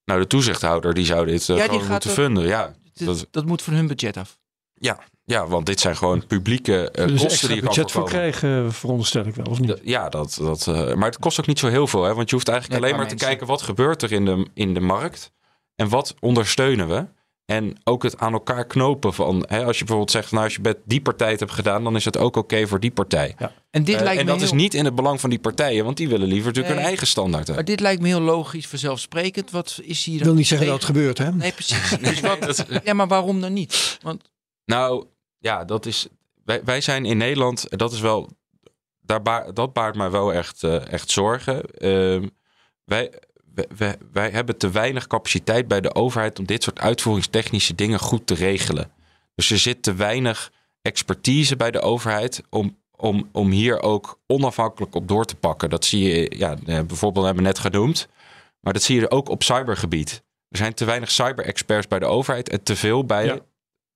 Nou, 0.05 0.19
de 0.21 0.27
toezichthouder 0.27 0.93
die 0.93 1.05
zou 1.05 1.25
dit 1.25 1.45
Ja, 1.45 1.53
die 1.55 1.63
gewoon 1.63 1.79
gaat 1.81 1.89
moeten 1.89 2.09
funden. 2.09 2.43
Ja, 2.47 2.73
Dat, 2.93 3.05
Dat- 3.17 3.27
dat 3.31 3.45
moet 3.45 3.61
van 3.61 3.73
hun 3.73 3.87
budget 3.87 4.17
af. 4.17 4.37
ja, 4.73 4.99
ja, 5.29 5.47
want 5.47 5.65
dit 5.65 5.79
zijn 5.79 5.97
gewoon 5.97 6.25
publieke 6.27 6.91
eh, 6.91 7.03
Er 7.03 7.13
is 7.13 7.21
kosten 7.21 7.47
die 7.47 7.55
je 7.57 7.61
kan 7.63 7.73
budget 7.73 7.91
voor 7.91 8.05
krijgen, 8.05 8.73
veronderstel 8.73 9.25
ik 9.25 9.35
wel, 9.35 9.45
of 9.45 9.59
niet? 9.59 9.79
Ja, 9.83 10.09
dat, 10.09 10.37
dat, 10.41 10.67
eh, 10.67 10.93
maar 10.93 11.07
het 11.09 11.19
kost 11.19 11.39
ook 11.39 11.47
niet 11.47 11.59
zo 11.59 11.67
heel 11.67 11.87
veel. 11.87 12.03
Hè? 12.03 12.13
Want 12.13 12.29
je 12.29 12.35
hoeft 12.35 12.47
eigenlijk 12.47 12.81
Nee, 12.81 12.89
alleen 12.91 13.01
maar 13.03 13.17
te 13.17 13.25
kijken 13.25 13.47
wat 13.47 13.61
gebeurt 13.61 14.01
er 14.01 14.11
in 14.11 14.25
de, 14.25 14.47
in 14.53 14.73
de 14.73 14.79
markt. 14.79 15.31
En 15.75 15.89
wat 15.89 16.15
ondersteunen 16.19 16.87
we. 16.87 17.05
En 17.45 17.73
ook 17.83 18.03
het 18.03 18.17
aan 18.17 18.33
elkaar 18.33 18.65
knopen 18.65 19.13
van... 19.13 19.45
Hè, 19.47 19.57
als 19.65 19.73
je 19.77 19.83
bijvoorbeeld 19.83 20.11
zegt, 20.11 20.31
nou, 20.31 20.43
als 20.43 20.53
je 20.53 20.61
met 20.61 20.77
die 20.85 21.01
partij 21.01 21.31
het 21.31 21.39
hebt 21.39 21.51
gedaan... 21.51 21.83
dan 21.83 21.95
is 21.95 22.05
het 22.05 22.17
ook 22.17 22.35
oké 22.35 22.67
voor 22.67 22.79
die 22.79 22.91
partij. 22.91 23.35
En 23.71 23.83
dit 23.83 23.95
Eh, 23.95 24.01
lijkt 24.01 24.19
en 24.19 24.25
me 24.25 24.31
dat 24.31 24.39
heel, 24.39 24.45
is 24.49 24.51
niet 24.61 24.73
in 24.73 24.85
het 24.85 24.95
belang 24.95 25.19
van 25.21 25.29
die 25.29 25.39
partijen. 25.39 25.83
Want 25.85 25.97
die 25.97 26.07
willen 26.09 26.27
liever 26.27 26.45
natuurlijk 26.45 26.67
Nee. 26.67 26.77
hun 26.77 26.87
eigen 26.87 27.07
standaard 27.07 27.47
Maar 27.47 27.55
hebben. 27.55 27.73
dit 27.75 27.83
lijkt 27.83 28.01
me 28.01 28.07
heel 28.07 28.19
logisch, 28.21 28.67
vanzelfsprekend. 28.67 29.51
Wat 29.51 29.79
is 29.83 30.03
hier 30.05 30.13
Ik 30.13 30.19
dan 30.19 30.27
wil 30.29 30.37
niet 30.37 30.47
zeggen 30.47 30.67
dat 30.67 30.75
het 30.75 30.85
gebeurt, 30.85 31.17
hè? 31.17 31.31
Nee, 31.31 31.51
precies. 31.51 31.89
Dus 32.09 32.19
wat, 32.19 32.65
ja, 32.83 32.93
maar 32.93 33.07
waarom 33.07 33.41
dan 33.41 33.53
niet? 33.53 33.97
Want 34.01 34.29
Nou, 34.65 35.05
ja, 35.39 35.65
dat 35.65 35.85
is... 35.85 36.07
Wij, 36.45 36.63
wij 36.63 36.81
zijn 36.81 37.05
in 37.05 37.17
Nederland... 37.17 37.79
Dat 37.79 37.91
is 37.91 37.99
wel... 37.99 38.29
Daar 39.01 39.21
ba- 39.21 39.51
dat 39.51 39.73
baart 39.73 39.95
mij 39.95 40.09
wel 40.09 40.33
echt, 40.33 40.63
eh, 40.63 40.91
echt 40.91 41.09
zorgen. 41.09 41.61
Ehm, 41.61 42.27
wij, 42.83 43.13
wij, 43.77 43.95
wij, 44.11 44.29
hebben 44.29 44.57
te 44.57 44.69
weinig 44.69 45.07
capaciteit 45.07 45.67
bij 45.67 45.81
de 45.81 45.95
overheid... 45.95 46.39
om 46.39 46.45
dit 46.45 46.63
soort 46.63 46.79
uitvoeringstechnische 46.79 47.75
dingen 47.75 47.99
goed 47.99 48.27
te 48.27 48.33
regelen. 48.33 48.91
Dus 49.35 49.51
er 49.51 49.57
zit 49.57 49.83
te 49.83 49.93
weinig 49.93 50.51
expertise 50.81 51.55
bij 51.55 51.71
de 51.71 51.81
overheid... 51.81 52.41
om, 52.49 52.77
om, 52.95 53.29
om 53.31 53.49
hier 53.49 53.81
ook 53.81 54.19
onafhankelijk 54.27 54.95
op 54.95 55.07
door 55.07 55.25
te 55.25 55.35
pakken. 55.35 55.69
Dat 55.69 55.85
zie 55.85 56.03
je, 56.03 56.37
ja, 56.37 56.55
eh, 56.65 56.81
bijvoorbeeld 56.81 57.25
hebben 57.25 57.43
we 57.43 57.49
net 57.49 57.59
genoemd... 57.59 58.07
maar 58.59 58.73
dat 58.73 58.83
zie 58.83 58.99
je 58.99 59.11
ook 59.11 59.29
op 59.29 59.43
cybergebied. 59.43 60.23
Er 60.49 60.57
zijn 60.57 60.73
te 60.73 60.85
weinig 60.85 61.11
cyber-experts 61.11 61.87
bij 61.87 61.99
de 61.99 62.05
overheid... 62.05 62.49
en 62.49 62.63
te 62.63 62.75
veel 62.75 63.05
bij. 63.05 63.41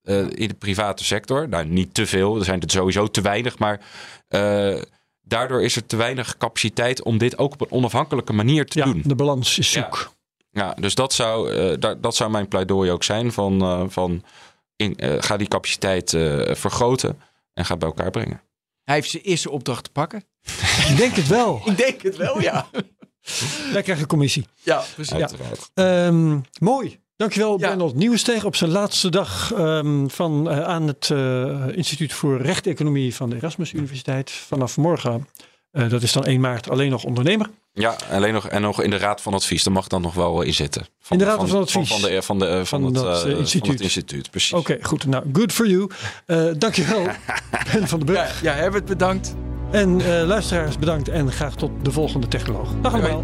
Eh, 0.04 0.18
in 0.30 0.48
de 0.48 0.54
private 0.54 1.04
sector. 1.04 1.50
Nou, 1.50 1.66
niet 1.66 1.94
te 1.94 2.06
veel, 2.06 2.38
er 2.38 2.44
zijn 2.46 2.62
er 2.62 2.70
sowieso 2.72 3.08
te 3.08 3.22
weinig, 3.22 3.58
maar 3.60 3.80
eh, 4.28 4.82
daardoor 5.22 5.64
is 5.64 5.76
er 5.76 5.86
te 5.86 5.96
weinig 5.96 6.38
capaciteit 6.38 7.04
om 7.04 7.18
dit 7.18 7.38
ook 7.38 7.54
op 7.54 7.62
een 7.62 7.72
onafhankelijke 7.72 8.34
manier 8.34 8.66
te 8.66 8.80
Ja, 8.80 8.86
doen. 8.86 9.02
de 9.06 9.16
balans 9.16 9.58
is 9.58 9.74
Ja. 9.74 9.82
zoek. 9.82 10.14
Ja, 10.52 10.74
dus 10.74 10.96
dat 10.96 11.14
zou, 11.14 11.52
eh, 11.54 11.80
da- 11.80 11.96
dat 11.96 12.16
zou 12.16 12.32
mijn 12.32 12.48
pleidooi 12.48 12.92
ook 12.92 13.04
zijn 13.04 13.32
van, 13.32 13.62
eh, 13.62 13.84
van 13.88 14.24
in, 14.76 14.96
eh, 14.98 15.16
ga 15.20 15.38
die 15.38 15.48
capaciteit 15.48 16.14
eh, 16.14 16.56
vergroten 16.56 17.22
en 17.54 17.66
ga 17.66 17.72
het 17.72 17.80
bij 17.80 17.88
elkaar 17.90 18.12
brengen. 18.12 18.42
hij 18.84 18.96
heeft 18.96 19.10
zijn 19.10 19.24
eerste 19.24 19.50
opdracht 19.50 19.84
te 19.84 19.92
pakken. 19.92 20.24
Ik 20.90 20.98
denk 20.98 21.16
het 21.16 21.28
wel. 21.28 21.62
Ik 21.70 21.78
denk 21.78 22.02
het 22.02 22.16
wel, 22.18 22.42
ja. 22.42 22.68
Wij 23.74 23.82
krijgen 23.82 24.08
commissie. 24.08 24.48
Ja, 24.64 24.84
precies. 24.96 25.14
Uiteraard. 25.14 25.72
Ehm, 25.74 26.40
mooi. 26.60 27.00
Dankjewel, 27.22 27.60
Ja. 27.60 27.68
Bernard 27.68 27.96
Nieuwensteeg. 27.96 28.44
Op 28.46 28.56
zijn 28.56 28.72
laatste 28.72 29.10
dag 29.10 29.54
ehm, 29.54 30.08
van, 30.08 30.50
eh, 30.50 30.64
aan 30.64 30.88
het 30.88 31.10
eh, 31.12 31.68
Instituut 31.78 32.14
voor 32.14 32.42
Rechteconomie 32.42 33.16
van 33.16 33.30
de 33.30 33.36
Erasmus 33.36 33.74
Universiteit. 33.74 34.32
Vanaf 34.32 34.78
morgen, 34.78 35.28
eh, 35.72 35.90
dat 35.90 36.02
is 36.02 36.12
dan 36.12 36.26
1 36.26 36.40
maart, 36.42 36.70
alleen 36.70 36.90
nog 36.90 37.04
ondernemer. 37.04 37.50
Ja, 37.74 37.96
alleen 38.12 38.34
nog, 38.34 38.48
en 38.48 38.62
nog 38.62 38.82
in 38.82 38.90
de 38.90 38.98
raad 38.98 39.22
van 39.22 39.34
advies, 39.34 39.64
daar 39.64 39.74
mag 39.74 39.88
dan 39.88 40.02
nog 40.02 40.14
wel 40.14 40.42
in 40.42 40.54
zitten. 40.54 40.86
Van, 41.02 41.18
In 41.18 41.24
de 41.24 41.30
raad 41.30 41.50
van 41.50 41.60
advies. 41.62 41.88
Van, 41.90 42.00
van, 42.00 42.10
de, 42.10 42.22
van, 42.22 42.40
de, 42.40 42.46
van, 42.66 42.66
Van 42.66 42.84
het, 42.84 42.94
dat, 42.94 43.06
eh, 43.06 43.12
eh, 43.16 43.20
van 43.22 43.40
instituut. 43.40 43.72
het 43.72 43.82
instituut. 43.82 44.30
Precies. 44.32 44.54
Oké, 44.54 44.78
goed. 44.82 45.06
Nou, 45.06 45.24
good 45.34 45.52
for 45.54 45.68
you. 45.68 45.90
Eh 46.26 46.46
dankjewel, 46.58 47.04
Ben 47.74 47.88
van 47.88 48.00
den 48.00 48.16
Ja, 48.16 48.22
Burg. 48.22 48.42
ja, 48.42 48.54
Herbert, 48.54 48.86
bedankt. 48.86 49.36
En 49.72 50.02
eh, 50.02 50.28
luisteraars, 50.28 50.78
bedankt. 50.80 51.10
En 51.10 51.32
graag 51.32 51.56
tot 51.56 51.72
de 51.84 51.92
volgende 51.92 52.28
technoloog. 52.28 52.70
Dag 52.82 52.94
allemaal. 52.94 53.24